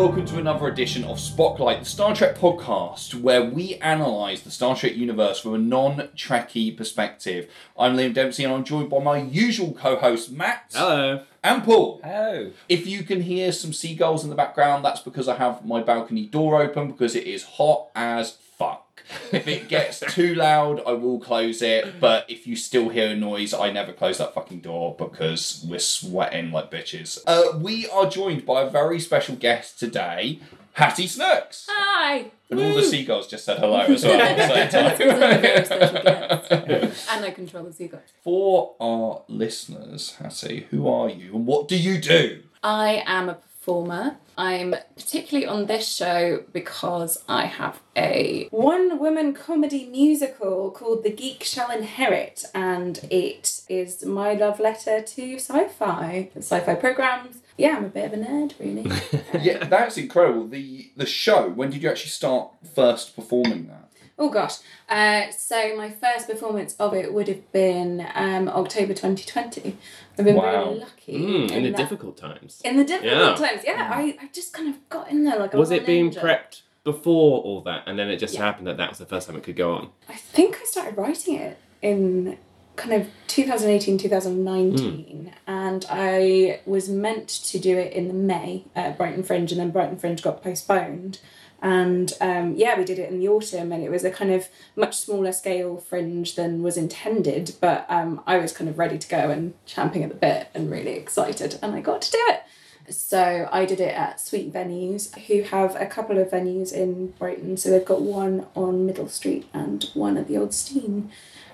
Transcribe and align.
Hello 0.00 0.08
and 0.08 0.16
welcome 0.16 0.34
to 0.34 0.40
another 0.40 0.66
edition 0.66 1.04
of 1.04 1.20
Spotlight, 1.20 1.80
the 1.80 1.84
Star 1.84 2.14
Trek 2.14 2.34
podcast, 2.34 3.14
where 3.14 3.44
we 3.44 3.74
analyse 3.82 4.40
the 4.40 4.50
Star 4.50 4.74
Trek 4.74 4.96
universe 4.96 5.38
from 5.38 5.52
a 5.52 5.58
non-Trekkie 5.58 6.74
perspective. 6.74 7.50
I'm 7.78 7.98
Liam 7.98 8.14
Dempsey 8.14 8.44
and 8.44 8.54
I'm 8.54 8.64
joined 8.64 8.88
by 8.88 9.00
my 9.00 9.18
usual 9.18 9.74
co-host 9.74 10.32
Matt 10.32 10.72
Hello. 10.72 11.22
and 11.44 11.62
Paul. 11.62 12.00
Oh. 12.02 12.50
If 12.66 12.86
you 12.86 13.02
can 13.02 13.20
hear 13.20 13.52
some 13.52 13.74
seagulls 13.74 14.24
in 14.24 14.30
the 14.30 14.36
background, 14.36 14.86
that's 14.86 15.02
because 15.02 15.28
I 15.28 15.36
have 15.36 15.66
my 15.66 15.82
balcony 15.82 16.24
door 16.24 16.62
open 16.62 16.90
because 16.90 17.14
it 17.14 17.26
is 17.26 17.42
hot 17.42 17.88
as 17.94 18.38
fuck. 18.60 19.02
If 19.32 19.48
it 19.48 19.68
gets 19.68 20.00
too 20.00 20.34
loud, 20.34 20.82
I 20.86 20.92
will 20.92 21.18
close 21.18 21.62
it. 21.62 21.98
But 21.98 22.26
if 22.28 22.46
you 22.46 22.54
still 22.56 22.90
hear 22.90 23.08
a 23.08 23.16
noise, 23.16 23.54
I 23.54 23.72
never 23.72 23.92
close 23.92 24.18
that 24.18 24.34
fucking 24.34 24.60
door 24.60 24.94
because 24.98 25.64
we're 25.66 25.78
sweating 25.78 26.52
like 26.52 26.70
bitches. 26.70 27.18
Uh, 27.26 27.58
we 27.58 27.88
are 27.88 28.08
joined 28.08 28.44
by 28.44 28.60
a 28.60 28.70
very 28.70 29.00
special 29.00 29.34
guest 29.34 29.78
today, 29.78 30.40
Hattie 30.74 31.06
Snooks. 31.06 31.66
Hi! 31.70 32.30
And 32.50 32.60
all 32.60 32.74
the 32.74 32.82
seagulls 32.82 33.28
just 33.28 33.44
said 33.46 33.58
hello 33.58 33.80
as 33.80 34.04
well 34.04 34.20
at 34.20 34.36
the 34.36 34.70
same 34.70 35.00
I'm 35.10 35.10
a 35.10 35.38
very 35.38 35.64
special 35.64 36.02
time. 36.02 36.92
and 37.12 37.24
I 37.24 37.30
control 37.30 37.64
the 37.64 37.72
seagull. 37.72 38.02
For 38.22 38.74
our 38.78 39.22
listeners, 39.28 40.16
Hattie, 40.16 40.66
who 40.70 40.86
are 40.86 41.08
you 41.08 41.34
and 41.34 41.46
what 41.46 41.66
do 41.66 41.76
you 41.78 41.98
do? 41.98 42.42
I 42.62 43.02
am 43.06 43.30
a 43.30 43.34
performer. 43.34 44.16
I'm 44.40 44.74
particularly 44.96 45.46
on 45.46 45.66
this 45.66 45.86
show 45.86 46.44
because 46.50 47.22
I 47.28 47.44
have 47.44 47.82
a 47.94 48.48
one 48.50 48.98
woman 48.98 49.34
comedy 49.34 49.84
musical 49.84 50.70
called 50.70 51.04
The 51.04 51.10
Geek 51.10 51.44
Shall 51.44 51.70
Inherit, 51.70 52.46
and 52.54 53.06
it 53.10 53.60
is 53.68 54.02
my 54.02 54.32
love 54.32 54.58
letter 54.58 55.02
to 55.02 55.34
sci 55.34 55.68
fi, 55.68 56.30
sci 56.38 56.60
fi 56.60 56.74
programs. 56.74 57.42
Yeah, 57.58 57.76
I'm 57.76 57.84
a 57.84 57.88
bit 57.88 58.06
of 58.06 58.14
a 58.14 58.24
nerd, 58.24 58.54
really. 58.58 58.90
Yeah, 59.44 59.66
that's 59.66 59.98
incredible. 59.98 60.48
The 60.48 60.90
the 60.96 61.04
show. 61.04 61.50
When 61.50 61.68
did 61.68 61.82
you 61.82 61.90
actually 61.90 62.08
start 62.08 62.50
first 62.74 63.14
performing 63.14 63.66
that? 63.66 63.90
Oh 64.20 64.28
gosh. 64.28 64.58
Uh, 64.86 65.30
so 65.30 65.74
my 65.78 65.88
first 65.88 66.28
performance 66.28 66.76
of 66.76 66.92
it 66.92 67.14
would 67.14 67.26
have 67.26 67.50
been 67.52 68.06
um, 68.14 68.48
October 68.50 68.92
2020. 68.92 69.78
I've 70.20 70.24
been 70.26 70.36
Wow. 70.36 70.64
very 70.64 70.78
lucky. 70.80 71.12
Mm, 71.18 71.50
in 71.50 71.62
the 71.64 71.70
that- 71.70 71.76
difficult 71.78 72.16
times. 72.16 72.60
In 72.64 72.76
the 72.76 72.84
difficult 72.84 73.12
Yeah. 73.12 73.34
times, 73.46 73.62
yeah. 73.64 73.88
Mm. 73.90 73.96
I, 73.96 74.02
I 74.22 74.28
just 74.32 74.52
kind 74.52 74.68
of 74.68 74.88
got 74.88 75.10
in 75.10 75.24
there 75.24 75.38
like 75.38 75.54
a 75.54 75.56
Was 75.56 75.70
it 75.70 75.86
being 75.86 76.10
prepped 76.10 76.62
before 76.84 77.40
all 77.42 77.60
that, 77.62 77.84
and 77.86 77.98
then 77.98 78.08
it 78.10 78.18
just 78.18 78.34
Yeah. 78.34 78.44
happened 78.44 78.66
that 78.66 78.76
that 78.76 78.88
was 78.90 78.98
the 78.98 79.06
first 79.06 79.26
time 79.28 79.36
it 79.36 79.42
could 79.42 79.56
go 79.56 79.72
on? 79.74 79.90
I 80.08 80.14
think 80.14 80.58
I 80.60 80.64
started 80.64 80.96
writing 80.96 81.36
it 81.36 81.58
in 81.82 82.36
kind 82.76 82.92
of 82.94 83.08
2018, 83.26 83.98
2019, 83.98 85.24
hmm. 85.24 85.28
and 85.46 85.84
I 85.90 86.60
was 86.64 86.88
meant 86.88 87.28
to 87.28 87.58
do 87.58 87.76
it 87.78 87.92
in 87.92 88.08
the 88.08 88.14
May 88.14 88.64
at 88.76 88.96
Brighton 88.96 89.22
Fringe, 89.22 89.50
and 89.52 89.60
then 89.60 89.70
Brighton 89.70 89.98
Fringe 89.98 90.22
got 90.22 90.42
postponed. 90.42 91.18
And 91.62 92.12
um, 92.20 92.54
yeah, 92.56 92.78
we 92.78 92.84
did 92.84 92.98
it 92.98 93.10
in 93.10 93.18
the 93.18 93.28
autumn, 93.28 93.72
and 93.72 93.82
it 93.82 93.90
was 93.90 94.04
a 94.04 94.10
kind 94.10 94.32
of 94.32 94.48
much 94.76 94.96
smaller 94.96 95.32
scale 95.32 95.76
fringe 95.76 96.34
than 96.34 96.62
was 96.62 96.76
intended. 96.76 97.54
But 97.60 97.86
um, 97.88 98.22
I 98.26 98.38
was 98.38 98.52
kind 98.52 98.70
of 98.70 98.78
ready 98.78 98.98
to 98.98 99.08
go 99.08 99.30
and 99.30 99.54
champing 99.66 100.02
at 100.02 100.08
the 100.08 100.14
bit 100.14 100.48
and 100.54 100.70
really 100.70 100.92
excited, 100.92 101.58
and 101.62 101.74
I 101.74 101.80
got 101.80 102.02
to 102.02 102.10
do 102.12 102.18
it. 102.28 102.42
So 102.90 103.48
I 103.50 103.64
did 103.64 103.80
it 103.80 103.94
at 103.94 104.20
Sweet 104.20 104.52
Venues, 104.52 105.16
who 105.26 105.42
have 105.42 105.76
a 105.76 105.86
couple 105.86 106.18
of 106.18 106.30
venues 106.30 106.72
in 106.72 107.12
Brighton. 107.12 107.56
So 107.56 107.70
they've 107.70 107.84
got 107.84 108.02
one 108.02 108.46
on 108.54 108.86
Middle 108.86 109.08
Street 109.08 109.46
and 109.52 109.84
one 109.94 110.16
at 110.16 110.28
the 110.28 110.36
Old 110.36 110.50
Steine. 110.50 111.10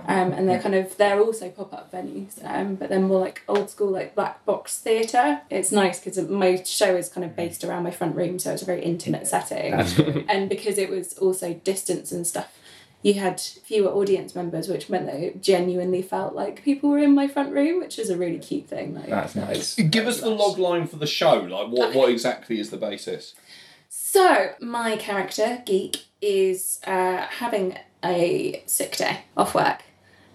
Um, 0.07 0.33
and 0.33 0.49
they're 0.49 0.61
kind 0.61 0.75
of 0.75 0.97
they're 0.99 1.21
also 1.21 1.49
pop 1.49 1.73
up 1.73 1.91
venues, 1.91 2.45
um, 2.45 2.75
but 2.75 2.91
they're 2.91 3.01
more 3.01 3.19
like 3.19 3.43
old 3.49 3.71
school 3.71 3.91
like 3.91 4.15
black 4.15 4.45
box 4.45 4.79
theatre. 4.79 5.41
It's 5.49 5.73
nice 5.73 5.99
because 5.99 6.19
my 6.29 6.63
show 6.65 6.95
is 6.97 7.09
kind 7.09 7.25
of 7.25 7.35
based 7.35 7.65
around 7.65 7.83
my 7.83 7.91
front 7.91 8.15
room, 8.15 8.39
so 8.39 8.53
it's 8.53 8.63
a 8.63 8.67
very 8.67 8.83
intimate 8.85 9.27
setting. 9.27 9.73
And 10.29 10.49
because 10.51 10.77
it 10.77 10.91
was 10.91 11.15
also 11.15 11.55
distance 11.55 12.13
and 12.13 12.27
stuff, 12.27 12.53
you 13.07 13.15
had 13.15 13.41
fewer 13.41 13.89
audience 13.89 14.35
members, 14.35 14.67
which 14.67 14.91
meant 14.91 15.07
that 15.07 15.15
it 15.15 15.41
genuinely 15.41 16.03
felt 16.03 16.35
like 16.35 16.65
people 16.65 16.91
were 16.91 16.99
in 16.99 17.15
my 17.15 17.29
front 17.29 17.53
room, 17.53 17.79
which 17.79 18.01
is 18.01 18.11
a 18.11 18.17
really 18.17 18.41
cute 18.41 18.67
thing. 18.67 18.97
Like, 18.97 19.07
That's 19.07 19.37
nice. 19.37 19.77
Give 19.77 20.09
us 20.09 20.21
the 20.21 20.31
log 20.31 20.59
line 20.59 20.89
for 20.89 20.97
the 20.97 21.07
show. 21.07 21.35
Like, 21.35 21.69
what 21.69 21.95
what 21.95 22.11
exactly 22.11 22.59
is 22.59 22.71
the 22.71 22.77
basis? 22.77 23.37
So, 23.89 24.55
my 24.61 24.97
character, 24.97 25.63
Geek, 25.65 26.07
is 26.21 26.81
uh, 26.85 27.29
having 27.29 27.79
a 28.05 28.65
sick 28.67 28.97
day 28.97 29.21
off 29.37 29.55
work 29.55 29.83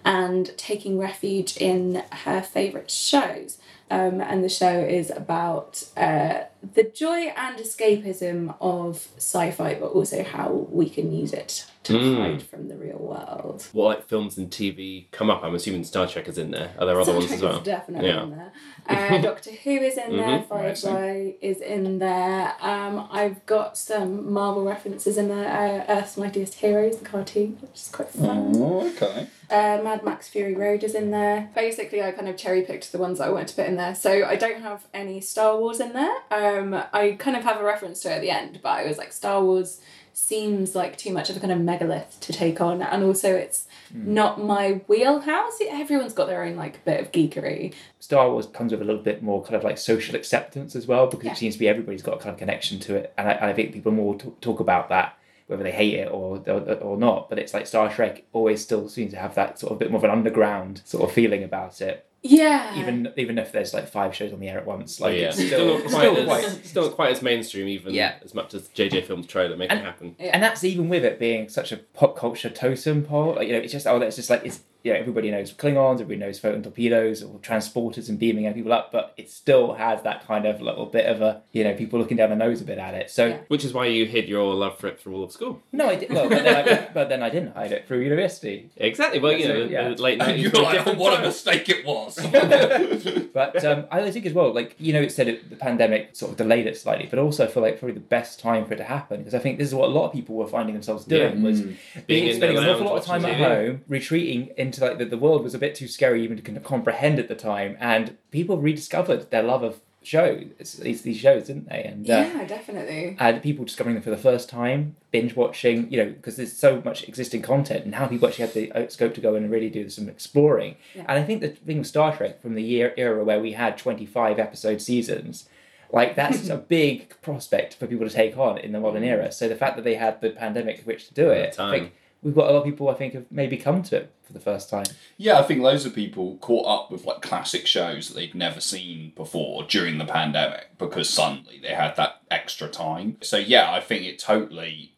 and 0.02 0.56
taking 0.56 0.98
refuge 0.98 1.58
in 1.58 2.02
her 2.24 2.40
favourite 2.40 2.90
shows. 2.90 3.58
Um, 3.92 4.20
and 4.20 4.42
the 4.42 4.48
show 4.48 4.76
is 4.98 5.10
about 5.10 5.84
uh, 5.96 6.44
the 6.74 6.84
joy 6.84 7.32
and 7.36 7.58
escapism 7.58 8.54
of 8.60 9.06
sci 9.18 9.50
fi, 9.50 9.74
but 9.74 9.88
also 9.92 10.22
how 10.22 10.48
we 10.70 10.88
can 10.88 11.12
use 11.12 11.32
it 11.32 11.66
to 11.84 11.92
Mm. 11.94 12.16
hide 12.16 12.42
from 12.42 12.68
the 12.68 12.76
real 12.76 12.98
world. 12.98 13.66
What 13.72 13.86
like 13.98 14.08
films 14.08 14.38
and 14.38 14.48
TV 14.50 15.08
come 15.10 15.28
up? 15.30 15.42
I'm 15.44 15.54
assuming 15.56 15.82
Star 15.84 16.06
Trek 16.06 16.28
is 16.28 16.38
in 16.38 16.52
there. 16.52 16.70
Are 16.78 16.86
there 16.86 16.94
other 17.00 17.10
Star 17.12 17.14
ones 17.16 17.26
Trek 17.26 17.36
as 17.38 17.42
well? 17.42 17.58
is 17.58 17.64
definitely 17.64 18.08
Yeah. 18.08 18.22
in 18.22 18.30
there. 18.30 18.52
Uh, 18.88 19.18
Doctor 19.30 19.50
Who 19.64 19.70
is 19.90 19.98
in 19.98 20.16
there. 20.16 20.38
Mhm. 20.38 20.46
Firefly 20.48 21.32
is 21.40 21.60
in 21.60 21.98
there. 21.98 22.54
Um, 22.60 23.08
I've 23.10 23.44
got 23.46 23.76
some 23.76 24.32
Marvel 24.32 24.62
references 24.64 25.18
in 25.18 25.28
there. 25.28 25.48
Uh, 25.88 25.92
Earth's 25.92 26.16
Mightiest 26.16 26.54
Heroes, 26.54 26.98
the 26.98 27.04
cartoon, 27.04 27.58
which 27.60 27.74
is 27.74 27.88
quite 27.92 28.10
fun. 28.10 28.52
Oh, 28.56 28.86
okay. 28.94 29.26
Uh, 29.50 29.82
Mad 29.82 30.02
Max 30.04 30.28
Fury 30.28 30.54
Road 30.54 30.82
is 30.84 30.94
in 30.94 31.10
there. 31.10 31.50
Basically, 31.54 32.00
I 32.00 32.12
kind 32.12 32.28
of 32.28 32.36
cherry 32.36 32.62
picked 32.62 32.90
the 32.92 32.98
ones 32.98 33.18
that 33.18 33.26
I 33.26 33.30
wanted 33.32 33.48
to 33.48 33.56
put 33.56 33.66
in 33.66 33.76
there. 33.76 33.81
So 33.92 34.24
I 34.24 34.36
don't 34.36 34.62
have 34.62 34.86
any 34.94 35.20
Star 35.20 35.58
Wars 35.58 35.80
in 35.80 35.92
there. 35.92 36.14
Um, 36.30 36.74
I 36.92 37.16
kind 37.18 37.36
of 37.36 37.42
have 37.44 37.60
a 37.60 37.64
reference 37.64 38.00
to 38.00 38.10
it 38.10 38.16
at 38.16 38.20
the 38.20 38.30
end, 38.30 38.60
but 38.62 38.70
I 38.70 38.86
was 38.86 38.98
like, 38.98 39.12
Star 39.12 39.42
Wars 39.42 39.80
seems 40.14 40.74
like 40.74 40.96
too 40.98 41.10
much 41.12 41.30
of 41.30 41.36
a 41.36 41.40
kind 41.40 41.52
of 41.52 41.58
megalith 41.60 42.18
to 42.20 42.32
take 42.32 42.60
on, 42.60 42.82
and 42.82 43.02
also 43.02 43.34
it's 43.34 43.66
not 43.94 44.42
my 44.44 44.82
wheelhouse. 44.86 45.58
Everyone's 45.68 46.12
got 46.12 46.26
their 46.26 46.44
own 46.44 46.54
like 46.56 46.84
bit 46.84 47.00
of 47.00 47.12
geekery. 47.12 47.72
Star 47.98 48.30
Wars 48.30 48.46
comes 48.46 48.72
with 48.72 48.82
a 48.82 48.84
little 48.84 49.02
bit 49.02 49.22
more 49.22 49.42
kind 49.42 49.54
of 49.56 49.64
like 49.64 49.78
social 49.78 50.14
acceptance 50.14 50.76
as 50.76 50.86
well 50.86 51.06
because 51.06 51.24
Yeah. 51.26 51.32
it 51.32 51.38
seems 51.38 51.54
to 51.54 51.58
be 51.60 51.68
everybody's 51.68 52.02
got 52.02 52.14
a 52.16 52.18
kind 52.18 52.30
of 52.34 52.38
connection 52.38 52.78
to 52.80 52.96
it, 52.96 53.12
and 53.16 53.28
I, 53.28 53.50
I 53.50 53.52
think 53.54 53.72
people 53.72 53.92
more 53.92 54.14
t- 54.16 54.32
talk 54.40 54.60
about 54.60 54.88
that 54.90 55.16
whether 55.48 55.64
they 55.64 55.72
hate 55.72 55.94
it 55.94 56.08
or, 56.10 56.42
or 56.46 56.60
or 56.76 56.96
not. 56.96 57.28
But 57.28 57.38
it's 57.38 57.52
like 57.52 57.66
Star 57.66 57.92
Trek 57.92 58.24
always 58.32 58.62
still 58.62 58.88
seems 58.88 59.12
to 59.12 59.18
have 59.18 59.34
that 59.34 59.58
sort 59.58 59.72
of 59.72 59.78
bit 59.78 59.90
more 59.90 59.98
of 59.98 60.04
an 60.04 60.10
underground 60.10 60.82
sort 60.84 61.04
of 61.04 61.12
feeling 61.12 61.42
about 61.42 61.80
it, 61.80 62.06
Yeah. 62.24 62.78
even 62.78 63.12
even 63.16 63.36
if 63.38 63.50
there's 63.52 63.74
like 63.74 63.88
five 63.88 64.14
shows 64.14 64.32
on 64.32 64.38
the 64.40 64.48
air 64.48 64.58
at 64.58 64.66
once. 64.66 65.00
Like 65.00 65.16
yeah. 65.18 65.26
it's 65.28 65.36
Still, 65.36 65.80
still, 65.88 65.90
not 65.90 65.90
quite, 65.90 66.02
still 66.14 66.24
quite 66.26 66.44
as, 66.44 66.60
still 66.64 66.82
not 66.84 66.92
quite 66.94 67.10
as 67.12 67.22
mainstream, 67.22 67.68
even 67.68 67.92
Yeah. 67.94 68.14
as 68.24 68.32
much 68.34 68.54
as 68.54 68.68
JJ 68.68 69.04
Films 69.06 69.26
try 69.26 69.48
to 69.48 69.56
make 69.56 69.70
And- 69.70 69.80
it 69.80 69.84
happen. 69.84 70.16
Yeah. 70.18 70.30
and 70.32 70.42
that's 70.42 70.62
even 70.62 70.88
with 70.88 71.04
it 71.04 71.18
being 71.18 71.48
such 71.48 71.72
a 71.72 71.78
pop 71.78 72.16
culture 72.16 72.48
totem 72.50 73.02
pole. 73.04 73.34
Like, 73.34 73.48
you 73.48 73.54
know, 73.54 73.60
it's 73.60 73.72
just 73.72 73.86
oh, 73.86 74.00
it's 74.00 74.16
just 74.16 74.30
like 74.30 74.44
it's 74.46 74.60
you 74.84 74.92
know 74.92 74.98
everybody 74.98 75.30
knows 75.30 75.52
Klingons, 75.52 75.94
everybody 75.94 76.16
knows 76.18 76.38
photon 76.38 76.62
torpedoes 76.62 77.22
or 77.22 77.38
transporters 77.38 78.08
and 78.08 78.18
beaming 78.18 78.52
people 78.54 78.72
up, 78.72 78.90
but 78.92 79.14
it 79.16 79.30
still 79.30 79.74
has 79.74 80.02
that 80.02 80.26
kind 80.26 80.46
of 80.46 80.60
little 80.60 80.86
bit 80.86 81.06
of 81.06 81.20
a 81.22 81.42
you 81.52 81.64
know 81.64 81.74
people 81.74 81.98
looking 81.98 82.16
down 82.16 82.30
the 82.30 82.36
nose 82.36 82.60
a 82.60 82.64
bit 82.64 82.78
at 82.78 82.94
it. 82.94 83.10
So 83.10 83.26
Yeah. 83.26 83.38
Which 83.48 83.64
is 83.64 83.72
why 83.72 83.86
you 83.86 84.06
hid 84.06 84.28
your 84.28 84.54
love 84.54 84.78
for 84.78 84.86
it 84.88 85.00
through 85.00 85.14
all 85.16 85.24
of 85.24 85.32
school. 85.32 85.62
no, 85.72 85.88
I 85.88 85.96
did. 85.96 86.10
Well, 86.12 86.28
but 86.28 86.42
then 86.44 86.68
I, 86.68 86.88
but 86.94 87.08
then 87.08 87.22
I 87.22 87.30
didn't 87.30 87.54
hide 87.54 87.72
it 87.72 87.86
through 87.86 88.00
university. 88.00 88.70
Exactly. 88.76 89.18
Well, 89.20 89.32
you 89.32 89.44
So, 89.46 89.52
know, 89.54 89.64
yeah. 89.64 89.88
late 89.90 90.12
And 90.20 90.28
nineties. 90.28 90.52
you're 90.52 90.62
like, 90.62 90.96
what 90.98 91.18
a 91.18 91.22
mistake 91.22 91.68
it 91.68 91.84
was. 91.86 92.18
But 93.32 93.64
um, 93.64 93.86
I 93.90 94.10
think 94.10 94.26
as 94.26 94.32
well, 94.34 94.52
like 94.52 94.74
you 94.78 94.92
know, 94.92 95.00
it 95.00 95.10
said 95.10 95.26
it, 95.28 95.48
the 95.48 95.56
pandemic 95.56 96.14
sort 96.14 96.32
of 96.32 96.36
delayed 96.38 96.66
it 96.66 96.76
slightly, 96.76 97.06
but 97.08 97.18
also 97.18 97.44
I 97.44 97.48
feel 97.48 97.62
like 97.62 97.78
probably 97.78 97.94
the 97.94 98.00
best 98.00 98.38
time 98.40 98.66
for 98.66 98.74
it 98.74 98.76
to 98.76 98.84
happen 98.84 99.18
because 99.18 99.34
I 99.34 99.38
think 99.38 99.58
this 99.58 99.68
is 99.68 99.74
what 99.74 99.88
a 99.88 99.92
lot 99.92 100.06
of 100.06 100.12
people 100.12 100.34
were 100.34 100.46
finding 100.46 100.74
themselves 100.74 101.04
doing 101.04 101.38
Yeah. 101.38 101.42
was 101.42 101.62
Mm. 101.62 101.76
being, 102.06 102.26
in 102.28 102.36
spending 102.36 102.56
their 102.56 102.68
an 102.68 102.74
awful 102.74 102.86
lot 102.86 102.98
of 102.98 103.04
time 103.04 103.24
at 103.24 103.36
home, 103.38 103.82
retreating 103.88 104.50
into 104.72 104.84
like 104.84 104.98
that 104.98 105.10
the 105.10 105.18
world 105.18 105.42
was 105.42 105.54
a 105.54 105.58
bit 105.58 105.74
too 105.74 105.88
scary 105.88 106.22
even 106.24 106.36
to 106.36 106.42
kind 106.42 106.56
of 106.56 106.64
comprehend 106.64 107.18
at 107.18 107.28
the 107.28 107.34
time, 107.34 107.76
and 107.80 108.16
people 108.30 108.58
rediscovered 108.58 109.30
their 109.30 109.42
love 109.42 109.62
of 109.62 109.80
shows, 110.02 110.74
these 110.80 111.02
these 111.02 111.16
shows, 111.16 111.46
didn't 111.46 111.68
they? 111.68 111.82
And 111.84 112.08
uh, 112.08 112.12
yeah, 112.12 112.44
definitely. 112.44 113.16
and 113.18 113.42
people 113.42 113.64
discovering 113.64 113.94
them 113.94 114.02
for 114.02 114.10
the 114.10 114.16
first 114.16 114.48
time, 114.48 114.96
binge 115.10 115.36
watching, 115.36 115.90
you 115.90 115.98
know, 115.98 116.10
because 116.10 116.36
there's 116.36 116.56
so 116.56 116.82
much 116.84 117.04
existing 117.04 117.42
content, 117.42 117.82
and 117.82 117.92
now 117.92 118.06
people 118.06 118.28
actually 118.28 118.46
have 118.46 118.54
the 118.54 118.72
uh, 118.72 118.88
scope 118.88 119.14
to 119.14 119.20
go 119.20 119.34
and 119.34 119.50
really 119.50 119.70
do 119.70 119.88
some 119.88 120.08
exploring. 120.08 120.76
Yeah. 120.94 121.04
And 121.08 121.18
I 121.18 121.22
think 121.22 121.40
the 121.40 121.48
thing 121.48 121.78
with 121.78 121.86
Star 121.86 122.16
Trek 122.16 122.40
from 122.40 122.54
the 122.54 122.62
year 122.62 122.94
era 122.96 123.24
where 123.24 123.40
we 123.40 123.52
had 123.52 123.78
25 123.78 124.38
episode 124.38 124.80
seasons, 124.80 125.48
like 125.92 126.16
that's 126.16 126.48
a 126.48 126.56
big 126.56 127.14
prospect 127.22 127.74
for 127.74 127.86
people 127.86 128.08
to 128.08 128.14
take 128.14 128.36
on 128.36 128.58
in 128.58 128.72
the 128.72 128.80
modern 128.80 129.04
era. 129.04 129.30
So 129.30 129.48
the 129.48 129.56
fact 129.56 129.76
that 129.76 129.84
they 129.84 129.94
had 129.94 130.20
the 130.20 130.30
pandemic 130.30 130.82
which 130.84 131.08
to 131.08 131.14
do 131.14 131.30
it, 131.30 131.56
the 131.56 131.62
I 131.62 131.70
think 131.78 131.92
we've 132.22 132.34
got 132.34 132.48
a 132.48 132.52
lot 132.52 132.60
of 132.60 132.64
people 132.64 132.88
I 132.88 132.94
think 132.94 133.14
have 133.14 133.26
maybe 133.30 133.56
come 133.56 133.82
to 133.84 133.96
it 133.96 134.14
for 134.22 134.32
the 134.32 134.40
first 134.40 134.70
time. 134.70 134.86
Yeah, 135.16 135.38
I 135.38 135.42
think 135.42 135.60
loads 135.60 135.84
of 135.84 135.94
people 135.94 136.36
caught 136.38 136.66
up 136.66 136.90
with 136.90 137.04
like 137.04 137.20
classic 137.20 137.66
shows 137.66 138.08
that 138.08 138.14
they'd 138.14 138.34
never 138.34 138.60
seen 138.60 139.12
before 139.16 139.64
during 139.64 139.98
the 139.98 140.04
pandemic 140.04 140.78
because 140.78 141.10
suddenly 141.10 141.58
they 141.60 141.74
had 141.74 141.96
that 141.96 142.22
extra 142.30 142.68
time. 142.68 143.18
So 143.22 143.36
yeah, 143.36 143.72
I 143.72 143.80
think 143.80 144.04
it 144.04 144.18
totally 144.18 144.91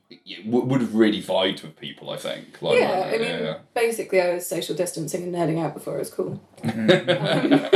w- 0.44 0.64
would 0.64 0.80
have 0.80 0.94
really 0.94 1.22
vibed 1.22 1.62
with 1.62 1.76
people. 1.76 2.10
I 2.10 2.16
think. 2.16 2.60
Like, 2.62 2.78
yeah, 2.78 3.04
I 3.06 3.18
mean, 3.18 3.22
yeah. 3.22 3.58
basically, 3.74 4.20
I 4.20 4.34
was 4.34 4.46
social 4.46 4.74
distancing 4.74 5.22
and 5.22 5.34
nerding 5.34 5.62
out 5.62 5.74
before 5.74 5.96
it 5.96 6.00
was 6.00 6.10
cool. 6.10 6.40
yeah. 6.62 6.70
Mm. 6.70 7.70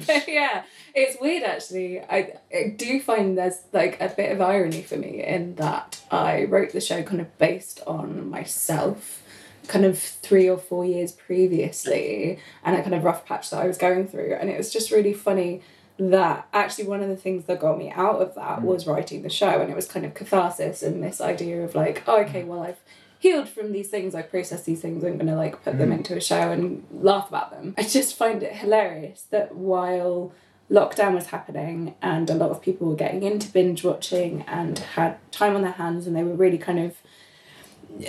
but 0.06 0.28
yeah, 0.28 0.62
It's 0.94 1.20
weird 1.20 1.42
actually. 1.44 2.00
I, 2.00 2.34
I 2.54 2.74
do 2.76 3.00
find 3.00 3.36
there's 3.38 3.60
like 3.72 4.00
a 4.00 4.08
bit 4.08 4.32
of 4.32 4.40
irony 4.40 4.82
for 4.82 4.96
me 4.96 5.22
in 5.24 5.54
that 5.56 6.00
I 6.10 6.44
wrote 6.44 6.72
the 6.72 6.80
show 6.80 7.02
kind 7.02 7.20
of 7.20 7.38
based 7.38 7.80
on 7.86 8.28
myself, 8.28 9.22
kind 9.68 9.84
of 9.84 9.98
three 9.98 10.48
or 10.48 10.58
four 10.58 10.84
years 10.84 11.12
previously, 11.12 12.38
and 12.64 12.76
a 12.76 12.82
kind 12.82 12.94
of 12.94 13.04
rough 13.04 13.24
patch 13.24 13.50
that 13.50 13.62
I 13.62 13.66
was 13.66 13.78
going 13.78 14.08
through. 14.08 14.34
And 14.40 14.50
it 14.50 14.56
was 14.58 14.72
just 14.72 14.90
really 14.90 15.12
funny 15.12 15.62
that 16.00 16.48
actually 16.52 16.86
one 16.86 17.02
of 17.02 17.08
the 17.08 17.16
things 17.16 17.44
that 17.44 17.60
got 17.60 17.78
me 17.78 17.90
out 17.90 18.22
of 18.22 18.34
that 18.34 18.60
mm. 18.60 18.62
was 18.62 18.86
writing 18.86 19.22
the 19.22 19.28
show 19.28 19.60
and 19.60 19.70
it 19.70 19.76
was 19.76 19.86
kind 19.86 20.06
of 20.06 20.14
catharsis 20.14 20.82
and 20.82 21.02
this 21.02 21.20
idea 21.20 21.62
of 21.62 21.74
like, 21.74 22.02
oh 22.06 22.22
okay, 22.22 22.42
well 22.42 22.62
I've 22.62 22.80
healed 23.18 23.48
from 23.48 23.72
these 23.72 23.88
things, 23.88 24.14
I've 24.14 24.30
processed 24.30 24.64
these 24.64 24.80
things, 24.80 25.04
I'm 25.04 25.18
gonna 25.18 25.36
like 25.36 25.62
put 25.62 25.76
them 25.76 25.90
mm. 25.90 25.98
into 25.98 26.16
a 26.16 26.20
show 26.20 26.50
and 26.50 26.86
laugh 26.90 27.28
about 27.28 27.50
them. 27.50 27.74
I 27.76 27.82
just 27.82 28.16
find 28.16 28.42
it 28.42 28.54
hilarious 28.54 29.26
that 29.30 29.54
while 29.54 30.32
lockdown 30.70 31.14
was 31.14 31.26
happening 31.26 31.94
and 32.00 32.30
a 32.30 32.34
lot 32.34 32.50
of 32.50 32.62
people 32.62 32.88
were 32.88 32.96
getting 32.96 33.22
into 33.22 33.52
binge 33.52 33.84
watching 33.84 34.42
and 34.42 34.78
had 34.78 35.18
time 35.32 35.54
on 35.54 35.62
their 35.62 35.72
hands 35.72 36.06
and 36.06 36.16
they 36.16 36.22
were 36.22 36.34
really 36.34 36.58
kind 36.58 36.78
of 36.78 36.96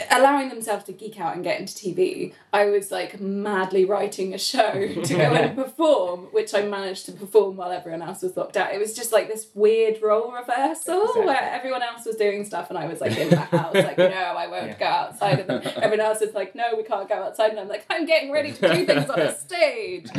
allowing 0.10 0.50
themselves 0.50 0.84
to 0.86 0.94
geek 0.94 1.20
out 1.20 1.36
and 1.36 1.44
get 1.44 1.60
into 1.60 1.74
TV, 1.74 2.34
I 2.54 2.66
was 2.66 2.92
like 2.92 3.20
madly 3.20 3.86
writing 3.86 4.34
a 4.34 4.38
show 4.38 4.72
to 5.04 5.14
go 5.16 5.22
and 5.22 5.56
perform, 5.56 6.28
which 6.32 6.54
I 6.54 6.64
managed 6.64 7.06
to 7.08 7.12
perform 7.12 7.58
while 7.58 7.72
everyone 7.72 8.02
else 8.02 8.22
was 8.22 8.36
locked 8.38 8.58
out. 8.58 8.74
It 8.74 8.80
was 8.80 8.94
just 8.96 9.12
like 9.12 9.28
this 9.28 9.48
weird 9.54 10.02
role 10.02 10.32
reversal 10.32 11.02
Exactly. 11.02 11.26
where 11.26 11.42
everyone 11.54 11.82
else 11.84 12.06
was 12.06 12.16
doing 12.16 12.46
stuff 12.46 12.70
and 12.70 12.78
I 12.78 12.86
was 12.88 13.02
like 13.02 13.18
in 13.18 13.30
my 13.30 13.36
house, 13.36 13.74
like, 13.74 13.98
no, 13.98 14.06
I 14.06 14.48
won't 14.48 14.68
Yeah. 14.68 14.78
go 14.80 14.86
outside. 14.86 15.40
And 15.40 15.50
then 15.50 15.74
everyone 15.78 16.06
else 16.06 16.22
is 16.22 16.34
like, 16.34 16.56
no, 16.56 16.76
we 16.76 16.84
can't 16.84 17.08
go 17.10 17.16
outside. 17.16 17.52
And 17.52 17.60
I'm 17.60 17.68
like, 17.68 17.86
I'm 17.90 18.06
getting 18.06 18.32
ready 18.32 18.52
to 18.54 18.74
do 18.76 18.86
things 18.86 19.10
on 19.10 19.20
a 19.20 19.36
stage. 19.38 20.08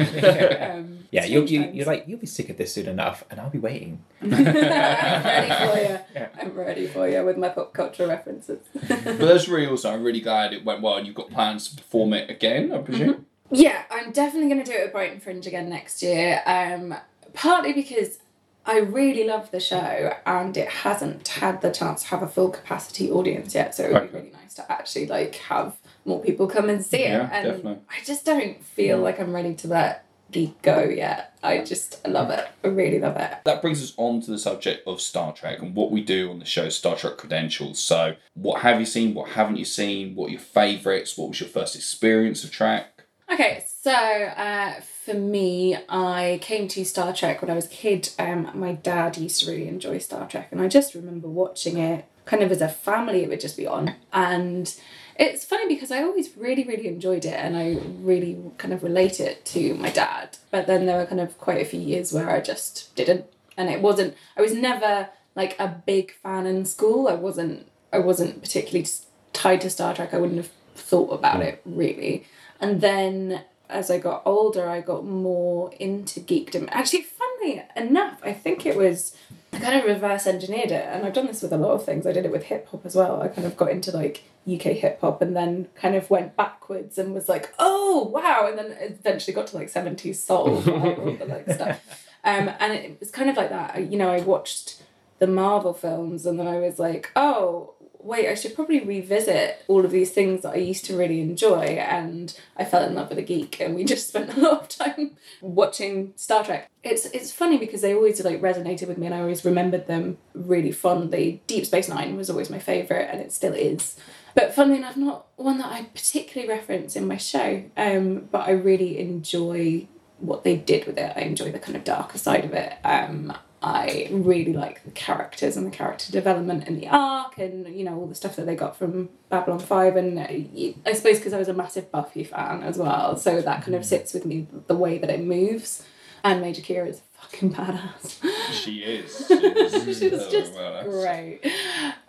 Um, 0.63 1.01
Yeah, 1.11 1.25
you'll, 1.25 1.49
you, 1.49 1.69
you're 1.73 1.87
like, 1.87 2.05
you'll 2.07 2.19
be 2.19 2.27
sick 2.27 2.49
of 2.49 2.57
this 2.57 2.73
soon 2.73 2.87
enough, 2.87 3.25
and 3.31 3.41
I'll 3.41 3.51
be 3.51 3.59
waiting. 3.59 4.03
I'm 4.23 4.31
ready 4.31 5.49
for 5.51 5.79
you. 5.79 5.99
Yeah. 6.15 6.29
I'm 6.41 6.55
ready 6.55 6.87
for 6.87 7.09
you 7.09 7.25
with 7.25 7.37
my 7.37 7.49
pop 7.49 7.73
culture 7.75 8.07
references. 8.07 8.61
But 8.89 9.19
that's 9.19 9.49
really 9.53 9.67
awesome. 9.67 9.95
I'm 9.95 10.03
really 10.03 10.21
glad 10.21 10.53
it 10.53 10.65
went 10.65 10.83
well 10.83 10.97
and 10.97 11.07
you've 11.07 11.17
got 11.17 11.31
plans 11.31 11.69
to 11.69 11.77
perform 11.77 12.13
it 12.13 12.31
again, 12.31 12.73
I 12.73 12.79
presume. 12.79 13.27
Yeah, 13.51 13.83
I'm 13.91 14.13
definitely 14.13 14.49
going 14.49 14.65
to 14.65 14.71
do 14.71 14.77
it 14.77 14.87
at 14.87 14.93
Brighton 14.93 15.21
Fringe 15.21 15.47
again 15.47 15.69
next 15.69 16.03
year. 16.03 16.43
Um, 16.47 16.95
partly 17.35 17.73
because 17.73 18.19
I 18.65 18.79
really 18.79 19.25
love 19.25 19.51
the 19.51 19.61
show 19.61 20.15
and 20.25 20.57
it 20.57 20.69
hasn't 20.69 21.27
had 21.29 21.61
the 21.61 21.71
chance 21.71 22.03
to 22.03 22.09
have 22.09 22.23
a 22.23 22.29
full 22.29 22.51
capacity 22.51 23.11
audience 23.11 23.55
yet, 23.55 23.75
so 23.75 23.85
it 23.85 23.93
would 23.93 24.13
be 24.13 24.19
really 24.19 24.31
nice 24.31 24.55
to 24.55 24.73
actually 24.73 25.07
like 25.07 25.35
have 25.37 25.77
more 26.05 26.21
people 26.21 26.47
come 26.47 26.69
and 26.69 26.85
see 26.85 26.99
it. 26.99 27.11
Yeah, 27.11 27.29
and 27.33 27.47
definitely. 27.47 27.79
I 27.91 28.05
just 28.05 28.25
don't 28.25 28.65
feel 28.65 28.99
like 28.99 29.21
I'm 29.21 29.35
ready 29.35 29.55
to 29.55 29.69
let 29.69 30.07
geek 30.33 30.61
go 30.63 30.83
yet. 30.83 31.37
I 31.43 31.63
just 31.65 32.01
I 32.05 32.09
love 32.09 32.31
it. 32.31 32.49
I 32.65 32.69
really 32.69 32.99
love 32.99 33.17
it. 33.17 33.39
That 33.45 33.63
brings 33.63 33.83
us 33.83 33.93
on 33.97 34.21
to 34.23 34.31
the 34.31 34.39
subject 34.39 34.87
of 34.87 35.01
Star 35.01 35.33
Trek 35.33 35.61
and 35.61 35.75
what 35.75 35.91
we 35.91 36.03
do 36.03 36.31
on 36.31 36.39
the 36.39 36.45
show, 36.45 36.69
Star 36.69 36.97
Trek 36.97 37.17
Credentials. 37.19 37.79
So, 37.79 38.17
what 38.35 38.63
have 38.63 38.81
you 38.81 38.87
seen? 38.87 39.15
What 39.15 39.31
haven't 39.31 39.57
you 39.57 39.65
seen? 39.65 40.15
What 40.15 40.29
are 40.29 40.33
your 40.33 40.41
favourites? 40.41 41.17
What 41.17 41.29
was 41.29 41.41
your 41.41 41.49
first 41.49 41.77
experience 41.77 42.45
of 42.45 42.51
Trek? 42.51 42.89
Okay, 43.33 43.65
so 43.81 43.93
uh, 43.93 44.75
for 45.05 45.15
me, 45.15 45.77
I 45.89 46.39
came 46.43 46.69
to 46.69 46.85
Star 46.85 47.15
Trek 47.15 47.41
when 47.41 47.51
I 47.51 47.55
was 47.55 47.67
a 47.67 47.71
kid. 47.71 48.11
Um, 48.19 48.51
my 48.55 48.73
dad 48.73 49.17
used 49.17 49.41
to 49.41 49.51
really 49.51 49.69
enjoy 49.69 49.99
Star 49.99 50.29
Trek, 50.29 50.49
and 50.51 50.61
I 50.61 50.69
just 50.69 50.95
remember 50.95 51.29
watching 51.29 51.79
it 51.79 52.05
kind 52.25 52.43
of 52.43 52.53
as 52.53 52.61
a 52.61 52.69
family. 52.69 53.23
It 53.23 53.31
would 53.31 53.41
just 53.41 53.57
be 53.57 53.67
on, 53.67 53.95
and 54.13 54.75
it's 55.23 55.45
funny 55.45 55.69
because 55.69 55.91
I 55.91 56.03
always 56.03 56.37
really, 56.37 56.65
really 56.65 56.89
enjoyed 56.89 57.25
it, 57.25 57.35
and 57.35 57.57
I 57.57 57.79
really 58.01 58.39
kind 58.59 58.75
of 58.75 58.83
relate 58.83 59.21
it 59.21 59.45
to 59.47 59.75
my 59.75 59.91
dad. 59.91 60.37
But 60.51 60.67
then 60.67 60.87
there 60.87 60.99
were 60.99 61.07
kind 61.07 61.21
of 61.21 61.39
quite 61.39 61.61
a 61.61 61.65
few 61.65 61.81
years 61.81 62.13
where 62.13 62.29
I 62.29 62.41
just 62.41 62.95
didn't, 62.97 63.27
and 63.57 63.71
it 63.71 63.81
wasn't. 63.81 64.15
I 64.37 64.43
was 64.43 64.53
never 64.53 65.09
like 65.37 65.59
a 65.59 65.83
big 65.87 66.13
fan 66.23 66.47
in 66.47 66.65
school. 66.65 67.09
I 67.09 67.15
wasn't. 67.15 67.69
I 67.93 67.99
wasn't 67.99 68.43
particularly 68.43 68.89
tied 69.33 69.61
to 69.61 69.71
Star 69.71 69.95
Trek. 69.95 70.13
I 70.13 70.19
wouldn't 70.19 70.39
have 70.39 70.51
thought 70.75 71.13
about 71.13 71.37
hmm. 71.37 71.43
it 71.43 71.63
really. 71.65 72.27
And 72.61 72.81
then 72.81 73.43
as 73.69 73.91
I 73.91 73.99
got 73.99 74.23
older, 74.25 74.69
I 74.69 74.81
got 74.81 75.05
more 75.05 75.73
into 75.79 76.21
geekdom. 76.21 76.69
Actually, 76.71 77.03
funnily 77.03 77.65
enough, 77.77 78.21
I 78.23 78.33
think 78.33 78.67
it 78.67 78.77
was 78.77 79.17
I 79.53 79.59
kind 79.59 79.79
of 79.79 79.85
reverse 79.85 80.27
engineered 80.27 80.71
it, 80.71 80.87
and 80.89 81.05
I've 81.05 81.13
done 81.13 81.27
this 81.27 81.43
with 81.43 81.53
a 81.53 81.59
lot 81.59 81.73
of 81.73 81.85
things. 81.85 82.07
I 82.07 82.13
did 82.13 82.25
it 82.25 82.33
with 82.33 82.45
hip 82.45 82.69
hop 82.69 82.87
as 82.87 82.97
well. 82.97 83.21
I 83.21 83.29
kind 83.29 83.47
of 83.47 83.57
got 83.57 83.71
into 83.71 83.91
like 83.91 84.23
UK 84.51 84.63
hip 84.63 85.01
hop, 85.01 85.21
and 85.21 85.37
then 85.37 85.69
kind 85.75 85.95
of 85.95 86.09
went 86.11 86.37
backwards 86.37 86.97
and 86.99 87.13
was 87.15 87.29
like, 87.29 87.53
oh 87.59 88.05
wow, 88.13 88.47
and 88.49 88.59
then 88.59 88.77
eventually 88.81 89.35
got 89.35 89.49
to 89.49 89.57
like 89.57 89.69
seventies 89.69 90.23
soul, 90.23 90.59
and 90.67 90.99
all 90.99 91.17
the 91.17 91.27
like 91.27 91.51
stuff. 91.51 92.09
Um, 92.25 92.51
and 92.61 92.73
it 92.73 92.99
was 93.01 93.11
kind 93.11 93.29
of 93.29 93.37
like 93.37 93.51
that. 93.51 93.91
You 93.91 93.99
know, 93.99 94.11
I 94.11 94.21
watched 94.21 94.83
the 95.19 95.27
Marvel 95.27 95.75
films, 95.75 96.25
and 96.25 96.39
then 96.39 96.47
I 96.47 96.59
was 96.59 96.79
like, 96.79 97.11
oh 97.15 97.75
wait, 98.03 98.29
I 98.29 98.35
should 98.35 98.55
probably 98.55 98.81
revisit 98.81 99.63
all 99.69 99.85
of 99.85 99.91
these 99.91 100.11
things 100.11 100.43
that 100.43 100.55
I 100.55 100.57
used 100.57 100.85
to 100.87 100.97
really 100.97 101.21
enjoy. 101.21 101.63
And 101.65 102.37
I 102.57 102.65
fell 102.65 102.85
in 102.85 102.95
love 102.95 103.09
with 103.09 103.19
a 103.19 103.23
geek, 103.23 103.61
and 103.61 103.75
we 103.75 103.85
just 103.93 104.09
spent 104.09 104.37
a 104.37 104.41
lot 104.41 104.63
of 104.63 104.69
time 104.69 105.13
watching 105.41 106.13
Star 106.17 106.45
Trek. 106.45 106.71
It's 106.83 107.07
it's 107.07 107.33
funny 107.33 107.59
because 107.59 107.81
they 107.81 107.95
always 107.95 108.23
like 108.25 108.41
resonated 108.41 108.89
with 108.89 108.99
me, 108.99 109.07
and 109.07 109.15
I 109.15 109.21
always 109.21 109.45
remembered 109.45 109.87
them 109.87 110.19
really 110.35 110.73
fondly. 110.73 111.43
Deep 111.47 111.67
Space 111.67 111.89
Nine 111.89 112.17
was 112.17 112.31
always 112.31 112.51
my 112.51 112.59
favorite, 112.59 113.09
and 113.11 113.21
it 113.21 113.33
still 113.33 113.55
is. 113.55 113.97
But 114.35 114.55
funnily 114.55 114.79
enough, 114.79 114.97
not 114.97 115.27
one 115.37 115.59
that 115.59 115.71
I 115.71 115.83
particularly 115.85 116.53
reference 116.53 116.97
in 116.97 117.07
my 117.07 117.19
show. 117.19 117.65
Um, 117.77 118.29
but 118.31 118.49
I 118.49 118.53
really 118.53 118.99
enjoy 118.99 119.89
what 120.19 120.45
they 120.45 120.57
did 120.57 120.87
with 120.87 120.99
it. 120.99 121.13
I 121.17 121.21
enjoy 121.21 121.53
the 121.53 121.59
kind 121.59 121.77
of 121.77 121.85
darker 121.85 122.17
side 122.17 122.45
of 122.45 122.55
it. 122.55 122.73
Um, 122.85 123.33
I 123.65 124.09
really 124.11 124.53
like 124.53 124.83
the 124.85 124.91
characters 124.91 125.57
and 125.57 125.65
the 125.67 125.71
character 125.71 126.11
development 126.11 126.67
and 126.67 126.81
the 126.81 126.89
arc 126.89 127.39
and 127.39 127.69
you 127.69 127.85
know 127.85 127.97
all 127.97 128.07
the 128.07 128.15
stuff 128.15 128.35
that 128.37 128.47
they 128.47 128.57
got 128.57 128.77
from 128.77 129.09
Babylon 129.29 129.61
Five 129.61 129.95
and 129.97 130.19
uh, 130.19 130.27
y- 130.29 130.75
I 130.85 130.93
suppose 130.95 131.19
because 131.19 131.33
I 131.33 131.39
was 131.39 131.49
a 131.49 131.55
massive 131.55 131.91
Buffy 131.93 132.25
fan 132.25 132.63
as 132.63 132.77
well, 132.77 133.17
so 133.17 133.41
that 133.41 133.63
kind 133.63 133.75
of 133.77 133.85
sits 133.85 134.13
with 134.15 134.27
me 134.27 134.47
the 134.67 134.75
way 134.77 134.99
that 134.99 135.11
it 135.11 135.21
moves. 135.21 135.85
And 136.25 136.41
Major 136.41 136.63
Kira 136.63 136.89
is 136.89 137.03
fucking 137.15 137.53
badass. 137.53 138.23
She 138.53 138.81
is. 138.81 139.27
She 139.29 139.35
is. 139.35 139.99
She's 139.99 140.13
Oh, 140.13 140.31
just 140.31 140.55
well, 140.55 140.73
that's- 140.73 140.87
great. 140.93 141.41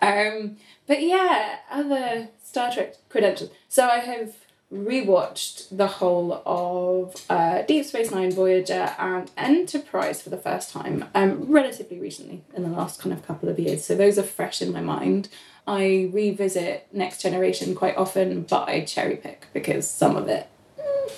Um, 0.01 0.57
but 0.87 1.01
yeah, 1.01 1.57
other 1.71 2.29
Star 2.43 2.71
Trek 2.71 2.95
credentials. 3.09 3.49
So 3.69 3.87
I 3.87 3.97
have 3.99 4.35
rewatched 4.73 5.67
the 5.75 5.87
whole 5.87 6.41
of 6.45 7.15
uh, 7.29 7.61
Deep 7.61 7.85
Space 7.85 8.11
Nine, 8.11 8.31
Voyager, 8.31 8.95
and 8.97 9.29
Enterprise 9.37 10.21
for 10.21 10.29
the 10.29 10.37
first 10.37 10.71
time 10.71 11.05
um, 11.13 11.51
relatively 11.51 11.99
recently 11.99 12.43
in 12.55 12.63
the 12.63 12.69
last 12.69 12.99
kind 12.99 13.13
of 13.13 13.25
couple 13.25 13.49
of 13.49 13.59
years. 13.59 13.85
So 13.85 13.95
those 13.95 14.17
are 14.17 14.23
fresh 14.23 14.61
in 14.61 14.71
my 14.71 14.81
mind. 14.81 15.29
I 15.67 16.09
revisit 16.11 16.87
Next 16.91 17.21
Generation 17.21 17.75
quite 17.75 17.95
often, 17.95 18.41
but 18.43 18.67
I 18.67 18.81
cherry 18.81 19.15
pick 19.15 19.47
because 19.53 19.89
some 19.89 20.17
of 20.17 20.27
it. 20.27 20.49
mm. 20.77 21.11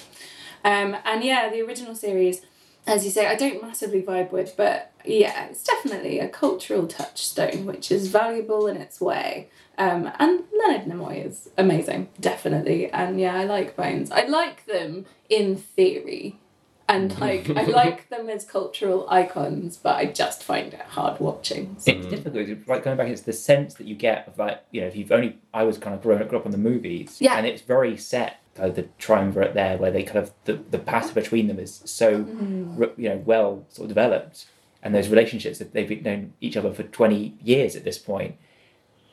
Um, 0.63 0.97
and 1.05 1.23
yeah, 1.23 1.49
the 1.49 1.61
original 1.61 1.95
series, 1.95 2.41
as 2.85 3.05
you 3.05 3.11
say, 3.11 3.27
I 3.27 3.35
don't 3.35 3.61
massively 3.61 4.01
vibe 4.01 4.31
with, 4.31 4.55
but 4.57 4.91
yeah, 5.05 5.45
it's 5.45 5.63
definitely 5.63 6.19
a 6.19 6.27
cultural 6.27 6.87
touchstone, 6.87 7.65
which 7.65 7.91
is 7.91 8.07
valuable 8.07 8.67
in 8.67 8.77
its 8.77 8.99
way. 8.99 9.49
Um, 9.77 10.11
and 10.19 10.43
Leonard 10.57 10.85
Nimoy 10.87 11.25
is 11.25 11.49
amazing, 11.57 12.09
definitely. 12.19 12.89
And 12.91 13.19
yeah, 13.19 13.35
I 13.35 13.43
like 13.45 13.75
Bones. 13.75 14.11
I 14.11 14.25
like 14.25 14.65
them 14.65 15.05
in 15.29 15.55
theory. 15.57 16.39
And 16.87 17.19
like 17.19 17.49
I 17.49 17.63
like 17.63 18.09
them 18.09 18.29
as 18.29 18.45
cultural 18.45 19.07
icons, 19.09 19.75
but 19.77 19.95
I 19.95 20.05
just 20.05 20.43
find 20.43 20.73
it 20.73 20.81
hard 20.81 21.19
watching. 21.19 21.75
So. 21.79 21.91
It's 21.91 22.05
difficult. 22.07 22.47
It's 22.47 22.67
like 22.67 22.83
going 22.83 22.97
back, 22.97 23.07
it's 23.07 23.21
the 23.23 23.33
sense 23.33 23.73
that 23.75 23.87
you 23.87 23.95
get 23.95 24.27
of 24.27 24.37
like, 24.37 24.63
you 24.71 24.81
know, 24.81 24.87
if 24.87 24.95
you've 24.95 25.11
only, 25.11 25.39
I 25.53 25.63
was 25.63 25.77
kind 25.79 25.95
of 25.95 26.01
grown 26.03 26.21
up, 26.21 26.29
grew 26.29 26.37
up 26.37 26.45
on 26.45 26.51
the 26.51 26.57
movies. 26.59 27.17
Yeah. 27.19 27.37
And 27.37 27.47
it's 27.47 27.63
very 27.63 27.97
set, 27.97 28.37
uh, 28.59 28.69
the 28.69 28.83
triumvirate 28.99 29.55
there, 29.55 29.77
where 29.77 29.89
they 29.91 30.03
kind 30.03 30.19
of, 30.19 30.31
the, 30.45 30.53
the 30.69 30.77
path 30.77 31.13
between 31.15 31.47
them 31.47 31.57
is 31.59 31.81
so, 31.85 32.23
Mm. 32.23 32.91
you 32.97 33.09
know, 33.09 33.21
well 33.25 33.65
sort 33.69 33.85
of 33.85 33.89
developed. 33.89 34.45
And 34.83 34.93
those 34.93 35.09
relationships 35.09 35.57
that 35.57 35.73
they've 35.73 36.03
known 36.03 36.33
each 36.39 36.55
other 36.55 36.71
for 36.71 36.83
20 36.83 37.33
years 37.43 37.75
at 37.75 37.83
this 37.83 37.97
point. 37.97 38.35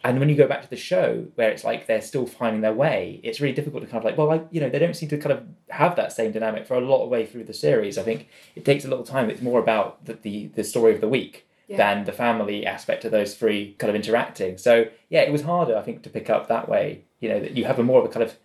And 0.04 0.18
when 0.18 0.28
you 0.28 0.34
go 0.34 0.48
back 0.48 0.62
to 0.62 0.70
the 0.70 0.76
show, 0.76 1.26
where 1.36 1.50
it's 1.50 1.62
like 1.64 1.86
they're 1.86 2.00
still 2.00 2.26
finding 2.26 2.60
their 2.60 2.74
way, 2.74 3.20
it's 3.22 3.40
really 3.40 3.54
difficult 3.54 3.82
to 3.84 3.88
kind 3.88 3.98
of 3.98 4.04
like, 4.04 4.18
well, 4.18 4.26
like, 4.26 4.46
you 4.50 4.60
know, 4.60 4.68
they 4.68 4.80
don't 4.80 4.96
seem 4.96 5.08
to 5.10 5.18
kind 5.18 5.32
of 5.32 5.44
have 5.70 5.94
that 5.96 6.12
same 6.12 6.32
dynamic 6.32 6.66
for 6.66 6.74
a 6.74 6.80
lot 6.80 7.04
of 7.04 7.08
way 7.08 7.24
through 7.24 7.44
the 7.44 7.54
series. 7.54 7.96
I 7.98 8.02
think 8.02 8.28
it 8.56 8.64
takes 8.64 8.84
a 8.84 8.88
little 8.88 9.04
time. 9.04 9.30
It's 9.30 9.40
more 9.42 9.60
about 9.60 10.04
the, 10.04 10.14
the, 10.14 10.46
the 10.48 10.64
story 10.64 10.92
of 10.94 11.00
the 11.00 11.08
week 11.08 11.46
Yeah. 11.68 11.76
than 11.76 12.04
the 12.04 12.12
family 12.12 12.66
aspect 12.66 13.04
of 13.04 13.12
those 13.12 13.34
three 13.36 13.74
kind 13.78 13.90
of 13.90 13.94
interacting. 13.94 14.58
So, 14.58 14.86
yeah, 15.08 15.20
it 15.20 15.30
was 15.30 15.42
harder, 15.42 15.76
I 15.76 15.82
think, 15.82 16.02
to 16.02 16.10
pick 16.10 16.28
up 16.28 16.48
that 16.48 16.68
way. 16.68 17.04
You 17.20 17.28
know, 17.28 17.40
that 17.40 17.56
you 17.56 17.64
have 17.66 17.78
a 17.78 17.84
more 17.84 18.00
of 18.00 18.06
a 18.10 18.12
kind 18.12 18.24
of 18.24 18.36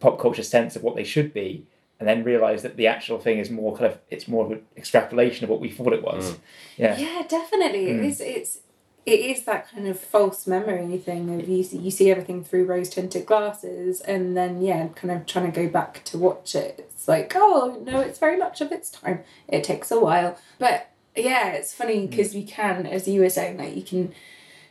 pop 0.00 0.18
culture 0.18 0.42
sense 0.42 0.74
of 0.74 0.82
what 0.82 0.96
they 0.96 1.04
should 1.04 1.34
be, 1.34 1.66
and 2.00 2.08
then 2.08 2.24
realize 2.24 2.62
that 2.62 2.76
the 2.76 2.86
actual 2.86 3.18
thing 3.18 3.38
is 3.38 3.50
more 3.50 3.76
kind 3.76 3.86
of, 3.92 3.98
it's 4.10 4.26
more 4.26 4.44
of 4.46 4.50
an 4.52 4.62
extrapolation 4.76 5.44
of 5.44 5.50
what 5.50 5.60
we 5.60 5.70
thought 5.70 5.92
it 5.92 6.02
was. 6.02 6.32
Mm. 6.32 6.38
Yeah. 6.78 6.98
Yeah, 6.98 7.22
definitely. 7.28 7.86
Mm. 7.86 8.04
It's 8.08 8.20
it's 8.20 8.58
it 9.06 9.20
is 9.20 9.44
that 9.44 9.70
kind 9.70 9.86
of 9.86 10.00
false 10.00 10.46
memory 10.46 10.96
thing 10.98 11.40
of 11.40 11.48
you 11.48 11.62
see, 11.62 11.78
you 11.78 11.90
see 11.90 12.10
everything 12.10 12.42
through 12.42 12.64
rose 12.64 12.88
tinted 12.88 13.26
glasses, 13.26 14.00
and 14.00 14.36
then 14.36 14.62
yeah, 14.62 14.88
kind 14.94 15.12
of 15.12 15.26
trying 15.26 15.50
to 15.50 15.66
go 15.66 15.68
back 15.68 16.04
to 16.04 16.18
watch 16.18 16.54
it. 16.54 16.88
It's 16.90 17.06
like 17.06 17.32
oh 17.36 17.82
no, 17.84 18.00
it's 18.00 18.18
very 18.18 18.36
much 18.36 18.60
of 18.60 18.72
its 18.72 18.90
time. 18.90 19.20
It 19.48 19.64
takes 19.64 19.90
a 19.90 20.00
while, 20.00 20.38
but 20.58 20.90
yeah, 21.16 21.52
it's 21.52 21.74
funny 21.74 22.06
mm. 22.06 22.10
because 22.10 22.34
you 22.34 22.44
can, 22.44 22.86
as 22.86 23.06
you 23.06 23.20
were 23.20 23.28
saying, 23.28 23.58
like 23.58 23.76
you 23.76 23.82
can 23.82 24.14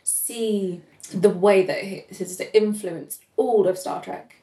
see 0.02 0.82
the 1.12 1.30
way 1.30 1.64
that 1.64 1.84
it 1.84 2.16
has 2.16 2.40
influenced 2.52 3.22
all 3.36 3.68
of 3.68 3.78
Star 3.78 4.02
Trek. 4.02 4.36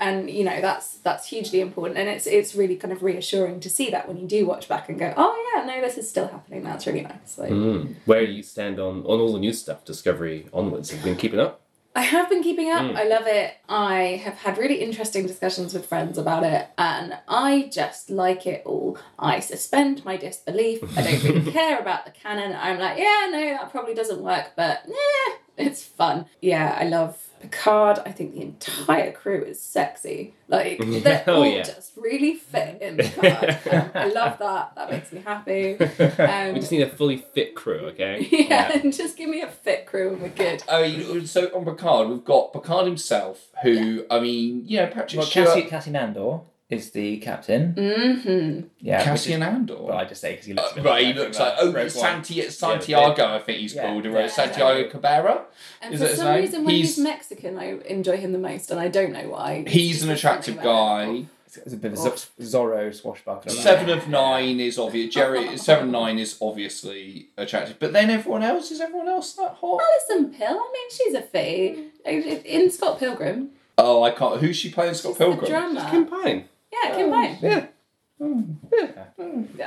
And 0.00 0.28
you 0.28 0.42
know 0.42 0.60
that's 0.60 0.98
that's 0.98 1.28
hugely 1.28 1.60
important, 1.60 1.96
and 1.96 2.08
it's 2.08 2.26
it's 2.26 2.56
really 2.56 2.74
kind 2.76 2.92
of 2.92 3.04
reassuring 3.04 3.60
to 3.60 3.70
see 3.70 3.88
that 3.90 4.08
when 4.08 4.16
you 4.16 4.26
do 4.26 4.44
watch 4.46 4.68
back 4.68 4.88
and 4.88 4.98
go, 4.98 5.14
oh 5.16 5.52
yeah, 5.54 5.64
no, 5.64 5.80
this 5.80 5.96
is 5.96 6.08
still 6.08 6.26
happening. 6.26 6.64
That's 6.64 6.86
really 6.88 7.02
nice. 7.02 7.38
Like, 7.38 7.50
Mm. 7.50 7.94
Where 8.04 8.26
do 8.26 8.32
you 8.32 8.42
stand 8.42 8.80
on, 8.80 9.00
on 9.04 9.20
all 9.20 9.32
the 9.32 9.38
new 9.38 9.52
stuff, 9.52 9.84
Discovery 9.84 10.48
onwards? 10.52 10.90
Have 10.90 11.00
you 11.00 11.04
been 11.04 11.16
keeping 11.16 11.38
up? 11.38 11.60
I 11.94 12.00
have 12.02 12.30
been 12.30 12.42
keeping 12.42 12.70
up. 12.70 12.96
I 12.96 13.04
love 13.04 13.26
it. 13.26 13.54
I 13.68 14.20
have 14.24 14.38
had 14.38 14.56
really 14.56 14.76
interesting 14.76 15.26
discussions 15.26 15.74
with 15.74 15.84
friends 15.86 16.16
about 16.16 16.42
it, 16.42 16.68
and 16.78 17.18
I 17.28 17.68
just 17.70 18.08
like 18.08 18.46
it 18.46 18.62
all. 18.64 18.96
I 19.18 19.40
suspend 19.40 20.02
my 20.04 20.16
disbelief. 20.16 20.82
I 20.96 21.02
don't 21.02 21.22
really 21.22 21.52
care 21.58 21.78
about 21.78 22.06
the 22.06 22.10
canon. 22.10 22.56
I'm 22.58 22.78
like, 22.78 22.96
yeah, 22.98 23.28
no, 23.30 23.40
that 23.50 23.70
probably 23.70 23.92
doesn't 23.94 24.22
work, 24.22 24.52
but 24.56 24.80
yeah, 24.88 25.34
it's 25.66 25.82
fun. 25.84 26.26
Yeah, 26.40 26.76
I 26.78 26.84
love 26.84 27.18
Picard. 27.40 27.98
I 28.06 28.12
think 28.12 28.34
the 28.34 28.42
entire 28.42 29.10
crew 29.12 29.42
is 29.42 29.60
sexy. 29.60 30.34
Like 30.48 30.78
they 30.78 31.22
Oh, 31.26 31.36
all 31.36 31.46
yeah. 31.46 31.62
just 31.62 31.92
really 31.96 32.34
fit 32.34 32.80
in 32.80 32.96
Picard. 32.98 33.58
Um, 33.70 33.90
I 33.94 34.06
love 34.08 34.38
that. 34.38 34.74
That 34.76 34.90
makes 34.90 35.12
me 35.12 35.20
happy. 35.20 35.76
Um, 36.22 36.54
We 36.54 36.60
just 36.60 36.70
need 36.72 36.82
a 36.82 36.88
fully 36.88 37.16
fit 37.16 37.54
crew, 37.54 37.78
okay? 37.88 38.26
yeah, 38.30 38.76
just 38.90 39.16
give 39.16 39.28
me 39.28 39.40
a 39.42 39.48
fit 39.48 39.86
crew 39.86 40.12
and 40.12 40.22
we're 40.22 40.28
good. 40.28 40.62
I 40.68 40.82
mean, 40.88 41.26
so 41.26 41.46
on 41.54 41.64
Picard, 41.64 42.08
we've 42.08 42.24
got 42.24 42.52
Picard 42.52 42.86
himself, 42.86 43.48
who 43.62 44.04
I 44.10 44.20
mean, 44.20 44.62
you 44.66 44.78
know, 44.78 44.86
Patrick 44.86 45.18
Well, 45.18 45.26
Stewart, 45.26 45.48
Cassie, 45.48 45.62
Cassie 45.62 45.90
Nandor 45.90 46.44
is 46.72 46.90
the 46.92 47.18
captain. 47.18 47.74
Mm-hmm. 47.74 48.66
Yeah, 48.80 48.98
which 48.98 49.04
Cassian 49.04 49.42
is- 49.42 49.48
Andor. 49.48 49.76
Well, 49.82 49.96
I 49.98 50.04
just 50.04 50.20
say 50.20 50.32
because 50.32 50.46
he 50.46 50.54
looks. 50.54 50.76
Uh, 50.76 50.82
right, 50.82 51.02
he 51.06 51.12
like 51.12 51.16
looks 51.16 51.38
like 51.38 51.54
oh 51.58 51.72
Rogue 51.72 51.90
Santi- 51.90 52.48
Santiago, 52.48 53.34
I 53.34 53.38
think 53.40 53.58
he's 53.60 53.74
Yeah. 53.74 53.82
called, 53.88 54.04
Yeah. 54.06 54.26
Santiago 54.26 54.88
Cabrera. 54.90 55.42
And 55.82 55.94
Is 55.94 56.00
for 56.00 56.06
that 56.08 56.16
some 56.16 56.26
name? 56.28 56.40
reason, 56.42 56.64
when 56.64 56.74
he's, 56.74 56.96
He's- 56.96 56.98
Mexican, 56.98 57.58
I 57.58 57.78
enjoy 57.86 58.16
him 58.16 58.32
the 58.32 58.38
most, 58.38 58.70
and 58.70 58.80
I 58.80 58.88
don't 58.88 59.12
know 59.12 59.28
why. 59.28 59.64
He's 59.66 59.96
Just 59.96 60.04
an 60.04 60.10
attractive 60.10 60.54
something 60.54 60.70
about 60.70 61.00
him. 61.04 61.22
guy. 61.22 61.28
It's 61.54 61.74
a 61.74 61.76
bit 61.76 61.92
of 61.92 61.98
a 61.98 62.16
Z- 62.16 62.28
Zorro 62.40 62.94
swashbuckler. 62.94 63.52
Seven 63.52 63.90
of 63.90 64.08
nine 64.08 64.58
is 64.58 64.78
obvious. 64.78 65.12
Jerry 65.14 65.54
seven 65.58 65.84
of 65.88 65.90
nine 65.90 66.18
is 66.18 66.38
obviously 66.40 67.28
attractive, 67.36 67.78
but 67.78 67.92
then 67.92 68.08
everyone 68.08 68.42
else 68.42 68.70
is 68.70 68.80
everyone 68.80 69.08
else 69.08 69.34
that 69.34 69.56
hot? 69.60 69.82
Alison 70.08 70.32
Pill, 70.32 70.58
I 70.58 70.70
mean, 70.72 70.90
she's 70.90 71.12
a 71.12 71.20
fee. 71.20 71.88
In 72.06 72.70
Scott 72.70 72.98
Pilgrim. 72.98 73.50
Oh, 73.76 74.02
I 74.02 74.10
can't. 74.12 74.40
Who's 74.40 74.56
she 74.56 74.70
playing? 74.70 74.94
Scott 74.94 75.10
she's 75.12 75.18
the 75.18 75.24
Pilgrim. 75.26 75.50
drummer. 75.50 75.90
Kim 75.90 76.06
Pine. 76.06 76.44
Yeah, 76.82 76.96
Kim 76.96 77.10
Pine. 77.10 77.38
Yeah. 77.42 77.66
Um, 78.22 78.60
and 78.68 79.50
I 79.60 79.62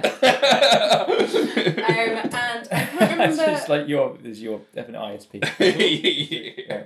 can't 2.30 2.70
That's 2.70 3.12
remember. 3.12 3.36
just 3.46 3.70
like 3.70 3.88
your 3.88 4.18
is 4.24 4.42
your 4.42 4.62
definite 4.74 5.00
ISP. 5.00 6.56
Yeah. 6.70 6.84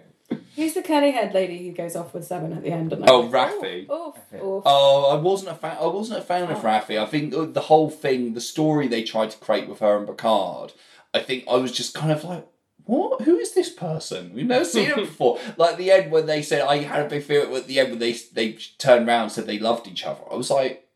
Who's 0.55 0.74
the 0.74 0.81
curly 0.83 1.12
haired 1.12 1.33
lady 1.33 1.67
who 1.67 1.74
goes 1.74 1.95
off 1.95 2.13
with 2.13 2.25
Seven 2.25 2.53
at 2.53 2.63
the 2.63 2.71
end? 2.71 2.91
And 2.93 3.09
Oh, 3.09 3.24
I'm 3.25 3.31
Raffi. 3.31 3.86
Oh, 3.89 4.13
Raffi. 4.33 4.39
oh, 4.41 4.62
Oh, 4.65 5.12
I 5.12 5.15
wasn't 5.21 5.51
a 5.51 5.55
fan. 5.55 5.77
I 5.79 5.88
wasn't 5.88 6.19
a 6.19 6.24
fan 6.24 6.43
of 6.43 6.57
Oh. 6.57 6.62
Raffi. 6.62 7.01
I 7.01 7.05
think 7.05 7.33
the 7.53 7.62
whole 7.62 7.89
thing, 7.89 8.33
the 8.33 8.41
story 8.41 8.88
they 8.88 9.03
tried 9.03 9.31
to 9.31 9.38
create 9.38 9.67
with 9.69 9.79
her 9.79 9.98
and 9.98 10.07
Picard, 10.07 10.74
I 11.13 11.19
think 11.19 11.45
I 11.50 11.55
was 11.55 11.71
just 11.71 11.93
kind 11.95 12.12
of 12.12 12.24
like, 12.24 12.45
what? 12.86 13.21
Who 13.21 13.38
is 13.38 13.53
this 13.53 13.71
person? 13.71 14.33
We've 14.33 14.45
never 14.45 14.65
seen 14.65 14.86
him 14.86 14.95
before. 15.00 15.39
Like 15.57 15.77
the 15.77 15.91
end 15.91 16.12
when 16.12 16.25
they 16.25 16.41
said, 16.41 16.62
I 16.62 16.77
had 16.77 17.05
a 17.05 17.09
big 17.09 17.24
feeling 17.24 17.55
at 17.55 17.67
the 17.67 17.79
end 17.79 17.91
when 17.91 18.00
they 18.00 18.13
they 18.33 18.53
turned 18.77 19.07
around 19.07 19.24
and 19.24 19.31
said 19.31 19.45
they 19.48 19.59
loved 19.59 19.88
each 19.88 20.05
other. 20.05 20.21
I 20.31 20.36
was 20.36 20.50
like, 20.50 20.88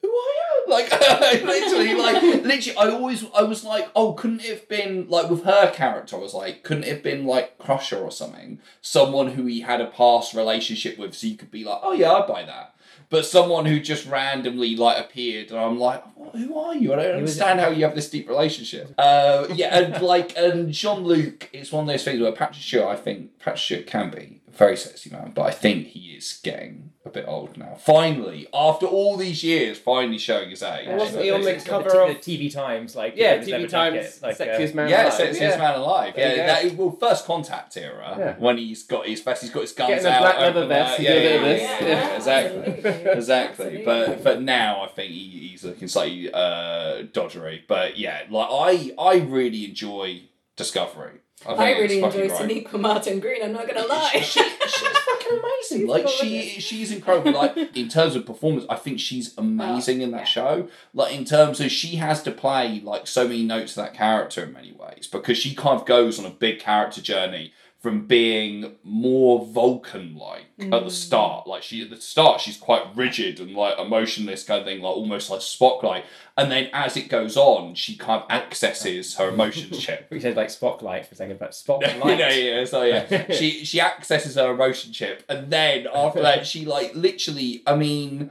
who 0.00 0.08
are 0.08 0.12
you? 0.12 0.42
Like 0.68 0.90
literally, 1.44 1.94
like 1.94 2.20
literally, 2.22 2.76
I 2.76 2.90
always 2.90 3.24
I 3.36 3.42
was 3.42 3.62
like, 3.62 3.88
oh, 3.94 4.14
couldn't 4.14 4.40
it 4.40 4.50
have 4.50 4.68
been 4.68 5.08
like 5.08 5.30
with 5.30 5.44
her 5.44 5.70
character? 5.70 6.16
I 6.16 6.18
was 6.18 6.34
like, 6.34 6.64
couldn't 6.64 6.82
it 6.82 6.88
have 6.88 7.02
been 7.04 7.24
like 7.24 7.56
Crusher 7.58 7.98
or 7.98 8.10
something? 8.10 8.58
Someone 8.80 9.28
who 9.28 9.46
he 9.46 9.60
had 9.60 9.80
a 9.80 9.86
past 9.86 10.34
relationship 10.34 10.98
with, 10.98 11.14
so 11.14 11.28
you 11.28 11.36
could 11.36 11.52
be 11.52 11.62
like, 11.62 11.78
oh 11.84 11.92
yeah, 11.92 12.12
I 12.12 12.26
buy 12.26 12.42
that. 12.44 12.74
But 13.08 13.24
someone 13.24 13.66
who 13.66 13.78
just 13.80 14.06
randomly 14.06 14.74
like 14.74 14.98
appeared, 14.98 15.50
and 15.50 15.60
I'm 15.60 15.78
like, 15.78 16.02
who 16.32 16.58
are 16.58 16.74
you? 16.74 16.92
I 16.92 16.96
don't 16.96 17.16
understand 17.16 17.60
how 17.60 17.68
you 17.70 17.84
have 17.84 17.94
this 17.94 18.10
deep 18.10 18.28
relationship. 18.28 18.92
Uh, 18.98 19.46
yeah, 19.54 19.78
and 19.78 20.02
like, 20.02 20.36
and 20.36 20.72
Jean 20.72 21.04
Luc, 21.04 21.48
it's 21.52 21.70
one 21.70 21.84
of 21.84 21.88
those 21.88 22.04
things 22.04 22.20
where 22.20 22.32
Patrick 22.32 22.62
Stewart, 22.62 22.86
I 22.86 22.96
think 22.96 23.38
Patrick 23.38 23.58
Stewart 23.58 23.86
can 23.86 24.10
be 24.10 24.40
very 24.56 24.76
sexy 24.76 25.10
man, 25.10 25.32
but 25.34 25.42
I 25.42 25.50
think 25.50 25.88
he 25.88 26.14
is 26.16 26.40
getting 26.42 26.90
a 27.04 27.10
bit 27.10 27.24
old 27.28 27.56
now. 27.56 27.74
Finally, 27.78 28.48
after 28.52 28.86
all 28.86 29.16
these 29.16 29.44
years, 29.44 29.78
finally 29.78 30.18
showing 30.18 30.50
his 30.50 30.62
age. 30.62 30.88
Wasn't 30.88 31.22
he 31.22 31.30
on 31.30 31.42
the 31.42 31.54
It's 31.54 31.64
cover 31.64 31.88
the, 31.90 32.02
of- 32.06 32.16
TV 32.18 32.52
Times? 32.52 32.96
Like 32.96 33.14
Yeah, 33.16 33.42
you 33.42 33.52
know, 33.52 33.58
TV 33.64 33.68
Times, 33.68 34.22
like, 34.22 34.36
Sexiest 34.38 34.72
uh, 34.72 34.76
Man 34.76 34.88
Yeah, 34.88 35.02
Alive. 35.06 35.12
Sexiest 35.20 35.40
yeah. 35.40 35.56
Man 35.58 35.74
Alive. 35.78 36.14
There 36.16 36.36
Yeah, 36.36 36.46
that, 36.62 36.74
well, 36.74 36.90
first 36.90 37.26
contact 37.26 37.76
era 37.76 38.14
Yeah. 38.18 38.34
when 38.38 38.58
he's 38.58 38.82
got 38.82 39.06
his 39.06 39.20
vest, 39.22 39.42
he's 39.42 39.50
got 39.52 39.60
his 39.60 39.72
guns 39.72 39.90
Getting 39.90 40.06
out. 40.06 40.20
black 40.22 40.38
leather 40.40 40.66
vest, 40.66 40.96
that, 40.96 41.02
you 41.02 41.08
do 41.08 41.14
a 41.16 41.20
bit 41.20 41.36
of 41.36 41.42
this. 41.42 41.62
yeah, 41.62 41.86
Yeah. 41.86 42.16
exactly. 42.16 43.10
Exactly. 43.12 43.82
But 43.84 44.24
but 44.24 44.42
now 44.42 44.82
I 44.82 44.88
think 44.88 45.12
he, 45.12 45.48
he's 45.50 45.64
looking 45.64 45.88
slightly 45.88 46.32
uh, 46.32 47.02
dodgery. 47.12 47.62
But 47.68 47.98
yeah, 47.98 48.22
like 48.30 48.48
I 48.50 48.92
I 48.98 49.16
really 49.18 49.64
enjoy 49.66 50.22
Discovery. 50.56 51.20
I, 51.44 51.52
I 51.52 51.70
really 51.78 52.02
enjoy 52.02 52.28
great. 52.28 52.30
Sonequa 52.30 52.80
Martin 52.80 53.20
Green, 53.20 53.42
I'm 53.42 53.52
not 53.52 53.68
gonna 53.68 53.86
lie. 53.86 54.20
She, 54.22 54.42
she's 54.42 54.42
fucking 54.70 55.38
amazing. 55.38 55.80
She's 55.80 55.88
like 55.88 56.08
she, 56.08 56.48
she's 56.60 56.92
incredible. 56.92 57.32
Like 57.32 57.56
in 57.76 57.88
terms 57.88 58.16
of 58.16 58.24
performance, 58.24 58.64
I 58.70 58.76
think 58.76 59.00
she's 59.00 59.36
amazing 59.36 60.00
in 60.00 60.12
that 60.12 60.20
yeah. 60.20 60.24
show. 60.24 60.68
Like 60.94 61.14
in 61.14 61.24
terms 61.24 61.60
of 61.60 61.70
she 61.70 61.96
has 61.96 62.22
to 62.22 62.30
play 62.30 62.80
like 62.82 63.06
so 63.06 63.28
many 63.28 63.44
notes 63.44 63.76
of 63.76 63.84
that 63.84 63.92
character 63.92 64.44
in 64.44 64.52
many 64.54 64.72
ways 64.72 65.06
because 65.06 65.36
she 65.36 65.54
kind 65.54 65.78
of 65.78 65.86
goes 65.86 66.18
on 66.18 66.24
a 66.24 66.30
big 66.30 66.58
character 66.58 67.02
journey 67.02 67.52
from 67.86 68.04
being 68.04 68.72
more 68.82 69.46
Vulcan 69.46 70.16
like 70.16 70.46
at 70.58 70.66
Mm. 70.70 70.84
the 70.84 70.90
start. 70.90 71.46
Like 71.46 71.62
she 71.62 71.82
at 71.82 71.90
the 71.90 72.00
start 72.00 72.40
she's 72.40 72.56
quite 72.56 72.82
rigid 72.96 73.38
and 73.38 73.54
like 73.54 73.78
emotionless 73.78 74.42
kind 74.42 74.58
of 74.60 74.66
thing, 74.66 74.80
like 74.80 74.96
almost 74.96 75.30
like 75.30 75.38
Spock 75.38 75.84
like. 75.84 76.04
And 76.36 76.50
then 76.50 76.68
as 76.72 76.96
it 76.96 77.08
goes 77.08 77.36
on, 77.36 77.76
she 77.76 77.96
kind 77.96 78.22
of 78.24 78.28
accesses 78.30 79.14
her 79.18 79.28
emotions 79.28 79.78
chip. 79.84 80.08
We 80.10 80.18
said 80.18 80.36
like 80.36 80.50
spotlight 80.50 81.06
for 81.06 81.12
a 81.14 81.16
second, 81.16 81.38
but 81.38 81.46
No, 81.50 81.52
spotlight. 81.52 82.18
yeah, 82.18 82.30
yeah, 82.30 82.64
so 82.64 82.82
yeah. 82.82 83.30
she 83.32 83.64
she 83.64 83.80
accesses 83.80 84.34
her 84.34 84.50
emotion 84.50 84.92
chip, 84.92 85.22
and 85.28 85.48
then 85.52 85.86
after 85.94 86.22
that, 86.22 86.44
she 86.44 86.64
like 86.64 86.92
literally. 86.96 87.62
I 87.68 87.76
mean, 87.76 88.30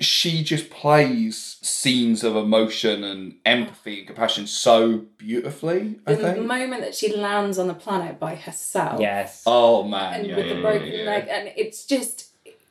she 0.00 0.44
just 0.44 0.70
plays 0.70 1.56
scenes 1.60 2.22
of 2.22 2.36
emotion 2.36 3.02
and 3.02 3.34
empathy 3.44 3.98
and 3.98 4.06
compassion 4.06 4.46
so 4.46 5.06
beautifully. 5.18 5.98
I 6.06 6.14
the 6.14 6.22
think. 6.34 6.46
moment 6.46 6.82
that 6.82 6.94
she 6.94 7.14
lands 7.16 7.58
on 7.58 7.66
the 7.66 7.74
planet 7.74 8.20
by 8.20 8.36
herself. 8.36 9.00
Yes. 9.00 9.42
Oh 9.44 9.82
man, 9.82 10.20
and 10.20 10.26
yeah, 10.28 10.36
with 10.36 10.46
yeah, 10.46 10.54
the 10.54 10.60
broken 10.60 10.86
yeah, 10.88 10.94
yeah. 11.02 11.10
leg, 11.10 11.26
and 11.28 11.50
it's 11.56 11.84
just 11.84 12.28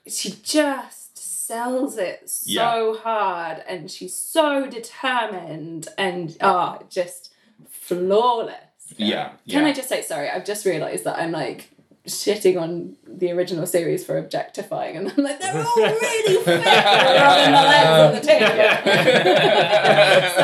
she 0.08 0.36
just 0.42 1.18
sells 1.18 1.98
it 1.98 2.30
so 2.30 2.94
Yeah. 2.94 3.00
hard, 3.02 3.64
and 3.68 3.92
she's 3.92 4.16
so 4.16 4.68
determined, 4.68 5.90
and 5.98 6.38
ah, 6.42 6.80
just 6.90 7.32
flawless. 7.70 8.56
Yeah, 8.96 9.30
Can 9.50 9.64
yeah. 9.64 9.68
I 9.68 9.74
just 9.74 9.90
say 9.90 10.02
sorry? 10.02 10.30
I've 10.30 10.46
just 10.46 10.66
realised 10.66 11.04
that 11.04 11.18
I'm 11.20 11.32
like 11.32 11.70
shitting 12.08 12.60
on 12.60 12.98
the 13.08 13.32
original 13.32 13.66
series 13.66 14.06
for 14.06 14.18
objectifying, 14.18 14.98
and 14.98 15.10
I'm 15.10 15.24
like 15.24 15.40
they're 15.40 15.56
all 15.56 15.76
really 15.82 16.44
fit, 16.44 16.66
rubbing 16.66 17.54
the 17.54 17.62
legs 17.62 17.90
on 17.90 18.14
the 18.14 18.20
table. 18.22 18.48
so 20.36 20.44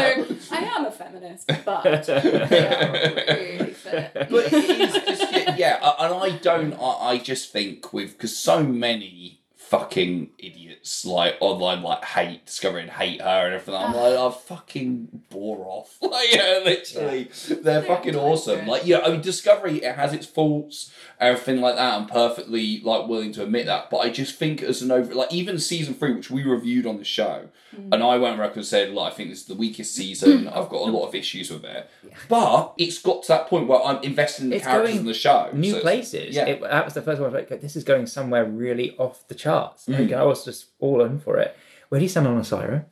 I 0.55 0.57
am 0.75 0.85
a 0.85 0.91
feminist, 0.91 1.49
but 1.65 1.83
they 2.05 2.67
are 2.67 3.37
really 3.37 3.71
fit. 3.71 4.11
but 4.13 4.53
it 4.53 4.53
is 4.53 4.93
just 4.93 5.31
yeah, 5.31 5.55
yeah 5.55 5.91
and 5.99 6.13
I 6.13 6.29
don't 6.37 6.73
I, 6.73 7.11
I 7.11 7.17
just 7.17 7.51
think 7.51 7.93
with 7.93 8.13
because 8.13 8.37
so 8.37 8.63
many 8.63 9.41
fucking 9.73 10.29
idiots 10.37 11.03
like 11.03 11.35
online 11.39 11.81
like 11.81 12.05
hate 12.05 12.45
Discovery 12.45 12.83
and 12.83 12.91
hate 12.91 13.19
her 13.19 13.47
and 13.47 13.55
everything. 13.55 13.73
I'm 13.73 13.95
like 13.95 14.13
I 14.13 14.29
fucking 14.31 15.23
bore 15.31 15.65
off. 15.65 15.97
Like 16.13 16.31
yeah 16.31 16.59
literally. 16.63 17.31
They're 17.49 17.81
fucking 17.81 18.15
awesome. 18.15 18.67
Like 18.67 18.85
yeah 18.85 18.99
I 18.99 19.09
mean 19.09 19.21
Discovery 19.21 19.77
it 19.83 19.95
has 19.95 20.13
its 20.13 20.27
faults 20.27 20.93
everything 21.19 21.59
like 21.59 21.75
that. 21.75 21.95
I'm 21.95 22.05
perfectly 22.05 22.81
like 22.83 23.07
willing 23.07 23.31
to 23.33 23.43
admit 23.43 23.65
that. 23.65 23.89
But 23.89 23.99
I 23.99 24.11
just 24.11 24.35
think 24.35 24.61
as 24.61 24.83
an 24.83 24.91
over 24.91 25.15
like 25.15 25.33
even 25.33 25.57
season 25.57 25.95
three 25.95 26.13
which 26.13 26.29
we 26.29 26.43
reviewed 26.43 26.85
on 26.85 26.97
the 26.97 27.03
show 27.03 27.49
mm. 27.75 27.89
and 27.91 28.03
I 28.03 28.17
went 28.17 28.37
back 28.37 28.55
and 28.55 28.63
said 28.63 28.91
like 28.91 29.13
I 29.13 29.15
think 29.15 29.29
this 29.31 29.39
is 29.39 29.45
the 29.45 29.55
weakest 29.55 29.95
season. 29.95 30.47
I've 30.55 30.69
got 30.69 30.87
a 30.87 30.91
lot 30.91 31.07
of 31.07 31.15
issues 31.15 31.49
with 31.49 31.65
it. 31.65 31.89
But 32.29 32.75
it's 32.77 32.99
got 32.99 33.23
to 33.23 33.27
that 33.29 33.47
point 33.47 33.67
where 33.67 33.81
I'm 33.81 34.03
invested 34.03 34.43
in 34.43 34.49
the 34.51 34.57
It's 34.57 34.65
characters 34.65 34.97
in 34.97 35.05
the 35.07 35.15
show. 35.15 35.49
New 35.51 35.71
so 35.71 35.79
places. 35.79 36.35
Yeah. 36.35 36.45
It, 36.45 36.61
that 36.61 36.85
was 36.85 36.93
the 36.93 37.01
first 37.01 37.19
one. 37.19 37.31
I 37.31 37.33
was 37.33 37.49
like, 37.49 37.61
this 37.61 37.75
is 37.75 37.83
going 37.83 38.05
somewhere 38.05 38.45
really 38.45 38.95
off 38.97 39.27
the 39.27 39.35
charts. 39.63 39.87
Like, 39.87 40.09
Mm. 40.09 40.17
I 40.17 40.23
was 40.23 40.45
just 40.45 40.67
all 40.79 41.01
in 41.03 41.19
for 41.19 41.37
it. 41.37 41.55
Where 41.89 41.99
do 41.99 42.03
you 42.05 42.09
stand 42.09 42.27
on 42.27 42.39
Osyraa? 42.39 42.85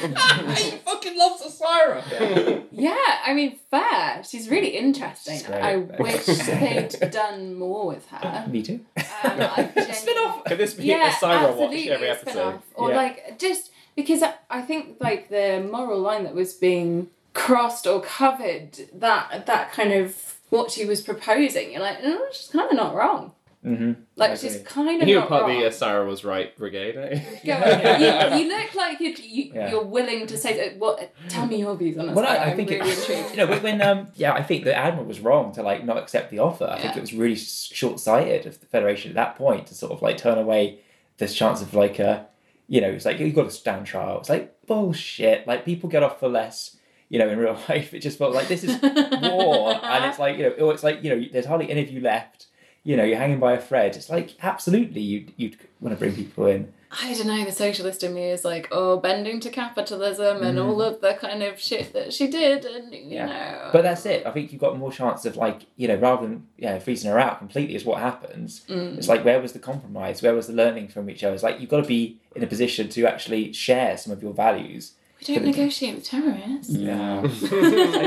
he 0.00 0.08
fucking 0.84 1.16
loves 1.16 1.42
Osyraa. 1.42 2.64
Yeah, 2.72 2.96
I 3.24 3.32
mean, 3.34 3.58
fair. 3.70 4.22
She's 4.28 4.48
really 4.48 4.68
interesting. 4.76 5.34
She's 5.38 5.46
great. 5.46 5.62
I 5.62 5.76
wish 5.76 6.26
they'd 6.26 7.10
done 7.10 7.54
more 7.54 7.86
with 7.86 8.06
her. 8.08 8.46
Me 8.50 8.62
too. 8.62 8.80
Um, 8.96 9.04
I 9.24 9.70
Spin 9.92 10.16
off. 10.18 10.44
Could 10.44 10.58
this 10.58 10.74
be 10.74 10.84
Yeah, 10.84 11.08
a 11.08 11.12
Cyber 11.12 11.56
watch 11.56 11.86
every 11.86 12.08
episode? 12.10 12.60
Or 12.74 12.90
Yeah. 12.90 12.96
like 12.96 13.38
just 13.38 13.70
because 13.94 14.22
I, 14.22 14.34
I 14.50 14.62
think 14.62 14.96
like 15.00 15.28
the 15.30 15.66
moral 15.70 16.00
line 16.00 16.24
that 16.24 16.34
was 16.34 16.52
being 16.54 17.08
crossed 17.32 17.86
or 17.86 18.00
covered 18.02 18.78
that 18.94 19.46
that 19.46 19.70
kind 19.72 19.92
of 19.92 20.34
what 20.50 20.70
she 20.70 20.86
was 20.86 21.02
proposing 21.02 21.70
you're 21.72 21.82
like 21.82 22.00
mm, 22.00 22.18
she's 22.32 22.48
kind 22.48 22.70
of 22.70 22.74
not 22.76 22.94
wrong 22.94 23.32
Mm-hmm. 23.66 23.92
like 24.14 24.36
she's 24.36 24.58
kind 24.62 25.02
of 25.02 25.08
you 25.08 25.16
were 25.16 25.20
not 25.22 25.28
part 25.28 25.42
of 25.42 25.48
the 25.48 25.66
uh, 25.66 25.70
Sarah 25.72 26.06
was 26.06 26.24
right 26.24 26.56
brigade, 26.56 26.96
eh? 26.96 27.18
Go- 27.44 28.36
you, 28.38 28.44
you 28.44 28.48
look 28.48 28.74
like 28.76 29.00
you're, 29.00 29.10
you, 29.14 29.50
Yeah. 29.52 29.70
you're 29.72 29.82
willing 29.84 30.26
to 30.28 30.38
say 30.38 30.56
that. 30.56 30.78
What? 30.78 31.12
Tell 31.28 31.46
me 31.46 31.56
your 31.58 31.74
views 31.74 31.98
on 31.98 32.06
this. 32.06 32.14
Well, 32.14 32.24
I, 32.24 32.36
I'm 32.36 32.50
I 32.50 32.54
think 32.54 32.70
really 32.70 32.88
it, 32.88 32.98
intrigued. 33.00 33.30
you 33.32 33.36
know 33.38 33.46
when, 33.48 33.62
when 33.62 33.82
um 33.82 34.08
yeah 34.14 34.32
I 34.34 34.42
think 34.44 34.62
the 34.64 34.74
admiral 34.74 35.06
was 35.06 35.18
wrong 35.18 35.52
to 35.54 35.62
like 35.64 35.84
not 35.84 35.96
accept 35.98 36.30
the 36.30 36.38
offer. 36.38 36.68
I 36.70 36.80
think 36.80 36.96
it 36.96 37.00
was 37.00 37.12
really 37.12 37.34
short 37.34 37.98
sighted 37.98 38.46
of 38.46 38.60
the 38.60 38.66
federation 38.66 39.10
at 39.10 39.16
that 39.16 39.34
point 39.36 39.66
to 39.66 39.74
sort 39.74 39.90
of 39.90 40.00
like 40.00 40.16
turn 40.16 40.38
away 40.38 40.78
this 41.18 41.34
chance 41.34 41.60
of 41.60 41.74
like 41.74 41.98
a 41.98 42.28
you 42.68 42.80
know 42.80 42.90
it's 42.90 43.04
like 43.04 43.18
you've 43.18 43.34
got 43.34 43.44
to 43.44 43.50
stand 43.50 43.86
trial. 43.86 44.20
It's 44.20 44.28
like 44.28 44.54
bullshit. 44.66 45.46
Like 45.48 45.64
people 45.64 45.88
get 45.88 46.02
off 46.04 46.20
for 46.20 46.28
less. 46.28 46.76
You 47.08 47.20
know, 47.20 47.28
in 47.28 47.38
real 47.38 47.56
life, 47.68 47.94
it 47.94 48.00
just 48.00 48.18
felt 48.18 48.34
like 48.34 48.48
this 48.48 48.64
is 48.64 48.82
war, 48.82 49.78
and 49.80 50.04
it's 50.06 50.18
like 50.18 50.38
you 50.38 50.42
know, 50.44 50.50
or 50.66 50.72
it's 50.74 50.82
like 50.82 51.04
you 51.04 51.10
know, 51.14 51.24
there's 51.32 51.46
hardly 51.46 51.70
any 51.70 51.82
of 51.82 51.90
you 51.90 52.00
left. 52.00 52.46
You 52.86 52.96
know, 52.96 53.04
you're 53.04 53.18
hanging 53.18 53.40
by 53.40 53.52
a 53.54 53.60
thread. 53.60 53.96
It's 53.96 54.08
like 54.08 54.34
absolutely, 54.42 55.00
you'd 55.00 55.32
you'd 55.36 55.56
want 55.80 55.94
to 55.94 55.98
bring 55.98 56.14
people 56.14 56.46
in. 56.46 56.72
I 57.02 57.12
don't 57.14 57.26
know. 57.26 57.44
The 57.44 57.50
socialist 57.50 58.04
in 58.04 58.14
me 58.14 58.30
is 58.30 58.44
like, 58.44 58.68
oh, 58.70 58.96
bending 58.98 59.40
to 59.40 59.50
capitalism 59.50 60.42
and 60.42 60.56
all 60.58 60.80
of 60.80 61.00
the 61.00 61.14
kind 61.14 61.42
of 61.42 61.58
shit 61.58 61.92
that 61.94 62.12
she 62.14 62.28
did, 62.28 62.64
and 62.64 62.94
you 62.94 63.00
Mm. 63.00 63.10
Yeah. 63.10 63.26
know. 63.26 63.70
But 63.72 63.82
that's 63.82 64.06
it. 64.06 64.24
I 64.24 64.30
think 64.30 64.52
you've 64.52 64.60
got 64.60 64.78
more 64.78 64.92
chance 64.92 65.26
of 65.26 65.36
like 65.36 65.62
you 65.76 65.88
know 65.88 65.96
rather 65.96 66.22
than 66.28 66.46
you 66.58 66.66
know, 66.68 66.78
freezing 66.78 67.10
her 67.10 67.18
out 67.18 67.38
completely 67.38 67.74
is 67.74 67.84
what 67.84 67.98
happens. 68.00 68.62
Mm. 68.68 68.96
It's 68.98 69.08
like 69.08 69.24
where 69.24 69.40
was 69.42 69.52
the 69.52 69.58
compromise? 69.58 70.22
Where 70.22 70.34
was 70.34 70.46
the 70.46 70.52
learning 70.54 70.88
from 70.88 71.10
each 71.10 71.24
other? 71.24 71.34
It's 71.34 71.42
like 71.42 71.60
you've 71.60 71.70
got 71.70 71.82
to 71.82 71.88
be 71.88 72.18
in 72.36 72.42
a 72.44 72.46
position 72.46 72.88
to 72.90 73.04
actually 73.06 73.52
share 73.52 73.96
some 73.98 74.12
of 74.12 74.22
your 74.22 74.32
values. 74.32 74.92
We 75.18 75.34
don't 75.34 75.44
negotiate 75.46 75.94
with 75.96 76.04
terrorists. 76.04 76.70
Yeah. 76.70 77.20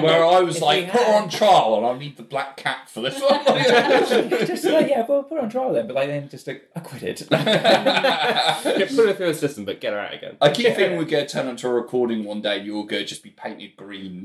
Where 0.04 0.24
I 0.24 0.42
was 0.42 0.58
If 0.58 0.62
like, 0.62 0.92
put 0.92 1.00
her 1.02 1.06
had- 1.06 1.24
on 1.24 1.30
trial, 1.30 1.76
and 1.78 1.86
I 1.86 1.98
need 1.98 2.18
the 2.18 2.24
black 2.24 2.56
cat 2.58 2.88
for 2.90 3.02
this 3.02 3.20
one. 3.22 3.44
just 4.48 4.64
like 4.66 4.90
yeah, 4.90 5.06
well 5.08 5.24
put 5.24 5.38
her 5.38 5.44
on 5.44 5.50
trial 5.50 5.74
then, 5.74 5.88
but 5.88 5.96
like 5.96 6.08
then 6.08 6.30
just 6.30 6.46
like 6.48 6.70
acquitted. 6.76 7.28
yeah, 7.32 8.60
put 8.64 8.80
her 8.80 9.14
through 9.14 9.28
the 9.28 9.34
system, 9.34 9.66
but 9.66 9.82
get 9.82 9.94
her 9.94 10.00
out 10.00 10.14
again. 10.14 10.38
I 10.40 10.52
keep 10.52 10.68
thinking 10.76 10.98
we're 10.98 11.06
going 11.06 11.26
to 11.26 11.32
turn 11.32 11.48
into 11.48 11.68
a 11.68 11.74
recording 11.74 12.24
one 12.26 12.42
day. 12.42 12.58
and 12.58 12.66
You're 12.68 12.86
going 12.86 13.04
to 13.04 13.06
just 13.06 13.24
be 13.24 13.32
painted 13.32 13.76
green. 13.76 14.24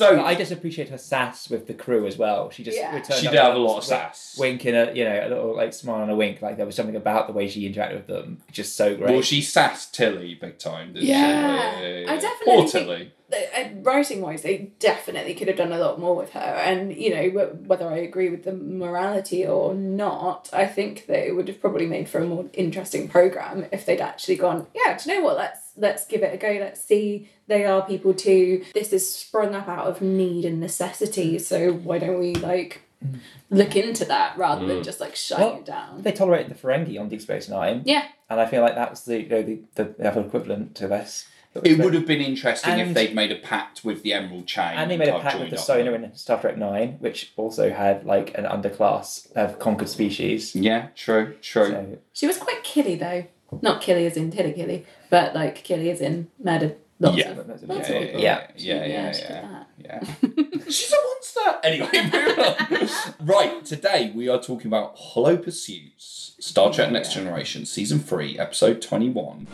So 0.00 0.24
I 0.24 0.34
just 0.34 0.50
appreciate 0.52 0.88
her 0.88 0.98
sass 0.98 1.48
with 1.48 1.66
the 1.66 1.74
crew 1.74 2.06
as 2.06 2.16
well. 2.18 2.50
She 2.50 2.64
just 2.64 2.76
Yeah. 2.78 2.94
returned 2.94 3.20
she 3.20 3.26
up 3.28 3.32
did 3.32 3.40
have 3.40 3.54
a 3.54 3.58
lot 3.58 3.78
of 3.78 3.84
wi- 3.84 4.02
sass. 4.08 4.36
Winking 4.38 4.74
a 4.74 4.92
you 4.92 5.04
know 5.04 5.26
a 5.26 5.28
little 5.28 5.56
like 5.56 5.72
smile 5.72 6.02
and 6.02 6.10
a 6.10 6.16
wink. 6.16 6.42
Like 6.42 6.56
there 6.56 6.66
was 6.66 6.74
something 6.74 6.96
about 6.96 7.26
the 7.26 7.32
way 7.32 7.48
she 7.48 7.70
interacted 7.70 7.94
with 7.94 8.06
them, 8.06 8.42
just 8.50 8.76
so 8.76 8.96
great. 8.96 9.10
Well, 9.10 9.22
she 9.22 9.40
sassed 9.42 9.94
Tilly 9.94 10.34
big 10.34 10.58
time. 10.58 10.92
Didn't 10.94 11.08
Yeah. 11.08 11.80
she? 11.80 12.06
I 12.06 12.16
definitely 12.16 12.44
Poor 12.46 12.68
think- 12.68 12.72
Tilly. 12.86 13.12
Uh, 13.32 13.68
Writing 13.82 14.20
wise, 14.22 14.42
they 14.42 14.72
definitely 14.80 15.34
could 15.34 15.46
have 15.46 15.56
done 15.56 15.70
a 15.70 15.78
lot 15.78 16.00
more 16.00 16.16
with 16.16 16.30
her. 16.30 16.40
And, 16.40 16.92
you 16.92 17.14
know, 17.14 17.28
wh- 17.30 17.68
whether 17.68 17.86
I 17.88 17.98
agree 17.98 18.28
with 18.28 18.42
the 18.42 18.52
morality 18.52 19.46
or 19.46 19.72
not, 19.72 20.50
I 20.52 20.66
think 20.66 21.06
that 21.06 21.24
it 21.28 21.36
would 21.36 21.46
have 21.46 21.60
probably 21.60 21.86
made 21.86 22.08
for 22.08 22.18
a 22.18 22.26
more 22.26 22.46
interesting 22.54 23.06
program 23.06 23.66
if 23.70 23.86
they'd 23.86 24.00
actually 24.00 24.34
gone, 24.34 24.66
yeah, 24.74 24.98
do 24.98 25.08
you 25.08 25.16
know 25.20 25.24
what? 25.24 25.36
Let's 25.36 25.59
let's 25.76 26.06
give 26.06 26.22
it 26.22 26.34
a 26.34 26.36
go. 26.36 26.58
Let's 26.60 26.80
see. 26.80 27.28
They 27.46 27.64
are 27.64 27.82
people 27.86 28.14
too. 28.14 28.64
This 28.74 28.92
is 28.92 29.12
sprung 29.12 29.54
up 29.54 29.68
out 29.68 29.86
of 29.86 30.00
need 30.02 30.44
and 30.44 30.60
necessity. 30.60 31.36
Mm. 31.36 31.40
So 31.40 31.72
why 31.72 31.98
don't 31.98 32.20
we 32.20 32.34
like 32.34 32.82
mm. 33.04 33.18
look 33.50 33.76
into 33.76 34.04
that 34.06 34.36
rather 34.36 34.66
than 34.66 34.78
mm. 34.78 34.84
just 34.84 35.00
like 35.00 35.16
shutting 35.16 35.46
Well, 35.46 35.56
it 35.58 35.66
down? 35.66 36.02
they 36.02 36.12
tolerated 36.12 36.50
the 36.50 36.54
Ferengi 36.54 37.00
on 37.00 37.08
Deep 37.08 37.20
Space 37.20 37.48
Nine, 37.48 37.82
Yeah. 37.84 38.06
and 38.28 38.40
I 38.40 38.46
feel 38.46 38.62
like 38.62 38.74
that 38.74 38.90
was 38.90 39.04
the 39.04 39.22
you 39.22 39.28
know 39.28 39.42
the 39.42 39.60
the, 39.74 39.84
the 39.84 40.08
other 40.08 40.22
equivalent 40.22 40.74
to 40.76 40.88
this. 40.88 41.26
It 41.52 41.78
would 41.78 41.94
have 41.94 42.06
been 42.06 42.20
interesting 42.20 42.78
if 42.78 42.94
they'd 42.94 43.14
made 43.14 43.32
a 43.32 43.36
pact 43.36 43.84
with 43.84 44.04
the 44.04 44.12
Emerald 44.12 44.46
Chain. 44.46 44.74
And 44.76 44.88
they 44.88 44.96
made 44.96 45.08
a 45.08 45.16
I've 45.16 45.22
pact 45.22 45.40
with 45.40 45.50
the 45.50 45.56
up 45.56 45.62
Sonar 45.64 45.92
with. 45.92 46.04
in 46.04 46.14
Star 46.14 46.40
Trek 46.40 46.56
Nine, 46.56 46.96
which 47.00 47.32
also 47.36 47.70
had 47.70 48.06
like 48.06 48.38
an 48.38 48.44
underclass 48.44 49.32
of 49.32 49.58
conquered 49.58 49.88
species. 49.88 50.54
Yeah, 50.54 50.88
true, 50.94 51.34
true. 51.42 51.66
So 51.70 51.98
She 52.12 52.26
was 52.28 52.38
quite 52.38 52.62
killy 52.62 52.94
though. 52.94 53.24
Not 53.62 53.80
killy 53.80 54.06
as 54.06 54.16
in 54.16 54.30
tilly 54.30 54.52
killy, 54.52 54.86
but 55.10 55.34
like 55.34 55.56
killy 55.64 55.90
as 55.90 56.00
in 56.00 56.28
murdered 56.42 56.76
lots 56.98 57.16
Yeah. 57.16 57.30
of 57.30 57.36
yeah, 57.36 57.42
lots 57.46 57.62
yeah, 57.62 57.74
of 57.74 57.88
yeah, 57.88 58.00
people. 58.06 58.20
yeah, 58.20 58.46
She- 58.56 58.66
yeah, 58.68 58.84
yeah, 58.84 59.14
yeah. 59.18 59.64
Yeah. 59.82 60.04
She's 60.68 60.92
a 60.92 60.96
monster. 60.96 61.58
Anyway, 61.64 61.88
moving 62.12 62.44
on. 62.44 62.86
right, 63.20 63.64
today 63.64 64.12
we 64.14 64.28
are 64.28 64.40
talking 64.40 64.66
about 64.68 64.96
Hollow 64.96 65.36
Pursuits, 65.38 66.36
Star 66.38 66.72
Trek 66.72 66.92
Next 66.92 67.12
Generation, 67.14 67.64
Season 67.66 67.98
3, 67.98 68.38
Episode 68.38 68.80
21. 68.82 69.46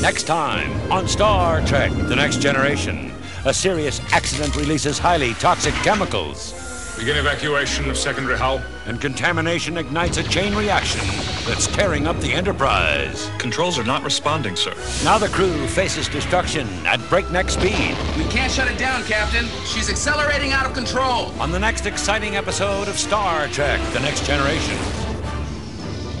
Next 0.00 0.22
time 0.24 0.70
on 0.92 1.06
Star 1.08 1.60
Trek 1.66 1.90
The 1.92 2.16
Next 2.16 2.40
Generation, 2.40 3.12
a 3.44 3.52
serious 3.52 4.00
accident 4.12 4.54
releases 4.56 4.98
highly 4.98 5.34
toxic 5.34 5.74
chemicals, 5.82 6.52
Begin 6.96 7.16
evacuation 7.16 7.90
of 7.90 7.98
secondary 7.98 8.38
hull. 8.38 8.62
And 8.86 9.00
contamination 9.00 9.76
ignites 9.76 10.16
a 10.18 10.22
chain 10.22 10.54
reaction 10.54 11.00
that's 11.46 11.66
tearing 11.66 12.06
up 12.06 12.18
the 12.20 12.32
Enterprise. 12.32 13.30
Controls 13.38 13.78
are 13.78 13.84
not 13.84 14.02
responding, 14.02 14.56
sir. 14.56 14.74
Now 15.04 15.18
the 15.18 15.28
crew 15.28 15.66
faces 15.68 16.08
destruction 16.08 16.66
at 16.86 17.00
breakneck 17.08 17.50
speed 17.50 17.96
We 18.16 18.24
can't 18.24 18.52
shut 18.52 18.70
it 18.70 18.78
down, 18.78 19.02
Captain. 19.04 19.46
She's 19.64 19.88
accelerating 19.90 20.52
out 20.52 20.66
of 20.66 20.74
control. 20.74 21.32
on 21.40 21.50
the 21.50 21.58
next 21.58 21.86
exciting 21.86 22.36
episode 22.36 22.88
of 22.88 22.98
Star 22.98 23.48
Trek 23.48 23.80
The 23.92 24.00
Next 24.00 24.26
Generation. 24.26 24.76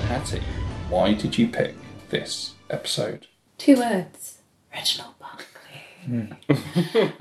Hattie, 0.08 0.42
why 0.88 1.14
did 1.14 1.36
you 1.38 1.48
pick 1.48 1.74
this 2.10 2.54
episode? 2.70 3.26
Two 3.58 3.76
words. 3.76 4.38
Reginald 4.72 5.14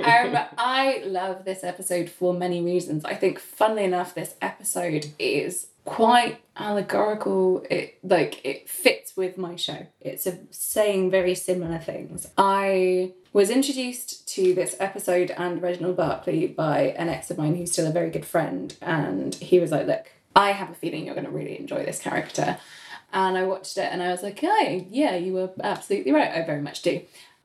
Um, 0.03 0.37
I 0.57 1.01
love 1.05 1.45
this 1.45 1.63
episode 1.63 2.09
for 2.09 2.33
many 2.33 2.61
reasons. 2.61 3.05
I 3.05 3.15
think, 3.15 3.39
funnily 3.39 3.83
enough, 3.83 4.13
this 4.13 4.35
episode 4.41 5.07
is 5.17 5.67
quite 5.85 6.41
allegorical. 6.57 7.65
It 7.69 7.97
like 8.03 8.45
it 8.45 8.69
fits 8.69 9.15
with 9.15 9.37
my 9.37 9.55
show. 9.55 9.87
It's 10.01 10.27
a, 10.27 10.39
saying 10.51 11.11
very 11.11 11.35
similar 11.35 11.79
things. 11.79 12.27
I 12.37 13.13
was 13.31 13.49
introduced 13.49 14.27
to 14.29 14.53
this 14.53 14.75
episode 14.79 15.31
and 15.31 15.61
Reginald 15.61 15.97
Barclay 15.97 16.47
by 16.47 16.93
an 16.97 17.09
ex 17.09 17.31
of 17.31 17.37
mine 17.37 17.55
who's 17.55 17.71
still 17.71 17.87
a 17.87 17.91
very 17.91 18.09
good 18.09 18.25
friend, 18.25 18.75
and 18.81 19.35
he 19.35 19.59
was 19.59 19.71
like, 19.71 19.87
"Look, 19.87 20.11
I 20.35 20.51
have 20.51 20.69
a 20.69 20.75
feeling 20.75 21.05
you're 21.05 21.15
going 21.15 21.25
to 21.25 21.31
really 21.31 21.59
enjoy 21.59 21.85
this 21.85 21.99
character." 21.99 22.57
And 23.13 23.37
I 23.37 23.43
watched 23.43 23.77
it 23.77 23.89
and 23.91 24.01
I 24.01 24.09
was 24.09 24.23
like, 24.23 24.39
oh, 24.41 24.85
yeah, 24.89 25.15
you 25.15 25.33
were 25.33 25.51
absolutely 25.63 26.11
right. 26.11 26.31
I 26.31 26.43
very 26.43 26.61
much 26.61 26.81
do. 26.81 26.99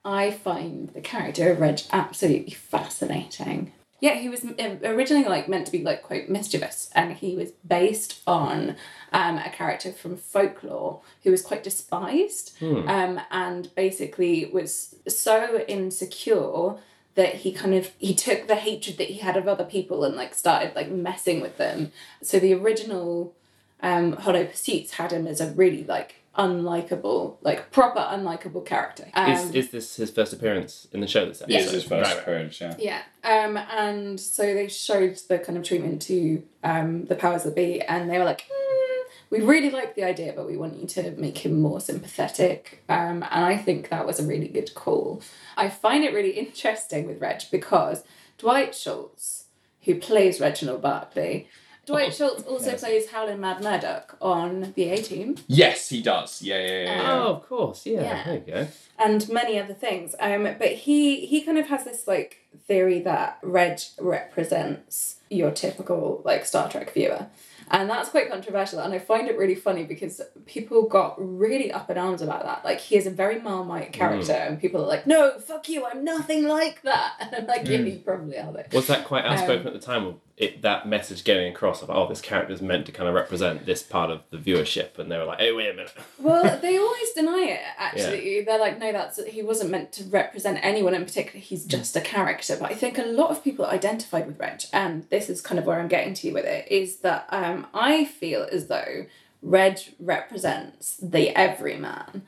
I 0.08 0.30
find 0.30 0.88
the 0.88 1.02
character 1.02 1.50
of 1.50 1.60
Reg 1.60 1.82
absolutely 1.92 2.54
fascinating. 2.54 3.72
Yeah, 4.00 4.14
he 4.14 4.30
was 4.30 4.42
um, 4.42 4.78
originally 4.82 5.28
like 5.28 5.50
meant 5.50 5.66
to 5.66 5.72
be 5.72 5.82
like 5.82 6.02
quite 6.02 6.30
mischievous, 6.30 6.88
and 6.94 7.12
he 7.12 7.36
was 7.36 7.50
based 7.66 8.22
on 8.26 8.76
um, 9.12 9.36
a 9.36 9.50
character 9.50 9.92
from 9.92 10.16
folklore 10.16 11.02
who 11.24 11.30
was 11.30 11.42
quite 11.42 11.62
despised, 11.62 12.56
um, 12.88 13.20
and 13.30 13.74
basically 13.74 14.46
was 14.46 14.94
so 15.06 15.62
insecure 15.68 16.76
that 17.14 17.34
he 17.34 17.52
kind 17.52 17.74
of 17.74 17.90
he 17.98 18.14
took 18.14 18.46
the 18.46 18.54
hatred 18.54 18.96
that 18.96 19.08
he 19.08 19.18
had 19.18 19.36
of 19.36 19.46
other 19.46 19.64
people 19.64 20.04
and 20.04 20.16
like 20.16 20.34
started 20.34 20.74
like 20.74 20.90
messing 20.90 21.42
with 21.42 21.58
them. 21.58 21.92
So 22.22 22.38
the 22.38 22.54
original 22.54 23.34
um, 23.82 24.12
Hollow 24.12 24.46
Pursuits 24.46 24.92
had 24.92 25.12
him 25.12 25.26
as 25.26 25.42
a 25.42 25.50
really 25.50 25.84
like 25.84 26.17
unlikable, 26.38 27.36
like 27.42 27.70
proper 27.70 28.00
unlikable 28.00 28.64
character. 28.64 29.06
Um, 29.14 29.30
is, 29.32 29.50
is 29.54 29.70
this 29.70 29.96
his 29.96 30.10
first 30.10 30.32
appearance 30.32 30.86
in 30.92 31.00
the 31.00 31.06
show 31.06 31.26
this 31.26 31.42
episode? 31.42 31.58
This 31.58 31.66
is 31.66 31.72
his 31.72 31.84
first 31.84 32.10
Right. 32.10 32.22
appearance, 32.22 32.60
yeah. 32.60 32.74
yeah, 32.78 33.02
um, 33.24 33.56
and 33.56 34.18
so 34.18 34.42
they 34.54 34.68
showed 34.68 35.18
the 35.28 35.38
kind 35.38 35.58
of 35.58 35.64
treatment 35.64 36.00
to 36.02 36.42
um, 36.64 37.04
the 37.06 37.14
powers 37.16 37.42
that 37.42 37.54
be, 37.56 37.80
and 37.82 38.08
they 38.10 38.18
were 38.18 38.24
like, 38.24 38.44
"Hmm, 38.50 39.08
"We 39.30 39.40
really 39.40 39.70
like 39.70 39.94
the 39.94 40.04
idea, 40.04 40.32
but 40.34 40.46
we 40.46 40.56
want 40.56 40.78
you 40.78 40.86
to 40.88 41.10
make 41.12 41.38
him 41.38 41.60
more 41.60 41.80
sympathetic." 41.80 42.82
Um, 42.88 43.24
and 43.30 43.44
I 43.44 43.56
think 43.56 43.88
that 43.88 44.06
was 44.06 44.20
a 44.20 44.24
really 44.26 44.48
good 44.48 44.74
call. 44.74 45.20
I 45.56 45.68
find 45.68 46.04
it 46.04 46.14
really 46.14 46.30
interesting 46.30 47.06
with 47.06 47.20
Reg 47.20 47.42
because 47.50 48.04
Dwight 48.38 48.74
Schultz, 48.74 49.46
who 49.82 49.96
plays 49.96 50.40
Reginald 50.40 50.82
Barclay. 50.82 51.48
Dwight 51.88 52.14
Schultz 52.14 52.42
also 52.44 52.76
plays 52.76 53.10
Howlin' 53.10 53.40
Mad 53.40 53.62
Murdock 53.62 54.16
on 54.20 54.72
the 54.76 54.90
A 54.90 54.96
Team. 55.02 55.36
Yes, 55.46 55.88
he 55.88 56.02
does. 56.02 56.40
Yeah, 56.42 56.58
yeah, 56.58 56.66
yeah. 56.66 57.02
yeah. 57.02 57.12
Oh, 57.12 57.34
of 57.34 57.48
course. 57.48 57.84
Yeah. 57.86 58.02
Yeah. 58.02 58.24
There 58.24 58.34
you 58.34 58.40
go. 58.52 58.68
and 58.98 59.28
many 59.28 59.58
other 59.58 59.74
things. 59.74 60.14
Um, 60.20 60.44
but 60.58 60.68
he 60.72 61.26
he 61.26 61.40
kind 61.42 61.58
of 61.58 61.66
has 61.68 61.84
this 61.84 62.06
like 62.06 62.46
theory 62.66 63.00
that 63.00 63.38
Reg 63.42 63.78
represents 64.00 65.16
your 65.30 65.50
typical 65.50 66.22
like 66.24 66.46
Star 66.46 66.68
Trek 66.70 66.92
viewer. 66.92 67.26
And 67.70 67.90
that's 67.90 68.08
quite 68.08 68.30
controversial, 68.30 68.78
and 68.78 68.94
I 68.94 68.98
find 68.98 69.28
it 69.28 69.36
really 69.36 69.54
funny 69.54 69.84
because 69.84 70.22
people 70.46 70.88
got 70.88 71.16
really 71.18 71.70
up 71.70 71.90
in 71.90 71.98
arms 71.98 72.22
about 72.22 72.44
that. 72.44 72.64
Like, 72.64 72.80
he 72.80 72.96
is 72.96 73.06
a 73.06 73.10
very 73.10 73.42
Marmite 73.42 73.92
character, 73.92 74.32
and 74.32 74.58
people 74.58 74.82
are 74.82 74.86
like, 74.86 75.06
"No, 75.06 75.38
fuck 75.38 75.68
you, 75.68 75.84
I'm 75.84 76.02
nothing 76.02 76.48
like 76.48 76.80
that." 76.82 77.16
And 77.20 77.34
I'm 77.36 77.46
like, 77.46 77.68
"Yeah, 77.68 77.80
you 77.80 77.98
probably 77.98 78.38
are." 78.38 78.50
Though. 78.54 78.64
Was 78.72 78.86
that 78.86 79.04
quite 79.04 79.26
outspoken 79.26 79.66
Um, 79.66 79.66
at 79.66 79.72
the 79.74 79.80
time? 79.80 80.14
It 80.38 80.62
that 80.62 80.86
message 80.86 81.24
getting 81.24 81.52
across 81.52 81.82
of 81.82 81.90
oh 81.90 82.08
this 82.08 82.20
character 82.20 82.52
is 82.52 82.62
meant 82.62 82.86
to 82.86 82.92
kind 82.92 83.08
of 83.08 83.14
represent 83.14 83.66
this 83.66 83.82
part 83.82 84.10
of 84.10 84.22
the 84.30 84.36
viewership, 84.36 84.98
and 84.98 85.10
they 85.10 85.18
were 85.18 85.24
like, 85.24 85.40
hey 85.40 85.52
wait 85.52 85.70
a 85.70 85.74
minute, 85.74 85.92
Well, 86.18 86.58
they 86.60 86.78
always 86.78 87.12
deny 87.12 87.46
it. 87.50 87.60
Actually, 87.76 88.42
they're 88.42 88.58
like, 88.58 88.78
no, 88.78 88.92
that's 88.92 89.24
he 89.26 89.42
wasn't 89.42 89.70
meant 89.70 89.92
to 89.92 90.04
represent 90.04 90.58
anyone 90.62 90.94
in 90.94 91.04
particular. 91.04 91.40
He's 91.40 91.64
just 91.64 91.96
a 91.96 92.00
character. 92.00 92.56
But 92.60 92.70
I 92.70 92.74
think 92.74 92.98
a 92.98 93.02
lot 93.02 93.30
of 93.30 93.42
people 93.42 93.66
identified 93.66 94.26
with 94.26 94.38
Reg, 94.38 94.62
and 94.72 95.08
this 95.10 95.28
is 95.28 95.40
kind 95.40 95.58
of 95.58 95.66
where 95.66 95.80
I'm 95.80 95.88
getting 95.88 96.14
to 96.14 96.32
with 96.32 96.44
it. 96.44 96.70
Is 96.70 96.98
that 96.98 97.26
um, 97.30 97.66
I 97.74 98.04
feel 98.04 98.46
as 98.50 98.68
though 98.68 99.06
Reg 99.42 99.78
represents 99.98 100.96
the 100.96 101.30
everyman. 101.30 102.22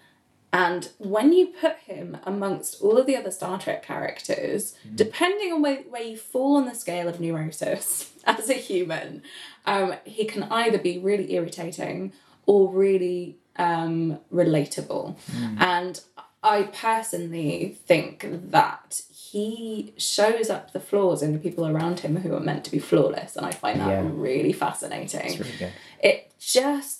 And 0.52 0.88
when 0.98 1.32
you 1.32 1.48
put 1.60 1.76
him 1.78 2.16
amongst 2.24 2.82
all 2.82 2.98
of 2.98 3.06
the 3.06 3.16
other 3.16 3.30
Star 3.30 3.58
Trek 3.58 3.84
characters, 3.84 4.74
depending 4.94 5.52
on 5.52 5.62
where, 5.62 5.82
where 5.82 6.02
you 6.02 6.16
fall 6.16 6.56
on 6.56 6.64
the 6.66 6.74
scale 6.74 7.06
of 7.08 7.20
neurosis 7.20 8.12
as 8.24 8.50
a 8.50 8.54
human, 8.54 9.22
um, 9.66 9.94
he 10.04 10.24
can 10.24 10.42
either 10.44 10.78
be 10.78 10.98
really 10.98 11.32
irritating 11.34 12.12
or 12.46 12.68
really 12.72 13.36
um, 13.56 14.18
relatable. 14.32 15.16
And 15.58 16.00
I 16.42 16.64
personally 16.64 17.76
think 17.86 18.26
that 18.50 19.02
he 19.12 19.92
shows 19.98 20.50
up 20.50 20.72
the 20.72 20.80
flaws 20.80 21.22
in 21.22 21.32
the 21.32 21.38
people 21.38 21.66
around 21.66 22.00
him 22.00 22.16
who 22.16 22.34
are 22.34 22.40
meant 22.40 22.64
to 22.64 22.70
be 22.72 22.78
flawless. 22.80 23.36
And 23.36 23.46
I 23.46 23.52
find 23.52 23.78
that 23.80 23.88
Yeah. 23.88 24.10
really 24.12 24.52
fascinating 24.52 25.38
really 25.38 25.72
it 26.02 26.32
just 26.40 26.99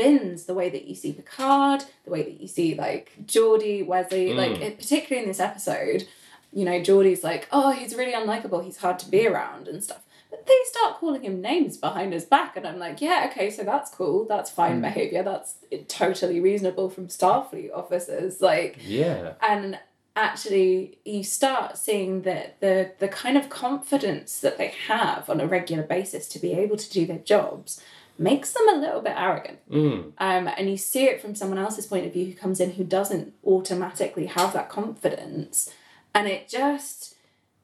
spins 0.00 0.44
the 0.44 0.54
way 0.54 0.70
that 0.70 0.86
you 0.86 0.94
see 0.94 1.12
Picard, 1.12 1.84
the 2.04 2.10
way 2.10 2.22
that 2.22 2.40
you 2.40 2.48
see 2.48 2.74
like 2.74 3.12
Geordi, 3.24 3.84
Wesley, 3.84 4.28
mm. 4.28 4.36
like 4.36 4.60
it, 4.60 4.78
particularly 4.78 5.22
in 5.22 5.28
this 5.28 5.40
episode, 5.40 6.06
you 6.52 6.64
know, 6.64 6.80
Geordi's 6.80 7.22
like, 7.22 7.48
oh, 7.52 7.72
he's 7.72 7.94
really 7.94 8.12
unlikable, 8.12 8.64
he's 8.64 8.78
hard 8.78 8.98
to 9.00 9.10
be 9.10 9.26
around 9.26 9.68
and 9.68 9.82
stuff. 9.82 10.02
But 10.30 10.46
they 10.46 10.56
start 10.64 10.98
calling 10.98 11.22
him 11.22 11.40
names 11.40 11.76
behind 11.76 12.12
his 12.12 12.24
back, 12.24 12.56
and 12.56 12.66
I'm 12.66 12.78
like, 12.78 13.00
yeah, 13.00 13.28
okay, 13.30 13.50
so 13.50 13.64
that's 13.64 13.90
cool, 13.90 14.26
that's 14.26 14.50
fine 14.50 14.78
mm. 14.78 14.82
behavior, 14.82 15.22
that's 15.22 15.56
eh, 15.72 15.78
totally 15.88 16.40
reasonable 16.40 16.88
from 16.88 17.08
Starfleet 17.08 17.74
officers, 17.74 18.40
like 18.40 18.78
yeah, 18.80 19.34
and 19.46 19.78
actually 20.16 20.98
you 21.04 21.22
start 21.22 21.78
seeing 21.78 22.22
the, 22.22 22.50
the 22.60 22.92
the 22.98 23.08
kind 23.08 23.36
of 23.36 23.48
confidence 23.48 24.40
that 24.40 24.58
they 24.58 24.74
have 24.88 25.30
on 25.30 25.40
a 25.40 25.46
regular 25.46 25.84
basis 25.84 26.26
to 26.28 26.38
be 26.38 26.52
able 26.52 26.76
to 26.76 26.90
do 26.90 27.06
their 27.06 27.18
jobs 27.18 27.80
makes 28.20 28.52
them 28.52 28.68
a 28.68 28.78
little 28.78 29.00
bit 29.00 29.14
arrogant. 29.16 29.58
Mm, 29.70 30.12
um, 30.18 30.48
and 30.48 30.70
you 30.70 30.76
see 30.76 31.04
it 31.04 31.22
from 31.22 31.34
someone 31.34 31.58
else's 31.58 31.86
point 31.86 32.06
of 32.06 32.12
view 32.12 32.26
who 32.26 32.34
comes 32.34 32.60
in 32.60 32.72
who 32.72 32.84
doesn't 32.84 33.32
automatically 33.44 34.26
have 34.26 34.52
that 34.52 34.68
confidence. 34.68 35.70
And 36.14 36.28
it 36.28 36.48
just 36.48 37.16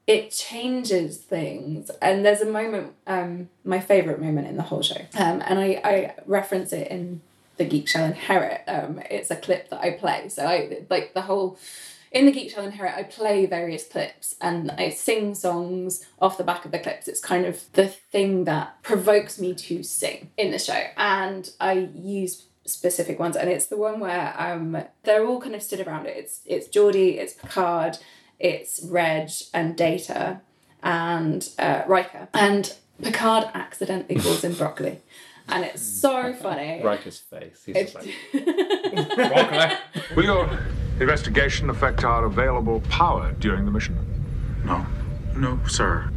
it 0.07 0.31
changes 0.31 1.17
things. 1.17 1.91
And 2.01 2.25
there's 2.25 2.41
a 2.41 2.45
moment 2.45 2.93
um, 3.05 3.49
my 3.63 3.79
favorite 3.79 4.19
moment 4.19 4.47
in 4.47 4.57
the 4.57 4.63
whole 4.63 4.81
show. 4.81 5.01
Um, 5.17 5.43
and 5.45 5.59
I, 5.59 5.81
I 5.83 6.13
reference 6.25 6.73
it 6.73 6.87
in 6.89 7.21
the 7.57 7.65
geek 7.65 7.87
shall 7.87 8.05
inherit 8.05 8.61
um, 8.67 9.01
it's 9.09 9.31
a 9.31 9.35
clip 9.35 9.69
that 9.69 9.81
i 9.81 9.91
play. 9.91 10.29
So 10.29 10.45
i 10.45 10.85
like 10.89 11.13
the 11.13 11.21
whole 11.21 11.57
in 12.11 12.25
the 12.25 12.31
Geek 12.31 12.51
Shall 12.51 12.63
Inherit, 12.65 12.93
I 12.95 13.03
play 13.03 13.45
various 13.45 13.85
clips 13.87 14.35
and 14.41 14.71
I 14.71 14.89
sing 14.89 15.35
songs 15.35 16.05
off 16.21 16.37
the 16.37 16.43
back 16.43 16.65
of 16.65 16.71
the 16.71 16.79
clips. 16.79 17.07
It's 17.07 17.19
kind 17.19 17.45
of 17.45 17.63
the 17.73 17.87
thing 17.87 18.45
that 18.45 18.81
provokes 18.83 19.39
me 19.39 19.53
to 19.55 19.83
sing 19.83 20.29
in 20.37 20.51
the 20.51 20.59
show. 20.59 20.81
And 20.97 21.49
I 21.59 21.89
use 21.95 22.43
specific 22.65 23.17
ones, 23.17 23.35
and 23.37 23.49
it's 23.49 23.67
the 23.67 23.77
one 23.77 23.99
where 24.01 24.33
um 24.37 24.77
they're 25.03 25.25
all 25.25 25.39
kind 25.39 25.55
of 25.55 25.63
stood 25.63 25.85
around 25.87 26.05
it. 26.05 26.17
It's 26.17 26.41
it's 26.45 26.67
Geordi, 26.67 27.17
it's 27.17 27.33
Picard, 27.33 27.97
it's 28.39 28.81
Reg 28.83 29.29
and 29.53 29.75
Data 29.75 30.41
and 30.83 31.47
uh, 31.57 31.83
Riker. 31.87 32.27
And 32.33 32.73
Picard 33.01 33.45
accidentally 33.53 34.19
calls 34.19 34.43
him 34.43 34.53
broccoli. 34.53 34.99
And 35.49 35.63
it's 35.63 35.81
so 35.81 36.33
funny. 36.41 36.81
Riker's 36.83 37.19
face. 37.19 37.63
He's 37.65 37.75
just 37.75 37.95
It's- 38.33 39.17
like, 39.31 39.77
Will 40.15 40.23
your 40.25 40.59
investigation 40.99 41.69
affect 41.69 42.03
our 42.03 42.25
available 42.25 42.81
power 42.89 43.33
during 43.39 43.65
the 43.65 43.71
mission? 43.71 43.97
No, 44.65 44.85
no, 45.35 45.59
sir. 45.67 46.09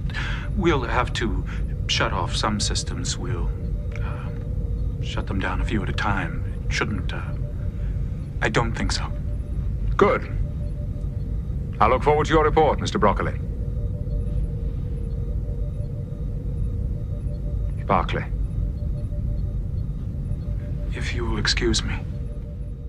We'll 0.56 0.82
have 0.82 1.12
to 1.14 1.44
shut 1.86 2.12
off 2.12 2.34
some 2.34 2.60
systems. 2.60 3.18
We'll 3.18 3.50
uh, 3.96 5.02
shut 5.02 5.26
them 5.26 5.40
down 5.40 5.60
a 5.60 5.64
few 5.64 5.82
at 5.82 5.88
a 5.88 5.92
time. 5.92 6.44
It 6.66 6.72
shouldn't. 6.72 7.12
Uh, 7.12 7.22
I 8.40 8.48
don't 8.48 8.74
think 8.74 8.92
so. 8.92 9.10
Good. 9.96 10.30
I 11.80 11.88
look 11.88 12.02
forward 12.02 12.26
to 12.26 12.32
your 12.32 12.44
report, 12.44 12.78
Mr. 12.78 12.98
Broccoli. 12.98 13.38
Barclay. 17.86 18.26
If 20.94 21.14
you 21.14 21.24
will 21.24 21.38
excuse 21.38 21.82
me. 21.82 21.94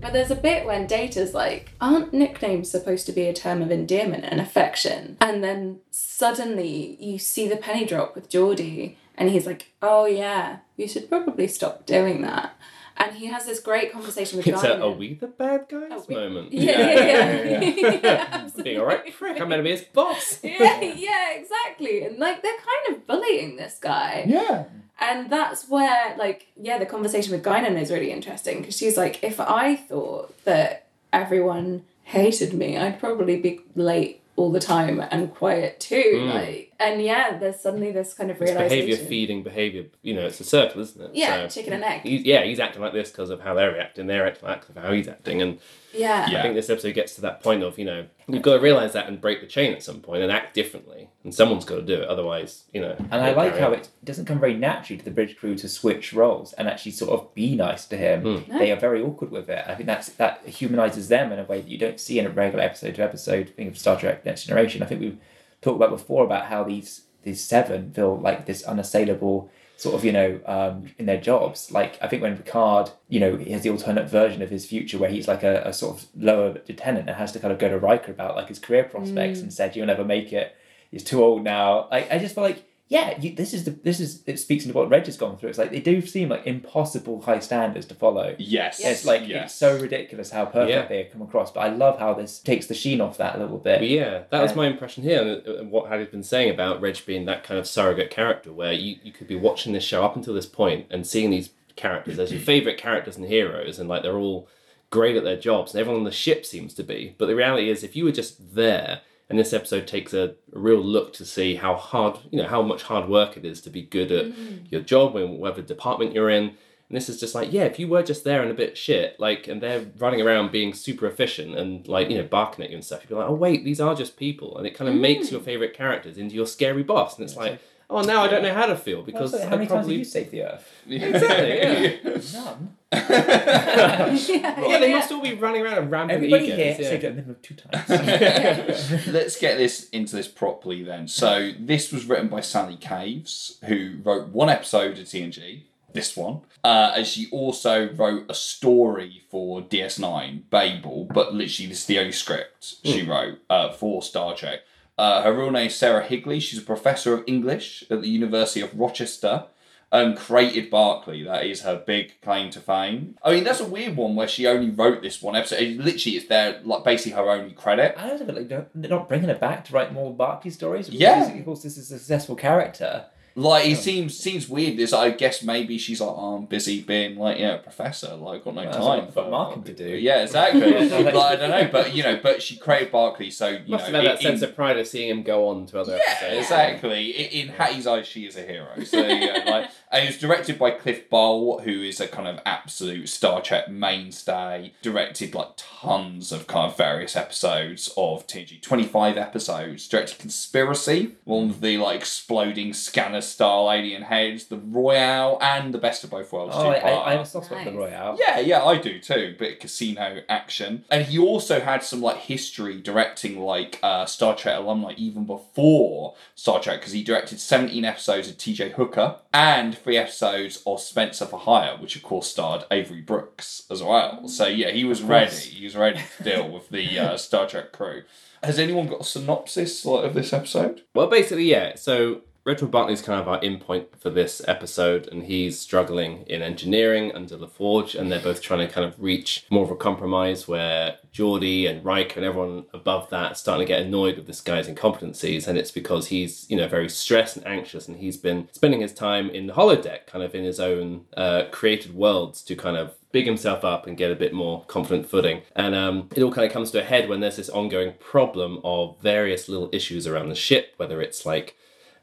But 0.02 0.12
there's 0.12 0.32
a 0.32 0.36
bit 0.36 0.66
when 0.66 0.88
Data's 0.88 1.32
like, 1.32 1.70
aren't 1.80 2.12
nicknames 2.12 2.68
supposed 2.70 3.06
to 3.06 3.12
be 3.12 3.22
a 3.28 3.32
term 3.32 3.62
of 3.62 3.70
endearment 3.70 4.24
and 4.24 4.40
affection? 4.40 5.16
And 5.20 5.44
then 5.44 5.78
suddenly 5.92 6.96
you 7.00 7.18
see 7.18 7.46
the 7.48 7.56
penny 7.56 7.86
drop 7.86 8.16
with 8.16 8.28
Geordi, 8.28 8.96
and 9.16 9.30
he's 9.30 9.46
like, 9.46 9.72
oh 9.80 10.06
yeah, 10.06 10.58
you 10.76 10.88
should 10.88 11.08
probably 11.08 11.46
stop 11.46 11.86
doing 11.86 12.22
that. 12.22 12.56
And 12.96 13.16
he 13.16 13.26
has 13.26 13.46
this 13.46 13.58
great 13.60 13.90
conversation 13.92 14.36
with 14.36 14.46
it's 14.46 14.62
a, 14.62 14.80
are 14.82 14.90
we 14.90 15.14
the 15.14 15.26
bad 15.26 15.66
guys 15.68 15.90
Are 15.90 16.04
we- 16.08 16.14
moment? 16.14 16.52
Yeah, 16.52 16.78
yeah, 16.78 17.42
yeah. 17.42 17.60
yeah. 18.02 18.26
absolutely. 18.30 18.62
Being 18.64 18.80
alright, 18.80 19.14
frick, 19.14 19.40
I'm 19.40 19.48
meant 19.48 19.60
to 19.60 19.64
be 19.64 19.70
his 19.70 19.82
boss. 19.82 20.40
yeah, 20.44 20.80
yeah, 20.80 21.32
exactly. 21.34 22.04
And 22.04 22.18
like 22.18 22.42
they're 22.42 22.52
kind 22.52 22.96
of 22.96 23.06
bullying 23.06 23.56
this 23.56 23.78
guy. 23.80 24.24
Yeah. 24.28 24.64
And 25.02 25.28
that's 25.28 25.68
where, 25.68 26.14
like, 26.16 26.46
yeah, 26.56 26.78
the 26.78 26.86
conversation 26.86 27.32
with 27.32 27.42
Guinan 27.42 27.80
is 27.80 27.90
really 27.90 28.12
interesting 28.12 28.60
because 28.60 28.76
she's 28.76 28.96
like, 28.96 29.22
if 29.24 29.40
I 29.40 29.74
thought 29.74 30.32
that 30.44 30.86
everyone 31.12 31.82
hated 32.04 32.54
me, 32.54 32.78
I'd 32.78 33.00
probably 33.00 33.40
be 33.40 33.60
late 33.74 34.20
all 34.36 34.52
the 34.52 34.60
time 34.60 35.00
and 35.10 35.34
quiet 35.34 35.80
too. 35.80 36.20
Hmm. 36.20 36.28
Like, 36.28 36.71
and 36.84 37.02
yeah, 37.02 37.38
there's 37.38 37.60
suddenly 37.60 37.92
this 37.92 38.14
kind 38.14 38.30
of 38.30 38.40
It's 38.40 38.50
realization. 38.50 38.86
behavior 38.86 39.06
feeding 39.08 39.42
behavior. 39.42 39.86
You 40.02 40.14
know, 40.14 40.26
it's 40.26 40.40
a 40.40 40.44
circle, 40.44 40.80
isn't 40.82 41.00
it? 41.02 41.10
Yeah, 41.14 41.46
So 41.48 41.60
chicken 41.60 41.72
and 41.74 41.84
egg. 41.84 42.02
He's, 42.02 42.22
yeah, 42.24 42.42
he's 42.44 42.60
acting 42.60 42.82
like 42.82 42.92
this 42.92 43.10
because 43.10 43.30
of 43.30 43.40
how 43.40 43.54
they're 43.54 43.72
reacting. 43.72 44.06
They're 44.06 44.26
acting 44.26 44.48
like 44.48 44.68
of 44.68 44.76
how 44.76 44.92
he's 44.92 45.08
acting, 45.08 45.42
and 45.42 45.58
Yeah. 45.92 46.28
Yeah. 46.30 46.38
I 46.38 46.42
think 46.42 46.54
this 46.54 46.70
episode 46.70 46.94
gets 46.94 47.14
to 47.16 47.20
that 47.22 47.42
point 47.42 47.62
of 47.62 47.78
you 47.78 47.84
know 47.84 48.06
you've 48.28 48.42
got 48.42 48.54
to 48.54 48.60
realize 48.60 48.92
that 48.94 49.08
and 49.08 49.20
break 49.20 49.40
the 49.40 49.46
chain 49.46 49.72
at 49.74 49.82
some 49.82 50.00
point 50.00 50.22
and 50.22 50.32
act 50.32 50.54
differently, 50.54 51.08
and 51.24 51.34
someone's 51.34 51.64
got 51.64 51.76
to 51.76 51.82
do 51.82 51.94
it. 52.02 52.08
Otherwise, 52.08 52.64
you 52.72 52.80
know. 52.80 52.96
And 53.10 53.14
I 53.20 53.32
like 53.32 53.58
how 53.58 53.68
on. 53.68 53.74
it 53.74 53.88
doesn't 54.04 54.24
come 54.26 54.40
very 54.40 54.54
naturally 54.54 54.98
to 54.98 55.04
the 55.04 55.10
bridge 55.10 55.36
crew 55.36 55.54
to 55.56 55.68
switch 55.68 56.12
roles 56.12 56.52
and 56.54 56.68
actually 56.68 56.92
sort 56.92 57.10
of 57.10 57.34
be 57.34 57.54
nice 57.56 57.84
to 57.86 57.96
him. 57.96 58.22
Hmm. 58.44 58.58
They 58.58 58.70
are 58.72 58.76
very 58.76 59.02
awkward 59.02 59.30
with 59.30 59.48
it. 59.50 59.64
I 59.66 59.74
think 59.74 59.86
that's 59.86 60.08
that 60.10 60.46
humanizes 60.46 61.08
them 61.08 61.32
in 61.32 61.38
a 61.38 61.44
way 61.44 61.60
that 61.60 61.68
you 61.68 61.78
don't 61.78 62.00
see 62.00 62.18
in 62.18 62.26
a 62.26 62.30
regular 62.30 62.64
episode 62.64 62.94
to 62.96 63.02
episode 63.02 63.50
thing 63.50 63.68
of 63.68 63.76
Star 63.78 63.98
Trek 63.98 64.24
Next 64.24 64.44
Generation. 64.44 64.82
I 64.82 64.86
think 64.86 65.00
we've 65.00 65.18
talked 65.62 65.76
about 65.76 65.90
before 65.90 66.24
about 66.24 66.46
how 66.46 66.62
these 66.64 67.02
these 67.22 67.42
seven 67.42 67.92
feel 67.92 68.18
like 68.18 68.46
this 68.46 68.64
unassailable 68.64 69.50
sort 69.76 69.94
of 69.94 70.04
you 70.04 70.12
know 70.12 70.40
um, 70.46 70.86
in 70.98 71.06
their 71.06 71.20
jobs. 71.20 71.70
Like 71.72 71.98
I 72.02 72.08
think 72.08 72.22
when 72.22 72.36
Picard, 72.36 72.90
you 73.08 73.20
know, 73.20 73.36
he 73.36 73.52
has 73.52 73.62
the 73.62 73.70
alternate 73.70 74.08
version 74.08 74.42
of 74.42 74.50
his 74.50 74.66
future 74.66 74.98
where 74.98 75.10
he's 75.10 75.28
like 75.28 75.42
a, 75.42 75.62
a 75.64 75.72
sort 75.72 75.96
of 75.96 76.06
lower 76.16 76.60
lieutenant 76.68 77.08
and 77.08 77.16
has 77.16 77.32
to 77.32 77.38
kind 77.38 77.52
of 77.52 77.58
go 77.58 77.68
to 77.68 77.78
Riker 77.78 78.12
about 78.12 78.36
like 78.36 78.48
his 78.48 78.58
career 78.58 78.84
prospects 78.84 79.40
and 79.40 79.52
said 79.52 79.74
you'll 79.74 79.86
never 79.86 80.04
make 80.04 80.32
it. 80.32 80.54
He's 80.90 81.04
too 81.04 81.22
old 81.22 81.42
now. 81.42 81.88
Like 81.90 82.10
I 82.12 82.18
just 82.18 82.34
feel 82.34 82.44
like 82.44 82.64
yeah, 82.92 83.18
you, 83.18 83.34
this 83.34 83.54
is 83.54 83.64
the 83.64 83.70
this 83.70 84.00
is 84.00 84.22
it 84.26 84.38
speaks 84.38 84.66
into 84.66 84.76
what 84.76 84.90
Reg 84.90 85.06
has 85.06 85.16
gone 85.16 85.38
through. 85.38 85.48
It's 85.48 85.56
like 85.58 85.70
they 85.70 85.80
do 85.80 86.02
seem 86.02 86.28
like 86.28 86.46
impossible 86.46 87.22
high 87.22 87.38
standards 87.38 87.86
to 87.86 87.94
follow. 87.94 88.36
Yes. 88.38 88.80
It's 88.84 89.06
like 89.06 89.26
yes. 89.26 89.46
it's 89.46 89.54
so 89.54 89.80
ridiculous 89.80 90.30
how 90.30 90.44
perfect 90.44 90.68
Yeah. 90.68 90.86
they 90.88 91.04
come 91.04 91.22
across. 91.22 91.50
But 91.50 91.60
I 91.60 91.68
love 91.68 91.98
how 91.98 92.12
this 92.12 92.38
takes 92.38 92.66
the 92.66 92.74
sheen 92.74 93.00
off 93.00 93.16
that 93.16 93.36
a 93.36 93.38
little 93.38 93.56
bit. 93.56 93.78
But 93.78 93.88
yeah, 93.88 94.24
that 94.28 94.42
was 94.42 94.54
my 94.54 94.66
impression 94.66 95.04
here, 95.04 95.22
and 95.22 95.48
uh, 95.48 95.64
what 95.64 95.88
Hattie's 95.88 96.08
been 96.08 96.22
saying 96.22 96.50
about 96.50 96.82
Reg 96.82 96.98
being 97.06 97.24
that 97.24 97.44
kind 97.44 97.58
of 97.58 97.66
surrogate 97.66 98.10
character, 98.10 98.52
where 98.52 98.74
you, 98.74 98.96
you 99.02 99.10
could 99.10 99.26
be 99.26 99.36
watching 99.36 99.72
this 99.72 99.84
show 99.84 100.04
up 100.04 100.14
until 100.14 100.34
this 100.34 100.44
point 100.44 100.86
and 100.90 101.06
seeing 101.06 101.30
these 101.30 101.48
characters 101.76 102.18
as 102.18 102.30
your 102.30 102.40
favorite 102.52 102.76
characters 102.76 103.16
and 103.16 103.24
heroes, 103.24 103.78
and 103.78 103.88
like 103.88 104.02
they're 104.02 104.18
all 104.18 104.48
great 104.90 105.16
at 105.16 105.24
their 105.24 105.38
jobs, 105.38 105.72
and 105.72 105.80
everyone 105.80 106.00
on 106.00 106.04
the 106.04 106.12
ship 106.12 106.44
seems 106.44 106.74
to 106.74 106.82
be. 106.82 107.14
But 107.16 107.24
the 107.24 107.36
reality 107.36 107.70
is, 107.70 107.82
if 107.82 107.96
you 107.96 108.04
were 108.04 108.12
just 108.12 108.54
there, 108.54 109.00
and 109.32 109.38
this 109.38 109.54
episode 109.54 109.86
takes 109.86 110.12
a, 110.12 110.34
a 110.52 110.58
real 110.58 110.76
look 110.76 111.14
to 111.14 111.24
see 111.24 111.54
how 111.54 111.74
hard, 111.74 112.18
you 112.30 112.42
know, 112.42 112.46
how 112.46 112.60
much 112.60 112.82
hard 112.82 113.08
work 113.08 113.38
it 113.38 113.46
is 113.46 113.62
to 113.62 113.70
be 113.70 113.80
good 113.80 114.12
at 114.12 114.26
mm-hmm. 114.26 114.66
your 114.68 114.82
job, 114.82 115.16
in 115.16 115.38
whatever 115.38 115.62
department 115.62 116.12
you're 116.12 116.28
in. 116.28 116.44
And 116.48 116.54
this 116.90 117.08
is 117.08 117.18
just 117.18 117.34
like, 117.34 117.50
yeah, 117.50 117.64
if 117.64 117.78
you 117.78 117.88
were 117.88 118.02
just 118.02 118.24
there 118.24 118.42
and 118.42 118.50
a 118.50 118.54
bit 118.54 118.76
shit, 118.76 119.18
like, 119.18 119.48
and 119.48 119.62
they're 119.62 119.86
running 119.96 120.20
around 120.20 120.52
being 120.52 120.74
super 120.74 121.06
efficient 121.06 121.56
and 121.56 121.88
like, 121.88 122.10
you 122.10 122.18
know, 122.18 122.24
barking 122.24 122.62
at 122.62 122.70
you 122.70 122.76
and 122.76 122.84
stuff, 122.84 123.00
you'd 123.00 123.08
be 123.08 123.14
like, 123.14 123.30
oh 123.30 123.32
wait, 123.32 123.64
these 123.64 123.80
are 123.80 123.94
just 123.94 124.18
people, 124.18 124.58
and 124.58 124.66
it 124.66 124.74
kind 124.74 124.90
of 124.90 124.96
makes 124.96 125.30
your 125.30 125.40
mm. 125.40 125.44
favorite 125.46 125.72
characters 125.72 126.18
into 126.18 126.34
your 126.34 126.46
scary 126.46 126.82
boss, 126.82 127.16
and 127.16 127.24
it's 127.26 127.34
like, 127.34 127.58
oh, 127.92 128.02
now 128.02 128.22
I 128.22 128.28
don't 128.28 128.42
know 128.42 128.54
how 128.54 128.66
to 128.66 128.76
feel 128.76 129.02
because 129.02 129.32
Also, 129.34 129.46
how 129.46 129.54
I 129.54 129.56
many 129.56 129.66
times 129.66 129.86
probably 129.86 129.94
have 129.94 129.98
you 129.98 130.04
saved 130.04 130.30
the 130.30 130.42
Earth? 130.44 130.72
exactly 130.88 132.00
yeah. 132.04 132.40
None. 132.40 132.76
yeah, 132.92 134.68
yeah, 134.68 134.78
they 134.78 134.92
must 134.92 135.10
all 135.12 135.22
be 135.22 135.34
running 135.34 135.62
around 135.62 135.78
and 135.78 135.90
ramping 135.90 136.16
Everybody 136.16 136.46
egos. 136.46 136.56
here 136.56 136.76
yeah. 136.78 136.88
saved 136.90 137.04
it 137.04 137.06
a 137.06 137.10
minimum 137.10 137.30
of 137.30 137.42
two 137.42 137.54
times. 137.54 139.06
Let's 139.06 139.38
get 139.38 139.56
this 139.56 139.88
into 139.90 140.16
this 140.16 140.28
properly 140.28 140.82
then. 140.82 141.08
So 141.08 141.52
this 141.58 141.92
was 141.92 142.04
written 142.04 142.28
by 142.28 142.40
Sally 142.40 142.76
Caves, 142.76 143.58
who 143.64 143.98
wrote 144.02 144.28
one 144.28 144.48
episode 144.48 144.98
of 144.98 145.04
TNG, 145.06 145.62
this 145.92 146.16
one, 146.16 146.40
uh, 146.64 146.92
and 146.96 147.06
she 147.06 147.28
also 147.30 147.88
wrote 147.94 148.26
a 148.28 148.34
story 148.34 149.22
for 149.30 149.62
DS9, 149.62 150.42
Babel, 150.50 151.06
but 151.12 151.34
literally 151.34 151.68
this 151.68 151.80
is 151.80 151.86
the 151.86 151.98
only 151.98 152.12
script 152.12 152.76
she 152.84 153.02
wrote 153.02 153.38
uh, 153.50 153.72
for 153.72 154.02
Star 154.02 154.34
Trek. 154.34 154.60
Uh, 154.98 155.22
her 155.22 155.32
real 155.32 155.50
name 155.50 155.66
is 155.68 155.76
Sarah 155.76 156.04
Higley. 156.04 156.40
She's 156.40 156.60
a 156.60 156.62
professor 156.62 157.14
of 157.14 157.24
English 157.26 157.84
at 157.90 158.00
the 158.02 158.08
University 158.08 158.60
of 158.60 158.78
Rochester. 158.78 159.46
And 159.94 160.16
created 160.16 160.70
Barclay. 160.70 161.22
That 161.22 161.44
is 161.44 161.60
her 161.62 161.76
big 161.76 162.18
claim 162.22 162.48
to 162.52 162.60
fame. 162.60 163.18
I 163.22 163.32
mean, 163.32 163.44
that's 163.44 163.60
a 163.60 163.66
weird 163.68 163.94
one 163.94 164.16
where 164.16 164.26
she 164.26 164.46
only 164.46 164.70
wrote 164.70 165.02
this 165.02 165.20
one 165.20 165.36
episode. 165.36 165.60
It 165.60 165.76
literally, 165.76 166.16
it's 166.16 166.28
there 166.28 166.62
like 166.64 166.82
basically 166.82 167.12
her 167.12 167.28
only 167.28 167.52
credit. 167.52 167.94
I 167.98 168.10
was 168.10 168.22
a 168.22 168.24
bit 168.24 168.50
like, 168.50 168.74
not 168.74 169.06
bringing 169.06 169.28
her 169.28 169.34
back 169.34 169.66
to 169.66 169.74
write 169.74 169.92
more 169.92 170.10
Barclay 170.14 170.50
stories. 170.50 170.88
Yeah. 170.88 171.24
Because, 171.24 171.38
Of 171.38 171.44
course, 171.44 171.62
this 171.62 171.76
is 171.76 171.90
a 171.92 171.98
successful 171.98 172.36
character. 172.36 173.04
Like 173.34 173.66
it 173.66 173.76
seems 173.76 174.18
seems 174.18 174.48
weird. 174.48 174.76
This 174.76 174.92
I 174.92 175.10
guess 175.10 175.42
maybe 175.42 175.78
she's 175.78 176.00
like, 176.00 176.10
oh, 176.10 176.36
I'm 176.36 176.46
busy 176.46 176.82
being 176.82 177.16
like 177.16 177.38
you 177.38 177.46
know 177.46 177.58
professor. 177.58 178.14
Like 178.14 178.44
got 178.44 178.54
no 178.54 178.70
time 178.70 179.10
for 179.10 179.28
Markham 179.28 179.62
to 179.64 179.72
do. 179.72 179.88
Yeah, 179.88 180.22
exactly. 180.22 180.60
like, 180.88 181.14
I 181.14 181.36
don't 181.36 181.50
know, 181.50 181.68
but 181.72 181.94
you 181.94 182.02
know, 182.02 182.20
but 182.22 182.42
she 182.42 182.56
created 182.56 182.92
Barclay, 182.92 183.30
so 183.30 183.48
you 183.48 183.58
Must 183.68 183.90
know, 183.90 184.00
have 184.00 184.04
had 184.04 184.04
that 184.04 184.16
in- 184.16 184.22
sense 184.22 184.42
of 184.42 184.54
pride 184.54 184.78
of 184.78 184.86
seeing 184.86 185.08
him 185.08 185.22
go 185.22 185.48
on 185.48 185.66
to 185.66 185.80
other 185.80 185.96
yeah, 185.96 186.12
episodes. 186.12 186.38
exactly. 186.38 187.10
In, 187.10 187.48
in 187.48 187.54
Hattie's 187.54 187.86
eyes, 187.86 188.06
she 188.06 188.26
is 188.26 188.36
a 188.36 188.42
hero. 188.42 188.68
So 188.84 188.98
yeah, 188.98 189.42
like, 189.46 189.70
and 189.92 190.04
it 190.04 190.06
was 190.06 190.18
directed 190.18 190.58
by 190.58 190.70
Cliff 190.70 191.08
Bole, 191.10 191.60
who 191.60 191.82
is 191.82 192.00
a 192.00 192.08
kind 192.08 192.26
of 192.26 192.40
absolute 192.46 193.10
Star 193.10 193.42
Trek 193.42 193.68
mainstay. 193.68 194.72
Directed 194.80 195.34
like 195.34 195.50
tons 195.56 196.32
of 196.32 196.46
kind 196.46 196.70
of 196.70 196.78
various 196.78 197.14
episodes 197.14 197.92
of 197.96 198.26
TNG. 198.26 198.62
Twenty 198.62 198.84
five 198.84 199.18
episodes. 199.18 199.86
Directed 199.86 200.18
Conspiracy, 200.18 201.16
one 201.24 201.50
of 201.50 201.60
the 201.60 201.76
like 201.76 202.00
exploding 202.00 202.72
scanner 202.72 203.20
style 203.20 203.70
alien 203.70 204.02
heads, 204.02 204.46
the 204.46 204.56
Royale, 204.56 205.38
and 205.42 205.74
the 205.74 205.78
Best 205.78 206.04
of 206.04 206.10
Both 206.10 206.32
Worlds. 206.32 206.54
Oh, 206.56 206.70
I, 206.70 206.78
two-parter. 206.78 206.84
I, 206.84 207.02
I 207.02 207.12
have 207.12 207.20
a 207.20 207.26
soft 207.26 207.50
the 207.50 207.72
Royale. 207.72 208.16
Yeah, 208.18 208.40
yeah, 208.40 208.64
I 208.64 208.78
do 208.78 208.98
too. 208.98 209.36
Bit 209.38 209.54
of 209.54 209.58
casino 209.58 210.22
action, 210.28 210.84
and 210.90 211.04
he 211.04 211.18
also 211.18 211.60
had 211.60 211.82
some 211.82 212.00
like 212.00 212.16
history 212.16 212.80
directing 212.80 213.38
like 213.40 213.78
uh, 213.82 214.06
Star 214.06 214.34
Trek 214.34 214.58
alumni 214.58 214.94
even 214.96 215.26
before 215.26 216.14
Star 216.34 216.60
Trek 216.60 216.80
because 216.80 216.92
he 216.92 217.04
directed 217.04 217.40
seventeen 217.40 217.84
episodes 217.84 218.30
of 218.30 218.38
T.J. 218.38 218.70
Hooker 218.70 219.16
and 219.34 219.76
three 219.82 219.96
episodes 219.96 220.62
of 220.66 220.80
Spencer 220.80 221.26
for 221.26 221.38
Hire, 221.38 221.76
which 221.76 221.96
of 221.96 222.02
course 222.02 222.28
starred 222.28 222.64
Avery 222.70 223.00
Brooks 223.00 223.64
as 223.70 223.82
well. 223.82 224.28
So 224.28 224.46
yeah, 224.46 224.70
he 224.70 224.84
was 224.84 225.02
ready. 225.02 225.34
He 225.34 225.64
was 225.64 225.76
ready 225.76 226.00
to 226.18 226.24
deal 226.24 226.48
with 226.48 226.68
the 226.70 226.98
uh, 226.98 227.16
Star 227.18 227.46
Trek 227.46 227.72
crew. 227.72 228.04
Has 228.42 228.58
anyone 228.58 228.88
got 228.88 229.02
a 229.02 229.04
synopsis 229.04 229.84
like, 229.84 230.04
of 230.04 230.14
this 230.14 230.32
episode? 230.32 230.82
Well, 230.94 231.06
basically, 231.06 231.44
yeah. 231.44 231.76
So 231.76 232.22
Reginald 232.44 232.90
is 232.90 233.02
kind 233.02 233.20
of 233.20 233.28
our 233.28 233.40
in 233.40 233.58
point 233.58 234.00
for 234.00 234.10
this 234.10 234.42
episode, 234.48 235.06
and 235.12 235.22
he's 235.22 235.60
struggling 235.60 236.24
in 236.26 236.42
engineering 236.42 237.12
under 237.14 237.36
LaForge, 237.36 237.94
and 237.94 238.10
they're 238.10 238.18
both 238.18 238.42
trying 238.42 238.66
to 238.66 238.72
kind 238.72 238.84
of 238.84 239.00
reach 239.00 239.46
more 239.48 239.62
of 239.62 239.70
a 239.70 239.76
compromise 239.76 240.48
where 240.48 240.96
Geordi 241.12 241.70
and 241.70 241.84
Riker 241.84 242.16
and 242.16 242.24
everyone 242.24 242.64
above 242.74 243.08
that 243.10 243.36
starting 243.36 243.64
to 243.64 243.72
get 243.72 243.82
annoyed 243.82 244.16
with 244.16 244.26
this 244.26 244.40
guy's 244.40 244.68
incompetencies, 244.68 245.46
and 245.46 245.56
it's 245.56 245.70
because 245.70 246.08
he's, 246.08 246.50
you 246.50 246.56
know, 246.56 246.66
very 246.66 246.88
stressed 246.88 247.36
and 247.36 247.46
anxious, 247.46 247.86
and 247.86 247.98
he's 247.98 248.16
been 248.16 248.48
spending 248.50 248.80
his 248.80 248.92
time 248.92 249.30
in 249.30 249.46
the 249.46 249.52
holodeck, 249.52 250.06
kind 250.06 250.24
of 250.24 250.34
in 250.34 250.42
his 250.42 250.58
own 250.58 251.04
uh, 251.16 251.44
created 251.52 251.94
worlds 251.94 252.42
to 252.42 252.56
kind 252.56 252.76
of 252.76 252.96
big 253.12 253.26
himself 253.26 253.62
up 253.62 253.86
and 253.86 253.96
get 253.96 254.10
a 254.10 254.16
bit 254.16 254.32
more 254.32 254.64
confident 254.64 255.08
footing. 255.08 255.42
And 255.54 255.76
um, 255.76 256.08
it 256.16 256.22
all 256.22 256.32
kind 256.32 256.46
of 256.46 256.52
comes 256.52 256.72
to 256.72 256.80
a 256.80 256.84
head 256.84 257.08
when 257.08 257.20
there's 257.20 257.36
this 257.36 257.50
ongoing 257.50 257.92
problem 258.00 258.58
of 258.64 258.98
various 259.00 259.48
little 259.48 259.68
issues 259.72 260.08
around 260.08 260.30
the 260.30 260.34
ship, 260.34 260.72
whether 260.78 261.00
it's 261.00 261.24
like 261.24 261.54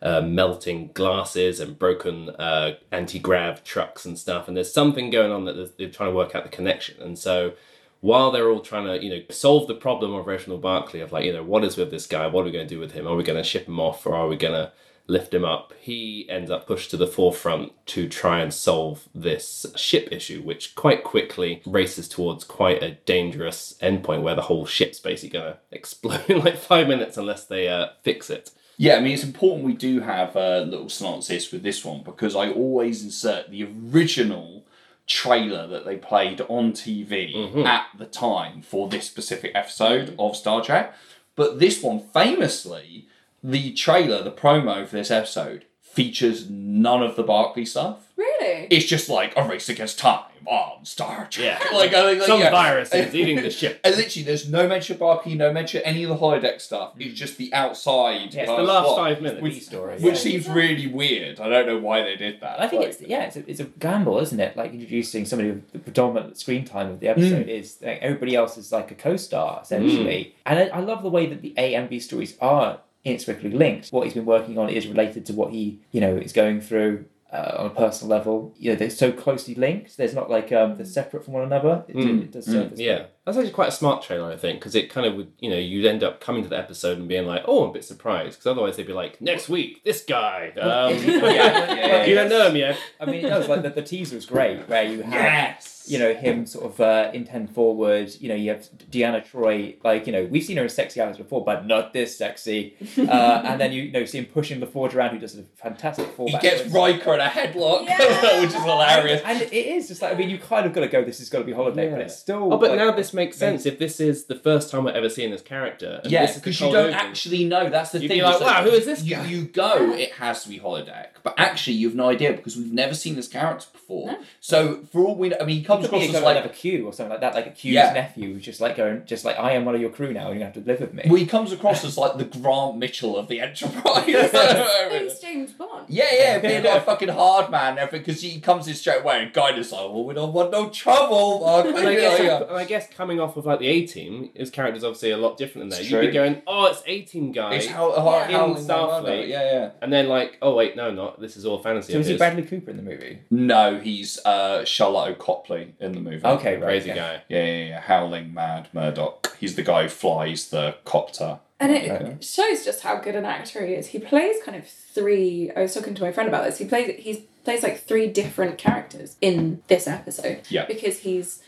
uh, 0.02 0.22
melting 0.22 0.92
glasses 0.94 1.60
and 1.60 1.78
broken 1.78 2.30
uh, 2.32 2.76
anti-grav 2.92 3.64
trucks 3.64 4.06
and 4.06 4.18
stuff. 4.18 4.48
And 4.48 4.56
there's 4.56 4.74
something 4.74 5.10
going 5.10 5.32
on 5.32 5.46
that 5.46 5.78
they're- 5.78 5.90
trying 5.90 6.12
to 6.12 6.16
work 6.16 6.36
out 6.36 6.44
the 6.44 6.50
connection. 6.50 7.02
And 7.02 7.18
so 7.18 7.54
while 8.02 8.32
they're 8.32 8.50
all 8.50 8.62
trying 8.62 8.86
to, 8.86 9.04
you 9.04 9.10
know, 9.10 9.22
solve 9.30 9.68
the 9.68 9.76
problem 9.76 10.14
of 10.14 10.28
Reginald 10.28 10.62
Barclay 10.62 11.02
of 11.02 11.12
like, 11.12 11.26
you 11.26 11.34
know, 11.34 11.44
what 11.44 11.64
is 11.64 11.76
with 11.76 11.92
this 11.92 12.08
guy? 12.08 12.28
What 12.28 12.42
are 12.42 12.46
we 12.46 12.52
going 12.52 12.68
to 12.68 12.74
do 12.74 12.80
with 12.80 12.94
him? 12.94 13.08
Are 13.08 13.16
we 13.16 13.24
going 13.24 13.38
to 13.38 13.44
ship 13.44 13.68
him 13.68 13.80
off 13.80 14.06
or 14.06 14.16
are 14.16 14.28
we 14.28 14.38
going 14.38 14.54
to 14.54 14.72
lift 15.08 15.34
him 15.34 15.44
up? 15.44 15.74
He 15.82 16.26
ends 16.30 16.50
up 16.50 16.66
pushed 16.66 16.92
to 16.92 16.98
the 16.98 17.08
forefront 17.08 17.74
to 17.88 18.08
try 18.08 18.40
and 18.40 18.54
solve 18.54 19.10
this 19.14 19.66
ship 19.76 20.08
issue, 20.12 20.42
which 20.42 20.76
quite 20.76 21.04
quickly 21.04 21.62
races 21.66 22.08
towards 22.08 22.46
quite 22.46 22.82
a 22.82 22.92
dangerous 23.06 23.76
endpoint 23.82 24.22
where 24.22 24.36
the 24.36 24.44
whole 24.44 24.66
ship's 24.66 25.00
basically 25.00 25.38
going 25.38 25.54
to 25.54 25.60
explode 25.72 26.30
in 26.30 26.40
like 26.40 26.58
five 26.58 26.88
minutes 26.88 27.18
unless 27.18 27.46
they 27.46 27.68
uh, 27.68 27.88
fix 28.04 28.30
it. 28.30 28.52
Yeah, 28.82 28.96
I 28.96 29.02
mean, 29.02 29.12
it's 29.12 29.26
important 29.26 29.66
we 29.66 29.74
do 29.74 30.00
have 30.00 30.38
a 30.38 30.62
little 30.62 30.88
synopsis 30.88 31.52
with 31.52 31.64
this 31.64 31.84
one 31.84 32.02
because 32.02 32.34
I 32.34 32.50
always 32.50 33.04
insert 33.04 33.50
the 33.50 33.68
original 33.92 34.64
trailer 35.06 35.68
that 35.68 35.84
they 35.84 35.98
played 35.98 36.40
on 36.48 36.72
TV 36.72 37.36
mm-hmm. 37.36 37.66
at 37.66 37.88
the 37.98 38.06
time 38.06 38.62
for 38.62 38.88
this 38.88 39.06
specific 39.06 39.52
episode 39.54 40.12
mm-hmm. 40.12 40.22
of 40.22 40.38
Star 40.38 40.64
Trek. 40.64 40.96
But 41.36 41.60
this 41.60 41.84
one, 41.84 42.00
famously, 42.14 43.10
the 43.44 43.74
trailer, 43.74 44.24
the 44.24 44.32
promo 44.32 44.88
for 44.88 44.96
this 44.96 45.12
episode, 45.12 45.66
features 45.82 46.50
none 46.50 47.04
of 47.04 47.18
the 47.18 47.24
Barclay 47.24 47.66
stuff. 47.66 48.09
Really? 48.20 48.68
It's 48.70 48.86
just 48.86 49.08
like 49.08 49.34
a 49.38 49.48
race 49.48 49.70
against 49.70 49.98
time 49.98 50.26
on 50.46 50.84
Star 50.84 51.28
Trek. 51.30 51.62
Yeah. 51.62 51.70
like, 51.78 51.94
I 51.94 52.04
think, 52.04 52.20
like, 52.20 52.28
Some 52.28 52.42
yeah. 52.42 52.52
virus 52.52 52.94
is 52.94 53.16
eating 53.20 53.38
the 53.42 53.50
ship. 53.50 53.80
And 53.82 53.96
literally, 53.96 54.26
there's 54.26 54.50
no 54.50 54.68
mention 54.68 54.96
of 54.96 55.00
Barclay, 55.00 55.36
no 55.36 55.54
mention 55.54 55.80
of 55.80 55.86
any 55.86 56.04
of 56.04 56.10
the 56.10 56.18
holodeck 56.18 56.60
stuff. 56.60 56.94
It's 57.00 57.14
mm. 57.14 57.16
just 57.16 57.38
the 57.38 57.54
outside. 57.54 58.34
Yeah, 58.34 58.42
it's 58.42 58.52
The 58.52 58.58
last 58.58 58.88
plot, 58.88 58.98
five 58.98 59.22
minutes. 59.22 59.42
which, 59.42 59.64
story. 59.64 59.94
which 60.00 60.16
yeah. 60.16 60.20
seems 60.20 60.50
really 60.50 60.88
weird. 60.88 61.40
I 61.40 61.48
don't 61.48 61.66
know 61.66 61.80
why 61.80 62.04
they 62.04 62.18
did 62.18 62.42
that. 62.42 62.60
I 62.60 62.68
think 62.68 62.82
Like- 62.82 62.90
it's 62.90 63.02
yeah, 63.02 63.24
it's 63.24 63.38
a, 63.38 63.50
it's 63.50 63.60
a 63.62 63.66
gamble, 63.66 64.20
isn't 64.20 64.40
it? 64.40 64.58
Like 64.58 64.74
introducing 64.74 65.26
somebody 65.26 65.52
with 65.52 65.72
the 65.72 65.80
predominant 65.80 66.38
screen 66.38 66.66
time 66.66 66.92
of 66.92 67.00
the 67.00 67.08
mm. 67.08 67.12
episode 67.12 67.48
is 67.48 67.78
like, 67.82 68.00
everybody 68.02 68.36
else 68.36 68.58
is 68.58 68.74
like 68.74 68.92
a 68.92 68.96
co-star 68.96 69.62
essentially, 69.62 70.26
mm. 70.26 70.34
and 70.46 70.60
I, 70.60 70.78
I 70.78 70.80
love 70.82 71.04
the 71.04 71.10
way 71.10 71.26
that 71.28 71.42
the 71.42 71.54
A 71.56 71.76
and 71.76 71.90
B 71.90 72.02
stories 72.02 72.36
are 72.42 72.80
inextricably 73.06 73.52
linked. 73.52 73.90
What 73.90 74.04
he's 74.04 74.14
been 74.14 74.26
working 74.26 74.58
on 74.58 74.70
is 74.70 74.88
related 74.88 75.26
to 75.28 75.34
what 75.34 75.52
he 75.52 75.80
you 75.92 76.02
know 76.02 76.18
is 76.18 76.34
going 76.34 76.60
through. 76.60 77.06
Uh, 77.32 77.56
on 77.60 77.66
a 77.68 77.70
personal 77.70 78.10
level, 78.10 78.56
you 78.58 78.72
know, 78.72 78.76
they're 78.76 78.90
so 78.90 79.12
closely 79.12 79.54
linked. 79.54 79.98
There's 79.98 80.16
not 80.16 80.32
like 80.32 80.52
um, 80.52 80.78
they're 80.78 80.86
separate 80.86 81.24
from 81.24 81.36
one 81.36 81.44
another. 81.44 81.86
It, 81.88 81.96
Mm. 81.96 82.24
it 82.24 82.32
does 82.32 82.46
serve 82.46 82.74
as 82.74 82.80
Yeah, 82.80 83.06
that's 83.30 83.38
actually 83.38 83.54
quite 83.54 83.70
a 83.70 83.72
smart 83.72 84.02
trailer, 84.04 84.32
I 84.32 84.36
think, 84.36 84.60
because 84.60 84.76
it 84.76 84.90
kind 84.90 85.06
of 85.08 85.16
would, 85.16 85.32
you 85.40 85.50
know, 85.50 85.58
you'd 85.58 85.86
end 85.86 86.04
up 86.04 86.20
coming 86.20 86.44
to 86.44 86.50
the 86.50 86.58
episode 86.58 86.98
and 86.98 87.08
being 87.08 87.26
like, 87.26 87.44
oh, 87.48 87.64
I'm 87.64 87.70
a 87.70 87.74
bit 87.74 87.86
surprised, 87.86 88.40
because 88.40 88.48
otherwise 88.48 88.76
they'd 88.78 88.88
be 88.88 88.94
like, 88.94 89.22
next 89.22 89.50
week, 89.50 89.84
this 89.84 90.04
guy. 90.04 90.52
Um, 90.60 90.94
yeah, 90.94 91.74
yeah, 91.76 92.06
you 92.10 92.16
don't 92.16 92.30
know 92.30 92.48
him 92.48 92.56
yet. 92.56 92.78
I 93.00 93.06
mean, 93.06 93.26
it 93.26 93.30
does. 93.30 93.48
Like 93.48 93.62
the, 93.64 93.70
the 93.70 93.82
teaser 93.82 94.18
is 94.18 94.26
great, 94.26 94.68
where 94.70 94.84
you 94.84 95.02
have 95.04 95.14
Yes. 95.14 95.86
you 95.88 95.98
know 96.00 96.14
him 96.14 96.46
sort 96.46 96.66
of 96.66 96.80
uh, 96.80 97.12
intent 97.14 97.54
forward. 97.54 98.12
You 98.20 98.30
know, 98.30 98.36
you 98.36 98.50
have 98.52 98.68
Deanna 98.92 99.26
Troi. 99.26 99.78
Like 99.84 100.06
you 100.06 100.14
know, 100.14 100.26
we've 100.26 100.44
seen 100.44 100.58
her 100.58 100.64
in 100.64 100.70
sexy 100.70 101.02
hours 101.02 101.18
before, 101.18 101.44
but 101.44 101.66
not 101.66 101.94
this 101.94 102.18
sexy. 102.18 102.76
Uh, 102.98 103.42
and 103.46 103.60
then 103.60 103.72
you, 103.72 103.84
you 103.84 103.92
know 103.92 104.06
see 104.06 104.20
him 104.20 104.26
pushing 104.26 104.60
the 104.60 104.68
forge 104.68 104.94
around, 104.96 105.12
who 105.12 105.20
does 105.20 105.38
a 105.38 105.44
fantastic 105.56 106.08
fall. 106.12 106.28
He 106.28 106.34
gets 106.40 106.62
backwards. 106.64 106.74
Riker 106.74 107.14
in 107.16 107.20
a 107.22 107.30
headlock, 107.30 107.86
Yeah. 107.86 107.98
which 108.42 108.50
is 108.50 108.56
hilarious. 108.64 109.22
And 109.26 109.42
it 109.42 109.54
is 109.54 109.88
just 109.88 110.02
like 110.02 110.14
I 110.14 110.18
mean, 110.18 110.30
you 110.30 110.38
kind 110.38 110.66
of 110.66 110.74
got 110.74 110.82
to 110.82 110.88
go. 110.88 111.04
This 111.04 111.20
has 111.20 111.30
got 111.30 111.40
to 111.40 111.46
be 111.46 111.54
holiday, 111.54 111.90
but 111.90 112.00
it's 112.02 112.18
still. 112.18 112.54
Oh, 112.54 112.58
but 112.58 112.72
like, 112.72 112.80
now 112.80 112.92
this 112.92 113.14
makes 113.20 113.38
sense 113.38 113.66
if 113.66 113.78
this 113.80 114.00
is 114.00 114.26
the 114.26 114.36
first 114.36 114.72
time 114.72 114.86
we're 114.86 114.92
ever 115.02 115.10
seeing 115.10 115.32
this 115.32 115.42
character. 115.44 116.00
And 116.04 116.12
Yeah, 116.12 116.22
this 116.22 116.32
is 116.32 116.36
the 116.38 116.42
because 116.42 116.62
you 116.62 116.72
don't 116.72 116.86
open. 116.88 116.94
actually 116.96 117.44
know. 117.46 117.70
That's 117.70 117.92
the 117.92 118.00
You'd 118.00 118.08
thing. 118.10 118.18
be 118.20 118.24
like, 118.24 118.36
It's 118.36 118.44
"Wow, 118.44 118.64
who 118.64 118.70
is 118.72 118.86
this 118.86 119.04
You, 119.04 119.16
guy?" 119.16 119.26
you 119.28 119.42
go, 119.46 119.94
it 119.94 120.12
has 120.14 120.44
to 120.44 120.50
be 120.50 120.60
holodeck, 120.60 121.08
but 121.24 121.34
actually 121.38 121.76
you've 121.78 121.96
no 121.96 122.10
idea 122.10 122.32
because 122.34 122.56
we've 122.58 122.74
never 122.74 122.94
seen 122.96 123.16
this 123.16 123.28
character 123.28 123.68
before. 123.72 124.18
So 124.40 124.58
for 124.92 125.02
all 125.06 125.16
we 125.16 125.30
know, 125.30 125.38
I 125.42 125.46
mean, 125.46 125.58
he 125.58 125.64
comes 125.64 125.86
across 125.86 126.04
as 126.04 126.14
like, 126.14 126.24
like 126.24 126.36
like 126.44 126.46
a 126.46 126.50
Q 126.50 126.88
or 126.88 126.94
something 126.94 127.12
like 127.12 127.22
that, 127.22 127.36
like 127.36 127.48
a 127.48 127.52
Q's 127.52 127.74
Yeah. 127.74 127.92
nephew, 127.94 128.34
who's 128.34 128.46
just 128.46 128.62
like 128.62 128.76
going, 128.78 129.04
just 129.06 129.26
like 129.26 129.38
I 129.38 129.52
am 129.52 129.66
one 129.66 129.76
of 129.76 129.82
your 129.82 129.90
crew 129.92 130.14
now, 130.14 130.30
and 130.32 130.40
you 130.40 130.46
have 130.46 130.54
to 130.54 130.62
live 130.62 130.80
with 130.80 130.94
me. 130.94 131.04
well, 131.08 131.16
he 131.16 131.26
comes 131.26 131.52
across 131.52 131.84
as 131.84 131.98
like 131.98 132.18
the 132.18 132.26
Grant 132.26 132.78
Mitchell 132.78 133.18
of 133.18 133.28
the 133.28 133.40
Enterprise. 133.42 134.04
It's 134.92 135.20
James 135.22 135.52
Bond. 135.54 135.86
Yeah, 135.88 136.06
yeah, 136.14 136.40
being 136.40 136.64
like 136.64 136.82
a 136.82 136.82
fucking 136.82 137.10
hard 137.10 137.50
man 137.52 137.72
and 137.72 137.80
everything, 137.80 138.06
because 138.06 138.22
he 138.22 138.40
comes 138.40 138.68
in 138.68 138.74
straight 138.76 139.02
away 139.02 139.24
and 139.24 139.34
guy 139.34 139.50
is 139.58 139.72
like, 139.72 139.82
well, 139.82 140.04
we 140.04 140.14
don't 140.14 140.34
want 140.34 140.52
no 140.52 140.70
trouble. 140.70 141.40
Mark." 141.46 141.66
I, 141.76 141.96
guess, 141.96 142.20
Yeah. 142.20 142.44
and 142.44 142.58
I 142.58 142.66
guess 142.66 142.88
coming 143.00 143.22
off 143.22 143.38
of 143.38 143.46
like 143.46 143.60
the 143.60 143.68
A 143.68 143.88
team, 143.88 144.30
his 144.36 144.50
character's 144.50 144.84
obviously 144.84 145.12
a 145.12 145.18
lot 145.18 145.38
different 145.38 145.62
than 145.62 145.70
that. 145.70 145.80
It's 145.80 145.90
You'd 145.90 146.02
be 146.02 146.12
going, 146.12 146.42
oh, 146.46 146.66
it's 146.66 146.84
A 146.86 147.04
team 147.04 147.32
guy. 147.32 147.54
It's 147.54 147.68
how, 147.68 147.94
how, 147.94 148.30
Yeah. 148.30 148.46
In 148.46 148.56
Starfleet. 148.56 149.30
Yeah, 149.30 149.52
yeah. 149.52 149.72
and 149.82 149.92
then 149.92 150.10
like, 150.10 150.38
oh 150.42 150.54
wait, 150.54 150.76
no, 150.76 150.92
not 150.92 151.22
this 151.22 151.38
is 151.38 151.46
all 151.46 151.60
fantasy. 151.60 151.94
so 151.94 152.00
is 152.00 152.08
he. 152.08 152.18
Bradley 152.18 152.44
Cooper 152.44 152.70
in 152.72 152.76
the 152.76 152.84
movie? 152.84 153.22
No, 153.32 153.80
he's 153.80 154.20
uh, 154.26 154.64
Sharlto 154.64 155.18
Copley 155.18 155.76
in 155.80 155.94
the 155.94 156.02
movie. 156.02 156.26
Okay, 156.26 156.58
right. 156.58 156.64
Crazy 156.64 156.92
okay. 156.92 157.00
guy. 157.00 157.24
Yeah, 157.30 157.46
yeah, 157.46 157.66
yeah. 157.68 157.82
Howling 157.82 158.34
Mad 158.34 158.68
Murdock. 158.74 159.38
He's 159.40 159.56
the 159.56 159.64
guy 159.64 159.84
who 159.84 159.90
flies 159.90 160.50
the 160.50 160.76
copter 160.84 161.40
And 161.62 161.72
it 161.72 162.22
shows 162.22 162.66
just 162.66 162.82
how 162.82 162.98
good 162.98 163.16
an 163.16 163.24
actor 163.24 163.66
he 163.66 163.76
is. 163.76 163.88
He 163.88 164.00
plays 164.00 164.36
kind 164.44 164.58
of 164.58 164.68
three. 164.68 165.52
I 165.56 165.62
was 165.62 165.74
talking 165.74 165.96
to 165.96 166.02
my 166.02 166.12
friend 166.12 166.28
about 166.28 166.44
this. 166.44 166.58
He 166.58 166.66
plays 166.66 167.02
he 167.02 167.30
plays 167.46 167.64
like 167.64 167.80
three 167.80 168.08
different 168.08 168.58
characters 168.58 169.16
in 169.22 169.64
this 169.68 169.88
episode. 169.88 170.42
Yeah. 170.50 170.66
Because 170.66 171.00
he's 171.00 171.42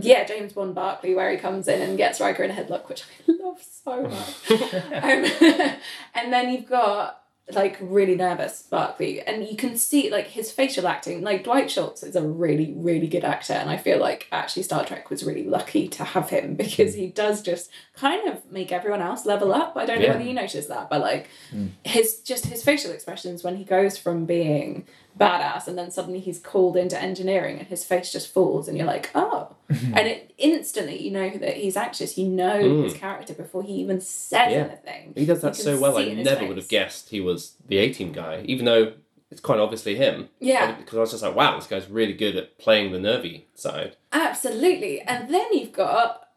yeah 0.00 0.24
James 0.24 0.52
Bond 0.52 0.74
Barclay, 0.74 1.14
where 1.14 1.30
he 1.30 1.36
comes 1.36 1.68
in 1.68 1.80
and 1.82 1.96
gets 1.96 2.20
Riker 2.20 2.42
in 2.42 2.50
a 2.50 2.54
headlock, 2.54 2.88
which 2.88 3.02
I 3.28 3.32
love 3.42 3.60
so 3.62 4.02
much. 4.02 4.50
um, 4.74 5.76
and 6.14 6.32
then 6.32 6.52
you've 6.52 6.68
got 6.68 7.18
like 7.52 7.76
really 7.80 8.14
nervous 8.14 8.62
Barclay, 8.62 9.18
and 9.18 9.44
you 9.44 9.56
can 9.56 9.76
see 9.76 10.08
like 10.10 10.28
his 10.28 10.52
facial 10.52 10.86
acting. 10.86 11.22
Like 11.22 11.42
Dwight 11.42 11.68
Schultz 11.70 12.04
is 12.04 12.14
a 12.14 12.22
really 12.22 12.72
really 12.76 13.08
good 13.08 13.24
actor, 13.24 13.54
and 13.54 13.68
I 13.68 13.76
feel 13.76 13.98
like 13.98 14.28
actually 14.30 14.62
Star 14.62 14.84
Trek 14.86 15.10
was 15.10 15.24
really 15.24 15.42
lucky 15.44 15.88
to 15.88 16.04
have 16.04 16.30
him 16.30 16.54
because 16.54 16.94
he 16.94 17.08
does 17.08 17.42
just 17.42 17.68
kind 17.96 18.28
of 18.28 18.50
make 18.52 18.70
everyone 18.70 19.02
else 19.02 19.26
level 19.26 19.52
up. 19.52 19.76
I 19.76 19.84
don't 19.86 19.98
know 19.98 20.04
Yeah. 20.04 20.12
whether 20.12 20.24
you 20.24 20.34
noticed 20.34 20.68
that, 20.68 20.88
but 20.88 21.00
like 21.00 21.28
his 21.84 22.20
just 22.20 22.46
his 22.46 22.62
facial 22.62 22.92
expressions 22.92 23.42
when 23.42 23.56
he 23.56 23.64
goes 23.64 23.98
from 23.98 24.24
being 24.24 24.86
badass 25.18 25.68
and 25.68 25.76
then 25.76 25.90
suddenly 25.90 26.18
he's 26.18 26.38
called 26.38 26.76
into 26.76 27.00
engineering 27.00 27.58
and 27.58 27.68
his 27.68 27.84
face 27.84 28.10
just 28.10 28.32
falls 28.32 28.66
and 28.66 28.78
you're 28.78 28.86
like 28.86 29.10
oh 29.14 29.54
and 29.68 30.08
it 30.08 30.32
instantly 30.38 31.00
you 31.00 31.10
know 31.10 31.30
that 31.30 31.56
he's 31.56 31.76
anxious 31.76 32.16
you 32.16 32.26
know 32.26 32.82
his 32.82 32.94
hmm. 32.94 32.98
character 32.98 33.34
before 33.34 33.62
he 33.62 33.74
even 33.74 34.00
says 34.00 34.52
Yeah. 34.52 34.58
anything 34.58 35.12
He 35.14 35.26
does 35.26 35.40
that 35.42 35.56
so 35.56 35.78
well. 35.78 35.98
I 35.98 36.02
it 36.02 36.08
in 36.08 36.18
his 36.18 36.24
never 36.24 36.46
would 36.46 36.56
have 36.56 36.68
guessed 36.68 37.10
he 37.10 37.20
was 37.20 37.54
the 37.66 37.78
A 37.78 37.92
Team 37.92 38.12
guy, 38.12 38.42
even 38.44 38.64
though 38.64 38.94
it's 39.30 39.40
quite 39.40 39.58
obviously 39.58 39.96
him. 39.96 40.28
Yeah. 40.40 40.72
Because 40.72 40.96
I 40.96 41.00
was 41.00 41.10
just 41.10 41.22
like, 41.22 41.34
wow, 41.34 41.56
this 41.56 41.66
guy's 41.66 41.88
really 41.88 42.12
good 42.12 42.36
at 42.36 42.58
playing 42.58 42.92
the 42.92 42.98
nervy 42.98 43.46
side. 43.54 43.96
Absolutely. 44.12 45.00
And 45.00 45.32
then 45.32 45.46
you've 45.52 45.72
got 45.72 46.28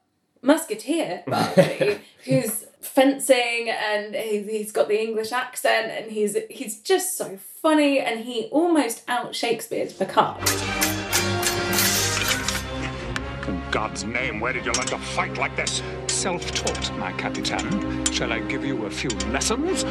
Musketeer 0.41 1.23
Barclay, 1.27 2.01
who's 2.25 2.65
fencing 2.85 3.69
and 3.69 4.15
he's, 4.15 4.47
he's 4.47 4.71
got 4.71 4.87
the 4.87 5.01
English 5.01 5.31
accent 5.31 5.91
and 5.91 6.11
he's 6.11 6.37
he's 6.49 6.79
just 6.79 7.17
so 7.17 7.37
funny 7.37 7.99
and 7.99 8.21
he 8.21 8.45
almost 8.51 9.03
out 9.07 9.35
Shakespeare's 9.35 9.93
Picard. 9.93 10.37
In 13.47 13.61
God's 13.71 14.03
name, 14.05 14.39
where 14.39 14.53
did 14.53 14.65
you 14.65 14.71
learn 14.71 14.87
to 14.87 14.97
fight 14.97 15.37
like 15.37 15.55
this? 15.55 15.81
Self-taught, 16.07 16.97
my 16.97 17.11
Capitan. 17.13 18.05
Shall 18.11 18.31
I 18.31 18.39
give 18.39 18.63
you 18.63 18.85
a 18.85 18.89
few 18.89 19.09
lessons? 19.29 19.83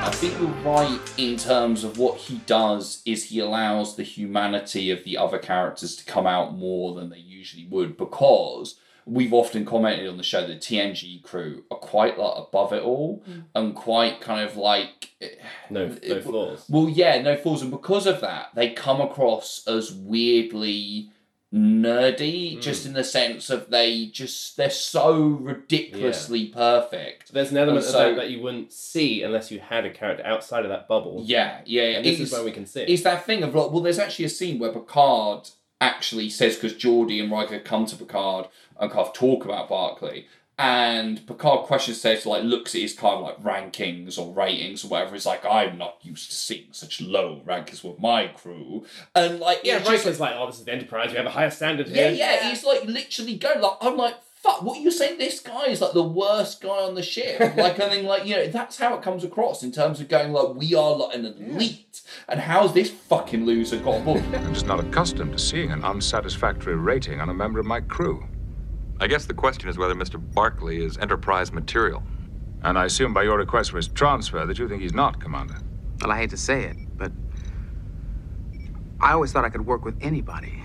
I 0.00 0.10
think 0.12 0.38
you're 0.40 0.48
right 0.72 1.00
in 1.16 1.36
terms 1.36 1.84
of 1.84 1.98
what 1.98 2.16
he 2.16 2.38
does 2.46 3.02
is 3.04 3.24
he 3.24 3.40
allows 3.40 3.96
the 3.96 4.02
humanity 4.02 4.90
of 4.90 5.04
the 5.04 5.18
other 5.18 5.38
characters 5.38 5.96
to 5.96 6.04
come 6.04 6.26
out 6.26 6.56
more 6.56 6.94
than 6.94 7.10
they 7.10 7.18
usually 7.18 7.66
would 7.66 7.96
because 7.96 8.76
we've 9.10 9.32
often 9.32 9.64
commented 9.64 10.06
on 10.08 10.16
the 10.18 10.22
show 10.22 10.46
that 10.46 10.60
TNG 10.60 11.22
crew 11.22 11.64
are 11.70 11.78
quite 11.78 12.18
like 12.18 12.34
above 12.48 12.72
it 12.72 12.82
all 12.82 13.22
mm. 13.28 13.44
and 13.54 13.74
quite 13.74 14.20
kind 14.20 14.48
of 14.48 14.56
like 14.56 15.10
eh, 15.22 15.28
No, 15.70 15.88
no 16.06 16.20
flaws. 16.20 16.64
well 16.68 16.88
yeah 16.88 17.20
no 17.22 17.36
flaws 17.36 17.62
and 17.62 17.70
because 17.70 18.06
of 18.06 18.20
that 18.20 18.50
they 18.54 18.70
come 18.70 19.00
across 19.00 19.66
as 19.66 19.92
weirdly 19.92 21.10
nerdy 21.54 22.56
mm. 22.56 22.60
just 22.60 22.84
in 22.84 22.92
the 22.92 23.02
sense 23.02 23.48
of 23.48 23.70
they 23.70 24.06
just 24.06 24.56
they're 24.58 24.68
so 24.68 25.18
ridiculously 25.18 26.46
perfect 26.48 27.32
There's 27.32 27.50
an 27.50 27.56
element 27.56 27.84
And 27.84 27.92
so- 27.92 28.10
of 28.10 28.16
that 28.16 28.22
that 28.22 28.30
you 28.30 28.42
wouldn't 28.42 28.72
see 28.72 29.22
unless 29.22 29.50
you 29.50 29.58
had 29.58 29.86
a 29.86 29.90
character 29.90 30.24
outside 30.26 30.64
of 30.64 30.68
that 30.70 30.86
bubble. 30.88 31.22
yeah 31.24 31.60
yeah 31.64 31.84
yeah 31.84 31.96
And 31.96 32.04
this 32.04 32.14
It's- 32.14 32.28
is 32.28 32.32
where 32.34 32.44
we 32.44 32.52
can 32.52 32.66
see 32.66 32.82
it. 32.82 32.90
It's 32.90 33.02
that 33.04 33.24
thing 33.24 33.42
of 33.42 33.54
like, 33.54 33.70
well, 33.70 33.80
there's 33.80 33.98
actually 33.98 34.26
a 34.26 34.28
scene 34.28 34.58
where 34.58 34.72
Picard 34.72 35.48
actually 35.80 36.30
says 36.30 36.56
because 36.56 36.74
Geordi 36.74 37.22
and 37.22 37.30
Riker 37.30 37.60
come 37.60 37.86
to 37.86 37.96
Picard 37.96 38.48
and 38.78 38.90
kind 38.90 39.06
of 39.06 39.12
talk 39.12 39.44
about 39.44 39.68
Barclay, 39.68 40.26
and 40.58 41.24
Picard 41.26 41.66
questions 41.66 42.00
says 42.00 42.26
like 42.26 42.42
looks 42.42 42.74
at 42.74 42.80
his 42.80 42.94
kind 42.94 43.16
of 43.16 43.22
like 43.22 43.42
rankings 43.42 44.18
or 44.18 44.32
ratings 44.34 44.84
or 44.84 44.88
whatever. 44.88 45.12
He's 45.12 45.26
like, 45.26 45.44
I'm 45.44 45.78
not 45.78 45.98
used 46.02 46.30
to 46.30 46.36
seeing 46.36 46.72
such 46.72 47.00
low 47.00 47.42
rankings 47.46 47.84
with 47.84 48.00
my 48.00 48.26
crew, 48.28 48.84
and 49.14 49.38
like 49.38 49.60
yeah, 49.62 49.78
just 49.78 49.90
Riker's 49.90 50.20
like, 50.20 50.34
oh, 50.36 50.46
this 50.46 50.58
is 50.58 50.64
the 50.64 50.72
Enterprise. 50.72 51.10
We 51.10 51.16
have 51.16 51.26
a 51.26 51.30
higher 51.30 51.50
standard 51.50 51.88
yeah, 51.88 52.08
here. 52.08 52.12
yeah, 52.12 52.48
he's 52.48 52.64
like 52.64 52.84
literally 52.84 53.36
going 53.36 53.60
like 53.60 53.76
I'm 53.80 53.96
like 53.96 54.16
fuck. 54.42 54.62
What 54.62 54.78
are 54.78 54.80
you 54.80 54.90
saying? 54.90 55.18
This 55.18 55.40
guy 55.40 55.66
is 55.66 55.80
like 55.80 55.92
the 55.92 56.02
worst 56.02 56.60
guy 56.60 56.68
on 56.68 56.94
the 56.94 57.02
ship. 57.02 57.40
like 57.56 57.80
I 57.80 57.88
think 57.88 58.06
like 58.06 58.26
you 58.26 58.36
know 58.36 58.46
that's 58.48 58.78
how 58.78 58.94
it 58.96 59.02
comes 59.02 59.24
across 59.24 59.62
in 59.62 59.72
terms 59.72 60.00
of 60.00 60.08
going 60.08 60.32
like 60.32 60.54
we 60.54 60.74
are 60.74 60.96
like 60.96 61.14
an 61.14 61.26
elite, 61.26 62.02
and 62.28 62.40
how's 62.40 62.72
this 62.72 62.90
fucking 62.90 63.44
loser 63.44 63.78
got 63.78 64.00
aboard? 64.00 64.22
I'm 64.34 64.54
just 64.54 64.66
not 64.66 64.80
accustomed 64.80 65.32
to 65.32 65.38
seeing 65.38 65.70
an 65.72 65.84
unsatisfactory 65.84 66.76
rating 66.76 67.20
on 67.20 67.28
a 67.28 67.34
member 67.34 67.58
of 67.58 67.66
my 67.66 67.80
crew. 67.80 68.26
I 69.00 69.06
guess 69.06 69.26
the 69.26 69.34
question 69.34 69.68
is 69.68 69.78
whether 69.78 69.94
Mr. 69.94 70.20
Barclay 70.34 70.78
is 70.78 70.98
Enterprise 70.98 71.52
material. 71.52 72.02
And 72.62 72.76
I 72.76 72.86
assume 72.86 73.14
by 73.14 73.22
your 73.22 73.38
request 73.38 73.70
for 73.70 73.76
his 73.76 73.86
transfer 73.86 74.44
that 74.44 74.58
you 74.58 74.68
think 74.68 74.82
he's 74.82 74.92
not, 74.92 75.20
Commander. 75.20 75.54
Well, 76.00 76.10
I 76.10 76.18
hate 76.18 76.30
to 76.30 76.36
say 76.36 76.64
it, 76.64 76.76
but 76.96 77.12
I 79.00 79.12
always 79.12 79.30
thought 79.30 79.44
I 79.44 79.50
could 79.50 79.64
work 79.64 79.84
with 79.84 79.96
anybody. 80.00 80.60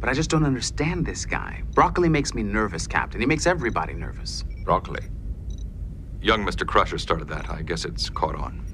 But 0.00 0.08
I 0.08 0.12
just 0.14 0.30
don't 0.30 0.44
understand 0.44 1.04
this 1.04 1.24
guy. 1.26 1.62
Broccoli 1.72 2.08
makes 2.08 2.34
me 2.34 2.42
nervous, 2.42 2.86
Captain. 2.86 3.20
He 3.20 3.26
makes 3.26 3.46
everybody 3.46 3.94
nervous. 3.94 4.44
Broccoli. 4.64 5.02
Young 6.20 6.44
Mr. 6.44 6.66
Crusher 6.66 6.98
started 6.98 7.28
that. 7.28 7.50
I 7.50 7.62
guess 7.62 7.84
it's 7.84 8.08
caught 8.08 8.36
on. 8.36 8.64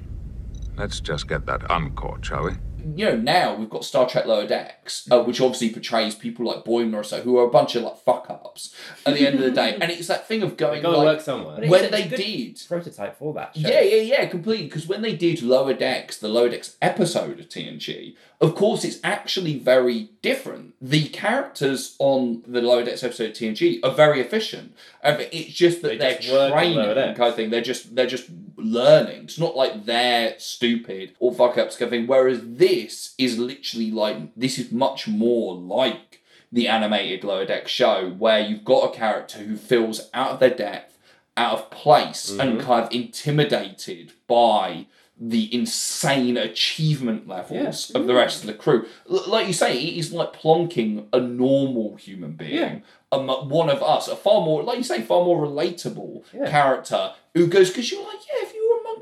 Let's 0.77 0.99
just 0.99 1.27
get 1.27 1.45
that 1.45 1.69
uncaught, 1.69 2.25
shall 2.25 2.43
we? 2.45 2.51
you 2.95 3.05
know 3.05 3.15
now 3.15 3.55
we've 3.55 3.69
got 3.69 3.83
Star 3.83 4.07
Trek 4.07 4.25
Lower 4.25 4.45
Decks, 4.45 5.07
uh, 5.11 5.23
which 5.23 5.41
obviously 5.41 5.69
portrays 5.71 6.13
people 6.13 6.45
like 6.45 6.63
Boimler 6.63 6.97
or 6.97 7.03
so 7.03 7.21
who 7.21 7.37
are 7.39 7.45
a 7.45 7.49
bunch 7.49 7.75
of 7.75 7.83
like 7.83 7.97
fuck 7.97 8.29
ups 8.29 8.75
at 9.05 9.15
the 9.15 9.25
end 9.25 9.35
of 9.35 9.41
the 9.41 9.51
day, 9.51 9.75
and 9.79 9.91
it's 9.91 10.07
that 10.07 10.27
thing 10.27 10.43
of 10.43 10.55
going 10.57 10.83
Gotta 10.83 10.97
like 10.97 11.05
work 11.05 11.21
somewhere. 11.21 11.67
When 11.67 11.83
it's 11.83 11.87
a 11.87 11.89
they 12.03 12.07
good 12.07 12.17
did. 12.17 12.61
prototype 12.67 13.17
for 13.17 13.33
that. 13.33 13.55
Show. 13.57 13.67
Yeah, 13.67 13.81
yeah, 13.81 14.01
yeah, 14.01 14.25
completely. 14.27 14.67
Because 14.67 14.87
when 14.87 15.01
they 15.01 15.15
did 15.15 15.41
Lower 15.41 15.73
Decks, 15.73 16.17
the 16.17 16.27
Lower 16.27 16.49
Decks 16.49 16.77
episode 16.81 17.39
of 17.39 17.49
TNG, 17.49 18.15
of 18.41 18.53
course, 18.55 18.83
it's 18.83 18.99
actually 19.03 19.57
very 19.59 20.09
different. 20.21 20.73
The 20.81 21.07
characters 21.09 21.95
on 21.99 22.43
the 22.45 22.61
Lower 22.61 22.83
Decks 22.83 23.03
episode 23.03 23.31
of 23.31 23.35
TNG 23.37 23.79
are 23.83 23.91
very 23.91 24.19
efficient. 24.19 24.75
Um, 25.03 25.17
It's 25.31 25.53
just 25.53 25.81
that 25.83 25.99
They 25.99 26.15
are 26.15 26.19
just 26.19 26.33
work 26.33 26.51
on 26.51 26.57
training 26.57 26.77
kind 27.15 27.29
of 27.29 27.35
thing. 27.35 27.49
They're 27.49 27.61
just 27.61 27.95
they're 27.95 28.07
just 28.07 28.27
learning. 28.57 29.23
It's 29.25 29.39
not 29.39 29.55
like 29.55 29.85
they're 29.85 30.35
stupid 30.37 31.13
or 31.19 31.33
fuck 31.33 31.57
ups 31.57 31.75
kind 31.77 31.87
of 31.87 31.89
thing. 31.91 32.07
Whereas 32.07 32.39
this 32.43 33.13
is 33.17 33.37
literally 33.37 33.91
like 33.91 34.17
this 34.35 34.57
is 34.57 34.71
much 34.71 35.07
more 35.07 35.55
like 35.55 36.21
the 36.51 36.67
animated 36.67 37.23
Lower 37.23 37.45
Decks 37.45 37.71
show 37.71 38.09
where 38.17 38.39
you've 38.39 38.63
got 38.65 38.93
a 38.93 38.97
character 38.97 39.39
who 39.39 39.57
feels 39.57 40.09
out 40.13 40.31
of 40.31 40.39
their 40.39 40.49
depth 40.53 40.97
out 41.37 41.53
of 41.53 41.69
place 41.69 42.29
and 42.31 42.57
Mm-hmm. 42.57 42.65
kind 42.67 42.83
of 42.85 42.91
intimidated 42.93 44.13
by 44.27 44.85
the 45.19 45.53
insane 45.55 46.35
achievement 46.35 47.25
levels 47.27 47.89
of 47.91 48.05
the 48.05 48.13
rest 48.13 48.41
of 48.41 48.47
the 48.47 48.53
crew. 48.53 48.85
L- 49.09 49.23
like 49.27 49.47
you 49.47 49.53
say, 49.53 49.77
it 49.77 49.97
is 49.97 50.11
like 50.11 50.33
plonking 50.33 51.05
a 51.13 51.19
normal 51.21 51.95
human 51.95 52.33
being, 52.33 52.51
Yeah. 52.51 52.79
um, 53.13 53.27
one 53.49 53.69
of 53.69 53.81
us, 53.81 54.07
a 54.09 54.15
far 54.15 54.41
more, 54.41 54.61
like 54.63 54.77
you 54.77 54.83
say, 54.83 55.01
far 55.01 55.23
more 55.23 55.45
relatable 55.47 56.23
Yeah. 56.33 56.49
character 56.49 57.13
who 57.33 57.47
goes, 57.47 57.69
because 57.69 57.89
you're 57.91 58.03
like, 58.05 58.19
yeah, 58.27 58.49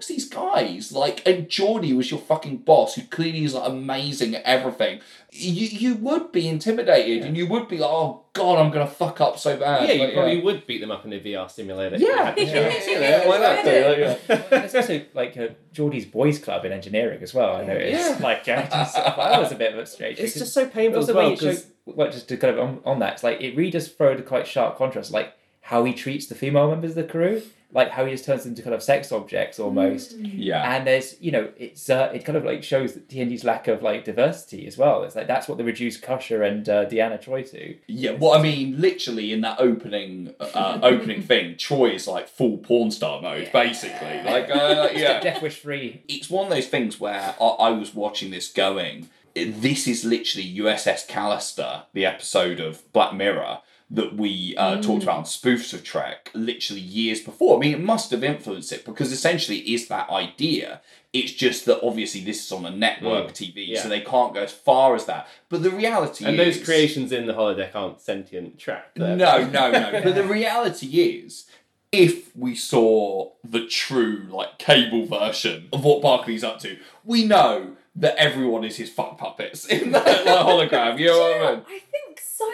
if 0.03 0.33
you 0.33 0.39
were 0.39 0.49
amongst 0.49 0.61
these 0.63 0.83
guys, 0.83 0.91
like, 0.91 1.25
and 1.27 1.47
Geordi 1.47 1.95
was 1.95 2.11
your 2.11 2.19
fucking 2.19 2.57
boss, 2.57 2.95
who 2.95 3.03
clearly 3.03 3.43
is 3.43 3.53
like 3.53 3.69
amazing 3.69 4.35
at 4.35 4.43
everything, 4.43 4.99
you 5.31 5.67
you 5.67 5.95
would 5.95 6.31
be 6.31 6.47
intimidated 6.47 7.23
and 7.23 7.35
you 7.35 7.47
would 7.47 7.67
be 7.67 7.77
like, 7.77 7.89
oh 7.89 8.25
god, 8.33 8.59
I'm 8.59 8.71
gonna 8.71 8.87
fuck 8.87 9.19
up 9.21 9.39
so 9.39 9.57
bad. 9.57 9.87
Yeah, 9.87 9.95
you 9.95 10.03
Like, 10.03 10.13
probably 10.13 10.41
would 10.41 10.67
beat 10.67 10.79
them 10.79 10.91
up 10.91 11.05
in 11.05 11.13
a 11.13 11.19
VR 11.19 11.49
simulator. 11.49 11.97
Yeah. 11.97 12.35
You 12.43 12.47
had 12.47 12.81
the 12.85 12.91
you 12.91 12.99
know, 12.99 13.23
why 13.25 13.37
not? 13.39 13.65
Yeah. 13.65 14.17
There's 14.49 14.75
also 14.81 15.05
like 15.13 15.37
uh, 15.37 15.47
Geordi's 15.73 16.05
boys 16.05 16.39
club 16.39 16.65
in 16.65 16.71
engineering 16.71 17.21
as 17.23 17.33
well. 17.33 17.55
I 17.55 17.65
noticed. 17.65 18.19
Yeah. 18.19 18.19
Like 18.21 18.47
uh, 18.47 18.63
just, 18.69 18.95
that 18.95 19.39
was 19.39 19.51
a 19.51 19.55
bit 19.55 19.73
of 19.73 19.79
a 19.79 19.85
strange. 19.85 20.19
It's 20.19 20.35
just 20.35 20.53
so 20.53 20.67
painful 20.67 21.01
as 21.01 21.11
well 21.11 21.31
it 21.31 21.39
shows, 21.39 21.63
because 21.63 21.71
well, 21.85 22.11
just 22.11 22.27
to 22.29 22.37
kind 22.37 22.57
of 22.57 22.59
on, 22.59 22.81
on 22.85 22.99
that, 22.99 23.13
it's 23.13 23.23
like 23.23 23.41
it 23.41 23.55
really 23.55 23.71
does 23.71 23.87
throw 23.87 24.15
the 24.15 24.23
quite 24.23 24.45
sharp 24.47 24.77
contrast, 24.77 25.11
like 25.11 25.33
how 25.61 25.83
he 25.83 25.93
treats 25.93 26.27
the 26.27 26.35
female 26.35 26.69
members 26.69 26.91
of 26.91 26.95
the 26.95 27.03
crew, 27.05 27.41
like 27.73 27.89
how 27.89 28.05
he 28.05 28.11
just 28.11 28.25
turns 28.25 28.45
into 28.45 28.61
kind 28.61 28.75
of 28.75 28.83
sex 28.83 29.11
objects 29.11 29.59
almost. 29.59 30.17
Yeah. 30.17 30.75
And 30.75 30.85
there's, 30.85 31.19
you 31.19 31.31
know, 31.31 31.49
it's 31.57 31.89
uh, 31.89 32.11
it 32.13 32.23
kind 32.23 32.37
of 32.37 32.45
like 32.45 32.63
shows 32.63 32.93
that 32.93 33.09
TNG's 33.09 33.43
lack 33.43 33.67
of 33.67 33.81
like 33.81 34.05
diversity 34.05 34.67
as 34.67 34.77
well. 34.77 35.03
It's 35.03 35.15
like 35.15 35.27
that's 35.27 35.47
what 35.47 35.57
they 35.57 35.63
reduced 35.63 36.03
Crusher 36.03 36.43
and 36.43 36.67
uh, 36.69 36.85
Deanna 36.85 37.21
Troi 37.21 37.49
to. 37.51 37.75
Yeah, 37.87 38.11
well, 38.11 38.33
I 38.33 38.41
mean, 38.41 38.79
literally 38.79 39.33
in 39.33 39.41
that 39.41 39.59
opening 39.59 40.33
uh, 40.39 40.79
opening 40.83 41.21
thing, 41.31 41.55
Troi 41.55 41.95
is 41.95 42.07
like 42.07 42.27
full 42.27 42.57
porn 42.57 42.91
star 42.91 43.21
mode, 43.21 43.49
basically. 43.51 44.21
Like, 44.23 44.49
uh, 44.49 44.89
yeah, 44.95 45.19
Death 45.19 45.41
Wish 45.41 45.59
free. 45.59 46.03
it's 46.07 46.29
one 46.29 46.45
of 46.45 46.51
those 46.51 46.67
things 46.67 46.99
where 46.99 47.35
I, 47.41 47.45
I 47.45 47.69
was 47.71 47.95
watching 47.95 48.31
this 48.31 48.51
going. 48.51 49.09
This 49.35 49.87
is 49.87 50.05
literally 50.05 50.55
USS 50.57 51.07
Callister, 51.07 51.85
the 51.93 52.05
episode 52.05 52.59
of 52.59 52.91
Black 52.93 53.15
Mirror, 53.15 53.61
that 53.89 54.15
we 54.15 54.55
uh, 54.57 54.81
talked 54.81 55.03
about 55.03 55.17
on 55.17 55.23
spoofs 55.23 55.73
of 55.73 55.83
Trek 55.83 56.31
literally 56.33 56.81
years 56.81 57.21
before. 57.21 57.57
I 57.57 57.59
mean, 57.59 57.73
it 57.73 57.79
must 57.83 58.11
have 58.11 58.23
influenced 58.23 58.71
it 58.71 58.85
because 58.85 59.11
essentially 59.11 59.59
it 59.59 59.73
is 59.73 59.87
that 59.87 60.09
idea. 60.09 60.81
It's 61.11 61.31
just 61.31 61.65
that 61.65 61.79
obviously 61.85 62.21
this 62.21 62.43
is 62.43 62.51
on 62.51 62.65
a 62.65 62.71
network 62.71 63.33
TV, 63.33 63.67
yeah. 63.67 63.81
so 63.83 63.89
they 63.89 64.01
can't 64.01 64.33
go 64.33 64.41
as 64.41 64.51
far 64.51 64.95
as 64.95 65.05
that. 65.05 65.27
But 65.49 65.61
the 65.61 65.69
reality 65.69 66.23
is 66.23 66.27
And 66.29 66.39
is. 66.39 66.57
those 66.57 66.65
creations 66.65 67.11
in 67.11 67.27
the 67.27 67.33
holodeck 67.33 67.75
aren't 67.75 68.01
sentient 68.01 68.57
trapped. 68.57 68.95
They're- 68.97 69.15
No, 69.15 69.45
no, 69.47 69.71
no. 69.71 69.91
but 70.03 70.15
the 70.15 70.23
reality 70.23 70.87
is, 71.01 71.45
if 71.91 72.35
we 72.35 72.55
saw 72.55 73.29
the 73.43 73.67
true, 73.67 74.25
like, 74.31 74.57
cable 74.57 75.05
version 75.05 75.67
of 75.71 75.83
what 75.83 76.01
Barclay's 76.01 76.43
up 76.43 76.57
to, 76.61 76.77
we 77.03 77.25
know 77.25 77.75
that 77.95 78.15
everyone 78.15 78.63
is 78.63 78.77
his 78.77 78.89
fuck 78.89 79.19
puppets 79.19 79.67
in 79.67 79.91
that 79.91 80.03
like, 80.25 80.25
hologram. 80.71 80.97
You 80.97 81.07
know 81.07 81.19
what 81.19 81.37
I 81.37 81.51
mean? 81.51 81.59
I 81.59 81.79
think 81.79 82.02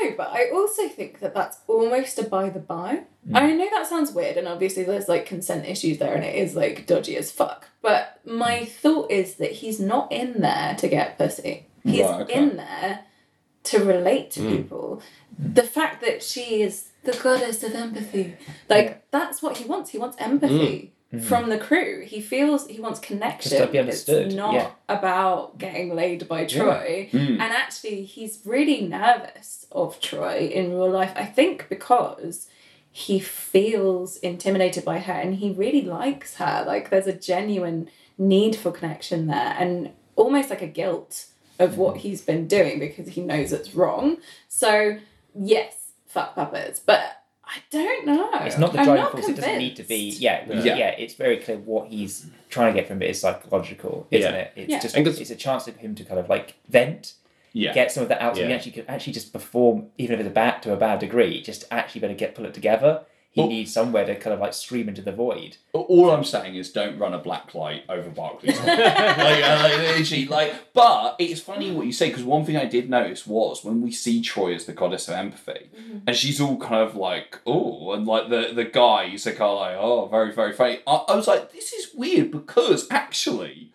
so, 0.01 0.13
but 0.17 0.29
I 0.29 0.49
also 0.51 0.87
think 0.87 1.19
that 1.19 1.33
that's 1.33 1.59
almost 1.67 2.19
a 2.19 2.23
by 2.23 2.49
the 2.49 2.59
by. 2.59 3.03
Mm. 3.27 3.35
I 3.35 3.51
know 3.51 3.67
that 3.71 3.87
sounds 3.87 4.11
weird, 4.11 4.37
and 4.37 4.47
obviously 4.47 4.83
there's 4.83 5.07
like 5.07 5.25
consent 5.25 5.65
issues 5.65 5.97
there, 5.97 6.13
and 6.13 6.23
it 6.23 6.35
is 6.35 6.55
like 6.55 6.85
dodgy 6.85 7.17
as 7.17 7.31
fuck. 7.31 7.67
But 7.81 8.19
my 8.25 8.59
mm. 8.59 8.67
thought 8.69 9.11
is 9.11 9.35
that 9.35 9.51
he's 9.51 9.79
not 9.79 10.11
in 10.11 10.41
there 10.41 10.75
to 10.75 10.87
get 10.87 11.17
pussy. 11.17 11.67
He's 11.83 12.01
Right, 12.01 12.21
okay. 12.21 12.33
in 12.33 12.57
there 12.57 13.05
to 13.63 13.83
relate 13.83 14.31
to 14.31 14.41
mm. 14.41 14.57
people. 14.57 15.01
The 15.37 15.63
fact 15.63 16.01
that 16.01 16.21
she 16.21 16.61
is 16.61 16.89
the 17.03 17.13
goddess 17.13 17.63
of 17.63 17.73
empathy, 17.73 18.35
like 18.67 19.09
that's 19.11 19.41
what 19.41 19.57
he 19.57 19.65
wants. 19.65 19.91
He 19.91 19.97
wants 19.97 20.17
empathy. 20.19 20.93
Mm. 21.13 21.23
From 21.23 21.49
the 21.49 21.57
crew, 21.57 22.05
he 22.05 22.21
feels 22.21 22.67
he 22.67 22.79
wants 22.79 22.99
connection. 22.99 23.49
Just 23.49 23.63
to 23.63 23.71
be 23.71 23.77
It's 23.79 24.35
not 24.35 24.53
yeah. 24.53 24.71
about 24.87 25.57
getting 25.57 25.95
laid 25.95 26.27
by 26.27 26.45
Troi. 26.45 27.09
Mm. 27.09 27.31
And 27.31 27.41
actually, 27.41 28.03
he's 28.03 28.41
really 28.45 28.81
nervous 28.81 29.65
of 29.71 29.99
Troi 29.99 30.51
in 30.51 30.73
real 30.73 30.91
life. 30.91 31.11
I 31.15 31.25
think 31.25 31.67
because 31.67 32.47
he 32.91 33.19
feels 33.19 34.17
intimidated 34.17 34.85
by 34.85 34.99
her 34.99 35.13
and 35.13 35.35
he 35.35 35.51
really 35.51 35.81
likes 35.81 36.35
her. 36.35 36.63
Like, 36.65 36.89
there's 36.89 37.07
a 37.07 37.13
genuine 37.13 37.89
need 38.17 38.55
for 38.55 38.71
connection 38.71 39.27
there 39.27 39.55
and 39.57 39.91
almost 40.15 40.49
like 40.49 40.61
a 40.61 40.67
guilt 40.67 41.25
of 41.57 41.77
what 41.77 41.95
mm. 41.95 41.99
he's 41.99 42.21
been 42.21 42.47
doing 42.47 42.77
because 42.77 43.09
he 43.09 43.21
knows 43.21 43.51
it's 43.51 43.73
wrong. 43.73 44.17
So, 44.47 44.99
yes, 45.33 45.75
fuck 46.05 46.35
puppets. 46.35 46.79
But 46.79 47.18
I 47.49 47.57
don't 47.71 48.05
know. 48.05 48.29
It's 48.41 48.57
not 48.59 48.73
the 48.73 48.79
I'm 48.79 48.85
driving 48.85 49.03
not 49.03 49.11
force. 49.13 49.27
It 49.27 49.35
doesn't 49.35 49.57
need 49.57 49.75
to 49.77 49.83
be. 49.83 50.11
convinced. 50.11 50.21
Yeah, 50.21 50.45
Yeah. 50.63 50.75
yeah, 50.75 50.89
It's 50.89 51.15
very 51.15 51.37
clear 51.37 51.57
what 51.57 51.87
he's 51.89 52.27
trying 52.49 52.73
to 52.73 52.79
get 52.79 52.87
from 52.87 53.01
it 53.01 53.09
is 53.09 53.19
psychological, 53.19 54.05
isn't 54.11 54.31
Yeah. 54.33 54.39
it? 54.39 54.51
It's 54.55 54.69
Yeah. 54.69 54.79
just 54.79 54.95
it's 54.95 55.29
a 55.31 55.35
chance 55.35 55.65
for 55.65 55.71
him 55.71 55.95
to 55.95 56.03
kind 56.03 56.19
of 56.19 56.29
like 56.29 56.55
vent, 56.67 57.13
Yeah. 57.53 57.73
get 57.73 57.91
some 57.91 58.03
of 58.03 58.09
that 58.09 58.21
out, 58.21 58.37
so 58.37 58.45
he 58.45 58.53
actually 58.53 58.73
could 58.73 58.85
actually 58.87 59.13
just 59.13 59.33
perform, 59.33 59.87
even 59.97 60.13
if 60.13 60.19
it's 60.19 60.27
a 60.29 60.33
bad 60.33 60.61
to 60.63 60.73
a 60.73 60.77
bad 60.77 60.99
degree, 60.99 61.41
just 61.41 61.65
actually 61.71 62.01
better 62.01 62.13
get 62.13 62.35
pull 62.35 62.45
it 62.45 62.53
together. 62.53 63.01
He 63.31 63.41
Well- 63.41 63.49
needs 63.49 63.71
somewhere 63.71 64.05
to 64.05 64.15
kind 64.15 64.33
of 64.33 64.39
like 64.39 64.53
scream 64.55 64.89
into 64.89 65.03
the 65.03 65.11
void. 65.11 65.57
All 65.73 66.09
I'm 66.09 66.23
saying 66.23 66.55
is 66.55 66.71
don't 66.71 66.97
run 66.97 67.13
a 67.13 67.19
black 67.19 67.53
light 67.53 67.83
over 67.87 68.09
Barclays. 68.09 68.57
like, 68.65 68.67
uh, 68.67 69.93
like, 69.99 70.29
like, 70.29 70.73
but 70.73 71.15
it's 71.19 71.39
funny 71.39 71.69
what 71.71 71.85
you 71.85 71.91
say 71.91 72.09
because 72.09 72.23
one 72.23 72.43
thing 72.43 72.57
I 72.57 72.65
did 72.65 72.89
notice 72.89 73.27
was 73.27 73.63
when 73.63 73.81
we 73.81 73.91
see 73.91 74.21
Troi 74.21 74.55
as 74.55 74.65
the 74.65 74.73
goddess 74.73 75.07
of 75.07 75.13
empathy, 75.13 75.69
and 76.07 76.15
she's 76.15 76.41
all 76.41 76.57
kind 76.57 76.81
of 76.81 76.95
like, 76.95 77.39
oh, 77.45 77.91
and 77.93 78.07
like 78.07 78.29
the 78.29 78.51
the 78.53 78.65
guy, 78.65 79.09
he's 79.09 79.25
like, 79.27 79.39
oh, 79.39 79.57
like, 79.57 79.77
oh, 79.79 80.07
very 80.07 80.33
very 80.33 80.53
funny. 80.53 80.79
I, 80.87 80.95
I 81.09 81.15
was 81.15 81.27
like, 81.27 81.51
this 81.51 81.71
is 81.71 81.93
weird 81.93 82.31
because 82.31 82.87
actually, 82.89 83.71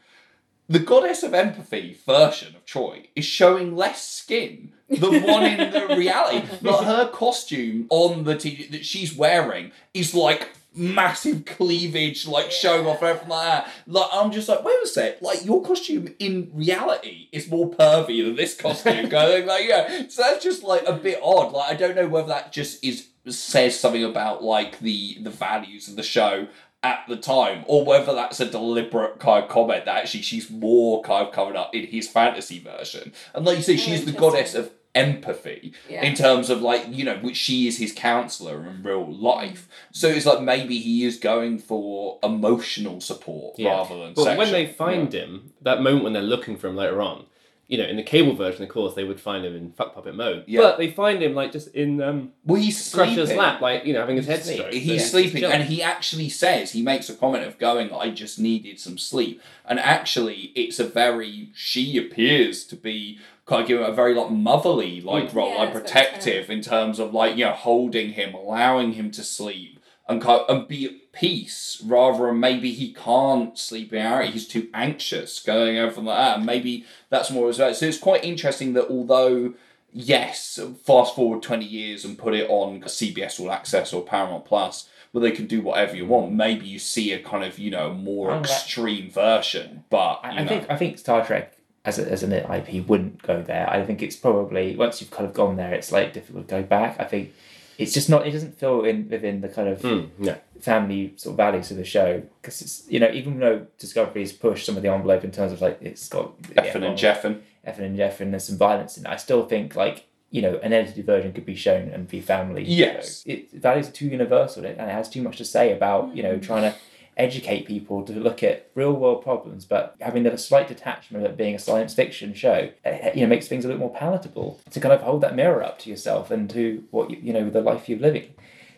the 0.68 0.80
goddess 0.80 1.22
of 1.22 1.32
empathy 1.32 1.96
version 2.04 2.56
of 2.56 2.64
Troi 2.66 3.06
is 3.14 3.24
showing 3.24 3.76
less 3.76 4.02
skin 4.06 4.72
than 4.96 5.22
one 5.22 5.44
in 5.44 5.72
the 5.72 5.96
reality. 5.96 6.46
Like 6.62 6.84
her 6.84 7.08
costume 7.08 7.86
on 7.90 8.24
the 8.24 8.34
TV 8.34 8.70
that 8.70 8.84
she's 8.84 9.14
wearing 9.14 9.72
is 9.92 10.14
like 10.14 10.50
massive 10.74 11.44
cleavage, 11.44 12.26
like 12.26 12.50
showing 12.50 12.86
off 12.86 13.02
everything 13.02 13.28
like 13.28 13.46
that. 13.46 13.70
Like 13.86 14.10
I'm 14.12 14.32
just 14.32 14.48
like, 14.48 14.64
wait 14.64 14.76
a 14.82 14.86
sec, 14.86 15.22
like 15.22 15.44
your 15.44 15.62
costume 15.62 16.14
in 16.18 16.50
reality 16.54 17.28
is 17.32 17.50
more 17.50 17.70
pervy 17.70 18.24
than 18.24 18.36
this 18.36 18.54
costume. 18.54 19.08
Going 19.08 19.46
like, 19.46 19.66
yeah, 19.66 20.08
so 20.08 20.22
that's 20.22 20.42
just 20.42 20.62
like 20.62 20.84
a 20.86 20.92
bit 20.92 21.20
odd. 21.22 21.52
Like 21.52 21.72
I 21.72 21.74
don't 21.74 21.96
know 21.96 22.08
whether 22.08 22.28
that 22.28 22.52
just 22.52 22.84
is 22.84 23.08
says 23.26 23.78
something 23.78 24.04
about 24.04 24.42
like 24.42 24.80
the 24.80 25.18
the 25.22 25.30
values 25.30 25.88
of 25.88 25.96
the 25.96 26.02
show 26.02 26.48
at 26.82 27.04
the 27.08 27.16
time, 27.16 27.64
or 27.66 27.84
whether 27.84 28.14
that's 28.14 28.40
a 28.40 28.46
deliberate 28.46 29.18
kind 29.18 29.42
of 29.42 29.50
comment 29.50 29.86
that 29.86 29.96
actually 29.96 30.22
she's 30.22 30.50
more 30.50 31.02
kind 31.02 31.26
of 31.26 31.32
covered 31.32 31.56
up 31.56 31.74
in 31.74 31.86
his 31.86 32.08
fantasy 32.08 32.58
version. 32.58 33.12
And 33.34 33.46
like 33.46 33.56
you 33.56 33.62
say, 33.62 33.76
she's 33.76 34.04
the 34.04 34.12
goddess 34.12 34.54
of 34.54 34.70
empathy 34.94 35.72
Yeah. 35.88 36.04
in 36.04 36.14
terms 36.14 36.50
of 36.50 36.62
like 36.62 36.84
you 36.88 37.04
know 37.04 37.16
which 37.16 37.36
she 37.36 37.66
is 37.66 37.78
his 37.78 37.92
counselor 37.92 38.64
in 38.66 38.82
real 38.82 39.12
life. 39.12 39.68
So 39.92 40.08
it's 40.08 40.26
like 40.26 40.40
maybe 40.42 40.78
he 40.78 41.04
is 41.04 41.16
going 41.18 41.58
for 41.58 42.18
emotional 42.22 43.00
support 43.00 43.56
rather 43.58 43.98
than 43.98 44.14
But 44.14 44.36
when 44.38 44.52
they 44.52 44.66
find 44.66 45.12
him, 45.12 45.52
that 45.62 45.82
moment 45.82 46.04
when 46.04 46.12
they're 46.12 46.22
looking 46.22 46.56
for 46.56 46.68
him 46.68 46.76
later 46.76 47.00
on, 47.02 47.26
you 47.66 47.78
know, 47.78 47.84
in 47.84 47.96
the 47.96 48.02
cable 48.02 48.34
version, 48.34 48.62
of 48.62 48.68
course, 48.68 48.94
they 48.94 49.04
would 49.04 49.18
find 49.20 49.44
him 49.44 49.56
in 49.56 49.72
fuck 49.72 49.94
puppet 49.94 50.14
mode. 50.14 50.44
Yeah. 50.46 50.60
But 50.60 50.78
they 50.78 50.90
find 50.90 51.22
him 51.22 51.34
like 51.34 51.50
just 51.52 51.68
in 51.68 52.02
um, 52.02 52.32
well 52.44 52.60
he's 52.60 52.76
Crusher's 52.94 53.14
sleeping. 53.28 53.36
lap, 53.38 53.60
like 53.60 53.84
you 53.86 53.92
know, 53.94 54.00
having 54.00 54.16
his 54.16 54.26
head 54.26 54.42
Sleep. 54.44 54.56
stroked. 54.58 54.74
He's 54.74 54.86
Yeah. 54.86 54.98
sleeping, 55.08 55.44
and 55.44 55.64
he 55.64 55.82
actually 55.82 56.28
says 56.28 56.72
he 56.72 56.82
makes 56.82 57.08
a 57.08 57.14
comment 57.14 57.44
of 57.46 57.58
going, 57.58 57.90
"I 57.92 58.10
just 58.10 58.38
needed 58.38 58.78
some 58.78 58.98
sleep." 58.98 59.40
And 59.66 59.80
actually, 59.80 60.52
it's 60.54 60.78
a 60.78 60.84
very 60.84 61.48
she 61.54 61.96
appears 61.96 62.64
to 62.66 62.76
be 62.76 63.18
kind 63.46 63.62
of 63.62 63.68
giving 63.68 63.84
a 63.84 63.92
very 63.92 64.14
like 64.14 64.30
motherly 64.30 65.00
like 65.00 65.34
role, 65.34 65.50
Yeah, 65.52 65.56
like 65.60 65.72
protective 65.72 66.50
in 66.50 66.60
terms 66.62 66.98
of 66.98 67.12
like 67.14 67.36
you 67.36 67.44
know 67.46 67.52
holding 67.52 68.10
him, 68.12 68.34
allowing 68.34 68.92
him 68.92 69.10
to 69.12 69.22
sleep, 69.22 69.73
and 70.08 70.20
kind 70.20 70.42
and 70.48 70.68
be 70.68 70.86
at 70.86 71.12
peace 71.12 71.82
rather 71.84 72.26
than 72.26 72.40
maybe 72.40 72.72
he 72.72 72.92
can't 72.92 73.58
sleep 73.58 73.92
in 73.92 74.02
out. 74.04 74.26
He's 74.26 74.46
too 74.46 74.68
anxious 74.74 75.40
going 75.40 75.78
everything 75.78 76.04
like 76.04 76.18
that. 76.18 76.36
And 76.38 76.46
maybe 76.46 76.84
that's 77.08 77.30
more 77.30 77.48
as 77.48 77.58
well. 77.58 77.72
So 77.74 77.86
it's 77.86 77.98
quite 77.98 78.24
interesting 78.24 78.74
that 78.74 78.88
although 78.88 79.54
yes, 79.94 80.60
fast 80.82 81.14
forward 81.14 81.42
20 81.42 81.64
years 81.64 82.04
and 82.04 82.18
put 82.18 82.34
it 82.34 82.50
on 82.50 82.82
CBS 82.82 83.40
All 83.40 83.50
Access 83.50 83.92
or 83.92 84.02
Paramount 84.02 84.44
Plus, 84.44 84.88
where 85.12 85.22
they 85.22 85.30
can 85.30 85.46
do 85.46 85.62
whatever 85.62 85.94
you 85.94 86.04
want. 86.04 86.32
Maybe 86.32 86.66
you 86.66 86.80
see 86.80 87.12
a 87.12 87.20
kind 87.20 87.44
of, 87.44 87.58
you 87.58 87.70
know, 87.70 87.94
more 87.94 88.32
oh, 88.32 88.34
I'm 88.34 88.42
glad- 88.42 88.52
extreme 88.52 89.10
version, 89.10 89.84
but, 89.88 90.20
I, 90.24 90.42
I 90.42 90.46
think 90.46 90.66
I 90.68 90.76
think 90.76 90.98
Star 90.98 91.24
Trek 91.24 91.56
as 91.84 91.98
a, 91.98 92.10
as 92.10 92.22
an 92.24 92.32
IP 92.32 92.86
wouldn't 92.88 93.22
go 93.22 93.40
there. 93.40 93.70
I 93.70 93.84
think 93.84 94.02
it's 94.02 94.16
probably 94.16 94.74
once 94.74 95.00
you've 95.00 95.12
kind 95.12 95.26
of 95.26 95.32
gone 95.32 95.56
there, 95.56 95.72
it's 95.72 95.92
like 95.92 96.12
difficult 96.12 96.48
to 96.48 96.56
go 96.56 96.62
back. 96.64 96.96
I 96.98 97.04
think 97.04 97.32
it's 97.78 97.92
just 97.92 98.08
not. 98.10 98.26
It 98.26 98.30
doesn't 98.32 98.58
feel 98.58 98.84
in 98.84 99.08
within 99.08 99.40
the 99.40 99.48
kind 99.48 99.68
of 99.68 99.80
Mm, 99.82 100.08
no. 100.18 100.36
family 100.60 101.12
sort 101.16 101.32
of 101.32 101.36
values 101.36 101.70
of 101.70 101.76
the 101.76 101.84
show 101.84 102.22
because 102.40 102.60
it's 102.62 102.84
you 102.88 102.98
know 103.00 103.10
even 103.12 103.38
though 103.38 103.66
Discovery's 103.78 104.32
pushed 104.32 104.66
some 104.66 104.76
of 104.76 104.82
the 104.82 104.88
envelope 104.90 105.24
in 105.24 105.30
terms 105.30 105.52
of 105.52 105.60
like 105.60 105.78
it's 105.80 106.08
got 106.08 106.40
Effin 106.42 106.82
and 106.86 106.96
Jeffin. 106.96 107.42
Effin 107.66 107.80
and 107.80 107.96
Jeff 107.96 108.20
and 108.20 108.32
there's 108.32 108.44
some 108.44 108.58
violence 108.58 108.96
in 108.96 109.06
it. 109.06 109.08
I 109.08 109.16
still 109.16 109.44
think 109.46 109.74
like 109.76 110.06
you 110.30 110.42
know 110.42 110.58
an 110.62 110.72
edited 110.72 111.04
version 111.06 111.32
could 111.32 111.46
be 111.46 111.54
shown 111.54 111.88
and 111.88 112.08
be 112.08 112.20
family. 112.20 112.64
Yes. 112.64 113.22
it 113.26 113.50
values 113.52 113.88
are 113.88 113.92
too 113.92 114.06
universal 114.06 114.64
and 114.64 114.80
it 114.80 114.92
has 114.92 115.08
too 115.08 115.22
much 115.22 115.36
to 115.38 115.44
say 115.44 115.72
about 115.72 116.14
you 116.16 116.22
know 116.22 116.38
trying 116.38 116.62
to 116.70 116.76
educate 117.16 117.66
people 117.66 118.02
to 118.04 118.12
look 118.12 118.42
at 118.42 118.70
real 118.74 118.92
world 118.92 119.22
problems, 119.22 119.64
but 119.64 119.96
having 120.00 120.22
that 120.24 120.38
slight 120.40 120.68
detachment 120.68 121.24
of 121.24 121.32
it 121.32 121.36
being 121.36 121.54
a 121.54 121.58
science 121.58 121.94
fiction 121.94 122.34
show, 122.34 122.70
you 123.14 123.22
know, 123.22 123.26
makes 123.26 123.48
things 123.48 123.64
a 123.64 123.68
little 123.68 123.80
more 123.80 123.94
palatable 123.94 124.60
to 124.70 124.80
kind 124.80 124.92
of 124.92 125.02
hold 125.02 125.20
that 125.20 125.36
mirror 125.36 125.62
up 125.62 125.78
to 125.80 125.90
yourself 125.90 126.30
and 126.30 126.50
to 126.50 126.84
what 126.90 127.10
you, 127.10 127.18
you 127.22 127.32
know 127.32 127.50
the 127.50 127.60
life 127.60 127.88
you're 127.88 127.98
living. 127.98 128.34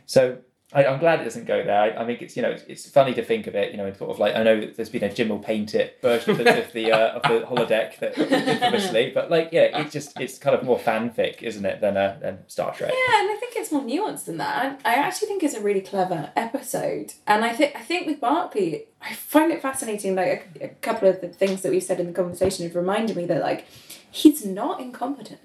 So 0.07 0.39
I, 0.77 0.85
I'm 0.85 0.99
glad 1.01 1.21
it 1.23 1.25
doesn't 1.25 1.47
go 1.47 1.65
there. 1.65 1.81
I, 1.81 2.03
I 2.03 2.05
think 2.05 2.21
it's 2.21 2.37
you 2.37 2.43
know 2.43 2.51
it's, 2.51 2.63
it's 2.65 2.87
funny 2.89 3.15
to 3.15 3.25
think 3.25 3.47
of 3.47 3.55
it. 3.55 3.71
You 3.73 3.79
know, 3.79 3.91
sort 3.95 4.11
of 4.11 4.19
like 4.19 4.37
I 4.37 4.43
know 4.43 4.61
there's 4.61 4.91
been 4.91 5.03
a 5.05 5.13
Jim 5.13 5.31
will 5.31 5.39
paint 5.39 5.75
it 5.75 5.99
version 6.03 6.33
of 6.33 6.39
the 6.39 6.65
of 6.67 6.73
the, 6.73 6.93
uh, 6.93 7.19
of 7.19 7.23
the 7.23 7.47
holodeck 7.47 7.99
that 8.01 8.19
infamously, 8.19 9.11
but 9.15 9.31
like 9.31 9.49
yeah, 9.53 9.81
it's 9.81 9.93
just 9.93 10.21
it's 10.21 10.37
kind 10.39 10.55
of 10.55 10.63
more 10.63 10.79
fanfic, 10.79 11.43
isn't 11.43 11.65
it, 11.65 11.81
than 11.81 11.97
a 11.97 12.19
than 12.21 12.47
Star 12.47 12.75
Trek. 12.75 12.91
Yeah, 12.93 13.21
and 13.21 13.31
I 13.31 13.37
think 13.41 13.55
it's 13.57 13.73
more 13.73 13.83
nuanced 13.83 14.27
than 14.27 14.37
that. 14.37 14.81
I 14.85 14.95
actually 14.97 15.29
think 15.29 15.43
it's 15.43 15.55
a 15.55 15.63
really 15.63 15.81
clever 15.81 16.31
episode, 16.37 17.15
and 17.27 17.43
I 17.45 17.55
think 17.55 17.75
I 17.75 17.81
think 17.81 18.07
with 18.07 18.21
Barclay, 18.21 18.85
I 19.01 19.15
find 19.15 19.51
it 19.51 19.63
fascinating. 19.63 20.15
Like 20.15 20.49
a, 20.61 20.65
a 20.67 20.69
couple 20.69 21.09
of 21.09 21.23
the 21.23 21.29
things 21.29 21.63
that 21.63 21.71
we've 21.73 21.83
said 21.83 22.01
in 22.01 22.07
the 22.07 22.13
conversation 22.13 22.67
have 22.67 22.77
reminded 22.77 23.17
me 23.17 23.25
that 23.27 23.41
like 23.41 23.65
he's 24.11 24.45
not 24.45 24.81
incompetent 24.81 25.41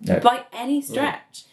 No. 0.00 0.20
by 0.20 0.44
any 0.52 0.80
stretch. 0.80 1.44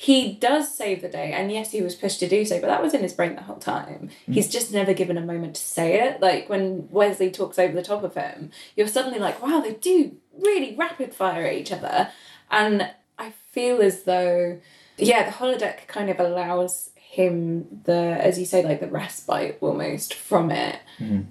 He 0.00 0.34
does 0.34 0.72
save 0.72 1.02
the 1.02 1.08
day, 1.08 1.32
and 1.32 1.50
yes, 1.50 1.72
he 1.72 1.82
was 1.82 1.96
pushed 1.96 2.20
to 2.20 2.28
do 2.28 2.44
so, 2.44 2.60
but 2.60 2.68
that 2.68 2.80
was 2.80 2.94
in 2.94 3.02
his 3.02 3.12
brain 3.12 3.34
the 3.34 3.42
whole 3.42 3.56
time. 3.56 4.10
Hmm. 4.26 4.32
He's 4.32 4.48
just 4.48 4.72
never 4.72 4.94
given 4.94 5.18
a 5.18 5.22
moment 5.22 5.56
to 5.56 5.60
say 5.60 6.00
it. 6.00 6.20
Like 6.20 6.48
when 6.48 6.88
Wesley 6.88 7.32
talks 7.32 7.58
over 7.58 7.74
the 7.74 7.82
top 7.82 8.04
of 8.04 8.14
him, 8.14 8.52
you're 8.76 8.86
suddenly 8.86 9.18
like, 9.18 9.42
wow, 9.42 9.60
they 9.60 9.72
do 9.72 10.16
really 10.38 10.76
rapid 10.76 11.12
fire 11.12 11.46
at 11.46 11.54
each 11.54 11.72
other. 11.72 12.10
And 12.48 12.88
I 13.18 13.32
feel 13.50 13.82
as 13.82 14.04
though, 14.04 14.60
yeah, 14.98 15.24
the 15.24 15.36
holodeck 15.36 15.88
kind 15.88 16.10
of 16.10 16.20
allows 16.20 16.90
him 17.10 17.80
the 17.84 17.94
as 17.94 18.38
you 18.38 18.44
say 18.44 18.62
like 18.62 18.80
the 18.80 18.86
respite 18.86 19.56
almost 19.62 20.12
from 20.14 20.50
it 20.50 20.76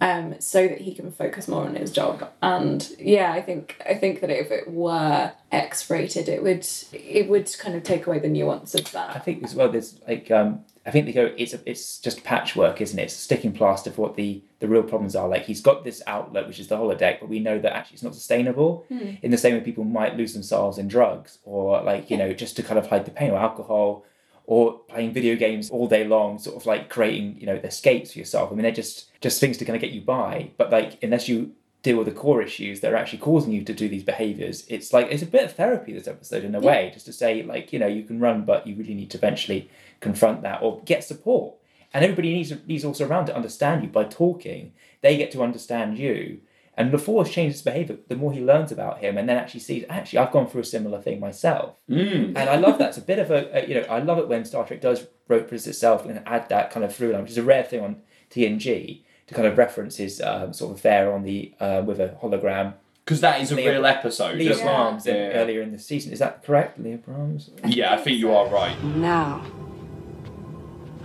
um 0.02 0.34
so 0.40 0.68
that 0.68 0.82
he 0.82 0.94
can 0.94 1.12
focus 1.12 1.48
more 1.48 1.66
on 1.66 1.76
his 1.76 1.92
job 1.92 2.28
and 2.42 2.90
yeah 2.98 3.32
i 3.32 3.42
think 3.42 3.80
i 3.88 3.94
think 3.94 4.22
that 4.22 4.30
if 4.32 4.50
it 4.50 4.68
were 4.72 5.32
x-rated 5.52 6.28
it 6.28 6.42
would 6.42 6.66
it 6.94 7.30
would 7.30 7.48
kind 7.60 7.76
of 7.76 7.84
take 7.84 8.08
away 8.08 8.18
the 8.18 8.28
nuance 8.28 8.74
of 8.74 8.92
that 8.92 9.16
I 9.16 9.20
think 9.20 9.44
as 9.44 9.56
well. 9.56 9.70
There's 9.70 10.00
like 10.08 10.30
um, 10.32 10.64
I 10.86 10.92
think 10.92 11.06
they 11.06 11.12
go. 11.12 11.32
It's 11.38 11.54
a, 11.54 11.60
it's 11.66 12.00
just 12.00 12.24
patchwork, 12.24 12.80
isn't 12.82 12.98
it? 12.98 13.04
It's 13.04 13.14
sticking 13.14 13.52
plaster 13.52 13.92
for 13.92 14.02
what 14.04 14.16
the 14.16 14.42
the 14.60 14.68
real 14.68 14.84
problems 14.84 15.16
are. 15.16 15.28
Like 15.28 15.44
he's 15.44 15.62
got 15.62 15.84
this 15.84 16.02
outlet, 16.08 16.48
which 16.48 16.60
is 16.60 16.68
the 16.68 16.78
holodeck, 16.78 17.20
but 17.20 17.30
we 17.30 17.40
know 17.40 17.60
that 17.60 17.74
actually 17.74 17.96
it's 17.96 18.04
not 18.04 18.16
sustainable. 18.16 18.86
In 19.22 19.32
the 19.32 19.38
same 19.38 19.56
way, 19.56 19.62
people 19.62 19.84
might 19.84 20.16
lose 20.18 20.34
themselves 20.34 20.78
in 20.78 20.88
drugs 20.88 21.40
or 21.44 21.82
like 21.84 22.10
you 22.10 22.18
know 22.18 22.32
just 22.34 22.56
to 22.58 22.64
kind 22.64 22.80
of 22.80 22.88
hide 22.88 23.06
the 23.06 23.12
pain 23.12 23.32
or 23.32 23.38
alcohol. 23.38 24.06
Or 24.50 24.80
playing 24.80 25.12
video 25.12 25.36
games 25.36 25.70
all 25.70 25.88
day 25.88 26.08
long, 26.08 26.40
sort 26.40 26.56
of 26.56 26.66
like 26.66 26.90
creating, 26.90 27.38
you 27.38 27.46
know, 27.46 27.56
escapes 27.56 28.14
for 28.14 28.20
yourself. 28.20 28.50
I 28.50 28.56
mean, 28.56 28.64
they're 28.64 28.72
just 28.72 29.12
just 29.22 29.42
things 29.42 29.58
to 29.58 29.66
kind 29.66 29.76
of 29.76 29.82
get 29.82 29.92
you 29.92 30.02
by. 30.02 30.52
But 30.58 30.72
like, 30.72 31.04
unless 31.04 31.28
you 31.28 31.52
deal 31.88 31.98
with 31.98 32.08
the 32.08 32.14
core 32.14 32.42
issues 32.42 32.82
that 32.82 32.92
are 32.92 32.96
actually 32.96 33.20
causing 33.20 33.54
you 33.54 33.64
to 33.64 33.74
do 33.74 33.88
these 33.88 34.04
behaviors. 34.04 34.66
It's 34.68 34.92
like 34.94 35.08
it's 35.10 35.24
a 35.24 35.28
bit 35.28 35.46
of 35.46 35.54
therapy 35.54 35.94
this 35.94 36.08
episode 36.08 36.44
in 36.44 36.56
a 36.56 36.60
way, 36.60 36.92
just 36.94 37.06
to 37.06 37.14
say 37.14 37.44
like 37.44 37.72
you 37.72 37.80
know 37.80 37.88
you 37.88 38.04
can 38.04 38.20
run, 38.20 38.46
but 38.46 38.68
you 38.68 38.76
really 38.76 38.94
need 38.94 39.12
to 39.12 39.18
eventually 39.18 39.70
confront 40.00 40.42
that 40.42 40.62
or 40.62 40.82
get 40.84 41.04
support. 41.04 41.56
And 41.94 42.04
everybody 42.04 42.34
needs 42.34 42.54
needs 42.68 42.84
also 42.84 43.08
around 43.08 43.28
to 43.28 43.36
understand 43.36 43.84
you 43.84 43.90
by 43.90 44.04
talking. 44.04 44.74
They 45.02 45.18
get 45.18 45.32
to 45.32 45.44
understand 45.44 45.98
you. 45.98 46.42
And 46.80 46.92
the 46.92 47.04
more 47.12 47.26
he 47.26 47.32
changes 47.32 47.56
his 47.56 47.62
behavior, 47.64 47.98
the 48.08 48.16
more 48.16 48.32
he 48.32 48.40
learns 48.40 48.72
about 48.72 49.00
him, 49.00 49.18
and 49.18 49.28
then 49.28 49.36
actually 49.38 49.62
sees 49.62 49.84
actually 49.90 50.20
I've 50.20 50.32
gone 50.32 50.46
through 50.48 50.62
a 50.62 50.66
similar 50.66 51.02
thing 51.02 51.20
myself. 51.20 51.76
Mm. 51.90 52.28
And 52.38 52.50
I 52.50 52.58
love 52.58 52.78
that. 52.78 52.90
It's 52.90 52.98
a 53.00 53.02
bit 53.02 53.18
of 53.18 53.32
a, 53.32 53.50
a 53.64 53.68
you 53.68 53.74
know 53.76 53.88
I 53.90 54.00
love 54.00 54.20
it 54.20 54.28
when 54.28 54.46
Star 54.46 54.64
Trek 54.66 54.80
does 54.82 55.08
reference 55.28 55.66
itself 55.66 56.06
and 56.06 56.22
add 56.28 56.48
that 56.50 56.70
kind 56.70 56.86
of 56.86 56.96
through 56.96 57.14
line, 57.14 57.24
which 57.24 57.32
is 57.32 57.38
a 57.40 57.44
rare 57.44 57.64
thing 57.64 57.82
on 57.82 58.02
TNG 58.30 59.02
to 59.26 59.34
kind 59.34 59.48
of 59.48 59.58
reference 59.58 59.98
his 59.98 60.22
um, 60.22 60.54
sort 60.54 60.72
of 60.72 60.78
affair 60.78 61.12
on 61.12 61.24
the 61.24 61.54
uh, 61.60 61.82
with 61.84 62.00
a 62.00 62.10
hologram. 62.22 62.74
Because 63.04 63.22
that 63.22 63.42
is 63.42 63.52
a 63.52 63.56
Leah- 63.56 63.72
real 63.72 63.86
episode. 63.86 64.36
Leah? 64.38 64.56
Brahms 64.58 65.08
in- 65.08 65.16
Yeah. 65.16 65.22
earlier 65.40 65.62
in 65.62 65.72
the 65.72 65.80
season. 65.80 66.12
Is 66.14 66.20
that 66.20 66.44
correct, 66.44 66.78
Leah 66.80 66.98
Brahms? 66.98 67.50
Yeah, 67.66 67.94
I 67.94 67.98
think 67.98 68.20
you 68.20 68.34
are 68.36 68.48
right. 68.50 68.76
Now, 68.84 69.44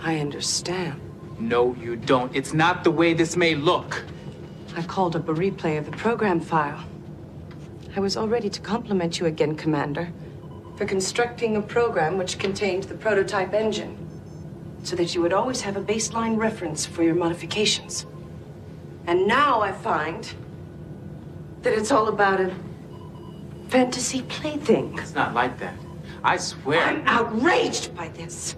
I 0.01 0.19
understand. 0.19 0.99
No, 1.39 1.73
you 1.81 1.95
don't. 1.95 2.35
It's 2.35 2.53
not 2.53 2.83
the 2.83 2.91
way 2.91 3.13
this 3.13 3.35
may 3.35 3.55
look. 3.55 4.03
I 4.75 4.81
called 4.81 5.15
up 5.15 5.29
a 5.29 5.33
replay 5.33 5.77
of 5.77 5.85
the 5.85 5.91
program 5.91 6.39
file. 6.39 6.83
I 7.95 7.99
was 7.99 8.17
all 8.17 8.27
ready 8.27 8.49
to 8.49 8.59
compliment 8.59 9.19
you 9.19 9.27
again, 9.27 9.55
Commander, 9.55 10.11
for 10.77 10.85
constructing 10.85 11.55
a 11.57 11.61
program 11.61 12.17
which 12.17 12.39
contained 12.39 12.85
the 12.85 12.95
prototype 12.95 13.53
engine, 13.53 13.95
so 14.83 14.95
that 14.95 15.13
you 15.13 15.21
would 15.21 15.31
always 15.31 15.61
have 15.61 15.77
a 15.77 15.81
baseline 15.81 16.37
reference 16.37 16.87
for 16.87 17.03
your 17.03 17.13
modifications. 17.13 18.07
And 19.05 19.27
now 19.27 19.61
I 19.61 19.71
find 19.71 20.33
that 21.61 21.73
it's 21.73 21.91
all 21.91 22.07
about 22.07 22.41
a 22.41 22.51
fantasy 23.67 24.23
plaything. 24.23 24.97
It's 24.97 25.13
not 25.13 25.35
like 25.35 25.59
that. 25.59 25.75
I 26.23 26.37
swear. 26.37 26.81
I'm 26.81 27.03
outraged 27.05 27.95
by 27.95 28.07
this. 28.07 28.55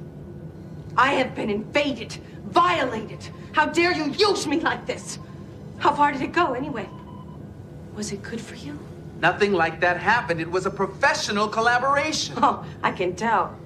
I 0.96 1.14
have 1.16 1.36
been 1.36 1.50
invaded, 1.50 2.14
violated. 2.46 3.28
How 3.52 3.66
dare 3.66 3.92
you 3.92 4.12
use 4.12 4.48
me 4.48 4.62
like 4.62 4.86
this? 4.86 5.20
How 5.78 5.94
far 5.94 6.12
did 6.12 6.22
it 6.22 6.32
go, 6.32 6.54
anyway? 6.54 6.90
Was 7.96 8.12
it 8.12 8.22
good 8.22 8.42
for 8.42 8.56
you? 8.56 8.78
Nothing 9.20 9.54
like 9.54 9.80
that 9.82 9.98
happened. 9.98 10.42
It 10.42 10.50
was 10.50 10.66
a 10.66 10.72
professional 10.72 11.48
collaboration. 11.48 12.36
Oh, 12.42 12.66
I 12.84 12.92
can 12.92 13.16
tell. 13.16 13.58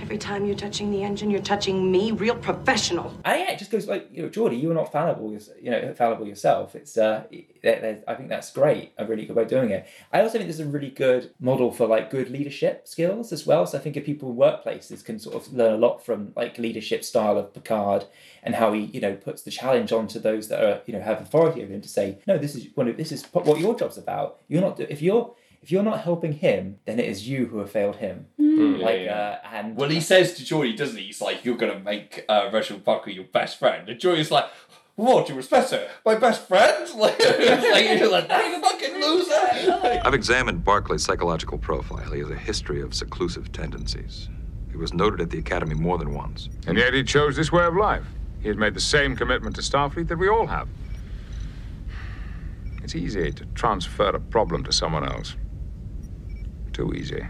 Every 0.00 0.18
time 0.18 0.44
you're 0.44 0.56
touching 0.56 0.90
the 0.90 1.02
engine, 1.02 1.30
you're 1.30 1.40
touching 1.40 1.90
me, 1.90 2.12
real 2.12 2.36
professional. 2.36 3.12
And 3.24 3.40
yeah, 3.40 3.52
it 3.52 3.58
just 3.58 3.70
goes 3.70 3.86
like 3.86 4.08
you 4.12 4.22
know, 4.22 4.28
Geordi, 4.28 4.60
you 4.60 4.70
are 4.70 4.74
not 4.74 4.92
fallible, 4.92 5.32
you 5.32 5.70
know, 5.70 5.94
fallible 5.94 6.26
yourself. 6.26 6.74
It's 6.76 6.96
uh, 6.96 7.24
I 7.64 8.14
think 8.14 8.28
that's 8.28 8.52
great, 8.52 8.92
a 8.98 9.06
really 9.06 9.26
good 9.26 9.36
way 9.36 9.42
of 9.42 9.48
doing 9.48 9.70
it. 9.70 9.86
I 10.12 10.20
also 10.20 10.38
think 10.38 10.46
this 10.46 10.60
is 10.60 10.66
a 10.66 10.70
really 10.70 10.90
good 10.90 11.32
model 11.40 11.72
for 11.72 11.86
like 11.86 12.10
good 12.10 12.30
leadership 12.30 12.86
skills 12.86 13.32
as 13.32 13.46
well. 13.46 13.66
So 13.66 13.78
I 13.78 13.80
think 13.80 13.96
if 13.96 14.04
people 14.04 14.30
in 14.30 14.36
workplaces 14.36 15.04
can 15.04 15.18
sort 15.18 15.34
of 15.34 15.52
learn 15.52 15.74
a 15.74 15.78
lot 15.78 16.04
from 16.04 16.32
like 16.36 16.58
leadership 16.58 17.04
style 17.04 17.38
of 17.38 17.52
Picard 17.52 18.04
and 18.42 18.54
how 18.54 18.72
he 18.72 18.84
you 18.84 19.00
know 19.00 19.14
puts 19.14 19.42
the 19.42 19.50
challenge 19.50 19.92
onto 19.92 20.18
those 20.20 20.48
that 20.48 20.62
are 20.62 20.82
you 20.86 20.92
know 20.92 21.00
have 21.00 21.20
authority 21.20 21.62
over 21.62 21.72
him 21.72 21.80
to 21.80 21.88
say 21.88 22.18
no, 22.26 22.38
this 22.38 22.54
is 22.54 22.68
one 22.74 22.88
of 22.88 22.96
this 22.96 23.12
is 23.12 23.24
what 23.32 23.58
your 23.58 23.76
job's 23.76 23.98
about. 23.98 24.40
You're 24.48 24.62
not 24.62 24.78
if 24.78 25.02
you're 25.02 25.34
if 25.66 25.72
you're 25.72 25.82
not 25.82 26.02
helping 26.02 26.34
him, 26.34 26.78
then 26.84 27.00
it 27.00 27.06
is 27.06 27.28
you 27.28 27.46
who 27.46 27.58
have 27.58 27.68
failed 27.68 27.96
him. 27.96 28.26
like 28.38 29.08
uh, 29.08 29.38
and 29.52 29.74
Well, 29.74 29.88
he 29.88 30.00
says 30.00 30.34
to 30.34 30.44
Geordi, 30.44 30.76
doesn't 30.76 30.96
he? 30.96 31.06
He's 31.06 31.20
like, 31.20 31.44
"You're 31.44 31.56
gonna 31.56 31.80
make 31.80 32.24
uh, 32.28 32.50
Reginald 32.52 32.84
Barclay 32.84 33.14
your 33.14 33.24
best 33.24 33.58
friend," 33.58 33.88
and 33.88 34.00
Geordi's 34.00 34.30
like, 34.30 34.44
"What? 34.94 35.28
You 35.28 35.34
respect 35.34 35.72
her? 35.72 35.88
My 36.04 36.14
best 36.14 36.46
friend?" 36.46 36.88
Like, 36.96 37.18
like 37.18 37.98
you're 37.98 38.08
like 38.08 38.28
that 38.28 38.62
fucking 38.62 38.94
loser. 39.00 40.00
I've 40.04 40.14
examined 40.14 40.64
Barclay's 40.64 41.02
psychological 41.02 41.58
profile. 41.58 42.12
He 42.12 42.20
has 42.20 42.30
a 42.30 42.36
history 42.36 42.80
of 42.80 42.94
seclusive 42.94 43.50
tendencies. 43.50 44.28
He 44.70 44.76
was 44.76 44.94
noted 44.94 45.20
at 45.20 45.30
the 45.30 45.38
Academy 45.38 45.74
more 45.74 45.98
than 45.98 46.14
once. 46.14 46.48
And 46.68 46.78
yet 46.78 46.94
he 46.94 47.02
chose 47.02 47.34
this 47.34 47.50
way 47.50 47.64
of 47.64 47.74
life. 47.74 48.06
He 48.40 48.46
has 48.46 48.56
made 48.56 48.74
the 48.74 48.80
same 48.80 49.16
commitment 49.16 49.56
to 49.56 49.62
Starfleet 49.62 50.06
that 50.06 50.18
we 50.18 50.28
all 50.28 50.46
have. 50.46 50.68
It's 52.84 52.94
easy 52.94 53.32
to 53.32 53.44
transfer 53.46 54.10
a 54.10 54.20
problem 54.20 54.62
to 54.62 54.72
someone 54.72 55.04
else. 55.04 55.34
Too 56.76 56.92
easy. 56.92 57.26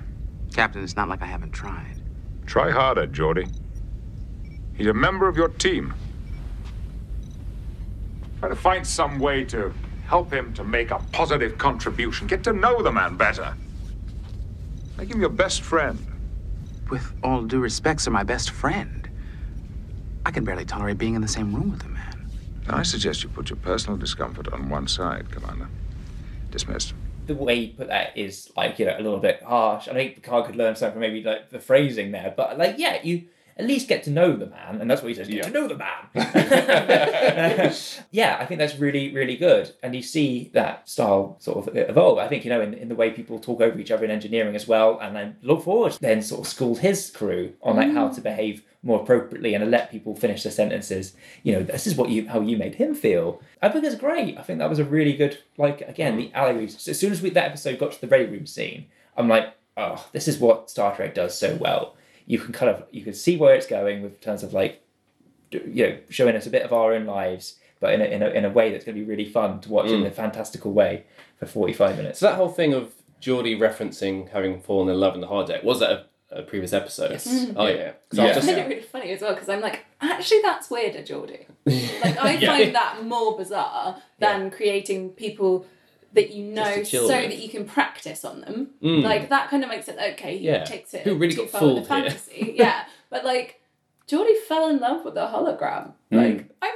Captain, 0.52 0.82
it's 0.82 0.96
not 0.96 1.08
like 1.08 1.22
I 1.22 1.26
haven't 1.26 1.52
tried. 1.52 2.02
Try 2.46 2.72
harder, 2.72 3.06
Geordi. 3.06 3.48
He's 4.74 4.88
a 4.88 4.92
member 4.92 5.28
of 5.28 5.36
your 5.36 5.50
team. 5.50 5.94
Try 8.40 8.48
to 8.48 8.56
find 8.56 8.84
some 8.84 9.20
way 9.20 9.44
to 9.44 9.72
help 10.08 10.32
him 10.32 10.52
to 10.54 10.64
make 10.64 10.90
a 10.90 10.98
positive 11.12 11.58
contribution. 11.58 12.26
Get 12.26 12.42
to 12.42 12.52
know 12.52 12.82
the 12.82 12.90
man 12.90 13.16
better. 13.16 13.54
Make 14.98 15.12
him 15.12 15.20
your 15.20 15.30
best 15.30 15.62
friend. 15.62 16.04
With 16.90 17.12
all 17.22 17.42
due 17.42 17.60
respect, 17.60 18.00
sir, 18.00 18.10
my 18.10 18.24
best 18.24 18.50
friend. 18.50 19.08
I 20.24 20.32
can 20.32 20.42
barely 20.42 20.64
tolerate 20.64 20.98
being 20.98 21.14
in 21.14 21.22
the 21.22 21.28
same 21.28 21.54
room 21.54 21.70
with 21.70 21.82
the 21.82 21.88
man. 21.90 22.28
I 22.68 22.82
suggest 22.82 23.22
you 23.22 23.28
put 23.28 23.50
your 23.50 23.58
personal 23.58 23.96
discomfort 23.96 24.52
on 24.52 24.68
one 24.68 24.88
side, 24.88 25.30
Commander. 25.30 25.68
Dismissed. 26.50 26.94
The 27.26 27.34
way 27.34 27.54
you 27.54 27.74
put 27.74 27.88
that 27.88 28.16
is 28.16 28.50
like 28.56 28.78
you 28.78 28.86
know 28.86 28.96
a 28.96 29.02
little 29.02 29.18
bit 29.18 29.42
harsh. 29.42 29.88
I 29.88 29.92
think 29.92 30.16
Picard 30.16 30.46
could 30.46 30.56
learn 30.56 30.76
something 30.76 30.94
from 30.94 31.00
maybe 31.00 31.22
like 31.22 31.50
the 31.50 31.58
phrasing 31.58 32.12
there, 32.12 32.32
but 32.36 32.58
like 32.58 32.76
yeah, 32.78 32.98
you 33.02 33.28
at 33.58 33.66
least 33.66 33.88
get 33.88 34.02
to 34.02 34.10
know 34.10 34.36
the 34.36 34.46
man, 34.46 34.80
and 34.80 34.90
that's 34.90 35.02
what 35.02 35.08
he 35.08 35.14
says: 35.14 35.28
get 35.28 35.44
to 35.44 35.50
know 35.50 35.66
the 35.66 35.76
man. 35.76 36.08
yeah, 38.10 38.36
I 38.38 38.44
think 38.44 38.58
that's 38.58 38.78
really 38.78 39.12
really 39.12 39.36
good, 39.36 39.72
and 39.82 39.94
you 39.94 40.02
see 40.02 40.50
that 40.52 40.88
style 40.88 41.36
sort 41.40 41.66
of 41.66 41.76
evolve. 41.76 42.18
I 42.18 42.28
think 42.28 42.44
you 42.44 42.50
know 42.50 42.60
in, 42.60 42.74
in 42.74 42.88
the 42.88 42.94
way 42.94 43.10
people 43.10 43.38
talk 43.38 43.60
over 43.60 43.78
each 43.78 43.90
other 43.90 44.04
in 44.04 44.10
engineering 44.10 44.54
as 44.54 44.68
well, 44.68 44.98
and 45.00 45.16
then 45.16 45.36
look 45.42 45.64
forward 45.64 45.96
then 46.00 46.22
sort 46.22 46.42
of 46.42 46.46
schooled 46.46 46.80
his 46.80 47.10
crew 47.10 47.54
on 47.62 47.76
like 47.76 47.92
how 47.92 48.08
to 48.08 48.20
mm. 48.20 48.24
behave 48.24 48.62
more 48.86 49.02
appropriately 49.02 49.54
and 49.54 49.70
let 49.70 49.90
people 49.90 50.14
finish 50.14 50.44
their 50.44 50.52
sentences. 50.52 51.14
You 51.42 51.54
know, 51.54 51.62
this 51.62 51.86
is 51.86 51.96
what 51.96 52.08
you 52.08 52.28
how 52.28 52.40
you 52.40 52.56
made 52.56 52.76
him 52.76 52.94
feel. 52.94 53.42
I 53.60 53.68
think 53.68 53.84
it's 53.84 53.96
great. 53.96 54.38
I 54.38 54.42
think 54.42 54.60
that 54.60 54.70
was 54.70 54.78
a 54.78 54.84
really 54.84 55.16
good 55.16 55.38
like 55.58 55.80
again 55.82 56.16
the 56.16 56.32
alleyways. 56.32 56.80
So 56.80 56.92
as 56.92 56.98
soon 56.98 57.12
as 57.12 57.20
we 57.20 57.30
that 57.30 57.48
episode 57.48 57.78
got 57.78 57.92
to 57.92 58.00
the 58.00 58.06
ready 58.06 58.26
room 58.26 58.46
scene, 58.46 58.86
I'm 59.16 59.28
like, 59.28 59.52
oh, 59.76 60.06
this 60.12 60.28
is 60.28 60.38
what 60.38 60.70
Star 60.70 60.94
Trek 60.94 61.14
does 61.14 61.36
so 61.38 61.56
well. 61.56 61.96
You 62.26 62.38
can 62.38 62.52
kind 62.52 62.70
of 62.70 62.84
you 62.92 63.02
can 63.02 63.12
see 63.12 63.36
where 63.36 63.54
it's 63.54 63.66
going 63.66 64.02
with 64.02 64.20
terms 64.20 64.42
of 64.42 64.52
like 64.52 64.82
you 65.50 65.86
know 65.86 65.98
showing 66.08 66.36
us 66.36 66.46
a 66.46 66.50
bit 66.50 66.62
of 66.62 66.72
our 66.72 66.94
own 66.94 67.06
lives, 67.06 67.56
but 67.80 67.92
in 67.92 68.00
a, 68.00 68.04
in 68.04 68.22
a, 68.22 68.28
in 68.28 68.44
a 68.44 68.50
way 68.50 68.70
that's 68.70 68.84
going 68.84 68.96
to 68.96 69.02
be 69.02 69.08
really 69.08 69.28
fun 69.28 69.60
to 69.60 69.68
watch 69.68 69.90
in 69.90 70.02
mm. 70.02 70.06
a 70.06 70.10
fantastical 70.10 70.72
way 70.72 71.04
for 71.38 71.46
45 71.46 71.96
minutes. 71.96 72.20
So 72.20 72.26
that 72.26 72.36
whole 72.36 72.48
thing 72.48 72.72
of 72.72 72.92
Geordi 73.20 73.58
referencing 73.58 74.28
having 74.30 74.60
fallen 74.60 74.88
in 74.88 75.00
love 75.00 75.14
in 75.14 75.20
the 75.20 75.26
holodeck, 75.26 75.64
was 75.64 75.80
that 75.80 75.90
a, 75.90 76.06
a 76.36 76.42
previous 76.42 76.72
episode? 76.72 77.10
Yes. 77.12 77.46
Oh 77.56 77.66
yeah. 77.66 77.92
'Cause 78.10 78.18
Yeah. 78.18 78.24
I 78.24 78.26
was 78.28 78.36
I 78.38 78.40
find 78.40 78.58
it 78.58 78.68
really 78.68 78.82
funny 78.82 79.10
as 79.12 79.20
well 79.22 79.34
because 79.34 79.48
I'm 79.48 79.60
like, 79.60 79.84
actually, 80.00 80.42
that's 80.42 80.70
weirder, 80.70 81.00
Geordi. 81.02 81.46
Like, 81.66 82.16
I 82.18 82.40
find 82.46 82.74
that 82.74 83.04
more 83.04 83.36
bizarre 83.36 83.96
than 84.18 84.50
creating 84.50 85.10
people 85.10 85.66
that 86.12 86.30
you 86.30 86.44
know 86.44 86.82
so 86.84 87.02
with. 87.02 87.08
that 87.10 87.38
you 87.38 87.48
can 87.48 87.64
practice 87.66 88.24
on 88.24 88.40
them. 88.40 88.70
Mm. 88.82 89.02
Like, 89.02 89.28
that 89.28 89.50
kind 89.50 89.62
of 89.64 89.68
makes 89.68 89.88
it 89.88 89.98
okay. 90.12 90.38
He 90.38 90.46
Yeah. 90.46 90.64
takes 90.64 90.94
it 90.94 91.02
Who 91.02 91.14
really 91.16 91.34
too 91.34 91.42
got 91.42 91.50
far 91.50 91.60
with 91.66 91.74
the 91.82 91.82
fooled 91.84 92.00
here. 92.02 92.10
fantasy. 92.10 92.54
yeah. 92.56 92.84
But, 93.10 93.24
like, 93.24 93.60
Geordi 94.08 94.36
fell 94.48 94.68
in 94.68 94.78
love 94.78 95.04
with 95.04 95.16
a 95.16 95.26
hologram. 95.26 95.92
Like, 96.10 96.48
I 96.62 96.68
find 96.70 96.75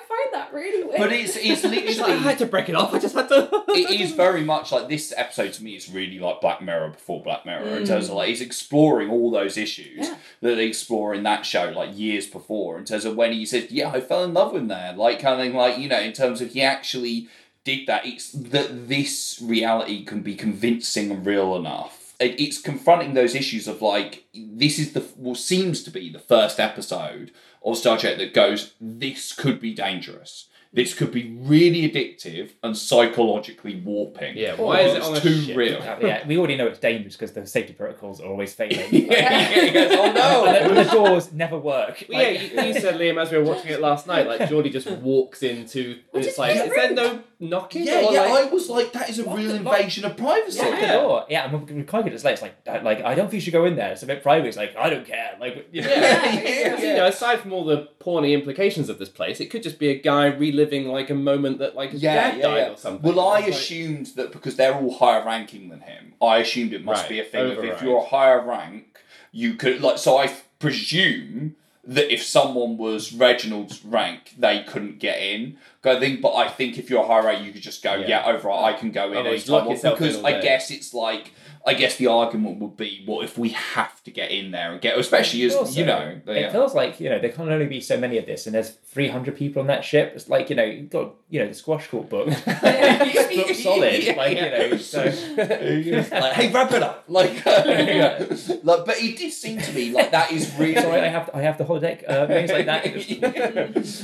that 0.50 0.56
really 0.56 0.84
weird. 0.84 0.98
But 0.98 1.12
it's 1.12 1.36
it's 1.36 1.62
He's 1.90 2.00
like, 2.00 2.10
I 2.10 2.16
had 2.16 2.38
to 2.38 2.46
break 2.46 2.68
it 2.68 2.74
off. 2.74 2.94
I 2.94 2.98
just 2.98 3.14
had 3.14 3.28
to. 3.28 3.48
it 3.68 4.00
is 4.00 4.12
very 4.12 4.42
much 4.42 4.72
like 4.72 4.88
this 4.88 5.12
episode 5.16 5.52
to 5.54 5.64
me 5.64 5.76
is 5.76 5.90
really 5.90 6.18
like 6.18 6.40
Black 6.40 6.62
Mirror 6.62 6.90
before 6.90 7.22
Black 7.22 7.44
Mirror 7.46 7.76
in 7.76 7.82
mm. 7.82 7.86
terms 7.86 8.08
of 8.08 8.14
like 8.14 8.28
he's 8.28 8.40
exploring 8.40 9.10
all 9.10 9.30
those 9.30 9.56
issues 9.56 10.08
Yeah. 10.08 10.16
that 10.40 10.56
they 10.56 10.66
explore 10.66 11.14
in 11.14 11.22
that 11.24 11.46
show 11.46 11.70
like 11.70 11.96
years 11.96 12.26
before 12.26 12.78
in 12.78 12.84
terms 12.84 13.04
of 13.04 13.16
when 13.16 13.32
he 13.32 13.46
said 13.46 13.70
yeah 13.70 13.90
I 13.90 14.00
fell 14.00 14.24
in 14.24 14.34
love 14.34 14.52
with 14.52 14.68
there 14.68 14.92
like 14.92 15.20
kind 15.20 15.40
of 15.40 15.54
like 15.54 15.78
you 15.78 15.88
know 15.88 16.00
in 16.00 16.12
terms 16.12 16.40
of 16.40 16.52
he 16.52 16.62
actually 16.62 17.28
did 17.64 17.86
that 17.86 18.06
it's 18.06 18.32
that 18.32 18.88
this 18.88 19.40
reality 19.42 20.04
can 20.04 20.22
be 20.22 20.34
convincing 20.34 21.10
and 21.10 21.26
real 21.26 21.56
enough 21.56 21.96
it- 21.96 21.99
it's 22.20 22.60
confronting 22.60 23.14
those 23.14 23.34
issues 23.34 23.66
of 23.66 23.80
like 23.82 24.24
this 24.34 24.78
is 24.78 24.92
the 24.92 25.00
what 25.16 25.38
seems 25.38 25.82
to 25.84 25.90
be 25.90 26.10
the 26.10 26.18
first 26.18 26.60
episode 26.60 27.30
of 27.64 27.76
Star 27.76 27.96
Trek 27.98 28.18
that 28.18 28.34
goes 28.34 28.74
this 28.80 29.32
could 29.32 29.60
be 29.60 29.74
dangerous. 29.74 30.46
This 30.72 30.94
could 30.94 31.10
be 31.10 31.36
really 31.40 31.90
addictive 31.90 32.50
and 32.62 32.76
psychologically 32.76 33.80
warping. 33.80 34.36
Yeah, 34.36 34.54
why 34.54 34.82
is 34.82 34.94
it 34.94 34.98
It's 34.98 35.06
on 35.08 35.20
too 35.20 35.40
ship? 35.42 35.56
real? 35.56 35.80
Yeah, 36.00 36.24
we 36.28 36.38
already 36.38 36.56
know 36.56 36.68
it's 36.68 36.78
dangerous 36.78 37.16
because 37.16 37.32
the 37.32 37.44
safety 37.44 37.72
protocols 37.72 38.20
are 38.20 38.28
always 38.28 38.54
failing. 38.54 38.86
Yeah, 38.92 39.46
he 39.48 39.70
goes, 39.72 39.90
oh 39.90 40.12
no! 40.12 40.68
the, 40.68 40.84
the 40.84 40.90
doors 40.90 41.32
never 41.32 41.58
work. 41.58 42.04
Well, 42.08 42.22
yeah, 42.22 42.28
you, 42.40 42.68
you 42.72 42.80
said 42.80 43.00
Liam 43.00 43.20
as 43.20 43.32
we 43.32 43.38
were 43.38 43.44
watching 43.44 43.72
it 43.72 43.80
last 43.80 44.06
night. 44.06 44.28
Like 44.28 44.42
Geordi 44.42 44.70
just 44.70 44.88
walks 44.88 45.42
into. 45.42 45.98
Well, 46.12 46.20
it's 46.20 46.28
just 46.28 46.38
like, 46.38 46.54
get 46.54 46.68
is 46.68 46.72
there 46.72 46.94
no 46.94 47.22
knocking? 47.40 47.84
Yeah, 47.84 48.04
or 48.06 48.12
yeah, 48.12 48.20
like- 48.22 48.44
I 48.44 48.50
was 48.50 48.68
like, 48.68 48.92
that 48.92 49.08
is 49.08 49.18
a 49.18 49.24
real 49.24 49.48
the- 49.48 49.56
invasion 49.56 50.04
of 50.04 50.16
privacy. 50.16 50.58
Yeah, 50.58 50.80
the 50.80 50.86
door. 51.02 51.24
Yeah, 51.28 51.44
and 51.44 51.52
when 51.66 51.78
Ricardo 51.78 52.10
just 52.10 52.24
like, 52.24 52.34
it's 52.34 52.42
like, 52.42 52.54
uh, 52.68 52.80
like 52.84 53.02
I 53.02 53.14
don't 53.14 53.24
think 53.30 53.34
you 53.34 53.40
should 53.40 53.52
go 53.52 53.64
in 53.64 53.76
there. 53.76 53.90
It's 53.92 54.02
a 54.02 54.06
bit 54.06 54.22
private. 54.22 54.46
It's 54.48 54.56
like 54.56 54.76
I 54.76 54.90
don't 54.90 55.06
care. 55.06 55.36
Like, 55.40 55.68
you 55.72 55.80
know. 55.82 55.88
Yeah, 55.90 56.32
Yeah, 56.40 56.76
You 56.80 56.94
know, 56.94 57.06
aside 57.06 57.40
from 57.40 57.52
all 57.52 57.64
the 57.64 57.88
porny 58.00 58.32
implications 58.34 58.88
of 58.88 58.98
this 58.98 59.08
place, 59.08 59.40
it 59.40 59.46
could 59.50 59.62
just 59.62 59.78
be 59.78 59.88
a 59.88 59.98
guy 59.98 60.26
reliving 60.26 60.88
like 60.88 61.10
a 61.10 61.14
moment 61.14 61.58
that 61.58 61.74
like 61.74 61.90
his 61.90 62.02
Yeah, 62.02 62.14
dad 62.14 62.36
yeah, 62.38 62.42
died 62.42 62.56
yeah. 62.58 62.70
or 62.72 62.76
something. 62.76 63.02
Well, 63.14 63.20
I 63.26 63.40
like- 63.40 63.48
assumed 63.48 64.06
that 64.16 64.32
because 64.32 64.56
they're 64.56 64.74
all 64.74 64.92
higher 64.94 65.24
ranking 65.24 65.68
than 65.70 65.80
him, 65.80 66.14
I 66.22 66.38
assumed 66.38 66.72
it 66.72 66.84
must 66.84 67.02
Right, 67.04 67.08
be 67.08 67.20
a 67.20 67.24
thing 67.24 67.52
of 67.56 67.64
if 67.64 67.82
you're 67.82 67.98
a 67.98 68.04
higher 68.04 68.40
rank, 68.44 68.98
you 69.32 69.54
could 69.54 69.80
like. 69.80 69.98
So 69.98 70.18
I 70.18 70.30
presume 70.58 71.56
that 71.84 72.12
if 72.12 72.22
someone 72.22 72.76
was 72.76 73.12
Reginald's 73.12 73.84
rank, 73.84 74.34
they 74.38 74.62
couldn't 74.62 74.98
get 74.98 75.18
in. 75.18 75.56
Go 75.82 75.98
think, 75.98 76.20
but 76.20 76.34
I 76.34 76.48
think 76.48 76.78
if 76.78 76.90
you're 76.90 77.02
a 77.02 77.06
higher 77.06 77.24
rate, 77.24 77.40
you 77.42 77.52
could 77.52 77.62
just 77.62 77.82
go, 77.82 77.94
Yeah. 77.94 78.06
yeah, 78.06 78.26
override. 78.26 78.74
I 78.74 78.78
can 78.78 78.90
go 78.90 79.10
in 79.12 79.16
Otherwise, 79.16 79.48
anytime. 79.48 79.66
lock 79.66 79.70
yourself 79.70 80.00
in 80.00 80.06
because 80.08 80.24
I 80.24 80.40
guess 80.40 80.70
it's 80.70 80.92
like. 80.94 81.32
I 81.66 81.74
guess 81.74 81.96
the 81.96 82.06
argument 82.06 82.58
would 82.60 82.78
be, 82.78 83.02
what 83.04 83.22
if 83.22 83.36
we 83.36 83.50
have 83.50 84.02
to 84.04 84.10
get 84.10 84.30
in 84.30 84.50
there 84.50 84.72
and 84.72 84.80
get, 84.80 84.98
especially 84.98 85.42
as 85.42 85.54
Also, 85.54 85.78
you 85.78 85.84
know, 85.84 86.18
it 86.26 86.40
yeah. 86.40 86.50
feels 86.50 86.74
like 86.74 86.98
you 87.00 87.10
know 87.10 87.18
there 87.18 87.28
can 87.28 87.50
only 87.52 87.66
be 87.66 87.82
so 87.82 87.98
many 87.98 88.16
of 88.16 88.24
this, 88.24 88.46
and 88.46 88.54
there's 88.54 88.70
300 88.70 89.36
people 89.36 89.60
on 89.60 89.66
that 89.66 89.84
ship. 89.84 90.12
It's 90.14 90.30
like 90.30 90.48
you 90.48 90.56
know 90.56 90.64
you've 90.64 90.88
got 90.88 91.16
you 91.28 91.38
know 91.38 91.46
the 91.48 91.52
squash 91.52 91.86
court 91.88 92.08
book. 92.08 92.28
This 92.60 93.36
book's 93.36 93.62
solid, 93.62 94.04
like 94.16 94.36
you 94.38 94.42
know. 94.42 94.76
So 94.78 95.04
like, 95.36 96.32
hey, 96.32 96.50
wrap 96.50 96.72
it 96.72 96.82
up. 96.82 97.04
Like, 97.08 97.46
uh, 97.46 98.24
like, 98.62 98.84
but 98.86 98.96
it 98.98 99.18
did 99.18 99.30
seem 99.30 99.60
to 99.60 99.72
me 99.74 99.90
like 99.92 100.12
that 100.12 100.32
is 100.32 100.50
really. 100.58 100.76
sorry, 100.76 101.00
I 101.02 101.08
have 101.08 101.28
I 101.34 101.42
have 101.42 101.58
the 101.58 101.64
holodeck 101.64 102.08
uh, 102.08 102.26
things 102.26 102.50
like 102.50 102.64
that. 102.64 102.86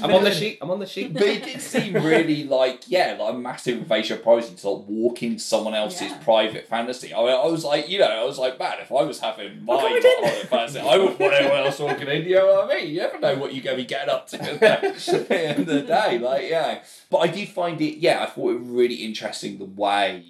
I'm 0.03 0.13
on 0.13 0.25
the 0.25 0.31
sheet. 0.35 0.59
I'm 0.61 0.71
on 0.71 0.79
the 0.79 0.87
sheet. 0.87 1.15
But 1.15 1.23
it 1.23 1.43
did 1.43 1.63
seem 1.67 1.95
really 1.95 2.45
like, 2.45 2.85
yeah, 2.89 3.17
like 3.19 3.35
a 3.35 3.39
massive 3.39 3.79
invasion 3.79 4.17
of 4.19 4.23
privacy 4.23 4.55
to 4.55 4.69
like 4.71 4.85
walk 4.89 5.23
into 5.23 5.41
someone 5.41 5.75
else's 5.75 6.11
Yeah. 6.11 6.19
private 6.19 6.69
fantasy. 6.69 7.13
I 7.15 7.19
mean, 7.19 7.29
I 7.29 7.47
was 7.47 7.65
like, 7.65 7.89
you 7.89 7.99
know, 7.99 8.07
I 8.09 8.25
was 8.25 8.39
like, 8.39 8.59
man, 8.59 8.75
if 8.81 8.91
I 8.91 9.03
was 9.03 9.21
having 9.21 9.65
my 9.65 9.77
private 9.79 10.49
fantasy, 10.49 10.81
I 10.81 10.97
wouldn't 10.97 11.19
want 11.21 11.35
anyone 11.35 11.59
else 11.59 11.79
walking 11.79 12.09
in. 12.09 12.25
You 12.25 12.37
know 12.37 12.47
what 12.67 12.71
I 12.71 12.81
mean? 12.81 12.91
You 12.95 12.99
never 13.01 13.19
know 13.19 13.35
what 13.37 13.55
you're 13.55 13.65
going 13.65 13.77
to 13.77 13.83
be 13.83 13.87
getting 13.87 14.09
up 14.11 14.27
to 14.29 14.43
at 14.43 14.61
the 14.61 15.35
end 15.35 15.61
of 15.61 15.67
the 15.67 15.83
day. 15.83 16.19
Like, 16.19 16.49
yeah. 16.49 16.83
But 17.11 17.19
I 17.19 17.27
did 17.29 17.49
find 17.49 17.81
it, 17.81 17.99
yeah, 17.99 18.23
I 18.23 18.27
thought 18.27 18.51
it 18.53 18.61
really 18.63 18.97
interesting 18.97 19.59
the 19.59 19.65
way. 19.65 20.25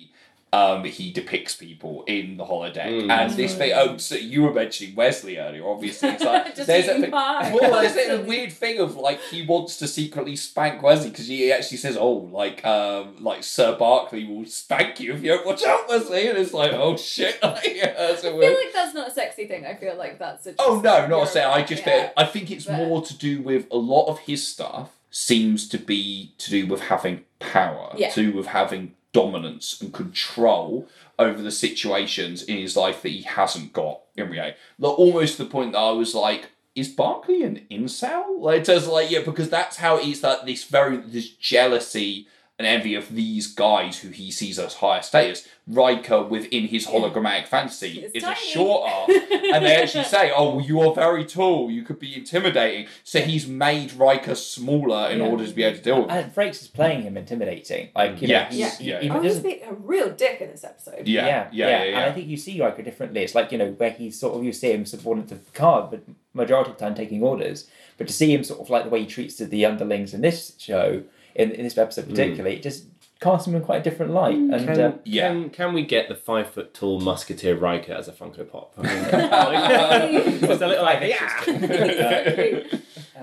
Um, 0.53 0.84
he 0.84 1.11
depicts 1.12 1.57
people 1.57 2.05
in 2.07 2.36
the 2.36 2.44
holodeck, 2.44 2.86
Mm. 2.86 3.11
and 3.11 3.32
this 3.32 3.57
thing. 3.57 3.72
Oh, 3.74 3.97
so 3.99 4.14
you 4.14 4.42
were 4.42 4.53
mentioning 4.55 4.94
Wesley 4.94 5.36
earlier. 5.38 5.68
Obviously, 5.68 6.11
it's 6.11 6.22
like 6.22 6.55
there's 6.55 6.86
a 6.88 7.01
thing- 7.01 7.11
well, 7.11 7.82
there's 7.82 7.97
a 8.20 8.22
weird 8.22 8.53
thing 8.53 8.78
of 8.78 8.97
like 8.97 9.20
he 9.22 9.44
wants 9.44 9.76
to 9.78 9.88
secretly 9.88 10.36
spank 10.36 10.82
Wesley 10.82 11.11
because 11.11 11.26
he 11.26 11.53
actually 11.53 11.78
says, 11.78 11.97
"Oh, 11.99 12.12
like 12.32 12.64
um, 12.64 13.16
like 13.22 13.42
Sir 13.42 13.76
Barclay 13.76 14.24
will 14.24 14.47
spank 14.47 15.01
you 15.01 15.12
if 15.14 15.22
you 15.22 15.32
don't 15.32 15.44
watch 15.44 15.64
out, 15.64 15.88
Wesley," 15.88 16.28
and 16.28 16.38
it's 16.38 16.55
like, 16.55 16.72
"Oh 16.72 16.97
shit!" 16.97 17.38
Like, 17.42 17.74
yeah, 17.74 17.92
that's 17.94 18.22
a 18.24 18.28
I 18.28 18.38
feel 18.38 18.55
like 18.55 18.72
that's 18.72 18.94
not 18.94 19.09
a 19.09 19.11
sexy 19.11 19.47
thing. 19.47 19.66
I 19.66 19.74
feel 19.74 19.97
like 19.97 20.18
that's 20.18 20.47
a 20.47 20.55
Oh 20.61 20.80
no, 20.82 21.07
not 21.09 21.28
saying. 21.28 21.49
I 21.51 21.64
just 21.64 21.84
yeah. 21.84 22.12
I 22.16 22.24
think 22.24 22.51
it's 22.53 22.66
But- 22.66 22.76
more 22.76 23.03
to 23.03 23.18
do 23.18 23.42
with 23.42 23.66
a 23.72 23.76
lot 23.76 24.07
of 24.07 24.20
his 24.20 24.47
stuff 24.47 24.90
seems 25.11 25.68
to 25.70 25.78
be 25.78 26.32
to 26.38 26.51
do 26.51 26.66
with 26.66 26.82
having 26.82 27.24
power, 27.40 27.92
Yeah. 27.97 28.11
to 28.11 28.30
do 28.30 28.36
with 28.36 28.47
having 28.49 28.94
dominance 29.17 29.81
and 29.81 29.95
control 29.95 30.87
over 31.19 31.41
the 31.41 31.51
situations 31.51 32.43
in 32.43 32.59
his 32.59 32.77
life 32.77 33.01
that 33.01 33.09
he 33.09 33.23
hasn't 33.23 33.73
got 33.73 34.03
in. 34.14 34.31
Like 34.31 34.99
almost 34.99 35.39
to 35.39 35.45
the 35.45 35.49
point 35.49 35.73
that 35.73 35.79
I 35.79 35.93
was 35.93 36.14
like, 36.14 36.51
is 36.75 36.89
Barclay 36.91 37.41
an 37.41 37.62
incel? 37.71 38.39
Like 38.39 38.61
it 38.61 38.67
does 38.67 38.87
like 38.87 39.11
yeah, 39.11 39.23
because 39.25 39.49
that's 39.49 39.79
how 39.79 39.97
he's 39.97 40.23
like 40.23 40.45
this 40.45 40.64
very 40.64 40.99
this 40.99 41.31
jealousy 41.31 42.29
and 42.59 42.66
envy 42.66 42.94
of 42.94 43.14
these 43.14 43.46
guys 43.48 43.98
who 43.98 44.09
he 44.09 44.30
sees 44.30 44.59
as 44.59 44.74
higher 44.74 45.02
status. 45.02 45.46
Riker 45.68 46.22
within 46.22 46.68
his 46.68 46.86
hologrammatic 46.86 47.48
fantasy 47.48 47.98
It's 48.00 48.14
is 48.18 48.22
a 48.22 48.34
short 48.36 48.88
arm 48.88 49.11
and 49.52 49.64
they 49.64 49.74
actually 49.74 50.04
say, 50.16 50.30
"Oh, 50.34 50.54
well, 50.57 50.64
you 50.64 50.80
are 50.80 50.94
very 50.94 51.24
tall. 51.24 51.70
You 51.72 51.82
could 51.82 51.98
be 51.98 52.14
intimidating." 52.16 52.86
So 53.02 53.18
he's 53.20 53.48
made 53.48 53.92
Riker 53.94 54.36
smaller 54.36 55.11
in 55.11 55.18
Yeah. 55.18 55.26
order 55.26 55.44
to 55.44 55.52
be 55.52 55.64
able 55.64 55.76
to 55.78 55.82
deal 55.82 56.02
with. 56.02 56.11
it. 56.11 56.12
And 56.12 56.32
Frakes 56.34 56.62
is 56.62 56.68
playing 56.68 57.02
him 57.02 57.16
intimidating. 57.16 57.88
Like 57.96 58.22
you 58.22 58.28
Yes, 58.28 58.52
he- 58.52 58.61
yeah. 58.61 58.70
he- 58.78 58.84
oh, 58.84 58.94
yeah. 58.94 59.00
he 59.00 59.11
I 59.11 59.16
was 59.18 59.24
doesn't- 59.24 59.42
being 59.42 59.62
a 59.68 59.72
real 59.74 60.11
dick 60.11 60.40
in 60.40 60.50
this 60.52 60.62
episode. 60.62 61.07
Yeah, 61.09 61.26
yeah, 61.26 61.48
yeah, 61.52 61.68
yeah. 61.84 61.98
And 61.98 62.11
I 62.11 62.12
think 62.12 62.28
you 62.28 62.36
see 62.36 62.61
Riker 62.61 62.82
differently. 62.82 63.22
It's 63.24 63.34
like, 63.34 63.50
you 63.50 63.59
know, 63.59 63.72
where 63.72 63.90
he's 63.90 64.18
sort 64.20 64.34
of, 64.36 64.44
you 64.44 64.52
see 64.52 64.70
him 64.70 64.86
subordinate 64.86 65.28
to 65.30 65.34
Picard, 65.34 65.90
but 65.90 66.02
majority 66.32 66.70
of 66.70 66.78
the 66.78 66.84
time 66.84 66.94
taking 66.94 67.22
orders. 67.24 67.68
But 67.98 68.07
to 68.07 68.12
see 68.12 68.32
him 68.32 68.44
sort 68.44 68.61
of 68.61 68.70
like 68.70 68.84
the 68.84 68.90
way 68.90 69.00
he 69.00 69.07
treats 69.07 69.36
the 69.36 69.66
underlings 69.66 70.14
in 70.14 70.20
this 70.20 70.52
show, 70.59 71.02
in, 71.39 71.53
in 71.53 71.64
this 71.64 71.76
episode 71.78 72.09
particularly, 72.09 72.57
it 72.57 72.62
just 72.62 72.87
casts 73.20 73.47
him 73.47 73.55
in 73.55 73.62
quite 73.62 73.80
a 73.80 73.82
different 73.82 74.12
light. 74.12 74.34
And 74.37 74.51
Can, 74.66 74.80
uh, 74.80 74.99
Yeah. 75.05 75.28
can, 75.28 75.51
can 75.51 75.72
we 75.74 75.82
get 75.87 76.09
the 76.09 76.14
five 76.14 76.51
foot 76.51 76.74
tall 76.74 77.01
musketeer 77.01 77.57
Riker 77.57 77.93
as 77.93 78.09
a 78.09 78.12
Funko 78.12 78.49
Pop? 78.51 78.74
I 78.76 78.82
mean, 78.82 80.41
just 80.41 80.61
a 80.61 80.66
little 80.66 80.84
like, 80.84 81.01
yeah. 81.03 82.62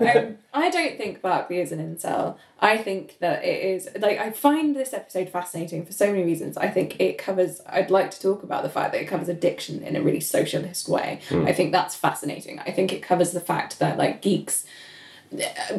um, 0.00 0.36
I 0.52 0.70
don't 0.70 0.96
think 0.96 1.22
Barclay 1.22 1.60
is 1.60 1.70
an 1.70 1.78
incel. 1.78 2.36
I 2.60 2.78
think 2.78 3.18
that 3.20 3.44
it 3.44 3.62
is 3.62 3.88
like 4.00 4.18
I 4.18 4.30
find 4.30 4.74
this 4.74 4.92
episode 4.92 5.28
fascinating 5.28 5.84
for 5.86 5.92
so 5.92 6.06
many 6.10 6.24
reasons. 6.24 6.56
I 6.56 6.68
think 6.68 7.00
it 7.00 7.16
covers. 7.18 7.60
I'd 7.68 7.90
like 7.90 8.10
to 8.12 8.20
talk 8.20 8.42
about 8.42 8.62
the 8.64 8.70
fact 8.70 8.92
that 8.92 9.00
it 9.02 9.06
covers 9.06 9.28
addiction 9.28 9.82
in 9.82 9.94
a 9.96 10.02
really 10.02 10.20
socialist 10.20 10.88
way. 10.88 11.20
I 11.30 11.52
think 11.52 11.70
that's 11.72 11.94
fascinating. 11.94 12.58
I 12.60 12.70
think 12.72 12.92
it 12.92 13.02
covers 13.02 13.30
the 13.32 13.40
fact 13.40 13.78
that 13.78 13.96
like 13.98 14.22
geeks, 14.22 14.64
uh, 15.32 15.78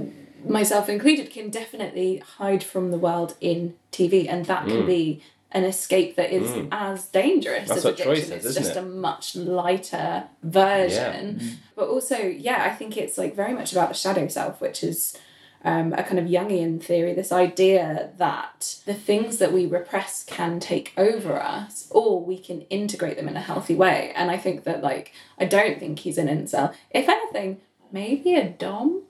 myself 0.49 0.89
included, 0.89 1.31
can 1.31 1.49
definitely 1.49 2.17
hide 2.17 2.63
from 2.63 2.91
the 2.91 2.97
world 2.97 3.35
in 3.41 3.75
TV, 3.91 4.27
and 4.29 4.45
that 4.45 4.67
can 4.67 4.85
be 4.85 5.21
an 5.51 5.63
escape 5.63 6.17
that 6.17 6.31
is 6.31 6.67
as 6.71 7.07
dangerous 7.07 7.69
That's 7.69 7.85
as 7.85 7.99
addiction. 7.99 8.27
Says, 8.27 8.45
it's 8.45 8.55
just 8.55 8.71
it? 8.71 8.77
a 8.77 8.81
much 8.81 9.35
lighter 9.37 10.25
version. 10.43 11.59
But 11.75 11.87
also, 11.87 12.17
yeah, 12.17 12.65
I 12.65 12.75
think 12.75 12.97
it's 12.97 13.17
like 13.17 13.35
very 13.35 13.53
much 13.53 13.71
about 13.71 13.87
the 13.87 13.95
shadow 13.95 14.27
self, 14.27 14.59
which 14.59 14.83
is 14.83 15.17
um, 15.63 15.93
a 15.93 16.03
kind 16.03 16.19
of 16.19 16.25
Jungian 16.25 16.81
theory. 16.81 17.13
This 17.13 17.31
idea 17.31 18.11
that 18.17 18.77
the 18.85 18.93
things 18.93 19.37
that 19.37 19.53
we 19.53 19.65
repress 19.65 20.25
can 20.25 20.59
take 20.59 20.93
over 20.97 21.41
us, 21.41 21.87
or 21.89 22.21
we 22.21 22.37
can 22.37 22.61
integrate 22.63 23.15
them 23.15 23.27
in 23.27 23.37
a 23.37 23.41
healthy 23.41 23.75
way. 23.75 24.11
And 24.13 24.29
I 24.29 24.37
think 24.37 24.65
that, 24.65 24.83
like, 24.83 25.13
I 25.39 25.45
don't 25.45 25.79
think 25.79 25.99
he's 25.99 26.17
an 26.17 26.27
incel. 26.27 26.73
If 26.91 27.07
anything, 27.07 27.61
maybe 27.91 28.35
a 28.35 28.49
dom. 28.49 29.03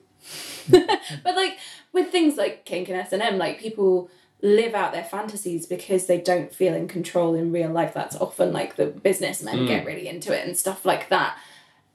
but 0.70 1.36
like 1.36 1.58
with 1.92 2.10
things 2.10 2.36
like 2.36 2.64
kink 2.64 2.88
and 2.88 2.98
S 2.98 3.12
and 3.12 3.22
M, 3.22 3.38
like 3.38 3.60
people 3.60 4.10
live 4.42 4.74
out 4.74 4.92
their 4.92 5.04
fantasies 5.04 5.66
because 5.66 6.06
they 6.06 6.20
don't 6.20 6.54
feel 6.54 6.74
in 6.74 6.88
control 6.88 7.34
in 7.34 7.52
real 7.52 7.70
life. 7.70 7.94
That's 7.94 8.16
often 8.16 8.52
like 8.52 8.76
the 8.76 8.86
businessmen 8.86 9.60
mm. 9.60 9.68
get 9.68 9.86
really 9.86 10.08
into 10.08 10.36
it 10.36 10.46
and 10.46 10.56
stuff 10.56 10.84
like 10.84 11.08
that. 11.08 11.38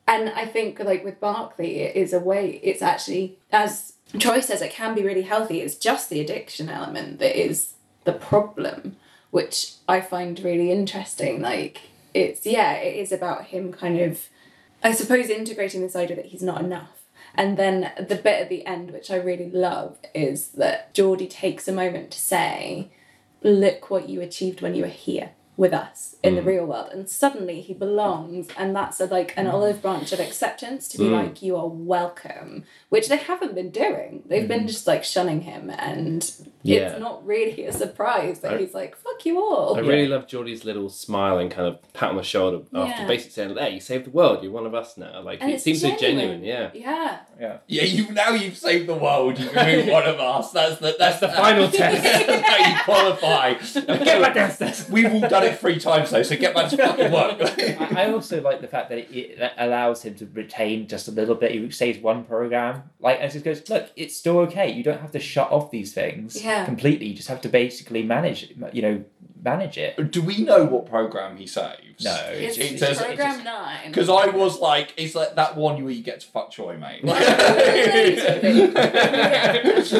And 0.07 0.29
I 0.29 0.45
think 0.45 0.79
like 0.79 1.03
with 1.03 1.19
Barclay, 1.19 1.75
it 1.75 1.95
is 1.95 2.13
a 2.13 2.19
way. 2.19 2.59
It's 2.63 2.81
actually 2.81 3.37
as 3.51 3.93
Troi 4.13 4.43
says, 4.43 4.61
it 4.61 4.71
can 4.71 4.93
be 4.93 5.03
really 5.03 5.21
healthy. 5.21 5.61
It's 5.61 5.75
just 5.75 6.09
the 6.09 6.19
addiction 6.19 6.67
element 6.69 7.19
that 7.19 7.39
is 7.39 7.73
the 8.03 8.13
problem, 8.13 8.97
which 9.29 9.73
I 9.87 10.01
find 10.01 10.39
really 10.39 10.71
interesting. 10.71 11.41
Like 11.41 11.81
it's 12.13 12.45
yeah, 12.45 12.73
it 12.73 12.95
is 12.97 13.11
about 13.11 13.45
him 13.45 13.71
kind 13.71 13.99
of, 13.99 14.27
I 14.83 14.91
suppose, 14.93 15.29
integrating 15.29 15.81
this 15.81 15.95
idea 15.95 16.15
that 16.17 16.25
he's 16.25 16.43
not 16.43 16.61
enough. 16.61 17.00
And 17.35 17.57
then 17.57 17.91
the 17.97 18.15
bit 18.15 18.41
at 18.41 18.49
the 18.49 18.65
end, 18.65 18.91
which 18.91 19.09
I 19.09 19.15
really 19.15 19.49
love, 19.49 19.97
is 20.13 20.49
that 20.49 20.93
Geordi 20.93 21.29
takes 21.29 21.67
a 21.67 21.73
moment 21.73 22.11
to 22.11 22.19
say, 22.19 22.91
Look 23.43 23.89
what 23.89 24.07
you 24.07 24.21
achieved 24.21 24.61
when 24.61 24.75
you 24.75 24.83
were 24.83 24.89
here 24.89 25.31
with 25.57 25.73
us 25.73 26.15
in 26.23 26.35
the 26.35 26.41
hmm. 26.41 26.47
real 26.47 26.65
world. 26.65 26.89
And 26.91 27.09
suddenly 27.09 27.61
he 27.61 27.73
belongs. 27.73 28.47
And 28.57 28.75
that's 28.75 28.99
a, 28.99 29.05
like 29.05 29.33
an 29.37 29.45
hmm. 29.45 29.51
olive 29.51 29.81
branch 29.81 30.11
of 30.11 30.19
acceptance 30.19 30.87
to 30.89 30.97
be 30.97 31.07
hmm. 31.07 31.13
like, 31.13 31.41
You 31.41 31.55
are 31.55 31.67
welcome, 31.67 32.63
which 32.89 33.09
they 33.09 33.17
haven't 33.17 33.55
been 33.55 33.71
doing. 33.71 34.23
They've 34.25 34.47
been 34.47 34.67
just 34.67 34.87
like 34.87 35.03
shunning 35.03 35.41
him 35.41 35.69
and 35.69 36.31
Yeah. 36.63 36.79
it's 36.91 36.99
not 36.99 37.25
really 37.25 37.65
a 37.65 37.71
surprise 37.71 38.39
that 38.41 38.53
I- 38.53 38.57
he's 38.57 38.73
like, 38.73 38.95
fuck 38.95 39.25
you 39.25 39.39
all. 39.39 39.75
I 39.75 39.79
really 39.79 40.07
love 40.07 40.27
Geordi's 40.27 40.63
little 40.65 40.89
smile 40.89 41.37
and 41.39 41.49
kind 41.49 41.67
of 41.67 41.79
pat 41.93 42.09
on 42.11 42.17
the 42.17 42.23
shoulder 42.23 42.63
after 42.73 43.01
Yeah. 43.01 43.07
basically 43.07 43.31
saying, 43.31 43.57
"Hey, 43.57 43.73
you 43.75 43.79
saved 43.79 44.05
the 44.05 44.11
world. 44.11 44.43
You're 44.43 44.51
one 44.51 44.65
of 44.65 44.73
us 44.75 44.97
now." 44.97 45.21
Like 45.21 45.39
And 45.41 45.51
it 45.51 45.55
it's 45.55 45.63
seems 45.63 45.81
so 45.81 45.89
genuine. 45.95 46.41
genuine. 46.41 46.43
Yeah. 46.43 46.69
Yeah. 46.73 47.17
Yeah. 47.39 47.57
Yeah, 47.67 47.83
you 47.83 48.11
now 48.11 48.31
you've 48.31 48.57
saved 48.57 48.87
the 48.87 48.93
world. 48.95 49.39
You've 49.39 49.53
removed 49.55 49.89
one 49.89 50.03
of 50.07 50.19
us. 50.19 50.51
That's 50.51 50.77
the 50.79 50.95
that's, 50.99 51.19
the 51.19 51.29
final 51.29 51.67
test. 51.71 52.03
that 52.03 52.59
you 52.69 52.83
qualify. 52.83 53.53
Get 54.03 54.21
back 54.21 54.33
downstairs. 54.35 54.89
We've 54.89 55.11
all 55.13 55.21
done 55.27 55.43
it 55.43 55.59
three 55.59 55.79
times 55.79 56.09
though, 56.11 56.23
so 56.23 56.35
get 56.35 56.53
back 56.53 56.69
to 56.69 56.77
fucking 56.77 57.11
work. 57.11 57.37
I 57.59 58.01
I 58.01 58.11
also 58.11 58.41
like 58.41 58.61
the 58.61 58.67
fact 58.67 58.89
that 58.89 58.97
it, 58.99 59.11
it 59.11 59.51
allows 59.57 60.03
him 60.03 60.15
to 60.15 60.25
retain 60.33 60.87
just 60.87 61.07
a 61.07 61.11
little 61.11 61.35
bit. 61.35 61.51
He 61.51 61.69
saves 61.71 61.99
one 61.99 62.23
program, 62.23 62.83
like, 62.99 63.17
and 63.19 63.25
it 63.29 63.33
just 63.33 63.45
goes, 63.45 63.69
look, 63.69 63.89
it's 63.95 64.15
still 64.17 64.39
okay. 64.39 64.71
You 64.71 64.83
don't 64.83 64.99
have 65.01 65.11
to 65.11 65.19
shut 65.19 65.51
off 65.51 65.69
these 65.71 65.93
things 65.93 66.43
Yeah. 66.43 66.50
Completely. 66.65 67.07
You 67.07 67.15
just 67.15 67.27
have 67.29 67.41
to 67.41 67.49
basically 67.49 68.03
manage, 68.03 68.53
you 68.73 68.81
know, 68.81 69.03
manage 69.43 69.77
it. 69.77 70.11
Do 70.11 70.21
we 70.21 70.43
know 70.43 70.65
what 70.65 70.85
program 70.85 71.37
he 71.37 71.47
saves? 71.47 72.03
No, 72.03 72.13
It's, 72.31 72.57
it 72.57 72.73
it's 72.73 72.79
says- 72.79 72.97
program 72.99 73.17
just- 73.33 73.43
nine. 73.43 73.87
Because 73.87 74.09
I 74.09 74.27
was 74.27 74.59
like, 74.59 74.93
it's 74.97 75.15
like 75.15 75.35
that 75.35 75.55
one 75.57 75.81
where 75.83 75.91
you 75.93 76.03
get 76.03 76.19
to 76.21 76.27
fuck 76.27 76.51
Troi, 76.53 76.77
mate. 76.79 77.01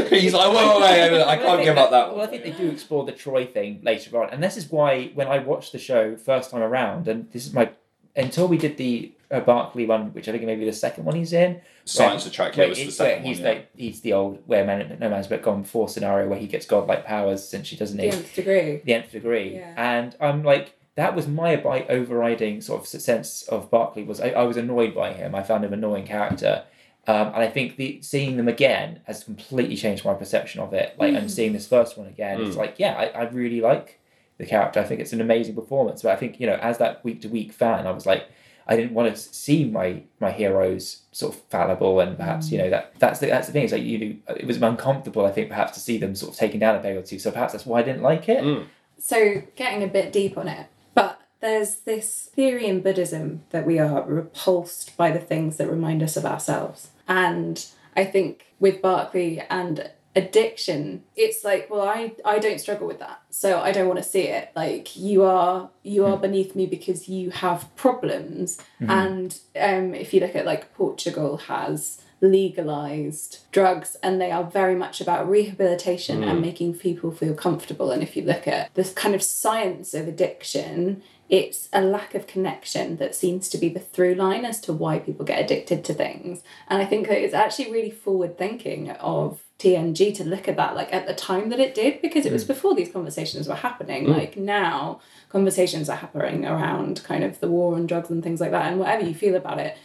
He's 0.10 0.34
like, 0.34 0.54
wait, 0.54 0.68
wait, 0.68 0.82
wait, 0.82 1.12
wait, 1.12 1.24
I 1.24 1.38
can't 1.38 1.58
think 1.58 1.64
give 1.64 1.78
up 1.78 1.92
that 1.92 2.08
Well, 2.10 2.18
one. 2.18 2.28
I 2.28 2.30
think 2.30 2.44
they 2.44 2.52
do 2.52 2.70
explore 2.70 3.06
the 3.06 3.14
Troi 3.14 3.52
thing 3.52 3.80
later 3.84 4.22
on, 4.22 4.30
and 4.30 4.44
this 4.44 4.58
is 4.58 4.70
why 4.72 5.08
when 5.14 5.28
I 5.28 5.40
watched 5.40 5.72
the 5.72 5.80
show 5.80 6.16
first 6.16 6.52
time 6.52 6.62
around, 6.62 7.08
and 7.08 7.32
this 7.32 7.46
is 7.46 7.54
my 7.54 7.72
until 8.16 8.48
we 8.48 8.58
did 8.58 8.78
the 8.78 9.12
uh, 9.30 9.40
Barclay 9.40 9.86
one, 9.86 10.14
which 10.14 10.28
I 10.28 10.32
think 10.34 10.44
maybe 10.44 10.66
the 10.66 10.74
second 10.74 11.06
one 11.06 11.16
he's 11.16 11.34
in. 11.34 11.62
Science 11.86 12.24
where- 12.26 12.30
Attract, 12.32 12.58
yeah, 12.58 12.64
where 12.64 12.70
was 12.70 12.78
the 12.80 12.92
second 12.92 13.26
he's 13.26 13.38
one, 13.40 13.46
yeah. 13.48 13.54
like 13.54 13.70
he's 13.76 14.02
the 14.02 14.14
old 14.14 14.40
where 14.46 14.66
man, 14.66 14.98
no 15.00 15.10
man's 15.10 15.28
but 15.28 15.42
gone 15.42 15.62
before 15.64 15.88
scenario 15.90 16.28
where 16.28 16.38
he 16.40 16.48
gets 16.48 16.66
godlike 16.66 17.06
powers 17.06 17.42
essentially, 17.42 17.78
doesn't 17.80 17.98
the 17.98 18.04
he? 18.04 18.10
nth 18.10 18.36
degree. 18.36 18.82
the 18.86 18.94
nth 18.94 19.12
degree. 19.12 19.56
Yeah. 19.56 19.74
And 19.78 20.16
I'm 20.20 20.44
like, 20.44 20.78
that 20.96 21.16
was 21.16 21.28
my 21.28 21.56
abi- 21.56 21.88
overriding 21.90 22.60
sort 22.62 22.82
of 22.82 22.88
sense 22.88 23.44
of 23.44 23.72
Barclay 23.72 24.04
was 24.04 24.20
I, 24.20 24.30
I 24.32 24.44
was 24.44 24.58
annoyed 24.58 24.94
by 24.94 25.14
him. 25.14 25.34
I 25.34 25.44
found 25.44 25.64
him 25.64 25.72
an 25.74 25.80
annoying 25.80 26.06
character. 26.06 26.66
Um, 27.08 27.28
and 27.28 27.38
I 27.38 27.48
think 27.48 27.78
the 27.78 28.00
seeing 28.04 28.38
them 28.38 28.48
again 28.48 29.00
has 29.06 29.24
completely 29.24 29.76
changed 29.76 30.06
my 30.06 30.14
perception 30.14 30.62
of 30.62 30.72
it. 30.74 30.94
Like, 31.00 31.16
and 31.16 31.32
seeing 31.32 31.52
this 31.54 31.68
first 31.68 31.98
one 31.98 32.06
again, 32.08 32.40
it's 32.42 32.56
Mm. 32.56 32.60
like, 32.60 32.76
yeah, 32.78 32.94
I, 32.96 33.06
I 33.22 33.24
really 33.30 33.60
like 33.60 33.98
the 34.42 34.48
character. 34.48 34.80
I 34.80 34.84
think 34.84 35.00
it's 35.00 35.14
an 35.14 35.22
amazing 35.22 35.56
performance. 35.56 36.02
But 36.02 36.12
I 36.12 36.16
think, 36.16 36.40
you 36.40 36.48
know, 36.48 36.56
as 36.56 36.80
that 36.80 37.04
week 37.06 37.22
to 37.22 37.30
week 37.30 37.54
fan, 37.54 37.86
I 37.86 37.92
was 37.92 38.06
like, 38.06 38.28
I 38.68 38.76
didn't 38.76 38.94
want 38.94 39.14
to 39.14 39.20
see 39.20 39.66
my 39.66 40.04
my 40.20 40.32
heroes 40.32 41.04
sort 41.12 41.36
of 41.36 41.42
fallible 41.50 42.00
and 42.00 42.16
perhaps 42.16 42.52
you 42.52 42.58
know 42.58 42.70
that 42.70 42.94
that's 43.00 43.20
the 43.20 43.28
that's 43.28 43.48
the 43.48 43.54
thing. 43.54 43.64
It's 43.64 43.74
like 43.74 43.84
you 43.84 44.00
know, 44.00 44.36
it 44.36 44.46
was 44.46 44.62
uncomfortable. 44.62 45.26
I 45.26 45.32
think 45.32 45.50
perhaps 45.50 45.74
to 45.74 45.80
see 45.80 45.98
them 45.98 46.16
sort 46.16 46.34
of 46.34 46.40
taken 46.40 46.60
down 46.60 46.76
a 46.76 46.80
peg 46.80 46.96
or 46.96 47.02
two. 47.02 47.20
So 47.20 47.32
perhaps 47.32 47.54
that's 47.54 47.66
why 47.66 47.80
I 47.80 47.84
didn't 47.84 48.02
like 48.02 48.30
it. 48.30 48.44
Mm. 48.44 48.68
So, 48.98 49.42
getting 49.56 49.82
a 49.82 49.88
bit 49.88 50.14
deep 50.14 50.38
on 50.38 50.48
it, 50.48 50.68
but 50.94 51.20
there's 51.40 51.78
this 51.78 52.30
theory 52.34 52.68
in 52.68 52.82
Buddhism 52.82 53.44
that 53.50 53.66
we 53.66 53.80
are 53.80 54.04
repulsed 54.04 54.96
by 54.96 55.10
the 55.10 55.20
things 55.20 55.58
that 55.58 55.70
remind 55.70 56.04
us 56.04 56.16
of 56.16 56.24
ourselves. 56.24 56.92
And 57.08 57.66
I 57.96 58.06
think 58.06 58.46
with 58.60 58.80
Barclay 58.80 59.44
and 59.50 59.90
addiction, 60.16 61.04
it's 61.16 61.44
like, 61.44 61.70
well, 61.70 61.88
I, 61.88 62.14
I 62.26 62.40
don't 62.40 62.60
struggle 62.60 62.88
with 62.88 63.00
that. 63.00 63.22
So 63.30 63.60
I 63.60 63.72
don't 63.72 63.88
want 63.88 63.98
to 63.98 64.08
see 64.08 64.24
it. 64.24 64.52
Like 64.56 64.96
you 64.96 65.24
are 65.24 65.70
you 65.84 66.06
are 66.06 66.16
hmm. 66.16 66.22
beneath 66.22 66.56
me 66.56 66.66
because 66.66 67.08
you 67.08 67.32
have 67.32 67.74
problems. 67.76 68.60
Hmm. 68.80 68.90
And 68.90 69.40
um 69.60 69.94
if 69.94 70.14
you 70.14 70.20
look 70.20 70.36
at 70.36 70.46
like 70.46 70.74
Portugal 70.74 71.38
has 71.38 72.02
legalized 72.24 73.40
drugs 73.52 73.98
and 74.04 74.22
they 74.22 74.30
are 74.30 74.44
very 74.44 74.76
much 74.76 75.02
about 75.02 75.28
rehabilitation 75.28 76.24
and 76.24 76.38
hmm. 76.38 76.42
making 76.42 76.76
people 76.76 77.12
feel 77.12 77.34
comfortable 77.34 77.92
and 77.92 78.04
if 78.04 78.16
you 78.16 78.24
look 78.24 78.48
at 78.48 78.72
this 78.76 78.94
kind 78.94 79.16
of 79.16 79.24
science 79.24 79.96
of 79.96 80.08
addiction 80.08 81.02
it's 81.32 81.70
a 81.72 81.82
lack 81.82 82.14
of 82.14 82.28
connection 82.28 82.98
that 82.98 83.16
seems 83.16 83.48
to 83.48 83.58
be 83.58 83.70
the 83.70 83.80
through 83.80 84.14
line 84.14 84.44
as 84.44 84.60
to 84.60 84.74
why 84.74 85.00
people 85.00 85.26
get 85.26 85.40
addicted 85.40 85.84
to 85.86 85.94
things. 85.94 86.44
And 86.68 86.82
i 86.82 86.86
think 86.86 87.08
that 87.08 87.24
it's 87.24 87.34
actually 87.34 87.72
really 87.72 87.90
forward 87.90 88.38
thinking 88.38 88.92
of 88.92 89.42
tng 89.58 90.16
to 90.16 90.24
look 90.24 90.48
at 90.48 90.58
that 90.58 90.76
like 90.76 90.92
at 90.92 91.08
the 91.08 91.14
time 91.14 91.50
that 91.50 91.60
it 91.60 91.76
did 91.76 92.02
because 92.02 92.26
it 92.26 92.34
was 92.34 92.44
mm. 92.44 92.48
before 92.48 92.76
these 92.76 92.92
conversations 92.92 93.48
were 93.48 93.56
happening. 93.56 94.06
Mm. 94.06 94.18
Like 94.18 94.36
now 94.38 95.00
conversations 95.30 95.90
are 95.90 95.98
happening 95.98 96.46
around 96.46 97.04
kind 97.04 97.24
of 97.24 97.40
the 97.40 97.48
war 97.48 97.76
on 97.76 97.88
drugs 97.88 98.10
and 98.10 98.22
things 98.22 98.42
like 98.42 98.52
that 98.52 98.66
and 98.66 98.80
whatever 98.80 99.06
you 99.06 99.16
feel 99.16 99.36
about 99.36 99.60
it. 99.60 99.78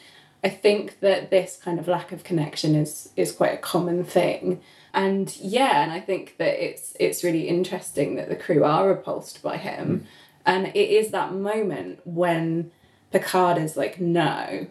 I 0.42 0.48
think 0.48 1.00
that 1.00 1.30
this 1.30 1.58
kind 1.62 1.78
of 1.78 1.88
lack 1.88 2.10
of 2.10 2.24
connection 2.24 2.74
is 2.74 3.10
is 3.16 3.32
quite 3.32 3.54
a 3.54 3.58
common 3.58 4.02
thing. 4.04 4.60
And 4.92 5.36
yeah, 5.36 5.82
and 5.82 5.92
I 5.92 6.00
think 6.00 6.36
that 6.38 6.64
it's 6.64 6.96
it's 6.98 7.22
really 7.22 7.48
interesting 7.48 8.16
that 8.16 8.28
the 8.28 8.36
crew 8.36 8.64
are 8.64 8.88
repulsed 8.88 9.42
by 9.42 9.58
him. 9.58 10.00
Mm. 10.00 10.06
And 10.46 10.68
it 10.68 10.90
is 10.90 11.10
that 11.10 11.34
moment 11.34 12.00
when 12.04 12.70
Picard 13.10 13.58
is 13.58 13.76
like, 13.76 14.00
no, 14.00 14.68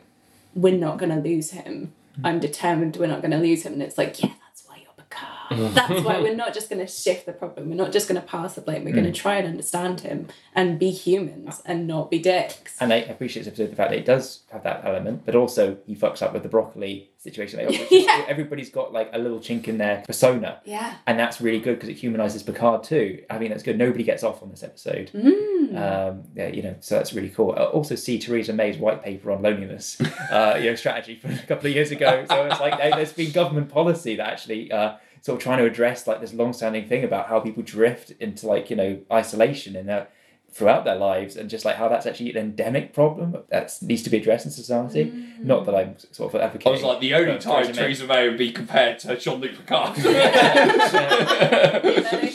we're 0.56 0.78
not 0.78 0.98
gonna 0.98 1.20
lose 1.20 1.52
him. 1.52 1.94
I'm 2.24 2.40
determined 2.40 2.96
we're 2.96 3.08
not 3.08 3.22
gonna 3.22 3.40
lose 3.40 3.64
him. 3.64 3.74
And 3.74 3.84
it's 3.84 3.98
like, 3.98 4.24
yeah, 4.24 4.32
that's 4.48 4.64
why 4.66 4.78
you're 4.78 4.94
Picard. 4.98 5.45
That's 5.52 6.02
why 6.04 6.20
we're 6.22 6.36
not 6.36 6.54
just 6.54 6.70
gonna 6.70 6.88
shift 6.88 7.26
the 7.26 7.34
problem. 7.34 7.70
We're 7.70 7.76
not 7.76 7.92
just 7.92 8.08
gonna 8.08 8.22
pass 8.22 8.56
the 8.56 8.62
blame. 8.62 8.84
We're 8.86 8.96
gonna 8.96 9.12
try 9.12 9.36
and 9.38 9.48
understand 9.48 10.02
him 10.02 10.28
and 10.54 10.80
be 10.80 10.92
humans 10.92 11.62
and 11.66 11.88
not 11.88 12.10
be 12.12 12.20
dicks. 12.20 12.76
And 12.80 12.92
I 12.94 12.98
appreciate 12.98 13.44
this 13.44 13.48
episode 13.50 13.72
the 13.72 13.76
fact 13.76 13.92
that 13.92 14.00
it 14.00 14.06
does 14.06 14.42
have 14.52 14.64
that 14.64 14.82
element, 14.86 15.26
but 15.26 15.36
also 15.36 15.78
he 15.86 15.96
fucks 15.96 16.22
up 16.22 16.34
with 16.34 16.44
the 16.44 16.50
broccoli 16.50 17.10
situation. 17.18 17.60
Like, 17.66 17.88
Yeah. 17.92 18.26
Everybody's 18.28 18.70
got 18.70 18.94
like 18.94 19.10
a 19.14 19.18
little 19.18 19.40
chink 19.40 19.68
in 19.68 19.78
their 19.78 20.04
persona. 20.06 20.62
Yeah. 20.66 20.96
And 21.08 21.18
that's 21.20 21.42
really 21.42 21.60
good 21.60 21.76
because 21.76 21.90
it 21.90 21.96
humanizes 21.98 22.44
Picard 22.44 22.84
too. 22.84 23.24
I 23.30 23.40
mean, 23.40 23.50
that's 23.50 23.64
good. 23.64 23.78
Nobody 23.78 24.04
gets 24.04 24.24
off 24.24 24.44
on 24.44 24.50
this 24.52 24.64
episode. 24.64 25.12
Mm. 25.14 25.76
Um, 25.76 26.24
yeah, 26.36 26.48
you 26.48 26.62
know, 26.62 26.76
so 26.80 26.96
that's 26.96 27.14
really 27.14 27.30
cool. 27.30 27.52
Uh, 27.58 27.66
also, 27.66 27.96
see 27.96 28.20
Theresa 28.20 28.54
May's 28.54 28.78
white 28.78 29.04
paper 29.04 29.32
on 29.32 29.42
loneliness, 29.42 30.00
uh, 30.32 30.58
you 30.62 30.70
know, 30.70 30.76
strategy 30.76 31.16
from 31.16 31.32
a 31.34 31.38
couple 31.40 31.68
of 31.68 31.74
years 31.76 31.92
ago. 31.92 32.26
So 32.30 32.46
it's 32.46 32.60
like 32.60 32.78
there- 32.78 32.92
there's 32.92 33.14
been 33.14 33.32
government 33.32 33.70
policy 33.70 34.16
that 34.18 34.28
actually 34.28 34.72
uh, 34.72 34.96
sort 35.26 35.38
of 35.38 35.44
trying 35.44 35.58
to 35.58 35.66
address 35.66 36.06
like 36.06 36.22
this 36.22 36.34
long-standing 36.34 36.88
thing 36.88 37.04
about 37.04 37.28
how 37.30 37.40
people 37.40 37.64
drift 37.64 38.12
into 38.20 38.46
like 38.46 38.70
you 38.70 38.76
know 38.76 39.00
isolation 39.12 39.76
and 39.76 39.90
their 39.90 40.08
throughout 40.52 40.86
their 40.86 40.96
lives, 40.96 41.36
and 41.36 41.50
just 41.50 41.66
like 41.66 41.76
how 41.76 41.90
that's 41.90 42.06
actually 42.06 42.30
an 42.32 42.38
endemic 42.38 42.94
problem 42.94 43.36
that 43.50 43.76
needs 43.82 44.04
to 44.04 44.10
be 44.10 44.16
addressed 44.18 44.46
in 44.46 44.52
society. 44.52 45.12
Not 45.40 45.66
that 45.66 45.76
I'm 45.76 45.98
sort 46.12 46.34
of 46.34 46.40
advocating. 46.40 46.42
I 46.42 46.46
advocating. 46.46 46.72
was 46.72 46.84
like, 46.84 47.00
the 47.02 47.14
only 47.16 47.38
time 47.40 47.68
May. 47.68 47.74
Theresa 47.74 48.08
May 48.08 48.30
would 48.30 48.38
be 48.38 48.52
compared 48.54 49.00
to 49.00 49.18
Jean 49.18 49.42
Luc 49.42 49.52
Picard. 49.58 49.98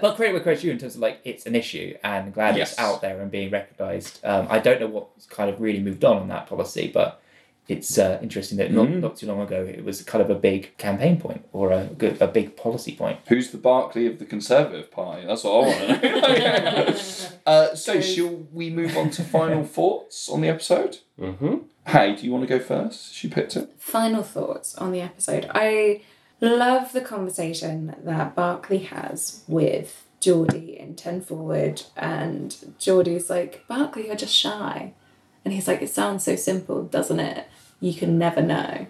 But 0.00 0.16
credit 0.16 0.32
where 0.32 0.42
credit's 0.42 0.62
due 0.62 0.70
in 0.70 0.78
terms 0.78 0.94
of 0.96 1.00
like 1.00 1.20
it's 1.24 1.46
an 1.46 1.54
issue 1.54 1.96
and 2.04 2.32
glad 2.32 2.56
Yes. 2.56 2.72
it's 2.72 2.80
out 2.80 3.00
there 3.00 3.20
and 3.20 3.30
being 3.30 3.50
recognised. 3.50 4.20
Um, 4.24 4.46
I 4.50 4.58
don't 4.58 4.80
know 4.80 4.86
what's 4.86 5.26
kind 5.26 5.50
of 5.50 5.60
really 5.60 5.80
moved 5.80 6.04
on 6.04 6.18
on 6.18 6.28
that 6.28 6.46
policy, 6.46 6.90
but 6.92 7.20
it's 7.66 7.96
uh, 7.98 8.18
interesting 8.22 8.58
that 8.58 8.70
not, 8.72 8.88
Mm. 8.88 9.00
not 9.00 9.16
too 9.16 9.26
long 9.26 9.40
ago 9.40 9.64
it 9.64 9.84
was 9.84 10.02
kind 10.02 10.22
of 10.22 10.28
a 10.30 10.34
big 10.34 10.76
campaign 10.76 11.18
point 11.20 11.46
or 11.52 11.72
a 11.72 11.84
good 11.86 12.20
a 12.20 12.28
big 12.28 12.56
policy 12.56 12.94
point. 12.94 13.18
Who's 13.28 13.50
the 13.50 13.58
Barclay 13.58 14.06
of 14.06 14.18
the 14.18 14.26
Conservative 14.26 14.90
Party? 14.90 15.26
That's 15.26 15.44
what 15.44 15.52
I 15.52 15.58
want 15.66 16.02
to 16.02 16.10
know. 16.10 16.98
uh, 17.46 17.74
so, 17.74 18.00
shall 18.00 18.46
we 18.52 18.70
move 18.70 18.96
on 18.96 19.10
to 19.10 19.22
final 19.22 19.64
thoughts 19.78 20.28
on 20.28 20.40
the 20.42 20.48
episode? 20.48 20.98
Mm-hmm. 21.18 21.54
Hey, 21.86 22.14
do 22.16 22.24
you 22.24 22.32
want 22.32 22.46
to 22.48 22.58
go 22.58 22.62
first? 22.62 23.14
She 23.14 23.28
picked 23.28 23.56
it. 23.56 23.70
final 23.78 24.22
thoughts 24.22 24.74
on 24.76 24.92
the 24.92 25.00
episode. 25.02 25.50
I 25.54 26.02
love 26.40 26.92
the 26.92 27.00
conversation 27.02 27.94
that 28.04 28.34
Barclay 28.34 28.78
has 28.78 29.42
with 29.48 30.04
Geordi 30.20 30.76
in 30.78 30.94
Ten 30.96 31.20
Forward, 31.20 31.82
and 31.96 32.50
Geordi's 32.78 33.28
like, 33.30 33.64
Barclay, 33.68 34.06
you're 34.06 34.16
just 34.16 34.34
shy. 34.34 34.94
And 35.44 35.52
he's 35.52 35.68
like, 35.68 35.82
It 35.82 35.90
sounds 35.90 36.24
so 36.24 36.36
simple, 36.36 36.84
doesn't 36.84 37.20
it? 37.20 37.46
You 37.84 37.92
can 37.92 38.16
never 38.16 38.40
know. 38.40 38.86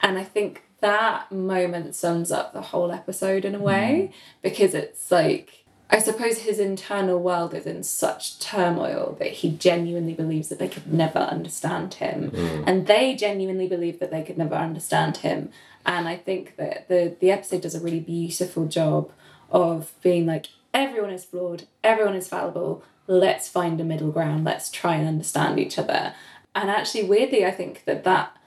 And 0.00 0.16
I 0.16 0.24
think 0.24 0.62
that 0.80 1.30
moment 1.30 1.94
sums 1.94 2.32
up 2.32 2.54
the 2.54 2.62
whole 2.62 2.92
episode 2.92 3.44
in 3.44 3.54
a 3.54 3.58
way 3.58 4.10
mm-hmm. 4.10 4.16
because 4.40 4.72
it's 4.72 5.10
like, 5.10 5.66
I 5.90 5.98
suppose 5.98 6.38
his 6.38 6.58
internal 6.58 7.18
world 7.18 7.52
is 7.52 7.66
in 7.66 7.82
such 7.82 8.38
turmoil 8.38 9.16
that 9.18 9.32
he 9.32 9.50
genuinely 9.50 10.14
believes 10.14 10.48
that 10.48 10.58
they 10.58 10.68
could 10.68 10.90
never 10.90 11.18
understand 11.18 11.94
him. 11.94 12.30
Mm. 12.30 12.64
And 12.66 12.86
they 12.86 13.14
genuinely 13.14 13.68
believe 13.68 13.98
that 13.98 14.10
they 14.10 14.22
could 14.22 14.38
never 14.38 14.54
understand 14.54 15.18
him. 15.18 15.50
And 15.84 16.08
I 16.08 16.16
think 16.16 16.56
that 16.56 16.88
the, 16.88 17.16
the 17.20 17.30
episode 17.30 17.60
does 17.62 17.74
a 17.74 17.80
really 17.80 18.00
beautiful 18.00 18.64
job 18.66 19.10
of 19.50 19.92
being 20.02 20.24
like, 20.24 20.46
everyone 20.72 21.10
is 21.10 21.24
flawed, 21.24 21.64
everyone 21.84 22.16
is 22.16 22.28
fallible, 22.28 22.82
let's 23.06 23.46
find 23.46 23.78
a 23.78 23.84
middle 23.84 24.10
ground, 24.10 24.44
let's 24.44 24.70
try 24.70 24.94
and 24.94 25.06
understand 25.06 25.58
each 25.58 25.78
other. 25.78 26.14
And 26.54 26.70
actually, 26.70 27.04
weirdly, 27.04 27.44
I 27.44 27.50
think 27.50 27.84
that 27.84 28.04
that 28.04 28.37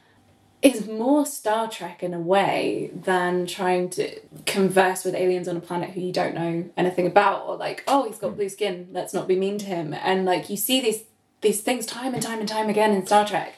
is 0.61 0.87
more 0.87 1.25
Star 1.25 1.67
Trek 1.67 2.03
in 2.03 2.13
a 2.13 2.19
way 2.19 2.91
than 2.93 3.47
trying 3.47 3.89
to 3.91 4.19
converse 4.45 5.03
with 5.03 5.15
aliens 5.15 5.47
on 5.47 5.57
a 5.57 5.61
planet 5.61 5.91
who 5.91 6.01
you 6.01 6.13
don't 6.13 6.35
know 6.35 6.69
anything 6.77 7.07
about, 7.07 7.47
or 7.47 7.55
like, 7.55 7.83
oh, 7.87 8.07
he's 8.07 8.19
got 8.19 8.31
hmm. 8.31 8.35
blue 8.35 8.49
skin, 8.49 8.87
let's 8.91 9.13
not 9.13 9.27
be 9.27 9.35
mean 9.35 9.57
to 9.59 9.65
him. 9.65 9.93
And 9.93 10.25
like 10.25 10.49
you 10.49 10.57
see 10.57 10.81
these 10.81 11.03
these 11.41 11.61
things 11.61 11.87
time 11.87 12.13
and 12.13 12.21
time 12.21 12.39
and 12.39 12.47
time 12.47 12.69
again 12.69 12.91
in 12.91 13.05
Star 13.05 13.25
Trek, 13.27 13.55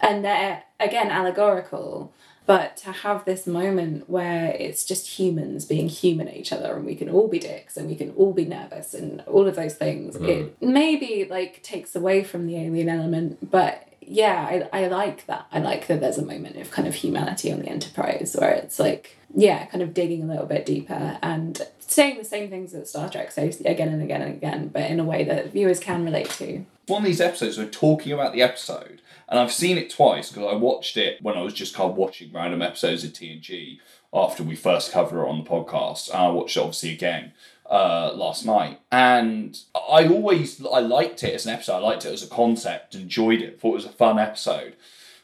and 0.00 0.24
they're 0.24 0.64
again 0.78 1.10
allegorical. 1.10 2.12
But 2.46 2.76
to 2.78 2.90
have 2.90 3.24
this 3.24 3.46
moment 3.46 4.10
where 4.10 4.50
it's 4.58 4.84
just 4.84 5.20
humans 5.20 5.64
being 5.64 5.88
human 5.88 6.26
at 6.26 6.36
each 6.36 6.52
other 6.52 6.74
and 6.74 6.84
we 6.84 6.96
can 6.96 7.08
all 7.08 7.28
be 7.28 7.38
dicks 7.38 7.76
and 7.76 7.88
we 7.88 7.94
can 7.94 8.10
all 8.16 8.32
be 8.32 8.44
nervous 8.44 8.92
and 8.92 9.20
all 9.28 9.46
of 9.46 9.54
those 9.54 9.74
things, 9.74 10.16
hmm. 10.16 10.24
it 10.24 10.60
maybe 10.60 11.26
like 11.30 11.62
takes 11.62 11.94
away 11.94 12.24
from 12.24 12.46
the 12.46 12.56
alien 12.56 12.88
element, 12.88 13.50
but 13.50 13.89
yeah, 14.10 14.66
I, 14.72 14.84
I 14.84 14.88
like 14.88 15.26
that. 15.26 15.46
I 15.52 15.60
like 15.60 15.86
that 15.86 16.00
there's 16.00 16.18
a 16.18 16.24
moment 16.26 16.56
of 16.56 16.70
kind 16.70 16.88
of 16.88 16.94
humanity 16.94 17.52
on 17.52 17.60
the 17.60 17.68
Enterprise 17.68 18.36
where 18.38 18.50
it's 18.50 18.78
like, 18.78 19.16
yeah, 19.34 19.66
kind 19.66 19.82
of 19.82 19.94
digging 19.94 20.22
a 20.22 20.26
little 20.26 20.46
bit 20.46 20.66
deeper 20.66 21.18
and 21.22 21.60
saying 21.78 22.18
the 22.18 22.24
same 22.24 22.50
things 22.50 22.72
that 22.72 22.88
Star 22.88 23.08
Trek 23.08 23.30
says 23.30 23.60
again 23.60 23.88
and 23.88 24.02
again 24.02 24.22
and 24.22 24.34
again, 24.34 24.68
but 24.68 24.90
in 24.90 25.00
a 25.00 25.04
way 25.04 25.24
that 25.24 25.52
viewers 25.52 25.78
can 25.80 26.04
relate 26.04 26.28
to. 26.30 26.64
one 26.88 27.02
of 27.02 27.06
these 27.06 27.20
episodes 27.20 27.56
we're 27.56 27.66
talking 27.66 28.12
about 28.12 28.32
the 28.32 28.42
episode 28.42 29.00
and 29.28 29.38
i've 29.38 29.52
seen 29.52 29.78
it 29.78 29.88
twice 29.90 30.30
because 30.32 30.52
i 30.52 30.56
watched 30.56 30.96
it 30.96 31.22
when 31.22 31.36
i 31.36 31.40
was 31.42 31.54
just 31.54 31.72
kind 31.72 31.88
of 31.88 31.96
watching 31.96 32.32
random 32.32 32.60
episodes 32.62 33.04
of 33.04 33.12
tng 33.12 33.78
after 34.12 34.42
we 34.42 34.56
first 34.56 34.90
covered 34.90 35.22
it 35.22 35.28
on 35.28 35.38
the 35.44 35.48
podcast 35.48 36.08
and 36.08 36.18
i 36.18 36.28
watched 36.28 36.56
it 36.56 36.60
obviously 36.60 36.92
again 36.92 37.32
uh, 37.70 38.12
last 38.14 38.44
night. 38.44 38.80
And 38.90 39.58
i 39.74 40.06
always 40.06 40.64
i 40.66 40.80
liked 40.80 41.22
it 41.22 41.34
as 41.34 41.46
an 41.46 41.54
episode. 41.54 41.76
I 41.76 41.78
liked 41.78 42.04
it 42.04 42.12
as 42.12 42.22
a 42.22 42.28
concept 42.28 42.94
enjoyed 42.94 43.40
it 43.40 43.60
thought 43.60 43.70
it 43.70 43.74
was 43.74 43.84
a 43.86 43.90
fun 43.90 44.18
episode. 44.18 44.74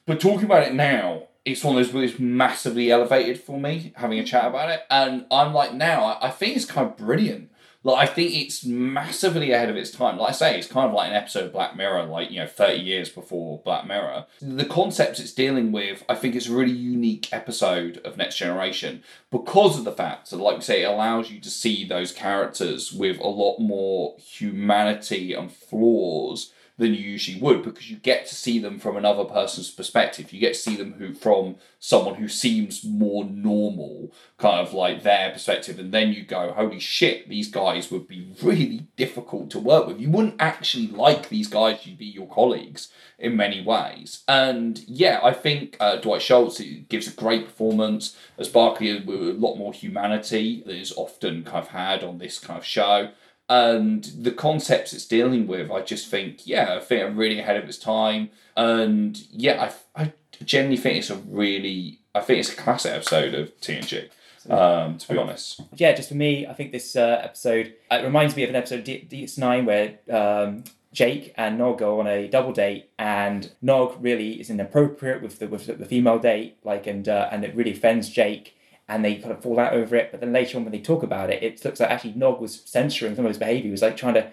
But 0.06 0.20
talking 0.20 0.44
about 0.44 0.62
it 0.62 0.74
now 0.74 1.24
it's 1.44 1.62
one 1.62 1.76
of 1.76 1.92
those 1.92 2.10
it's 2.10 2.18
massively 2.18 2.90
elevated 2.90 3.40
for 3.40 3.60
me 3.60 3.92
having 3.96 4.18
a 4.18 4.24
chat 4.24 4.46
about 4.46 4.70
it. 4.70 4.82
And 4.90 5.26
i'm 5.30 5.52
like 5.52 5.74
now 5.74 6.04
i, 6.04 6.28
I 6.28 6.30
think 6.30 6.56
it's 6.56 6.64
kind 6.64 6.86
of 6.88 6.96
brilliant 6.96 7.50
like 7.86 8.08
I 8.08 8.12
think 8.12 8.34
it's 8.34 8.64
massively 8.64 9.52
ahead 9.52 9.70
of 9.70 9.76
its 9.76 9.92
time. 9.92 10.18
Like 10.18 10.30
I 10.30 10.32
say, 10.32 10.58
it's 10.58 10.66
kind 10.66 10.88
of 10.88 10.92
like 10.92 11.08
an 11.08 11.14
episode 11.14 11.44
of 11.44 11.52
Black 11.52 11.76
Mirror, 11.76 12.06
like 12.06 12.32
you 12.32 12.40
know, 12.40 12.46
thirty 12.48 12.82
years 12.82 13.08
before 13.08 13.62
Black 13.64 13.86
Mirror. 13.86 14.26
The 14.42 14.64
concepts 14.64 15.20
it's 15.20 15.32
dealing 15.32 15.70
with, 15.70 16.02
I 16.08 16.16
think 16.16 16.34
it's 16.34 16.48
a 16.48 16.52
really 16.52 16.72
unique 16.72 17.32
episode 17.32 17.98
of 17.98 18.16
Next 18.16 18.38
Generation 18.38 19.04
because 19.30 19.78
of 19.78 19.84
the 19.84 19.92
fact 19.92 20.30
that, 20.30 20.38
like 20.38 20.56
we 20.56 20.62
say, 20.62 20.82
it 20.82 20.86
allows 20.86 21.30
you 21.30 21.40
to 21.40 21.48
see 21.48 21.86
those 21.86 22.10
characters 22.10 22.92
with 22.92 23.20
a 23.20 23.28
lot 23.28 23.60
more 23.60 24.16
humanity 24.18 25.32
and 25.32 25.52
flaws 25.52 26.52
than 26.78 26.92
you 26.92 27.00
usually 27.00 27.40
would 27.40 27.62
because 27.62 27.90
you 27.90 27.96
get 27.96 28.26
to 28.26 28.34
see 28.34 28.58
them 28.58 28.78
from 28.78 28.96
another 28.96 29.24
person's 29.24 29.70
perspective. 29.70 30.32
You 30.32 30.40
get 30.40 30.54
to 30.54 30.60
see 30.60 30.76
them 30.76 30.94
who 30.94 31.14
from 31.14 31.56
someone 31.78 32.16
who 32.16 32.28
seems 32.28 32.84
more 32.84 33.24
normal, 33.24 34.12
kind 34.38 34.66
of 34.66 34.74
like 34.74 35.02
their 35.02 35.30
perspective, 35.30 35.78
and 35.78 35.92
then 35.92 36.12
you 36.12 36.24
go, 36.24 36.52
holy 36.52 36.80
shit, 36.80 37.28
these 37.28 37.48
guys 37.48 37.90
would 37.90 38.06
be 38.06 38.34
really 38.42 38.88
difficult 38.96 39.50
to 39.50 39.58
work 39.58 39.86
with. 39.86 40.00
You 40.00 40.10
wouldn't 40.10 40.40
actually 40.40 40.88
like 40.88 41.28
these 41.28 41.48
guys 41.48 41.82
to 41.82 41.90
be 41.90 42.06
your 42.06 42.28
colleagues 42.28 42.88
in 43.18 43.36
many 43.36 43.62
ways. 43.62 44.22
And 44.28 44.78
yeah, 44.86 45.20
I 45.22 45.32
think 45.32 45.76
uh, 45.80 45.96
Dwight 45.96 46.20
Schultz 46.20 46.60
gives 46.88 47.08
a 47.08 47.12
great 47.12 47.46
performance 47.46 48.16
as 48.38 48.48
Barclay 48.48 49.00
with 49.00 49.20
a 49.20 49.32
lot 49.32 49.56
more 49.56 49.72
humanity 49.72 50.62
that 50.66 50.76
is 50.76 50.92
often 50.96 51.42
kind 51.44 51.58
of 51.58 51.68
had 51.68 52.04
on 52.04 52.18
this 52.18 52.38
kind 52.38 52.58
of 52.58 52.64
show 52.64 53.10
and 53.48 54.04
the 54.18 54.32
concepts 54.32 54.92
it's 54.92 55.06
dealing 55.06 55.46
with, 55.46 55.70
I 55.70 55.82
just 55.82 56.08
think, 56.08 56.46
yeah, 56.46 56.74
I 56.76 56.80
think 56.80 57.04
I'm 57.04 57.16
really 57.16 57.38
ahead 57.38 57.56
of 57.56 57.64
its 57.64 57.78
time. 57.78 58.30
And 58.56 59.20
yeah, 59.30 59.70
I, 59.96 60.02
I 60.02 60.12
genuinely 60.44 60.78
think 60.78 60.98
it's 60.98 61.10
a 61.10 61.16
really, 61.16 62.00
I 62.14 62.20
think 62.20 62.40
it's 62.40 62.52
a 62.52 62.56
classic 62.56 62.92
episode 62.92 63.34
of 63.34 63.56
TNG, 63.60 64.10
um, 64.50 64.98
to 64.98 65.12
be 65.12 65.18
honest. 65.18 65.60
yeah, 65.76 65.92
just 65.92 66.08
for 66.08 66.16
me, 66.16 66.46
I 66.46 66.54
think 66.54 66.72
this 66.72 66.96
uh, 66.96 67.20
episode 67.22 67.74
it 67.90 68.04
reminds 68.04 68.34
me 68.34 68.42
of 68.42 68.50
an 68.50 68.56
episode 68.56 68.80
of 68.80 68.84
D- 68.84 69.06
DS9 69.10 69.64
where 69.64 69.98
um, 70.10 70.64
Jake 70.92 71.34
and 71.36 71.58
Nog 71.58 71.78
go 71.78 72.00
on 72.00 72.06
a 72.06 72.26
double 72.26 72.52
date, 72.52 72.90
and 72.98 73.52
Nog 73.60 73.96
really 74.00 74.40
is 74.40 74.48
inappropriate 74.50 75.22
with 75.22 75.38
the 75.38 75.46
with 75.46 75.66
the 75.66 75.84
female 75.84 76.18
date, 76.18 76.56
like, 76.64 76.86
and 76.86 77.06
uh, 77.06 77.28
and 77.30 77.44
it 77.44 77.54
really 77.54 77.72
offends 77.72 78.08
Jake. 78.08 78.55
And 78.88 79.04
they 79.04 79.16
kind 79.16 79.32
of 79.32 79.42
fall 79.42 79.58
out 79.58 79.72
over 79.72 79.96
it, 79.96 80.12
but 80.12 80.20
then 80.20 80.32
later 80.32 80.56
on 80.56 80.64
when 80.64 80.72
they 80.72 80.78
talk 80.78 81.02
about 81.02 81.30
it, 81.30 81.42
it 81.42 81.64
looks 81.64 81.80
like 81.80 81.90
actually 81.90 82.12
Nog 82.14 82.40
was 82.40 82.62
censoring 82.64 83.16
some 83.16 83.24
of 83.24 83.30
his 83.30 83.38
behaviour. 83.38 83.64
He 83.64 83.70
was 83.70 83.82
like 83.82 83.96
trying 83.96 84.14
to 84.14 84.30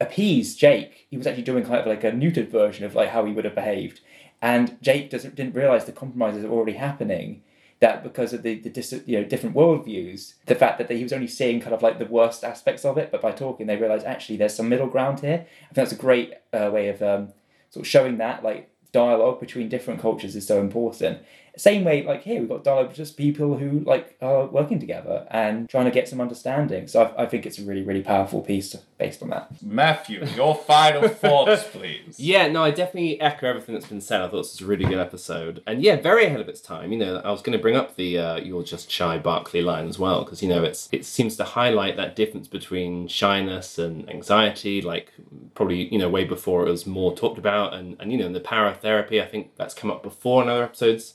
appease 0.00 0.54
Jake. 0.56 1.06
He 1.10 1.16
was 1.16 1.26
actually 1.26 1.42
doing 1.42 1.64
kind 1.64 1.80
of 1.80 1.86
like 1.86 2.04
a 2.04 2.12
neutered 2.12 2.50
version 2.50 2.84
of 2.84 2.94
like 2.94 3.10
how 3.10 3.24
he 3.24 3.32
would 3.32 3.44
have 3.44 3.54
behaved. 3.54 4.00
And 4.42 4.80
Jake 4.82 5.10
doesn't 5.10 5.34
didn't 5.34 5.54
realise 5.54 5.84
the 5.84 5.92
compromises 5.92 6.44
are 6.44 6.50
already 6.50 6.74
happening. 6.74 7.42
That 7.80 8.02
because 8.02 8.32
of 8.32 8.42
the, 8.42 8.58
the 8.58 8.70
dis, 8.70 8.94
you 9.04 9.18
know 9.18 9.24
different 9.24 9.54
worldviews, 9.54 10.34
the 10.46 10.54
fact 10.54 10.78
that 10.78 10.90
he 10.90 11.02
was 11.02 11.12
only 11.12 11.26
seeing 11.26 11.60
kind 11.60 11.74
of 11.74 11.82
like 11.82 11.98
the 11.98 12.06
worst 12.06 12.42
aspects 12.42 12.84
of 12.84 12.96
it, 12.96 13.10
but 13.10 13.20
by 13.20 13.32
talking 13.32 13.66
they 13.66 13.76
realise 13.76 14.04
actually 14.04 14.38
there's 14.38 14.54
some 14.54 14.68
middle 14.68 14.86
ground 14.86 15.20
here. 15.20 15.46
I 15.70 15.74
think 15.74 15.74
that's 15.74 15.92
a 15.92 15.96
great 15.96 16.34
uh, 16.54 16.70
way 16.72 16.88
of 16.88 17.02
um, 17.02 17.32
sort 17.70 17.84
of 17.84 17.88
showing 17.88 18.16
that 18.18 18.42
like 18.42 18.70
dialogue 18.92 19.40
between 19.40 19.68
different 19.68 20.00
cultures 20.00 20.34
is 20.36 20.46
so 20.46 20.58
important. 20.60 21.18
Same 21.56 21.84
way, 21.84 22.02
like 22.02 22.22
here, 22.22 22.40
we've 22.40 22.48
got 22.48 22.64
dialogue 22.64 22.92
just 22.92 23.16
people 23.16 23.56
who 23.56 23.80
like 23.80 24.16
are 24.20 24.44
working 24.46 24.78
together 24.78 25.26
and 25.30 25.68
trying 25.68 25.86
to 25.86 25.90
get 25.90 26.06
some 26.06 26.20
understanding. 26.20 26.86
So 26.86 27.14
I, 27.16 27.22
I 27.22 27.26
think 27.26 27.46
it's 27.46 27.58
a 27.58 27.62
really, 27.62 27.82
really 27.82 28.02
powerful 28.02 28.42
piece 28.42 28.76
based 28.98 29.22
on 29.22 29.30
that. 29.30 29.48
Matthew, 29.62 30.24
your 30.36 30.54
final 30.54 31.08
thoughts, 31.08 31.64
please. 31.64 32.20
Yeah, 32.20 32.48
no, 32.48 32.62
I 32.62 32.70
definitely 32.70 33.18
echo 33.20 33.48
everything 33.48 33.74
that's 33.74 33.88
been 33.88 34.02
said. 34.02 34.20
I 34.20 34.28
thought 34.28 34.42
this 34.42 34.52
was 34.52 34.60
a 34.60 34.66
really 34.66 34.84
good 34.84 34.98
episode, 34.98 35.62
and 35.66 35.82
yeah, 35.82 35.96
very 35.96 36.26
ahead 36.26 36.40
of 36.40 36.48
its 36.48 36.60
time. 36.60 36.92
You 36.92 36.98
know, 36.98 37.22
I 37.24 37.30
was 37.30 37.40
going 37.40 37.56
to 37.56 37.62
bring 37.62 37.76
up 37.76 37.96
the 37.96 38.18
uh, 38.18 38.36
"You're 38.36 38.62
just 38.62 38.90
shy" 38.90 39.18
Barclay 39.18 39.62
line 39.62 39.88
as 39.88 39.98
well 39.98 40.24
because 40.24 40.42
you 40.42 40.50
know 40.50 40.62
it's 40.62 40.90
it 40.92 41.04
seems 41.04 41.36
to 41.36 41.44
highlight 41.44 41.96
that 41.96 42.16
difference 42.16 42.48
between 42.48 43.08
shyness 43.08 43.78
and 43.78 44.08
anxiety. 44.10 44.82
Like 44.82 45.12
probably 45.54 45.88
you 45.92 45.98
know 45.98 46.08
way 46.10 46.24
before 46.24 46.66
it 46.66 46.70
was 46.70 46.86
more 46.86 47.16
talked 47.16 47.38
about, 47.38 47.72
and 47.72 47.96
and 47.98 48.12
you 48.12 48.18
know 48.18 48.26
in 48.26 48.32
the 48.32 48.40
power 48.40 48.68
of 48.68 48.80
therapy, 48.80 49.22
I 49.22 49.26
think 49.26 49.56
that's 49.56 49.74
come 49.74 49.90
up 49.90 50.02
before 50.02 50.42
in 50.42 50.48
other 50.48 50.64
episodes 50.64 51.14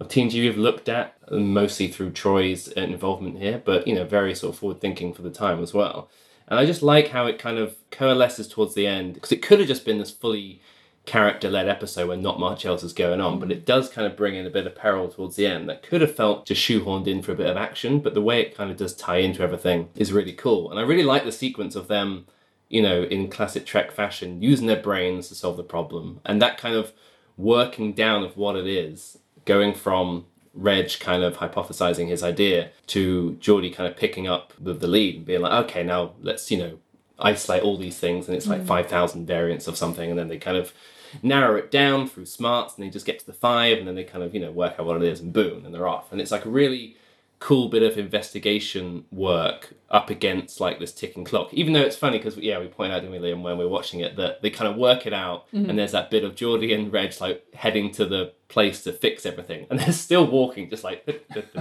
of 0.00 0.08
TNG 0.08 0.34
we've 0.34 0.56
looked 0.56 0.88
at, 0.88 1.16
mostly 1.30 1.88
through 1.88 2.12
Troi's 2.12 2.72
uh, 2.76 2.80
involvement 2.80 3.38
here, 3.38 3.60
but 3.64 3.86
you 3.86 3.94
know 3.94 4.04
very 4.04 4.34
sort 4.34 4.54
of 4.54 4.58
forward 4.58 4.80
thinking 4.80 5.12
for 5.12 5.22
the 5.22 5.30
time 5.30 5.62
as 5.62 5.74
well. 5.74 6.08
And 6.46 6.58
I 6.58 6.64
just 6.64 6.82
like 6.82 7.08
how 7.08 7.26
it 7.26 7.38
kind 7.38 7.58
of 7.58 7.76
coalesces 7.90 8.48
towards 8.48 8.74
the 8.74 8.86
end 8.86 9.14
because 9.14 9.32
it 9.32 9.42
could 9.42 9.58
have 9.58 9.68
just 9.68 9.84
been 9.84 9.98
this 9.98 10.10
fully 10.10 10.62
character 11.08 11.50
led 11.50 11.68
episode 11.68 12.06
where 12.06 12.16
not 12.16 12.38
much 12.38 12.66
else 12.66 12.82
is 12.82 12.92
going 12.92 13.20
on, 13.20 13.40
but 13.40 13.50
it 13.50 13.64
does 13.64 13.88
kind 13.88 14.06
of 14.06 14.16
bring 14.16 14.34
in 14.34 14.46
a 14.46 14.50
bit 14.50 14.66
of 14.66 14.74
peril 14.74 15.08
towards 15.08 15.36
the 15.36 15.46
end 15.46 15.68
that 15.68 15.82
could 15.82 16.02
have 16.02 16.14
felt 16.14 16.46
just 16.46 16.60
shoehorned 16.60 17.06
in 17.06 17.22
for 17.22 17.32
a 17.32 17.36
bit 17.36 17.48
of 17.48 17.56
action, 17.56 17.98
but 18.00 18.14
the 18.14 18.22
way 18.22 18.40
it 18.40 18.54
kind 18.54 18.70
of 18.70 18.76
does 18.76 18.94
tie 18.94 19.16
into 19.16 19.42
everything 19.42 19.88
is 19.96 20.12
really 20.12 20.34
cool. 20.34 20.70
And 20.70 20.78
I 20.78 20.82
really 20.82 21.02
like 21.02 21.24
the 21.24 21.32
sequence 21.32 21.74
of 21.74 21.88
them, 21.88 22.26
you 22.68 22.82
know, 22.82 23.04
in 23.04 23.30
classic 23.30 23.64
Trek 23.64 23.90
fashion, 23.90 24.42
using 24.42 24.66
their 24.66 24.82
brains 24.82 25.28
to 25.28 25.34
solve 25.34 25.56
the 25.56 25.62
problem 25.62 26.20
and 26.26 26.40
that 26.42 26.58
kind 26.58 26.74
of 26.74 26.92
working 27.38 27.94
down 27.94 28.22
of 28.22 28.36
what 28.36 28.56
it 28.56 28.66
is, 28.66 29.18
going 29.48 29.72
from 29.72 30.26
Reg 30.52 30.92
kind 31.00 31.24
of 31.24 31.38
hypothesizing 31.38 32.08
his 32.08 32.22
idea 32.22 32.70
to 32.88 33.38
Geordi 33.40 33.74
kind 33.74 33.90
of 33.90 33.96
picking 33.96 34.28
up 34.28 34.52
the, 34.60 34.74
the 34.74 34.86
lead 34.86 35.16
and 35.16 35.24
being 35.24 35.40
like, 35.40 35.64
okay, 35.64 35.82
now 35.82 36.12
let's, 36.20 36.50
you 36.50 36.58
know, 36.58 36.78
isolate 37.18 37.62
all 37.62 37.78
these 37.78 37.98
things 37.98 38.28
and 38.28 38.36
it's 38.36 38.46
like 38.46 38.60
mm. 38.60 38.66
5,000 38.66 39.26
variants 39.26 39.66
of 39.66 39.76
something 39.76 40.10
and 40.10 40.18
then 40.18 40.28
they 40.28 40.36
kind 40.36 40.58
of 40.58 40.74
narrow 41.22 41.56
it 41.56 41.70
down 41.70 42.06
through 42.06 42.26
smarts 42.26 42.76
and 42.76 42.84
they 42.84 42.90
just 42.90 43.06
get 43.06 43.18
to 43.18 43.26
the 43.26 43.32
five 43.32 43.78
and 43.78 43.88
then 43.88 43.94
they 43.94 44.04
kind 44.04 44.22
of, 44.22 44.34
you 44.34 44.40
know, 44.40 44.52
work 44.52 44.74
out 44.78 44.84
what 44.84 44.96
it 44.96 45.02
is 45.02 45.20
and 45.20 45.32
boom, 45.32 45.64
and 45.64 45.74
they're 45.74 45.88
off. 45.88 46.12
And 46.12 46.20
it's 46.20 46.30
like 46.30 46.44
a 46.44 46.50
really 46.50 46.96
cool 47.40 47.68
bit 47.68 47.82
of 47.84 47.96
investigation 47.96 49.04
work 49.12 49.74
up 49.90 50.10
against 50.10 50.60
like 50.60 50.78
this 50.80 50.92
ticking 50.92 51.24
clock. 51.24 51.54
Even 51.54 51.72
though 51.72 51.80
it's 51.80 51.96
funny 51.96 52.18
because 52.18 52.36
yeah, 52.36 52.58
we 52.58 52.66
point 52.66 52.92
out, 52.92 53.00
didn't 53.00 53.12
we, 53.12 53.18
Liam, 53.18 53.42
when 53.42 53.56
we're 53.56 53.68
watching 53.68 54.00
it, 54.00 54.16
that 54.16 54.42
they 54.42 54.50
kind 54.50 54.68
of 54.70 54.76
work 54.76 55.06
it 55.06 55.12
out, 55.12 55.46
and 55.52 55.78
there's 55.78 55.92
that 55.92 56.10
bit 56.10 56.24
of 56.24 56.34
Geordi 56.34 56.74
and 56.74 56.92
Reg 56.92 57.14
like 57.20 57.44
heading 57.54 57.90
to 57.92 58.04
the 58.04 58.32
place 58.48 58.82
to 58.84 58.92
fix 58.92 59.24
everything, 59.24 59.66
and 59.70 59.78
they're 59.78 59.92
still 59.92 60.26
walking, 60.26 60.68
just 60.68 60.82
like, 60.84 61.06
like 61.34 61.52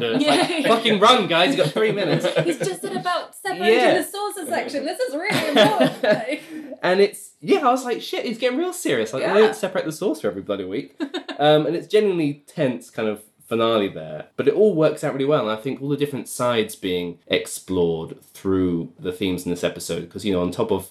fucking 0.66 1.00
run, 1.00 1.28
guys, 1.28 1.56
you 1.56 1.64
got 1.64 1.72
three 1.74 1.92
minutes. 1.92 2.26
He's 2.44 2.58
just 2.58 2.84
at 2.84 2.96
about 2.96 3.36
separating 3.36 3.74
Yeah. 3.80 3.98
the 4.00 4.04
saucer 4.04 4.46
section. 4.48 4.86
This 4.86 5.00
is 5.00 5.14
really 5.16 5.48
important. 5.50 6.04
Like, 6.04 6.44
and 6.82 7.00
it's 7.02 7.32
yeah, 7.42 7.60
I 7.68 7.72
was 7.72 7.84
like, 7.86 8.02
shit, 8.02 8.26
he's 8.26 8.38
getting 8.38 8.58
real 8.58 8.74
serious. 8.74 9.14
Like 9.14 9.22
Yeah. 9.22 9.34
they 9.34 9.42
don't 9.42 9.56
separate 9.56 9.86
the 9.86 9.92
saucer 9.92 10.28
every 10.28 10.42
bloody 10.42 10.64
week, 10.66 10.96
um, 11.40 11.66
and 11.66 11.76
it's 11.76 11.88
genuinely 11.88 12.44
tense 12.48 12.90
kind 12.90 13.08
of 13.10 13.22
finale 13.48 13.88
there. 13.88 14.28
But 14.36 14.48
it 14.48 14.54
all 14.54 14.76
works 14.76 15.04
out 15.04 15.14
really 15.14 15.26
well, 15.26 15.50
and 15.50 15.58
I 15.58 15.62
think 15.62 15.82
all 15.82 15.90
the 15.90 15.98
different 15.98 16.28
sides 16.28 16.76
being 16.76 17.20
explored 17.28 18.22
through 18.34 18.94
the 19.00 19.12
themes 19.12 19.46
in 19.46 19.50
this 19.50 19.64
episode, 19.64 20.02
because 20.02 20.26
you 20.26 20.34
know, 20.34 20.42
on 20.42 20.52
top 20.52 20.72
of 20.72 20.90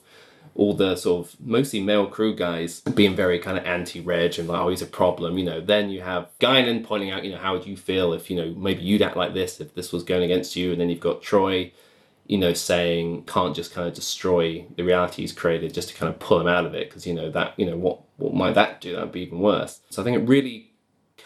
all 0.55 0.73
the 0.73 0.97
sort 0.97 1.27
of 1.27 1.37
mostly 1.39 1.81
male 1.83 2.07
crew 2.07 2.35
guys 2.35 2.81
being 2.81 3.15
very 3.15 3.39
kind 3.39 3.59
of 3.59 3.65
anti-reg 3.67 4.39
and 4.39 4.49
like, 4.49 4.59
oh, 4.59 4.69
he's 4.69 4.81
a 4.81 4.87
problem, 4.87 5.37
you 5.37 5.45
know. 5.45 5.61
Then 5.61 5.91
you 5.91 6.01
have 6.01 6.31
Guinan 6.41 6.83
pointing 6.83 7.11
out, 7.11 7.25
you 7.25 7.33
know, 7.33 7.39
how 7.39 7.53
would 7.53 7.67
you 7.67 7.77
feel 7.77 8.15
if, 8.15 8.31
you 8.31 8.37
know, 8.37 8.55
maybe 8.55 8.83
you'd 8.83 9.03
act 9.03 9.19
like 9.19 9.35
this 9.35 9.61
if 9.61 9.75
this 9.75 9.93
was 9.93 10.03
going 10.03 10.23
against 10.23 10.57
you, 10.57 10.73
and 10.73 10.81
then 10.81 10.89
you've 10.89 11.01
got 11.01 11.23
Troi 11.23 11.73
you 12.29 12.39
know, 12.39 12.53
saying 12.53 13.23
can't 13.25 13.55
just 13.55 13.73
kind 13.73 13.87
of 13.87 13.95
destroy 13.95 14.65
the 14.77 14.83
reality 14.83 15.23
he's 15.23 15.33
created 15.33 15.73
just 15.73 15.89
to 15.89 15.95
kind 15.95 16.13
of 16.13 16.19
pull 16.19 16.41
him 16.41 16.49
out 16.49 16.67
of 16.67 16.75
it 16.75 16.89
because 16.89 17.07
you 17.07 17.15
know 17.15 17.31
that 17.31 17.55
you 17.57 17.65
know 17.65 17.77
what 17.77 18.01
what 18.17 18.35
might 18.35 18.55
that 18.55 18.81
do? 18.81 18.95
That'd 18.95 19.13
be 19.13 19.21
even 19.21 19.39
worse. 19.39 19.81
So 19.91 20.03
I 20.03 20.05
think 20.05 20.17
it 20.17 20.29
really 20.29 20.73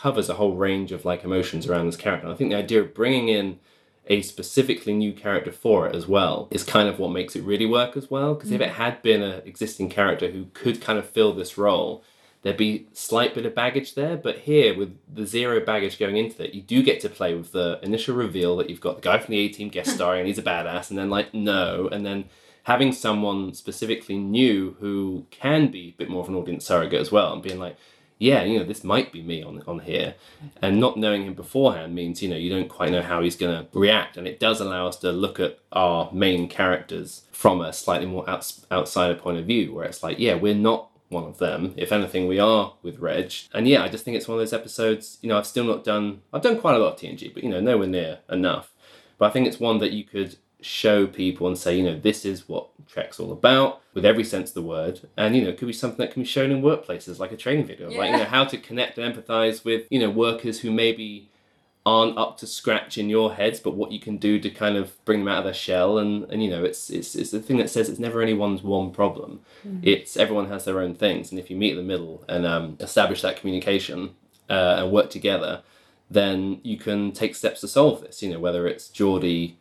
covers 0.00 0.28
a 0.28 0.34
whole 0.34 0.56
range 0.56 0.92
of 0.92 1.04
like 1.04 1.24
emotions 1.24 1.66
around 1.66 1.86
this 1.86 1.96
character. 1.96 2.26
And 2.26 2.34
I 2.34 2.36
think 2.36 2.50
the 2.50 2.56
idea 2.56 2.80
of 2.80 2.94
bringing 2.94 3.28
in 3.28 3.58
a 4.06 4.22
specifically 4.22 4.94
new 4.94 5.12
character 5.12 5.52
for 5.52 5.86
it 5.86 5.94
as 5.94 6.06
well 6.08 6.48
is 6.50 6.64
kind 6.64 6.88
of 6.88 6.98
what 6.98 7.12
makes 7.12 7.36
it 7.36 7.44
really 7.44 7.66
work 7.66 7.96
as 7.96 8.10
well. 8.10 8.34
Because 8.34 8.50
if 8.50 8.60
mm. 8.60 8.64
it 8.64 8.72
had 8.72 9.02
been 9.02 9.22
an 9.22 9.42
existing 9.44 9.90
character 9.90 10.30
who 10.30 10.46
could 10.54 10.80
kind 10.80 10.98
of 10.98 11.08
fill 11.08 11.34
this 11.34 11.58
role, 11.58 12.02
there'd 12.42 12.56
be 12.56 12.86
slight 12.94 13.34
bit 13.34 13.44
of 13.44 13.54
baggage 13.54 13.94
there. 13.94 14.16
But 14.16 14.38
here, 14.38 14.76
with 14.76 14.96
the 15.12 15.26
zero 15.26 15.60
baggage 15.60 15.98
going 15.98 16.16
into 16.16 16.44
it, 16.44 16.54
you 16.54 16.62
do 16.62 16.82
get 16.82 17.00
to 17.00 17.10
play 17.10 17.34
with 17.34 17.52
the 17.52 17.78
initial 17.82 18.16
reveal 18.16 18.56
that 18.56 18.70
you've 18.70 18.80
got 18.80 18.96
the 18.96 19.02
guy 19.02 19.18
from 19.18 19.32
the 19.32 19.38
A 19.38 19.48
Team 19.48 19.68
guest 19.68 19.94
starring 19.94 20.20
and 20.20 20.28
he's 20.28 20.38
a 20.38 20.42
badass, 20.42 20.88
and 20.90 20.98
then 20.98 21.10
like 21.10 21.34
no, 21.34 21.88
and 21.92 22.06
then 22.06 22.24
having 22.64 22.92
someone 22.92 23.52
specifically 23.52 24.16
new 24.16 24.76
who 24.80 25.26
can 25.30 25.70
be 25.70 25.88
a 25.88 25.98
bit 25.98 26.08
more 26.08 26.22
of 26.22 26.28
an 26.28 26.34
audience 26.34 26.64
surrogate 26.64 27.00
as 27.00 27.12
well, 27.12 27.34
and 27.34 27.42
being 27.42 27.58
like. 27.58 27.76
Yeah, 28.20 28.44
you 28.44 28.58
know, 28.58 28.66
this 28.66 28.84
might 28.84 29.12
be 29.12 29.22
me 29.22 29.42
on 29.42 29.62
on 29.66 29.80
here, 29.80 30.14
and 30.60 30.78
not 30.78 30.98
knowing 30.98 31.24
him 31.24 31.32
beforehand 31.34 31.94
means 31.94 32.22
you 32.22 32.28
know 32.28 32.36
you 32.36 32.50
don't 32.50 32.68
quite 32.68 32.92
know 32.92 33.00
how 33.00 33.22
he's 33.22 33.34
going 33.34 33.64
to 33.64 33.78
react, 33.78 34.18
and 34.18 34.28
it 34.28 34.38
does 34.38 34.60
allow 34.60 34.86
us 34.86 34.98
to 34.98 35.10
look 35.10 35.40
at 35.40 35.58
our 35.72 36.12
main 36.12 36.46
characters 36.46 37.22
from 37.32 37.62
a 37.62 37.72
slightly 37.72 38.06
more 38.06 38.28
outs- 38.28 38.66
outsider 38.70 39.14
point 39.14 39.38
of 39.38 39.46
view, 39.46 39.74
where 39.74 39.86
it's 39.86 40.02
like, 40.02 40.18
yeah, 40.18 40.34
we're 40.34 40.54
not 40.54 40.90
one 41.08 41.24
of 41.24 41.38
them. 41.38 41.72
If 41.78 41.92
anything, 41.92 42.28
we 42.28 42.38
are 42.38 42.74
with 42.82 42.98
Reg. 42.98 43.32
And 43.54 43.66
yeah, 43.66 43.82
I 43.82 43.88
just 43.88 44.04
think 44.04 44.18
it's 44.18 44.28
one 44.28 44.36
of 44.36 44.40
those 44.40 44.52
episodes. 44.52 45.16
You 45.22 45.30
know, 45.30 45.38
I've 45.38 45.46
still 45.46 45.64
not 45.64 45.82
done. 45.82 46.20
I've 46.30 46.42
done 46.42 46.60
quite 46.60 46.76
a 46.76 46.78
lot 46.78 46.92
of 46.92 47.00
TNG, 47.00 47.32
but 47.32 47.42
you 47.42 47.48
know, 47.48 47.60
nowhere 47.60 47.88
near 47.88 48.18
enough. 48.28 48.70
But 49.16 49.30
I 49.30 49.32
think 49.32 49.46
it's 49.46 49.58
one 49.58 49.78
that 49.78 49.92
you 49.92 50.04
could 50.04 50.36
show 50.62 51.06
people 51.06 51.46
and 51.46 51.56
say, 51.56 51.76
you 51.76 51.82
know, 51.82 51.98
this 51.98 52.24
is 52.24 52.48
what 52.48 52.68
Trek's 52.86 53.20
all 53.20 53.32
about 53.32 53.80
with 53.94 54.04
every 54.04 54.24
sense 54.24 54.50
of 54.50 54.54
the 54.54 54.62
word. 54.62 55.00
And, 55.16 55.34
you 55.34 55.42
know, 55.42 55.50
it 55.50 55.58
could 55.58 55.66
be 55.66 55.72
something 55.72 55.98
that 55.98 56.12
can 56.12 56.22
be 56.22 56.28
shown 56.28 56.50
in 56.50 56.62
workplaces 56.62 57.18
like 57.18 57.32
a 57.32 57.36
training 57.36 57.66
video, 57.66 57.90
like, 57.90 58.10
you 58.10 58.16
know, 58.18 58.24
how 58.24 58.44
to 58.44 58.58
connect 58.58 58.98
and 58.98 59.14
empathize 59.14 59.64
with, 59.64 59.86
you 59.90 59.98
know, 59.98 60.10
workers 60.10 60.60
who 60.60 60.70
maybe 60.70 61.28
aren't 61.86 62.18
up 62.18 62.36
to 62.36 62.46
scratch 62.46 62.98
in 62.98 63.08
your 63.08 63.34
heads, 63.34 63.58
but 63.58 63.74
what 63.74 63.90
you 63.90 63.98
can 63.98 64.18
do 64.18 64.38
to 64.38 64.50
kind 64.50 64.76
of 64.76 65.02
bring 65.04 65.20
them 65.20 65.28
out 65.28 65.38
of 65.38 65.44
their 65.44 65.54
shell. 65.54 65.98
And, 65.98 66.24
and 66.30 66.42
you 66.42 66.50
know, 66.50 66.62
it's, 66.62 66.90
it's, 66.90 67.14
it's 67.14 67.30
the 67.30 67.40
thing 67.40 67.56
that 67.56 67.70
says 67.70 67.88
it's 67.88 67.98
never 67.98 68.20
anyone's 68.20 68.62
one 68.62 68.90
problem. 68.90 69.40
It's 69.82 70.16
everyone 70.16 70.48
has 70.48 70.64
their 70.64 70.80
own 70.80 70.94
things. 70.94 71.30
And 71.30 71.40
if 71.40 71.50
you 71.50 71.56
meet 71.56 71.70
in 71.70 71.78
the 71.78 71.82
middle 71.82 72.22
and 72.28 72.44
um, 72.44 72.76
establish 72.80 73.22
that 73.22 73.36
communication 73.36 74.14
uh, 74.48 74.76
and 74.78 74.92
work 74.92 75.10
together, 75.10 75.62
then 76.10 76.60
you 76.62 76.76
can 76.76 77.12
take 77.12 77.34
steps 77.34 77.60
to 77.60 77.68
solve 77.68 78.02
this. 78.02 78.22
You 78.22 78.30
know, 78.30 78.40
whether 78.40 78.66
it's 78.66 78.88
Geordi 78.88 79.54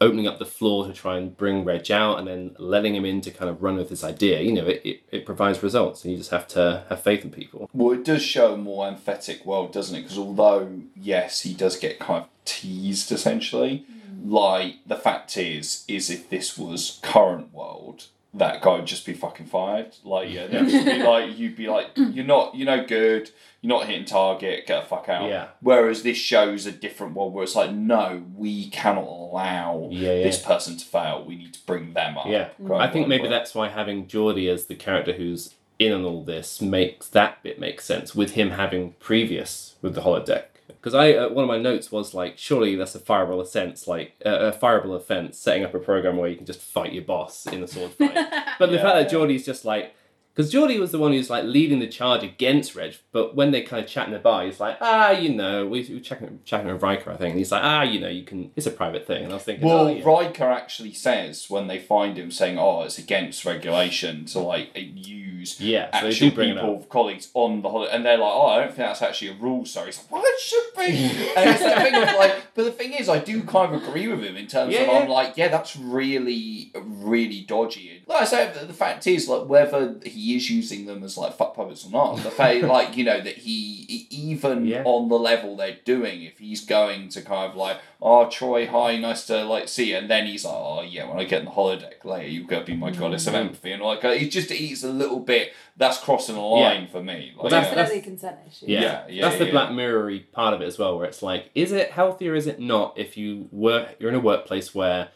opening 0.00 0.26
up 0.26 0.38
the 0.38 0.46
floor 0.46 0.86
to 0.86 0.92
try 0.92 1.18
and 1.18 1.36
bring 1.36 1.64
Reg 1.64 1.90
out 1.90 2.18
and 2.18 2.26
then 2.26 2.54
letting 2.58 2.94
him 2.94 3.04
in 3.04 3.20
to 3.20 3.30
kind 3.30 3.50
of 3.50 3.62
run 3.62 3.76
with 3.76 3.90
this 3.90 4.02
idea, 4.02 4.40
you 4.40 4.52
know, 4.52 4.66
it, 4.66 4.80
it, 4.84 5.02
it 5.10 5.26
provides 5.26 5.62
results 5.62 6.04
and 6.04 6.12
you 6.12 6.18
just 6.18 6.30
have 6.30 6.48
to 6.48 6.84
have 6.88 7.02
faith 7.02 7.24
in 7.24 7.30
people. 7.30 7.68
Well, 7.72 7.98
it 7.98 8.04
does 8.04 8.22
show 8.22 8.54
a 8.54 8.56
more 8.56 8.90
empathetic 8.90 9.44
world, 9.44 9.72
doesn't 9.72 9.94
it? 9.94 10.02
Because 10.02 10.18
although, 10.18 10.80
yes, 10.96 11.42
he 11.42 11.52
does 11.52 11.76
get 11.76 11.98
kind 11.98 12.24
of 12.24 12.30
teased 12.44 13.12
essentially, 13.12 13.84
mm. 13.90 14.30
like 14.30 14.76
the 14.86 14.96
fact 14.96 15.36
is, 15.36 15.84
is 15.86 16.10
if 16.10 16.30
this 16.30 16.56
was 16.56 16.98
current 17.02 17.52
world, 17.52 18.06
that 18.34 18.62
guy 18.62 18.76
would 18.76 18.86
just 18.86 19.04
be 19.04 19.12
fucking 19.12 19.46
fired. 19.46 19.96
Like, 20.04 20.30
yeah, 20.30 20.46
that 20.46 20.62
would 20.64 20.84
be 20.84 21.02
like 21.02 21.36
you'd 21.38 21.56
be 21.56 21.68
like, 21.68 21.88
you're 21.96 22.24
not, 22.24 22.54
you're 22.54 22.66
no 22.66 22.84
good. 22.86 23.30
You're 23.60 23.76
not 23.76 23.86
hitting 23.88 24.04
target. 24.04 24.66
Get 24.66 24.82
the 24.82 24.88
fuck 24.88 25.08
out. 25.08 25.28
Yeah. 25.28 25.48
Whereas 25.60 26.02
this 26.02 26.16
shows 26.16 26.64
a 26.64 26.72
different 26.72 27.14
world 27.14 27.34
where 27.34 27.44
it's 27.44 27.56
like, 27.56 27.72
no, 27.72 28.24
we 28.36 28.70
cannot 28.70 29.04
allow 29.04 29.88
Yeah, 29.90 30.14
yeah. 30.14 30.22
this 30.22 30.40
person 30.40 30.76
to 30.76 30.84
fail. 30.84 31.24
We 31.26 31.36
need 31.36 31.54
to 31.54 31.66
bring 31.66 31.92
them 31.92 32.16
up. 32.16 32.26
Yeah, 32.26 32.50
Right, 32.58 32.88
I 32.88 32.92
think 32.92 33.08
maybe 33.08 33.28
that's 33.28 33.54
why 33.54 33.68
having 33.68 34.06
Geordi 34.06 34.48
as 34.48 34.66
the 34.66 34.76
character 34.76 35.12
who's 35.12 35.54
in 35.78 35.92
on 35.92 36.04
all 36.04 36.22
this 36.24 36.60
makes 36.60 37.08
that 37.08 37.42
bit 37.42 37.58
make 37.58 37.80
sense 37.80 38.14
with 38.14 38.32
him 38.32 38.50
having 38.50 38.92
previous 39.00 39.74
with 39.82 39.94
the 39.94 40.02
holodeck. 40.02 40.44
Because 40.80 40.94
I 40.94 41.12
uh, 41.12 41.28
one 41.28 41.44
of 41.44 41.48
my 41.48 41.58
notes 41.58 41.92
was 41.92 42.14
like, 42.14 42.38
surely 42.38 42.74
that's 42.74 42.94
a 42.94 42.98
fireable 43.00 43.40
offense, 43.40 43.86
like 43.86 44.14
uh, 44.24 44.30
a 44.30 44.52
fireable 44.52 44.96
offense, 44.96 45.38
setting 45.38 45.62
up 45.64 45.74
a 45.74 45.78
program 45.78 46.16
where 46.16 46.30
you 46.30 46.36
can 46.36 46.46
just 46.46 46.60
fight 46.60 46.92
your 46.92 47.04
boss 47.04 47.46
in 47.46 47.62
a 47.62 47.66
sword 47.66 47.92
fight. 47.92 48.14
but 48.58 48.66
the 48.70 48.76
Yeah, 48.76 48.82
fact 48.82 48.94
that. 48.96 49.10
Geordi's 49.10 49.44
just 49.44 49.64
like. 49.64 49.94
Because 50.40 50.54
Geordi 50.54 50.80
was 50.80 50.90
the 50.90 50.98
one 50.98 51.12
who's 51.12 51.28
like 51.28 51.44
leading 51.44 51.80
the 51.80 51.86
charge 51.86 52.22
against 52.22 52.74
Reg, 52.74 52.96
but 53.12 53.36
when 53.36 53.50
they 53.50 53.60
kind 53.60 53.84
of 53.84 53.90
chat 53.90 54.06
in 54.06 54.14
the 54.14 54.18
bar, 54.18 54.46
he's 54.46 54.58
like, 54.58 54.78
ah, 54.80 55.10
you 55.10 55.34
know, 55.34 55.66
we 55.66 55.82
we 55.82 55.96
were 55.96 56.00
chatting, 56.00 56.40
chatting 56.46 56.72
with 56.72 56.82
Riker, 56.82 57.10
I 57.10 57.16
think, 57.16 57.32
and 57.32 57.38
he's 57.38 57.52
like, 57.52 57.62
ah, 57.62 57.82
you 57.82 58.00
know, 58.00 58.08
you 58.08 58.24
can, 58.24 58.50
it's 58.56 58.66
a 58.66 58.70
private 58.70 59.06
thing. 59.06 59.24
And 59.24 59.32
I 59.32 59.36
was 59.36 59.44
thinking, 59.44 59.68
Well, 59.68 59.88
oh, 59.88 59.88
yeah. 59.88 60.02
Riker 60.02 60.44
actually 60.44 60.94
says 60.94 61.50
when 61.50 61.66
they 61.66 61.78
find 61.78 62.16
him 62.16 62.30
saying, 62.30 62.58
"Oh, 62.58 62.84
it's 62.84 62.96
against 62.96 63.44
regulation 63.44 64.24
to 64.26 64.38
like 64.38 64.70
use 64.74 65.60
Yeah, 65.60 65.90
so 65.94 66.02
they 66.02 66.08
actual 66.08 66.30
do 66.30 66.34
bring 66.34 66.54
people, 66.54 66.86
colleagues 66.88 67.30
on 67.34 67.60
the 67.60 67.68
holodeck," 67.68 67.94
and 67.94 68.06
they're 68.06 68.16
like, 68.16 68.32
"Oh, 68.32 68.46
I 68.46 68.56
don't 68.60 68.68
think 68.68 68.78
that's 68.78 69.02
actually 69.02 69.32
a 69.32 69.34
rule." 69.34 69.66
So 69.66 69.84
he's 69.84 69.98
like, 69.98 70.10
"Well, 70.10 70.22
it 70.24 70.40
should 70.40 70.74
be." 70.74 71.32
and 71.36 71.50
it's 71.50 71.62
the 71.62 71.80
thing 71.82 71.94
of 71.96 72.16
like, 72.16 72.42
but 72.54 72.64
the 72.64 72.72
thing 72.72 72.94
is, 72.94 73.10
I 73.10 73.18
do 73.18 73.42
kind 73.42 73.74
of 73.74 73.82
agree 73.82 74.08
with 74.08 74.22
him 74.22 74.36
in 74.36 74.46
terms 74.46 74.72
Yeah, 74.72 74.80
of 74.82 74.86
yeah. 74.86 74.98
I'm 75.00 75.08
like, 75.08 75.36
yeah, 75.36 75.48
that's 75.48 75.76
really, 75.76 76.72
really 76.74 77.42
dodgy. 77.42 78.02
Like 78.06 78.32
I 78.32 78.46
the, 78.46 78.66
the 78.66 78.72
fact 78.72 79.06
is, 79.06 79.28
like, 79.28 79.46
whether 79.46 80.00
he 80.04 80.29
is 80.36 80.50
using 80.50 80.86
them 80.86 81.02
as 81.02 81.16
like 81.16 81.34
fuck 81.36 81.54
puppets 81.54 81.86
or 81.86 81.90
not, 81.90 82.16
the 82.16 82.30
fact, 82.30 82.62
like, 82.76 82.96
you 82.96 83.04
know, 83.04 83.20
that 83.20 83.38
he 83.38 84.06
even 84.10 84.66
Yeah. 84.66 84.82
on 84.84 85.08
the 85.08 85.18
level 85.18 85.56
they're 85.56 85.78
doing, 85.84 86.22
if 86.22 86.38
he's 86.38 86.64
going 86.64 87.08
to 87.10 87.22
kind 87.22 87.50
of 87.50 87.56
like, 87.56 87.78
oh, 88.02 88.26
Troi, 88.26 88.66
hi, 88.68 88.96
nice 88.96 89.26
to 89.26 89.44
like 89.44 89.68
see 89.68 89.90
you, 89.90 89.96
and 89.96 90.10
then 90.10 90.26
he's 90.26 90.44
like, 90.44 90.54
oh 90.56 90.82
yeah, 90.82 91.08
when 91.08 91.18
I 91.18 91.24
get 91.24 91.40
in 91.40 91.44
the 91.46 91.50
holodeck 91.52 92.04
later, 92.04 92.28
you're 92.28 92.46
gonna 92.46 92.64
be 92.64 92.76
my 92.76 92.90
goddess 92.90 93.26
of 93.26 93.34
mm. 93.34 93.38
empathy, 93.38 93.72
and 93.72 93.82
like, 93.82 94.04
it's 94.04 94.34
just 94.34 94.50
he's 94.50 94.84
a 94.84 94.92
little 94.92 95.20
bit 95.20 95.52
that's 95.76 95.98
crossing 95.98 96.36
a 96.36 96.46
line 96.46 96.86
for 96.88 97.02
me. 97.02 97.32
Like, 97.34 97.42
Well, 97.42 97.50
that's- 97.50 97.70
yeah. 97.70 97.74
Definitely 97.74 98.02
consent 98.02 98.36
issue. 98.46 98.66
Yeah, 98.68 98.80
Yeah, 98.80 99.06
yeah, 99.08 99.22
that's 99.22 99.38
the 99.38 99.46
yeah. 99.46 99.50
Black 99.52 99.72
Mirror 99.72 100.18
part 100.32 100.52
of 100.52 100.60
it 100.60 100.66
as 100.66 100.78
well, 100.78 100.98
where 100.98 101.06
it's 101.06 101.22
like, 101.22 101.50
is 101.54 101.72
it 101.72 101.90
healthy 101.92 102.28
or 102.28 102.34
is 102.34 102.46
it 102.46 102.60
not? 102.60 102.98
If 102.98 103.16
you 103.16 103.48
work, 103.50 103.96
you're 103.98 104.10
in 104.10 104.14
a 104.14 104.20
workplace 104.20 104.74
where 104.74 105.08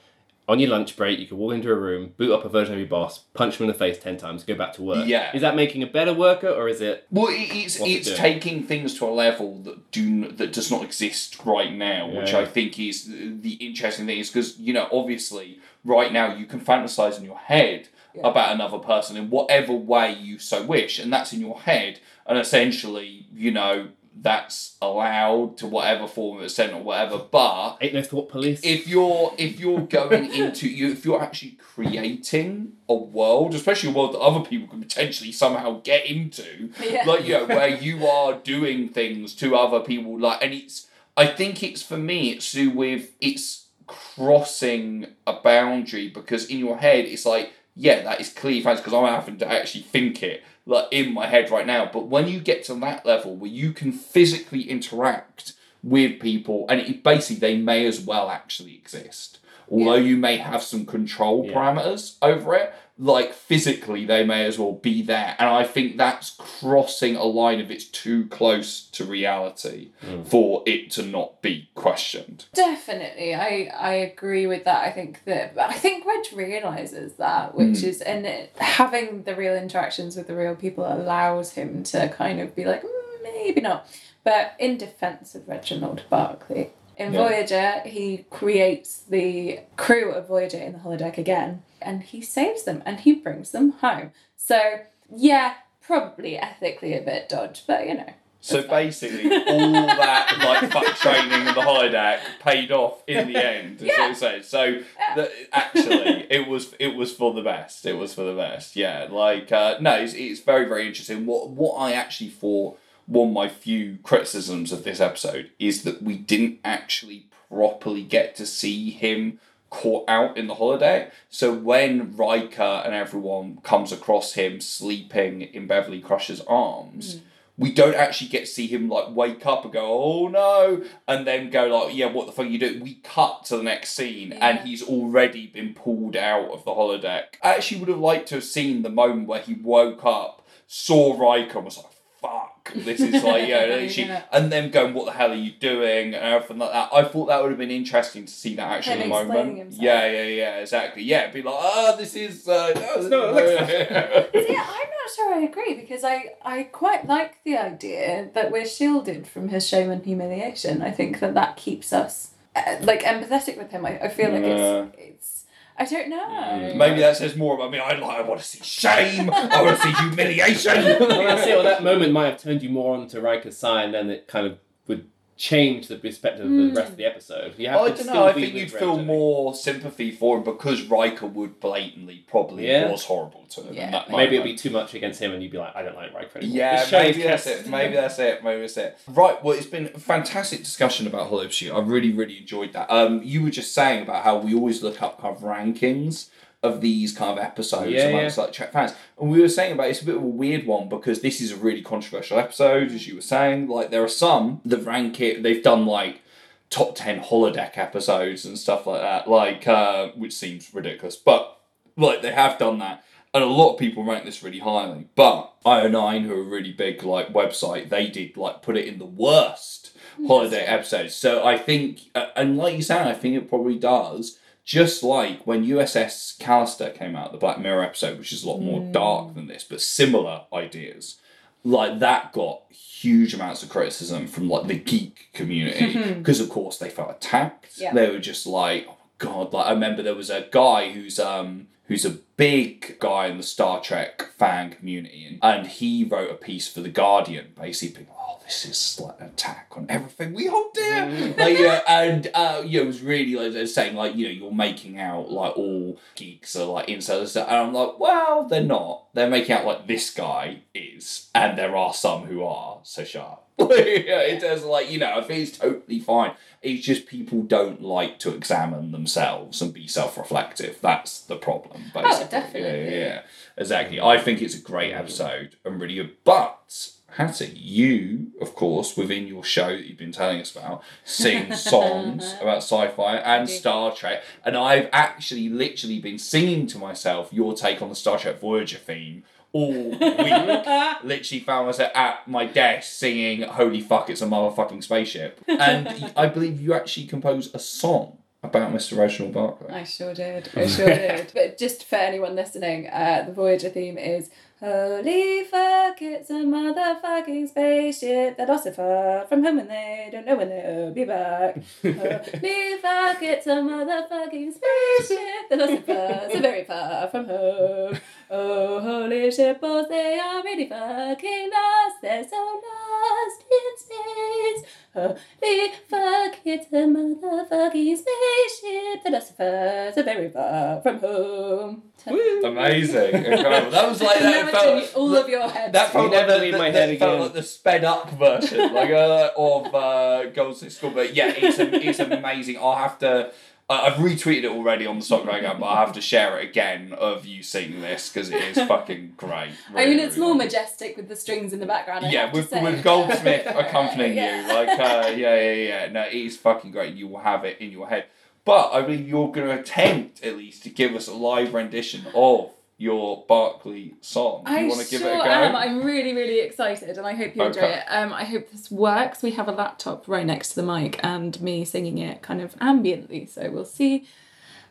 on 0.47 0.59
your 0.59 0.71
lunch 0.71 0.97
break 0.97 1.19
you 1.19 1.27
could 1.27 1.39
walk 1.39 1.55
into 1.55 1.71
a 1.71 1.75
room, 1.75 2.13
boot 2.17 2.33
up 2.33 2.45
a 2.45 2.49
version 2.49 2.75
of 2.75 2.81
your 2.81 2.89
boss, 2.89 3.19
punch 3.33 3.59
him 3.59 3.65
in 3.65 3.69
the 3.69 3.79
face 3.79 3.99
ten 3.99 4.17
times, 4.17 4.45
go 4.45 4.55
back 4.55 4.73
to 4.75 4.83
work. 4.83 5.07
Yeah. 5.07 5.35
is 5.35 5.41
that 5.41 5.57
making 5.57 5.83
a 5.83 5.87
better 5.87 6.13
worker 6.13 6.49
or 6.49 6.69
is 6.69 6.81
it? 6.81 7.07
Well, 7.11 7.29
it, 7.29 7.49
it's 7.51 7.81
it 7.81 7.89
it's 7.89 8.17
taking 8.17 8.63
things 8.63 8.99
to 8.99 9.07
a 9.07 9.11
level 9.11 9.59
that 9.61 9.91
do 9.91 10.31
that 10.33 10.53
does 10.53 10.71
not 10.71 10.83
exist 10.83 11.45
right 11.45 11.73
now, 11.73 12.09
which 12.09 12.35
I 12.35 12.45
think 12.45 12.79
is 12.79 13.07
the 13.07 13.57
interesting 13.61 14.07
thing. 14.07 14.19
Is 14.19 14.31
because 14.31 14.59
you 14.59 14.73
know, 14.73 14.89
obviously, 14.93 15.61
right 15.85 16.13
now 16.13 16.35
you 16.35 16.47
can 16.47 16.61
fantasize 16.61 17.19
in 17.19 17.25
your 17.25 17.39
head 17.39 17.89
about 18.23 18.53
another 18.53 18.79
person 18.79 19.17
in 19.17 19.31
whatever 19.31 19.73
way 19.73 20.13
you 20.13 20.39
so 20.39 20.65
wish, 20.65 20.99
and 20.99 21.13
that's 21.13 21.33
in 21.33 21.41
your 21.41 21.61
head, 21.61 22.01
and 22.27 22.39
essentially, 22.39 23.27
you 23.35 23.51
know, 23.51 23.89
that's 24.17 24.77
allowed 24.81 25.57
to 25.59 25.67
whatever 25.67 26.07
form 26.07 26.39
of 26.39 26.45
extent 26.45 26.73
or 26.73 26.83
whatever. 26.83 27.19
But 27.19 27.79
Ain't 27.81 27.95
no 27.95 28.03
thought 28.03 28.29
police. 28.29 28.61
if 28.63 28.87
you're 28.89 29.35
if 29.39 29.59
you're 29.61 29.81
going 29.81 30.33
into 30.33 30.69
you 30.69 30.93
if 30.93 31.05
you're 31.05 31.23
actually 31.23 31.53
creating 31.61 32.73
a 32.89 32.95
world, 32.95 33.55
especially 33.55 33.91
a 33.91 33.93
world 33.93 34.15
that 34.15 34.21
other 34.21 34.41
people 34.49 34.69
can 34.69 34.81
potentially 34.81 35.33
somehow 35.33 35.81
get 35.83 36.07
into, 36.07 36.71
Yeah. 36.83 37.05
like 37.07 37.27
you 37.27 37.35
know, 37.35 37.47
where 37.47 37.69
you 37.69 38.07
are 38.07 38.35
doing 38.35 38.89
things 38.89 39.35
to 39.37 39.57
other 39.57 39.81
people, 39.81 40.19
like, 40.19 40.43
and 40.43 40.53
it's 40.55 40.87
I 41.17 41.27
think 41.27 41.63
it's 41.63 41.83
for 41.83 41.97
me 41.97 42.31
it's 42.31 42.51
to 42.53 42.57
do 42.57 42.71
with 42.71 43.11
it's 43.21 43.67
crossing 43.87 45.07
a 45.27 45.35
boundary 45.35 46.09
because 46.09 46.47
in 46.47 46.59
your 46.59 46.79
head 46.79 47.05
it's 47.05 47.27
like 47.27 47.53
yeah 47.77 48.03
that 48.03 48.21
is 48.21 48.33
clear 48.33 48.63
fancy 48.63 48.81
because 48.83 48.95
I'm 48.95 49.05
having 49.07 49.39
to 49.39 49.51
actually 49.51 49.83
think 49.83 50.23
it 50.23 50.43
like 50.67 50.87
in 50.91 51.13
my 51.13 51.27
head 51.27 51.51
right 51.51 51.67
now, 51.67 51.89
but 51.93 52.07
when 52.07 52.29
you 52.29 52.41
get 52.41 52.65
to 52.65 52.75
that 52.75 53.05
level 53.05 53.37
where 53.37 53.51
you 53.51 53.73
can 53.73 53.93
physically 53.93 54.63
interact 54.69 55.53
with 55.83 56.21
people 56.21 56.65
and 56.69 56.81
it, 56.81 57.03
basically 57.03 57.37
they 57.37 57.57
may 57.57 57.87
as 57.87 58.01
well 58.01 58.31
actually 58.31 58.75
exist. 58.75 59.39
Although 59.71 59.95
you 59.97 60.17
may 60.17 60.37
have 60.39 60.63
some 60.63 60.85
control 60.87 61.45
Yeah. 61.47 61.53
parameters 61.55 62.17
over 62.23 62.55
it 62.55 62.73
like 62.97 63.33
physically 63.33 64.05
they 64.05 64.25
may 64.25 64.45
as 64.47 64.57
well 64.59 64.73
be 64.73 65.03
there. 65.03 65.35
And 65.39 65.49
i 65.49 65.65
think 65.65 65.97
that's 65.97 66.31
crossing 66.39 67.17
a 67.17 67.25
line 67.25 67.59
if 67.59 67.71
it's 67.71 67.87
too 67.87 68.27
close 68.27 68.83
to 68.91 69.05
reality 69.05 69.91
for 70.25 70.63
it 70.65 70.91
to 70.93 71.03
not 71.03 71.43
be 71.43 71.69
questioned. 71.75 72.45
Definitely, 72.55 73.35
I 73.35 73.69
I 73.77 73.95
agree 73.95 74.47
with 74.47 74.65
that. 74.65 74.87
I 74.87 74.91
think 74.93 75.25
that 75.25 75.55
I 75.59 75.73
think 75.73 76.07
Reg 76.07 76.25
realizes 76.35 77.15
that, 77.15 77.55
which 77.57 77.83
is 77.83 78.01
and 78.01 78.25
it, 78.27 78.53
having 78.59 79.25
the 79.25 79.35
real 79.35 79.55
interactions 79.57 80.17
with 80.17 80.29
the 80.29 80.37
real 80.37 80.55
people 80.55 80.85
allows 80.87 81.53
him 81.53 81.83
to 81.85 82.09
kind 82.11 82.41
of 82.41 82.55
be 82.55 82.65
like 82.65 82.83
"Mm, 82.83 83.23
maybe 83.25 83.61
not. 83.61 83.87
But 84.23 84.55
in 84.59 84.79
defense 84.79 85.35
of 85.35 85.49
Reginald 85.49 86.05
Barclay, 86.09 86.71
in 86.97 87.13
Yeah. 87.13 87.27
Voyager, 87.29 87.81
he 87.89 88.25
creates 88.31 89.01
the 89.01 89.61
crew 89.77 90.13
of 90.13 90.29
Voyager 90.29 90.59
in 90.59 90.73
the 90.75 90.79
holodeck 90.79 91.19
again, 91.19 91.64
and 91.85 92.03
he 92.03 92.21
saves 92.21 92.65
them 92.65 92.83
and 92.85 93.01
he 93.01 93.15
brings 93.15 93.51
them 93.51 93.73
home. 93.73 94.13
So 94.37 94.81
yeah, 95.15 95.55
probably 95.81 96.37
ethically 96.37 96.97
a 96.97 97.03
bit 97.03 97.29
dodge, 97.29 97.65
but 97.67 97.87
you 97.87 97.95
know. 97.95 98.13
so 98.41 98.63
basically 98.63 99.25
all 99.25 99.73
that 99.73 100.37
like 100.39 100.71
fuck 100.73 100.97
training 100.97 101.33
and 101.33 101.57
the 101.57 101.61
holodeck 101.61 102.21
paid 102.41 102.71
off 102.71 103.03
in 103.07 103.33
the 103.33 103.43
end 103.43 103.81
is 103.81 103.89
what 103.89 104.11
it 104.11 104.17
says. 104.17 104.49
So 104.49 104.81
the, 105.15 105.31
actually 105.53 106.27
it 106.31 106.49
was 106.49 106.75
it 106.79 106.95
was 106.95 107.13
for 107.13 107.33
the 107.33 107.43
best. 107.43 107.87
It 107.87 107.97
was 107.97 108.15
for 108.15 108.23
the 108.23 108.35
best. 108.35 108.77
Yeah 108.77 109.09
like 109.11 109.53
uh, 109.53 109.79
no 109.81 109.95
it's, 109.95 110.15
it's 110.15 110.41
very 110.41 110.67
very 110.67 110.87
interesting. 110.87 111.27
What 111.27 111.51
what 111.51 111.77
i 111.77 111.93
actually 111.93 112.31
thought 112.31 112.79
one 113.07 113.29
of 113.29 113.35
my 113.35 113.49
few 113.49 113.99
criticisms 114.03 114.73
of 114.73 114.85
this 114.85 115.01
episode 115.01 115.51
is 115.59 115.83
that 115.83 116.03
we 116.03 116.17
didn't 116.17 116.59
actually 116.65 117.27
properly 117.51 118.03
get 118.03 118.35
to 118.37 118.47
see 118.47 118.91
him 118.91 119.39
caught 119.71 120.09
out 120.09 120.37
in 120.37 120.47
the 120.47 120.55
holodeck. 120.55 121.11
So 121.31 121.53
when 121.53 122.17
Riker 122.17 122.83
and 122.85 122.95
everyone 122.95 123.59
comes 123.63 123.93
across 123.93 124.35
him 124.35 124.61
sleeping 124.61 125.43
in 125.43 125.67
Beverly 125.67 126.01
Crusher's 126.01 126.41
arms, 126.43 127.15
hmm. 127.15 127.21
we 127.59 127.73
don't 127.73 127.95
actually 127.97 128.29
get 128.29 128.41
to 128.41 128.47
see 128.47 128.67
him 128.67 128.89
like 128.89 129.15
wake 129.15 129.45
up 129.47 129.65
and 129.65 129.73
go, 129.73 129.87
oh 129.87 130.29
no, 130.29 130.85
and 131.09 131.27
then 131.27 131.51
go 131.51 131.67
like, 131.67 131.95
yeah, 131.95 132.07
what 132.07 132.27
the 132.27 132.33
fuck 132.33 132.47
are 132.47 132.49
you 132.49 132.59
doing? 132.59 132.81
We 132.81 132.95
cut 133.03 133.45
to 133.47 133.57
the 133.57 133.63
next 133.63 133.91
scene 133.91 134.33
and 134.33 134.61
he's 134.61 134.83
already 134.83 135.49
been 135.49 135.75
pulled 135.75 136.17
out 136.17 136.51
of 136.51 136.65
the 136.65 136.71
holodeck. 136.71 137.25
I 137.43 137.55
actually 137.55 137.81
would 137.81 137.89
have 137.89 137.99
liked 137.99 138.29
to 138.29 138.37
have 138.37 138.45
seen 138.45 138.83
the 138.83 138.91
moment 138.91 139.27
where 139.27 139.41
he 139.41 139.55
woke 139.55 140.05
up, 140.05 140.47
saw 140.67 141.21
Riker 141.21 141.59
and 141.59 141.65
was 141.65 141.79
like, 141.79 141.87
fuck, 142.21 142.54
this 142.75 143.01
is 143.01 143.23
like, 143.23 143.49
yeah, 143.49 143.65
literally, 143.67 143.87
Yeah. 144.09 144.23
and 144.33 144.51
then 144.51 144.71
going, 144.71 144.95
what 144.95 145.07
the 145.07 145.13
hell 145.13 145.33
are 145.33 145.35
you 145.35 145.53
doing? 145.53 146.15
And 146.15 146.25
everything 146.25 146.59
like 146.59 146.73
that. 146.73 146.89
I 146.93 147.05
thought 147.05 147.27
that 147.27 147.43
would 147.43 147.51
have 147.51 147.59
been 147.59 147.71
interesting 147.71 148.25
to 148.27 148.33
see 148.33 148.55
that 148.57 148.69
actually 148.71 148.95
in 148.95 149.01
the 149.01 149.07
moment. 149.09 149.59
himself. 149.59 149.83
Yeah, 149.83 150.07
yeah, 150.11 150.23
yeah, 150.25 150.57
exactly. 150.59 151.03
Yeah, 151.03 151.31
be 151.31 151.43
like, 151.43 151.55
oh, 151.59 151.97
this 151.97 152.17
is, 152.17 152.49
uh, 152.49 152.73
no, 152.75 153.03
this 153.03 153.11
not 153.11 153.71
is- 153.71 154.47
See, 154.47 154.57
I'm 154.57 154.57
not 154.57 155.11
sure 155.15 155.35
I 155.35 155.41
agree 155.41 155.75
because 155.75 156.05
I, 156.05 156.33
I 156.45 156.63
quite 156.65 157.07
like 157.07 157.43
the 157.45 157.57
idea 157.59 158.31
that 158.35 158.51
we're 158.51 158.67
shielded 158.67 159.27
from 159.27 159.49
his 159.49 159.67
shame 159.69 159.91
and 159.91 160.05
humiliation. 160.05 160.81
I 160.83 160.91
think 160.91 161.21
that 161.21 161.35
that 161.35 161.57
keeps 161.57 161.93
us 161.93 162.31
uh, 162.57 162.77
like 162.81 163.03
empathetic 163.03 163.59
with 163.59 163.71
him. 163.73 163.85
I, 163.85 163.99
I 164.05 164.09
feel 164.09 164.31
like 164.31 164.43
Yeah. 164.45 164.87
it's 164.97 164.97
it's 164.97 165.34
I 165.77 165.85
don't 165.85 166.09
know. 166.09 166.25
Mm. 166.25 166.77
Maybe 166.77 167.01
that 167.01 167.17
says 167.17 167.37
more 167.37 167.55
about 167.55 167.71
me. 167.73 167.79
I 167.79 167.99
like. 167.99 168.19
I 168.19 168.23
want 168.23 168.41
to 168.41 168.47
see 168.47 168.63
shame. 168.63 169.29
I 169.31 169.61
want 169.63 169.81
to 169.81 169.83
see 169.83 169.93
humiliation. 169.93 170.85
well, 171.01 171.09
that's 171.09 171.47
it. 171.47 171.57
Well, 171.57 171.65
that 171.65 171.83
moment 171.83 172.13
might 172.13 172.27
have 172.27 172.41
turned 172.41 172.63
you 172.63 172.71
more 172.71 172.97
onto 172.97 173.21
Riker's 173.21 173.57
side, 173.57 173.87
and 173.87 173.95
then 173.95 174.11
it 174.11 174.29
kind 174.29 174.47
of 174.47 174.59
would 174.87 175.09
change 175.37 175.89
the 175.89 175.97
perspective 175.97 176.45
of 176.47 176.51
the 176.53 176.73
rest 176.73 176.93
of 176.93 176.97
the 176.97 177.05
episode. 177.05 177.55
You 177.59 177.69
have 177.69 177.81
I 177.81 177.91
to 177.91 178.05
don't 178.05 178.15
know. 178.15 178.25
I 178.27 178.33
think 178.33 178.55
you'd 178.55 178.71
feel 178.71 179.01
I 179.01 179.03
more 179.03 179.53
sympathy 179.55 180.13
for 180.13 180.37
him 180.37 180.45
because 180.45 180.83
Riker 180.83 181.27
would 181.27 181.59
blatantly 181.59 182.25
probably 182.29 182.69
Yeah. 182.69 182.89
was 182.91 183.05
horrible 183.05 183.45
to 183.51 183.63
him. 183.63 183.75
Yeah. 183.75 184.05
Maybe 184.11 184.37
it'd 184.37 184.45
be 184.45 184.55
too 184.57 184.71
much 184.71 184.95
against 184.95 185.21
him, 185.21 185.33
and 185.33 185.43
you'd 185.43 185.51
be 185.51 185.59
like, 185.59 185.75
I 185.75 185.83
don't 185.83 185.97
like 185.97 186.15
Riker 186.15 186.39
anymore. 186.39 186.57
Yeah, 186.57 186.81
This 186.81 186.89
show 186.89 187.03
maybe 187.03 187.23
that's 187.23 187.47
it. 187.49 187.67
Maybe 187.67 187.95
that's 187.95 188.19
it. 188.21 188.45
Maybe 188.45 188.61
that's 188.61 188.77
it. 188.77 188.99
Right. 189.09 189.43
Well, 189.43 189.57
it's 189.57 189.67
been 189.67 189.87
a 189.95 189.99
fantastic 189.99 190.61
discussion 190.61 191.07
about 191.09 191.29
Hollow 191.29 191.47
Pursuits. 191.47 191.73
I 191.75 191.81
really, 191.81 192.13
really 192.13 192.39
enjoyed 192.39 192.73
that. 192.75 192.89
Um, 192.91 193.21
you 193.25 193.43
were 193.43 193.51
just 193.51 193.75
saying 193.75 194.03
about 194.03 194.23
how 194.23 194.39
we 194.39 194.55
always 194.55 194.83
look 194.85 195.03
up 195.03 195.21
kind 195.21 195.35
of 195.37 195.43
rankings 195.43 196.29
of 196.65 196.81
these 196.81 197.13
kind 197.13 197.39
of 197.39 197.45
episodes 197.45 197.93
Yeah, 197.93 198.07
amongst 198.07 198.39
like 198.39 198.53
chat 198.53 198.73
fans, 198.73 198.95
and 199.21 199.31
we 199.31 199.41
were 199.41 199.49
saying 199.49 199.73
about 199.75 199.91
it's 199.91 200.03
a 200.03 200.07
bit 200.07 200.17
of 200.17 200.23
a 200.23 200.27
weird 200.27 200.67
one 200.67 200.89
because 200.89 201.21
this 201.21 201.41
is 201.41 201.53
a 201.53 201.57
really 201.57 201.83
controversial 201.83 202.39
episode, 202.39 202.91
as 202.91 203.07
you 203.07 203.15
were 203.15 203.21
saying. 203.21 203.69
Like 203.69 203.91
there 203.91 204.03
are 204.03 204.09
some 204.09 204.61
that 204.65 204.79
rank 204.79 205.21
it. 205.21 205.43
They've 205.43 205.63
done 205.63 205.87
like 205.87 206.23
top 206.71 206.97
10 206.97 207.21
holodeck 207.21 207.79
episodes 207.79 208.45
and 208.45 208.59
stuff 208.59 208.85
like 208.85 209.01
that 209.01 209.29
like 209.29 209.69
uh, 209.69 210.09
which 210.17 210.33
seems 210.33 210.75
ridiculous. 210.75 211.15
But 211.15 211.61
like 211.97 212.23
they 212.23 212.33
have 212.33 212.59
done 212.59 212.79
that. 212.79 213.05
And 213.33 213.43
a 213.43 213.49
lot 213.49 213.73
of 213.73 213.81
people 213.81 214.05
rank 214.05 214.25
this 214.25 214.43
really 214.43 214.61
highly. 214.61 215.09
But 215.15 215.53
io9 215.67 216.23
who 216.23 216.33
are 216.33 216.41
a 216.41 216.43
really 216.43 216.73
big 216.73 217.03
like 217.05 217.33
website 217.33 217.89
they 217.89 218.09
did 218.09 218.37
like 218.37 218.63
put 218.63 218.77
it 218.77 218.87
in 218.87 218.99
the 218.99 219.05
worst 219.05 219.97
holodeck 220.21 220.65
episodes. 220.67 221.15
So 221.15 221.45
i 221.45 221.57
think 221.59 222.01
uh, 222.15 222.27
and 222.37 222.57
like 222.57 222.77
you 222.77 222.83
said 222.83 223.07
i 223.07 223.13
think 223.13 223.37
it 223.37 223.49
probably 223.49 223.79
does 223.79 224.39
just 224.65 225.03
like 225.03 225.47
when 225.47 225.65
uss 225.65 226.37
callister 226.39 226.95
came 226.95 227.15
out 227.15 227.33
the 227.33 227.39
black 227.39 227.59
mirror 227.61 227.83
episode 227.83 228.19
which 228.19 228.33
is 228.33 228.45
a 228.45 228.49
lot 228.49 228.61
more 228.61 228.81
mm. 228.81 228.93
dark 228.93 229.35
than 229.35 229.47
this 229.47 229.65
but 229.65 229.81
similar 229.81 230.43
ideas 230.53 231.19
like 231.63 231.99
that 231.99 232.33
got 232.33 232.63
huge 232.71 233.35
amounts 233.35 233.63
of 233.63 233.69
criticism 233.69 234.27
from 234.27 234.49
like 234.49 234.67
the 234.67 234.79
geek 234.79 235.29
community 235.33 236.13
because 236.15 236.41
of 236.41 236.49
course 236.49 236.79
they 236.79 236.91
felt 236.91 237.11
attacked 237.11 237.79
Yeah. 237.79 237.93
they 237.93 238.11
were 238.11 238.19
just 238.19 238.47
like 238.47 238.87
oh 238.89 238.97
god 239.19 239.53
like 239.53 239.67
i 239.67 239.71
remember 239.71 240.03
there 240.03 240.15
was 240.15 240.31
a 240.31 240.47
guy 240.51 240.91
who's 240.91 241.19
um 241.19 241.67
who's 241.87 242.05
a 242.05 242.11
big 242.37 242.99
guy 242.99 243.27
in 243.27 243.37
the 243.37 243.43
star 243.43 243.81
trek 243.81 244.31
fan 244.37 244.71
community 244.71 245.27
and, 245.27 245.39
and 245.43 245.67
he 245.67 246.05
wrote 246.05 246.31
a 246.31 246.35
piece 246.35 246.67
for 246.67 246.81
the 246.81 246.89
guardian 246.89 247.53
basically 247.61 248.05
being, 248.05 248.09
oh 248.19 248.39
this 248.45 248.67
is 248.67 249.01
like 249.01 249.21
an 249.21 249.29
attack 249.29 249.69
on 249.73 249.87
everything 249.89 250.35
we 250.35 250.47
hold 250.47 250.73
dear. 250.75 251.35
Like 251.39 251.59
yeah 251.59 251.81
and 251.89 252.31
uh 252.35 252.63
yeah 252.67 252.83
it 252.83 252.87
was 252.87 253.01
really 253.01 253.37
like 253.37 253.67
saying 253.69 253.97
like 253.97 254.15
you 254.17 254.27
know 254.27 254.33
you're 254.33 254.53
making 254.53 254.99
out 254.99 255.31
like 255.31 255.57
all 255.57 255.99
geeks 256.15 256.55
are 256.57 256.67
like 256.67 256.89
inside 256.89 257.21
and 257.21 257.51
i'm 257.51 257.73
like 257.73 257.99
well 257.99 258.45
they're 258.47 258.63
not. 258.63 259.07
They're 259.15 259.31
making 259.31 259.55
out 259.57 259.65
like 259.65 259.87
this 259.87 260.11
guy 260.11 260.63
is 260.75 261.31
and 261.35 261.57
there 261.57 261.75
are 261.77 261.95
some 261.95 262.25
who 262.25 262.45
are 262.45 262.81
so 262.83 263.05
shut 263.05 263.44
yeah, 263.59 264.21
it 264.21 264.41
does 264.41 264.65
like 264.65 264.91
you 264.91 264.99
know 264.99 265.19
I 265.19 265.23
think 265.23 265.49
it's 265.49 265.59
totally 265.59 266.01
fine. 266.01 266.33
It's 266.61 266.85
just 266.85 267.07
people 267.07 267.43
don't 267.43 267.83
like 267.83 268.19
to 268.21 268.35
examine 268.35 268.91
themselves 268.91 269.63
and 269.63 269.73
be 269.73 269.87
self-reflective. 269.87 270.79
That's 270.81 271.21
the 271.21 271.37
problem 271.37 271.93
basically. 271.95 272.29
Definitely. 272.29 272.61
yeah, 272.61 272.91
yeah, 272.91 273.07
yeah. 273.07 273.23
exactly. 273.57 274.01
I 274.01 274.19
think 274.19 274.43
it's 274.43 274.57
a 274.57 274.61
great 274.61 274.93
episode 274.93 275.57
and 275.65 275.81
really 275.81 275.95
good. 275.97 276.17
But 276.25 276.95
Hattie, 277.17 277.53
you, 277.55 278.33
of 278.41 278.57
course, 278.57 278.97
within 278.97 279.29
your 279.29 279.45
show 279.45 279.69
that 279.69 279.87
you've 279.87 279.99
been 279.99 280.11
telling 280.11 280.41
us 280.41 280.51
about, 280.51 280.83
sing 281.05 281.53
songs 281.55 282.35
about 282.41 282.59
sci-fi 282.59 283.17
and 283.19 283.49
Star 283.49 283.95
Trek, 283.95 284.25
and 284.45 284.57
I've 284.57 284.89
actually 284.93 285.49
literally 285.49 286.01
been 286.01 286.19
singing 286.19 286.67
to 286.69 286.79
myself 286.79 287.33
your 287.33 287.55
take 287.55 287.81
on 287.81 287.89
the 287.89 287.95
Star 287.95 288.19
Trek 288.19 288.41
Voyager 288.41 288.79
theme 288.79 289.23
all 289.55 289.73
week. 289.73 290.01
literally 291.05 291.41
found 291.41 291.67
myself 291.67 291.91
at 291.95 292.29
my 292.29 292.45
desk 292.45 292.93
singing 292.93 293.43
"Holy 293.43 293.81
fuck, 293.81 294.11
it's 294.11 294.21
a 294.21 294.27
motherfucking 294.27 294.83
spaceship," 294.83 295.41
and 295.49 296.13
I 296.17 296.27
believe 296.27 296.61
you 296.61 296.75
actually 296.75 297.07
composed 297.07 297.55
a 297.55 297.59
song 297.59 298.19
about 298.43 298.73
Mr. 298.73 298.99
Reginald 298.99 299.33
Barclay. 299.33 299.73
I 299.73 299.85
sure 299.85 300.13
did. 300.13 300.51
I 300.55 300.67
sure 300.77 300.87
did. 300.87 301.31
But 301.33 301.57
just 301.57 301.85
for 301.85 301.97
anyone 301.97 302.35
listening, 302.35 302.89
uh, 302.89 303.25
the 303.27 303.33
Voyager 303.33 303.71
theme 303.71 303.97
is 303.97 304.29
Holy 304.61 305.43
fuck, 305.45 306.01
it's 306.01 306.31
a 306.31 306.35
motherfucking 306.35 307.49
spaceship 307.49 308.37
that 308.37 308.67
it 308.67 308.77
far 308.77 309.27
from 309.27 309.43
home 309.43 309.59
and 309.59 309.69
they 309.69 310.09
don't 310.13 310.25
know 310.25 310.37
when 310.37 310.49
they'll 310.49 310.93
be 310.93 311.05
back. 311.05 311.57
Holy 311.83 312.79
fuck, 312.83 313.21
it's 313.21 313.49
a 313.49 313.51
motherfucking 313.51 314.53
spaceship 314.55 315.49
that 315.51 315.61
it 315.61 315.85
far, 315.85 316.31
so 316.31 316.41
very 316.41 316.63
far 316.63 317.09
from 317.09 317.27
home. 317.27 317.99
Oh, 318.31 318.81
holy 318.81 319.31
shit, 319.33 319.35
shippers, 319.35 319.87
they 319.89 320.21
are 320.21 320.43
really 320.45 320.69
fucking 320.69 321.51
lost. 321.51 321.97
They're 322.01 322.29
so 322.29 322.63
lost 322.63 323.45
in 323.51 323.77
space. 323.77 324.71
Holy 324.95 325.73
fuck, 325.89 326.39
it's 326.45 326.73
a 326.73 326.87
motherfucking 326.87 327.97
spaceship 327.97 329.03
that 329.03 329.15
it 329.15 329.25
far, 329.37 329.93
so 329.93 330.03
very 330.05 330.31
far 330.31 330.81
from 330.81 331.01
home. 331.01 331.83
Amazing, 332.07 333.15
incredible. 333.15 333.71
That 333.71 333.89
was 333.89 334.03
like 334.03 334.19
that 334.21 334.51
felt. 334.51 334.79
it's 334.83 334.93
in 334.93 334.97
all 335.01 335.17
of 335.17 335.29
your 335.29 335.49
heads. 335.49 335.73
That 335.73 335.91
felt 335.93 336.11
You 336.11 336.17
like 336.17 336.27
never 336.27 336.39
the, 336.39 336.45
leave 336.45 336.53
the, 336.53 336.59
my 336.59 336.71
that 336.71 336.89
head 336.89 336.99
felt 336.99 337.11
again. 337.13 337.23
like 337.23 337.33
the 337.35 337.43
sped 337.43 337.85
up 337.85 338.11
version, 338.11 338.75
like 338.75 338.91
uh, 338.91 339.31
of 339.37 339.75
uh, 339.75 340.27
Gold 340.31 340.57
Six 340.57 340.77
School. 340.77 340.91
But 340.91 341.15
yeah, 341.15 341.33
it's 341.37 341.59
a, 341.59 341.73
it's 341.89 341.99
amazing. 342.01 342.59
I'll 342.59 342.77
have 342.77 342.99
to. 343.01 343.33
I- 343.71 343.87
I've 343.87 343.95
retweeted 343.95 344.45
it 344.45 344.51
already 344.51 344.85
on 344.87 344.99
the 344.99 345.05
Stock 345.05 345.25
Dragon, 345.25 345.57
but 345.59 345.65
I 345.67 345.77
have 345.81 345.95
to 345.95 346.03
share 346.03 346.39
it 346.39 346.51
again 346.51 346.93
of 346.93 347.25
you 347.25 347.43
seeing 347.43 347.81
this 347.81 348.11
because 348.11 348.29
it 348.29 348.37
is 348.43 348.59
fucking 348.69 349.15
great. 349.17 349.53
I 349.75 349.87
mean, 349.87 349.99
it's 350.01 350.17
really 350.17 350.27
more 350.29 350.33
good. 350.37 350.45
majestic 350.45 350.99
with 350.99 351.09
the 351.09 351.17
strings 351.17 351.55
in 351.55 351.61
the 351.61 351.67
background. 351.67 352.05
I 352.05 352.11
Yeah, 352.11 352.31
with 352.31 352.53
with 352.53 352.85
Goldsmith 352.85 353.47
accompanying 353.47 354.17
Yeah. 354.19 354.43
you, 354.43 354.53
like 354.53 354.79
uh, 354.79 355.09
yeah, 355.17 355.35
yeah, 355.41 355.53
yeah. 355.87 355.89
No, 355.91 356.03
it 356.03 356.13
is 356.13 356.37
fucking 356.37 356.73
great. 356.73 356.95
You 356.95 357.09
will 357.09 357.21
have 357.21 357.47
it 357.47 357.59
in 357.59 357.71
your 357.71 357.89
head. 357.89 358.05
But 358.45 358.73
I 358.73 358.83
believe 358.83 359.09
you're 359.09 359.33
going 359.33 359.49
to 359.49 359.59
attempt 359.59 360.23
at 360.23 360.37
least 360.37 360.63
to 360.65 360.71
give 360.71 360.95
us 360.95 361.09
a 361.09 361.15
live 361.15 361.55
rendition 361.55 362.07
of 362.15 362.51
your 362.77 363.25
Barclay 363.27 363.93
song. 364.01 364.45
Do 364.45 364.53
you 364.53 364.59
I 364.59 364.65
want 364.65 364.81
to 364.81 364.91
give 364.91 365.01
sure 365.01 365.11
it 365.11 365.21
a 365.21 365.25
go? 365.25 365.31
am. 365.31 365.57
I'm 365.57 365.83
really, 365.83 366.13
really 366.13 366.41
excited, 366.41 366.99
and 366.99 367.07
I 367.07 367.15
hope 367.15 367.37
you 367.37 367.43
enjoy 367.43 367.61
it. 367.61 367.85
Um, 367.89 368.13
I 368.13 368.25
hope 368.25 368.51
this 368.51 368.71
works. 368.71 369.23
We 369.23 369.31
have 369.33 369.49
a 369.49 369.53
laptop 369.53 370.07
right 370.09 370.27
next 370.27 370.51
to 370.51 370.57
the 370.57 370.63
mic, 370.63 371.01
and 371.03 371.41
me 371.41 371.65
singing 371.65 371.99
it 371.99 372.21
kind 372.21 372.41
of 372.41 372.55
ambiently. 372.57 373.29
So 373.29 373.51
we'll 373.51 373.65
see 373.65 374.07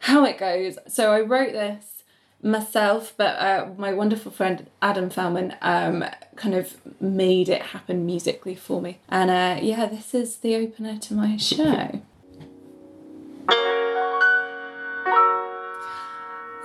how 0.02 0.26
it 0.26 0.38
goes. 0.38 0.78
So 0.88 1.12
I 1.12 1.22
wrote 1.22 1.54
this 1.54 2.04
myself, 2.44 3.14
but 3.16 3.40
uh, 3.40 3.70
my 3.78 3.94
wonderful 3.94 4.32
friend 4.32 4.70
Adam 4.82 5.10
Fellman 5.10 5.56
um, 5.62 6.06
kind 6.36 6.54
of 6.54 6.76
made 7.02 7.48
it 7.48 7.62
happen 7.62 8.06
musically 8.06 8.54
for 8.54 8.82
me. 8.82 9.00
And 9.08 9.32
uh, 9.32 9.64
yeah, 9.64 9.86
this 9.86 10.14
is 10.14 10.38
the 10.38 10.56
opener 10.56 10.98
to 11.00 11.14
my 11.14 11.38
show. 11.38 12.02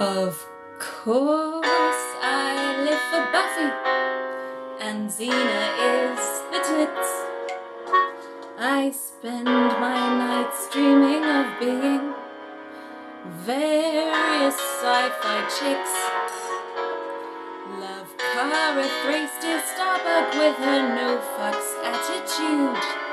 Of 0.00 0.46
course, 0.78 2.04
I 2.22 2.76
live 2.84 3.02
for 3.10 3.24
Buffy, 3.32 3.70
and 4.80 5.10
Xena 5.10 5.64
is 5.82 6.22
the 6.52 6.60
tits. 6.62 7.10
I 8.58 8.92
spend 8.92 9.46
my 9.46 9.98
nights 10.18 10.68
dreaming 10.72 11.24
of 11.24 11.58
being 11.58 12.14
various 13.44 14.54
sci-fi 14.54 15.38
chicks. 15.58 15.94
Love 17.80 18.10
Kara 18.18 18.86
Thrace 19.02 19.36
to 19.42 19.60
Starbuck 19.74 20.34
with 20.34 20.56
her 20.58 20.82
no 20.94 21.18
fucks 21.36 21.70
attitude. 21.82 23.07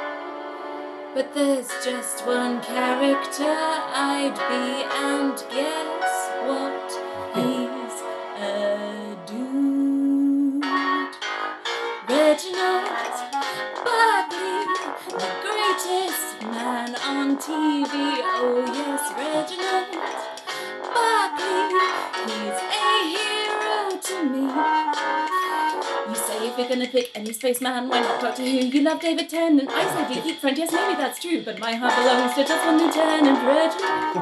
But 1.15 1.33
there's 1.33 1.69
just 1.81 2.27
one 2.27 2.61
character 2.61 3.45
I'd 3.47 4.35
be, 4.35 4.83
and 4.91 5.37
guess 5.49 6.29
what? 6.43 6.91
He's 7.33 7.95
a 8.43 9.15
dude. 9.25 10.65
Reginald 12.09 12.91
Barclay, 13.85 14.67
the 15.07 15.31
greatest 15.39 16.41
man 16.41 16.91
on 17.07 17.37
TV. 17.37 17.93
Oh, 18.35 18.65
yes, 18.75 19.03
Reginald 19.15 19.87
Barclay, 20.93 21.79
he's 22.27 22.59
a 22.59 22.91
hero 23.07 23.95
to 24.03 24.17
me. 24.31 25.44
You 26.57 26.63
if 26.63 26.69
you're 26.69 26.77
gonna 26.77 26.89
pick 26.89 27.11
any 27.13 27.33
spaceman, 27.33 27.89
why 27.89 27.99
not 27.99 28.21
Doctor 28.21 28.43
Who? 28.43 28.47
You 28.47 28.81
love 28.81 29.01
David 29.01 29.27
Tennant. 29.29 29.69
I 29.69 30.07
say 30.07 30.13
Geek 30.13 30.23
Geek 30.23 30.37
Friend. 30.39 30.57
Yes, 30.57 30.71
maybe 30.71 30.95
that's 30.95 31.19
true, 31.19 31.41
but 31.43 31.59
my 31.59 31.73
heart 31.73 31.93
belongs 31.97 32.33
to 32.35 32.45
just 32.45 32.65
one 32.65 32.77
Lieutenant 32.77 33.43
Reginald. 33.43 34.15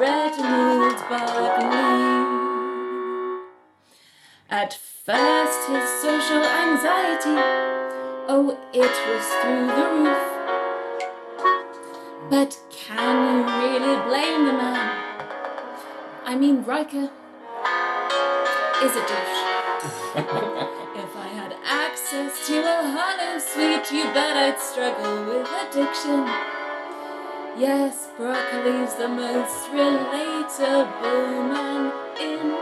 Reginald 0.00 0.98
Barclay. 1.08 2.38
At 4.50 4.74
first, 4.74 5.68
his 5.68 5.88
social 6.02 6.42
anxiety, 6.42 7.38
oh, 8.26 8.58
it 8.72 8.94
was 9.06 9.26
through 9.38 9.66
the 9.78 9.86
roof. 9.94 10.18
But 12.30 12.58
can 12.72 13.14
you 13.22 13.44
really 13.62 13.96
blame 14.08 14.46
the 14.46 14.54
man? 14.54 14.90
I 16.24 16.34
mean, 16.34 16.64
Riker 16.64 17.10
is 18.82 18.96
a 18.96 19.02
douche. 19.06 20.44
to 22.48 22.56
a 22.60 22.80
holosuite, 22.96 23.92
you 23.92 24.04
bet 24.14 24.34
I'd 24.34 24.58
struggle 24.58 25.22
with 25.26 25.46
addiction. 25.60 26.24
Yes, 27.60 28.08
broccoli's 28.16 28.94
the 28.94 29.06
most 29.06 29.68
relatable 29.68 31.44
man 31.52 31.92
in 32.18 32.52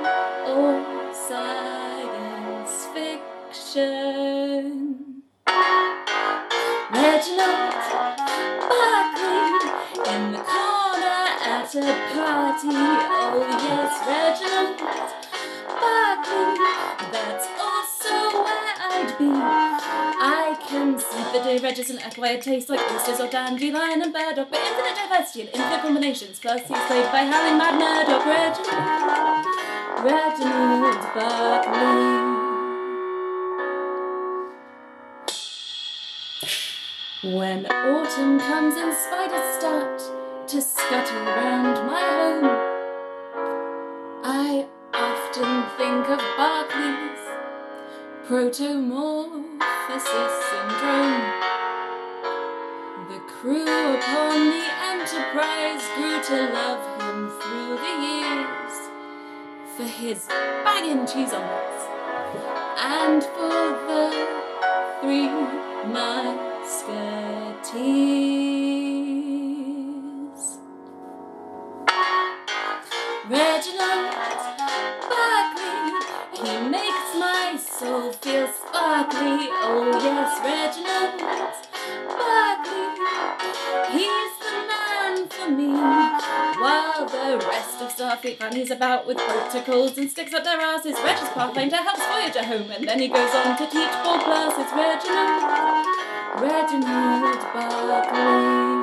all 0.51 1.15
science 1.15 2.87
fiction. 2.95 3.87
Reginald 6.91 7.75
Barclay 8.67 9.71
in 10.11 10.23
the 10.35 10.43
corner 10.51 11.23
at 11.47 11.71
a 11.77 11.95
party. 12.11 12.75
Oh 12.75 13.39
yes, 13.63 13.93
Reginald 14.03 14.83
Barclay. 15.79 16.75
That's 17.13 17.47
be. 19.19 19.31
I 19.31 20.57
can 20.69 20.99
see 20.99 21.25
the 21.33 21.45
day 21.45 21.59
Regis 21.59 21.91
and 21.91 22.01
acquired 22.01 22.43
taste 22.43 22.69
like 22.69 22.81
oysters 22.93 23.21
or 23.21 23.29
dandelion 23.29 24.03
and 24.03 24.13
bird 24.13 24.37
burdock, 24.37 24.51
but 24.51 24.61
infinite 24.61 24.97
diversity 24.97 25.41
and 25.43 25.51
infinite 25.55 25.83
combinations. 25.83 26.39
Plus, 26.39 26.61
he's 26.61 26.85
played 26.87 27.11
by 27.13 27.25
Howling 27.25 27.59
Mad 27.59 27.79
Murdock. 27.79 28.25
Reginald, 28.27 29.47
Reginald 30.05 31.01
Barclay. 31.15 32.37
When 37.23 37.67
autumn 37.67 38.39
comes 38.39 38.77
and 38.77 38.95
spiders 38.95 39.59
start 39.59 39.99
to 40.49 40.61
scuttle 40.61 41.25
round 41.25 41.87
my 41.87 42.01
home, 42.01 42.77
I 44.23 44.67
often 44.95 45.65
think 45.77 46.09
of 46.09 46.21
Barclay's 46.37 47.26
protomorphosis 48.27 50.35
syndrome. 50.51 51.23
The 53.09 53.21
crew 53.29 53.63
upon 53.63 54.51
the 54.51 54.67
Enterprise 54.83 55.85
grew 55.95 56.19
to 56.25 56.51
love 56.53 56.83
him 57.01 57.31
through 57.41 57.77
the 57.85 57.95
years 58.03 58.75
for 59.77 59.85
his 59.85 60.27
banging 60.27 61.07
cheese 61.07 61.33
omelets 61.33 61.85
and 62.79 63.23
for 63.23 63.77
the 63.87 64.11
three 65.01 65.29
musketeers. 65.93 68.56
Feel 78.27 78.49
sparkly. 78.49 79.47
Oh 79.63 79.87
yes, 80.03 80.41
Reginald 80.43 81.15
Barclay, 82.11 82.91
he's 83.93 84.35
the 84.43 84.51
man 84.67 85.29
for 85.29 85.49
me. 85.49 85.71
While 86.61 87.07
the 87.07 87.47
rest 87.47 87.81
of 87.81 87.95
Starfleet 87.95 88.39
fannies 88.39 88.73
about 88.73 89.07
with 89.07 89.19
protocols 89.19 89.97
and 89.97 90.11
sticks 90.11 90.35
up 90.35 90.43
their 90.43 90.61
asses, 90.61 90.97
Regis 91.05 91.29
Pathfinder 91.35 91.77
helps 91.77 92.05
Voyager 92.05 92.43
home, 92.45 92.69
and 92.73 92.89
then 92.89 92.99
he 92.99 93.07
goes 93.07 93.33
on 93.33 93.57
to 93.59 93.65
teach 93.65 93.95
four 94.03 94.19
classes. 94.19 94.73
Reginald, 94.75 95.87
Reginald 96.43 97.39
Barkley. 97.55 98.76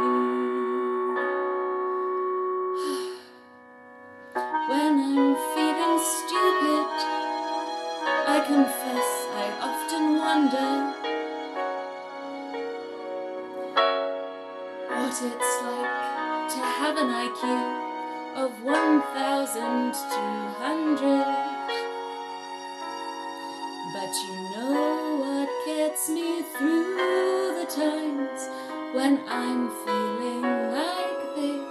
1,200. 19.55 21.25
But 23.93 24.11
you 24.25 24.34
know 24.49 25.17
what 25.21 25.49
gets 25.67 26.09
me 26.09 26.41
through 26.41 26.95
the 27.59 27.65
times 27.69 28.49
when 28.95 29.21
I'm 29.27 29.69
feeling 29.85 30.41
like 30.41 31.35
this? 31.35 31.61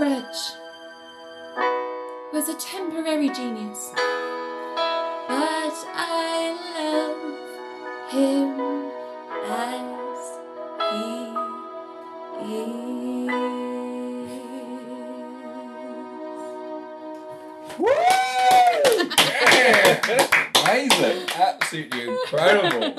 Reg 0.00 0.24
was 2.32 2.48
a 2.48 2.54
temporary 2.54 3.28
genius, 3.28 3.92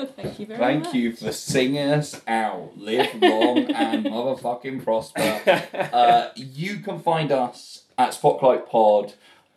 Thank 0.16 0.38
you 0.38 0.46
very 0.46 0.58
Thank 0.58 0.84
much. 0.84 0.94
you 0.94 1.12
for 1.12 1.32
singing 1.32 1.90
us 1.90 2.20
out. 2.26 2.72
Live 2.76 3.14
long 3.20 3.70
and 3.70 4.04
motherfucking 4.06 4.84
prosper. 4.84 5.66
Uh, 5.92 6.30
you 6.36 6.78
can 6.78 6.98
find 7.00 7.32
us 7.32 7.84
at 7.98 8.14
Spotlight 8.14 8.68
Pod 8.68 9.14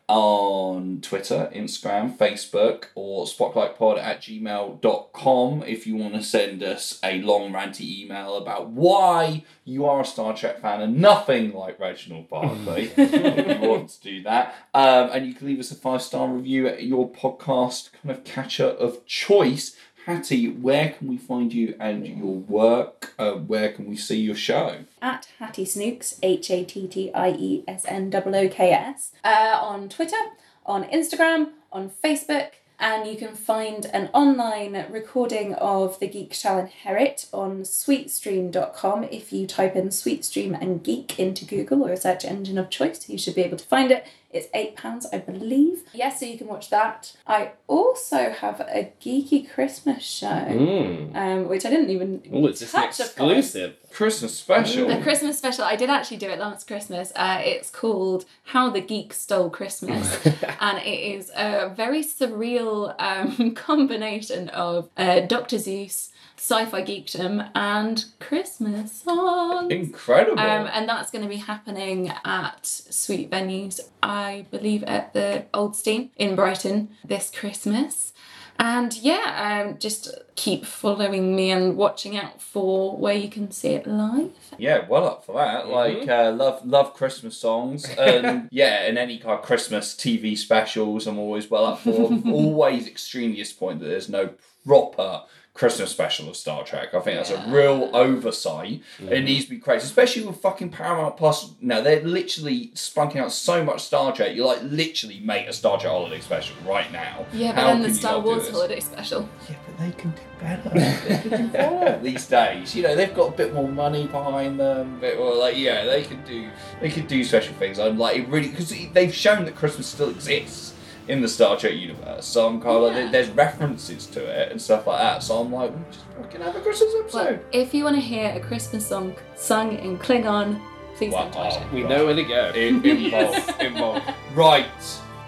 on 0.07 0.99
Twitter, 1.02 1.49
Instagram, 1.56 2.15
Facebook, 2.18 2.86
or 2.94 3.26
spotlightpod 3.26 3.98
at 3.98 4.22
gmail.com 4.22 5.64
if 5.65 5.88
you 5.88 5.95
want 5.95 6.14
to 6.14 6.24
send 6.24 6.61
us 6.61 6.99
a 7.03 7.22
long 7.22 7.53
ranty 7.53 8.02
email 8.03 8.36
about 8.38 8.70
why 8.70 9.44
you 9.64 9.86
are 9.86 10.02
a 10.02 10.06
Star 10.06 10.36
Trek 10.36 10.60
fan 10.61 10.82
and 10.82 10.99
nothing 10.99 11.53
like 11.53 11.80
Reginald 11.80 12.30
Barclay 12.30 12.91
if 12.98 13.61
you 13.61 13.68
want 13.70 13.90
to 13.90 14.02
do 14.02 14.24
that. 14.24 14.56
Um, 14.74 15.10
and 15.14 15.26
you 15.26 15.34
can 15.34 15.48
leave 15.48 15.60
us 15.60 15.72
a 15.72 15.76
five 15.76 16.02
star 16.02 16.28
review 16.28 16.68
at 16.68 16.84
your 16.84 17.10
podcast 17.10 17.91
kind 17.94 18.11
of 18.11 18.24
catcher 18.24 18.68
of 18.68 19.06
choice. 19.06 19.76
Hattie, 20.06 20.50
where 20.50 20.90
can 20.90 21.08
we 21.08 21.18
find 21.18 21.54
you 21.54 21.76
and 21.80 22.06
your 22.06 22.36
work? 22.36 23.14
Uh, 23.18 23.34
where 23.34 23.72
can 23.72 23.86
we 23.88 23.96
see 23.96 24.20
your 24.20 24.36
show? 24.36 24.80
at 25.02 25.28
Hattie 25.40 25.66
Snooks, 25.66 26.20
H 26.24 26.50
A 26.50 26.64
T 26.64 26.88
T 26.88 27.14
I 27.14 27.30
E 27.32 27.64
S 27.68 27.86
N 27.88 28.12
O 28.14 28.22
O 28.26 28.50
K 28.50 28.72
S, 28.72 29.12
uh, 29.24 29.60
on 29.62 29.90
Twitter, 29.90 30.18
on 30.66 30.84
Instagram, 30.86 31.50
on 31.72 31.90
Facebook, 32.04 32.52
and 32.80 33.08
you 33.08 33.16
can 33.16 33.36
find 33.36 33.86
an 33.88 34.10
online 34.14 34.86
recording 34.90 35.54
of 35.56 36.00
the 36.00 36.08
Geek 36.08 36.34
Shall 36.34 36.60
Inherit 36.60 37.28
on 37.32 37.62
sweetstream.com. 37.62 39.06
If 39.06 39.32
you 39.32 39.48
type 39.48 39.76
in 39.76 39.90
Sweetstream 39.90 40.60
and 40.60 40.84
Geek 40.84 41.20
into 41.20 41.46
Google 41.46 41.86
or 41.86 41.94
a 41.94 41.98
search 41.98 42.26
engine 42.26 42.58
of 42.58 42.70
choice, 42.70 43.08
you 43.08 43.18
should 43.18 43.36
be 43.36 43.44
able 43.44 43.58
to 43.58 43.66
find 43.66 43.92
it. 43.92 44.06
It's 44.34 44.47
£8, 44.47 45.05
I 45.14 45.19
believe. 45.19 45.84
Yes, 45.93 46.19
so 46.19 46.26
you 46.26 46.38
can 46.38 46.47
watch 46.47 46.69
that. 46.72 47.15
I 47.27 47.51
also 47.68 48.31
have 48.31 48.60
a 48.61 48.91
geeky 49.01 49.49
Christmas 49.49 50.03
show, 50.03 50.27
Mm. 50.27 51.15
um, 51.15 51.47
which 51.47 51.65
I 51.65 51.69
didn't 51.69 51.89
even 51.91 52.23
Oh, 52.34 52.47
it's 52.47 52.60
just 52.61 52.73
an 52.73 52.81
touch 52.81 52.99
upon. 52.99 53.30
exclusive. 53.30 53.76
Christmas 53.91 54.35
special. 54.35 54.89
A 54.89 55.01
Christmas 55.03 55.38
special. 55.38 55.65
I 55.65 55.76
did 55.76 55.89
actually 55.91 56.18
do 56.18 56.27
it 56.30 56.39
last 56.39 56.65
Christmas. 56.65 57.11
Uh, 57.15 57.39
it's 57.43 57.69
called 57.69 58.26
How 58.45 58.72
the 58.72 58.81
Geek 58.81 59.14
Stole 59.14 59.51
Christmas. 59.51 60.19
and 60.60 60.80
it 60.80 60.99
is 61.15 61.30
a 61.35 61.69
very 61.76 62.03
surreal 62.03 62.95
um, 62.99 63.53
combination 63.55 64.49
of 64.49 64.89
uh, 64.97 65.19
Dr. 65.22 65.57
Seuss, 65.57 66.10
sci 66.44 66.65
fi 66.65 66.84
geekdom, 66.84 67.49
and 67.56 68.03
Christmas 68.20 68.91
songs. 69.02 69.72
Incredible. 69.72 70.38
Um, 70.38 70.70
and 70.74 70.90
that's 70.90 71.10
going 71.10 71.24
to 71.24 71.30
be 71.30 71.38
happening 71.38 72.11
at 72.26 72.65
Sweet 72.65 73.32
Venues, 73.32 73.80
I 74.02 74.45
believe, 74.52 74.84
at 74.84 75.14
the 75.14 75.45
Old 75.53 75.78
Steine 75.78 76.10
in 76.18 76.36
Brighton 76.36 76.90
this 77.06 77.32
Christmas. 77.34 78.11
And 78.60 78.94
yeah, 78.98 79.64
um, 79.65 79.80
just 79.80 80.14
keep 80.36 80.65
following 80.65 81.34
me 81.34 81.49
and 81.49 81.78
watching 81.78 82.18
out 82.18 82.41
for 82.41 82.98
where 82.98 83.15
you 83.15 83.30
can 83.30 83.49
see 83.52 83.70
it 83.70 83.88
live. 83.88 84.32
Yeah, 84.57 84.86
well 84.88 85.07
up 85.07 85.26
for 85.26 85.36
that. 85.36 85.70
Like, 85.70 86.07
uh, 86.10 86.34
love 86.34 86.65
love 86.65 86.94
Christmas 86.94 87.38
songs, 87.38 87.90
and 87.98 88.49
yeah, 88.52 88.84
and 88.84 88.98
any 88.98 89.18
kind 89.18 89.40
of 89.40 89.45
Christmas 89.45 89.95
TV 89.95 90.38
specials, 90.38 91.07
I'm 91.07 91.18
always 91.18 91.49
well 91.49 91.65
up 91.65 91.80
for. 91.80 92.14
Always 92.26 92.88
extremely 92.88 93.38
disappointed 93.38 93.80
that 93.80 93.88
there's 93.88 94.10
no 94.10 94.34
proper 94.65 95.24
Christmas 95.54 95.92
special 95.92 96.30
of 96.30 96.36
Star 96.36 96.64
Trek. 96.64 96.96
I 96.96 97.00
think 97.00 97.18
that's 97.18 97.30
a 97.30 97.46
real 97.48 97.92
oversight. 97.94 98.82
It 99.00 99.10
mm. 99.10 99.24
needs 99.24 99.46
to 99.46 99.52
be 99.52 99.60
created, 99.60 99.84
especially 99.86 100.26
with 100.26 100.38
fucking 100.38 100.72
Paramount 100.72 101.16
Plus. 101.16 101.52
Now 101.62 101.80
they're 101.80 102.02
literally 102.02 102.72
spunking 102.74 103.18
out 103.18 103.32
so 103.32 103.64
much 103.64 103.82
Star 103.84 104.12
Trek. 104.16 104.36
You 104.36 104.46
like 104.46 104.64
literally 104.64 105.20
make 105.20 105.48
a 105.48 105.54
Star 105.54 105.80
Trek 105.80 105.92
holiday 105.92 106.22
special 106.22 106.56
right 106.68 106.92
now. 106.92 107.28
Yeah, 107.32 107.52
but 107.52 107.62
How 107.62 107.68
then 107.68 107.84
the 107.84 107.94
Star 107.94 108.20
Wars 108.20 108.50
holiday 108.50 108.80
special. 108.80 109.30
Yeah, 109.48 109.58
but 109.68 109.78
they 109.78 109.92
can 109.92 110.10
do 110.12 110.22
better. 110.40 110.70
they 111.08 111.30
can 111.30 111.46
do 111.46 111.48
better 111.50 112.00
these 112.04 112.26
days. 112.26 112.76
You 112.76 112.82
know, 112.82 112.96
they've 112.96 113.14
got 113.14 113.34
a 113.34 113.38
bit 113.38 113.54
more 113.54 113.70
money 113.70 114.08
behind 114.08 114.60
them. 114.60 115.00
Bit 115.00 115.20
more 115.20 115.36
like, 115.36 115.56
yeah, 115.56 115.86
they 115.86 116.02
can 116.02 116.24
do 116.26 116.50
they 116.82 116.90
can 116.90 117.06
do 117.06 117.24
special 117.24 117.54
things. 117.56 117.78
I'm 117.78 118.00
like, 118.00 118.18
it 118.18 118.28
really 118.28 118.50
because 118.50 118.74
they've 118.92 119.14
shown 119.14 119.46
that 119.46 119.56
Christmas 119.56 119.86
still 119.86 120.10
exists 120.10 120.73
in 121.08 121.22
the 121.22 121.28
Star 121.28 121.58
Trek 121.58 121.74
universe. 121.74 122.26
So 122.26 122.48
I'm 122.48 122.62
kind 122.62 122.78
of 122.78 122.82
like, 122.94 123.12
there's 123.12 123.30
references 123.30 124.08
to 124.08 124.24
it 124.24 124.52
and 124.52 124.62
stuff 124.62 124.88
like 124.88 125.00
that. 125.00 125.24
So 125.24 125.38
I'm 125.40 125.52
like, 125.52 125.72
we'll 125.72 125.84
just 125.92 126.06
fucking 126.18 126.42
have 126.42 126.56
a 126.56 126.62
Christmas 126.62 126.94
episode. 127.00 127.40
Well, 127.40 127.40
if 127.52 127.74
you 127.74 127.84
want 127.84 127.96
to 127.96 128.02
hear 128.02 128.32
a 128.36 128.40
Christmas 128.40 128.88
song 128.88 129.16
sung 129.36 129.78
in 129.78 129.98
Klingon, 129.98 130.62
please 130.96 131.12
Wow. 131.14 131.24
don't 131.24 131.34
touch 131.34 131.62
it. 131.62 131.72
We 131.74 131.84
know 131.84 132.06
where 132.06 132.16
to 132.16 132.24
go. 132.24 132.52
In- 132.56 132.86
involved, 132.86 133.54
involved. 133.62 134.06
Right. 134.36 134.68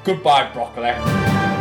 Goodbye, 0.04 0.52
broccoli. 0.54 1.55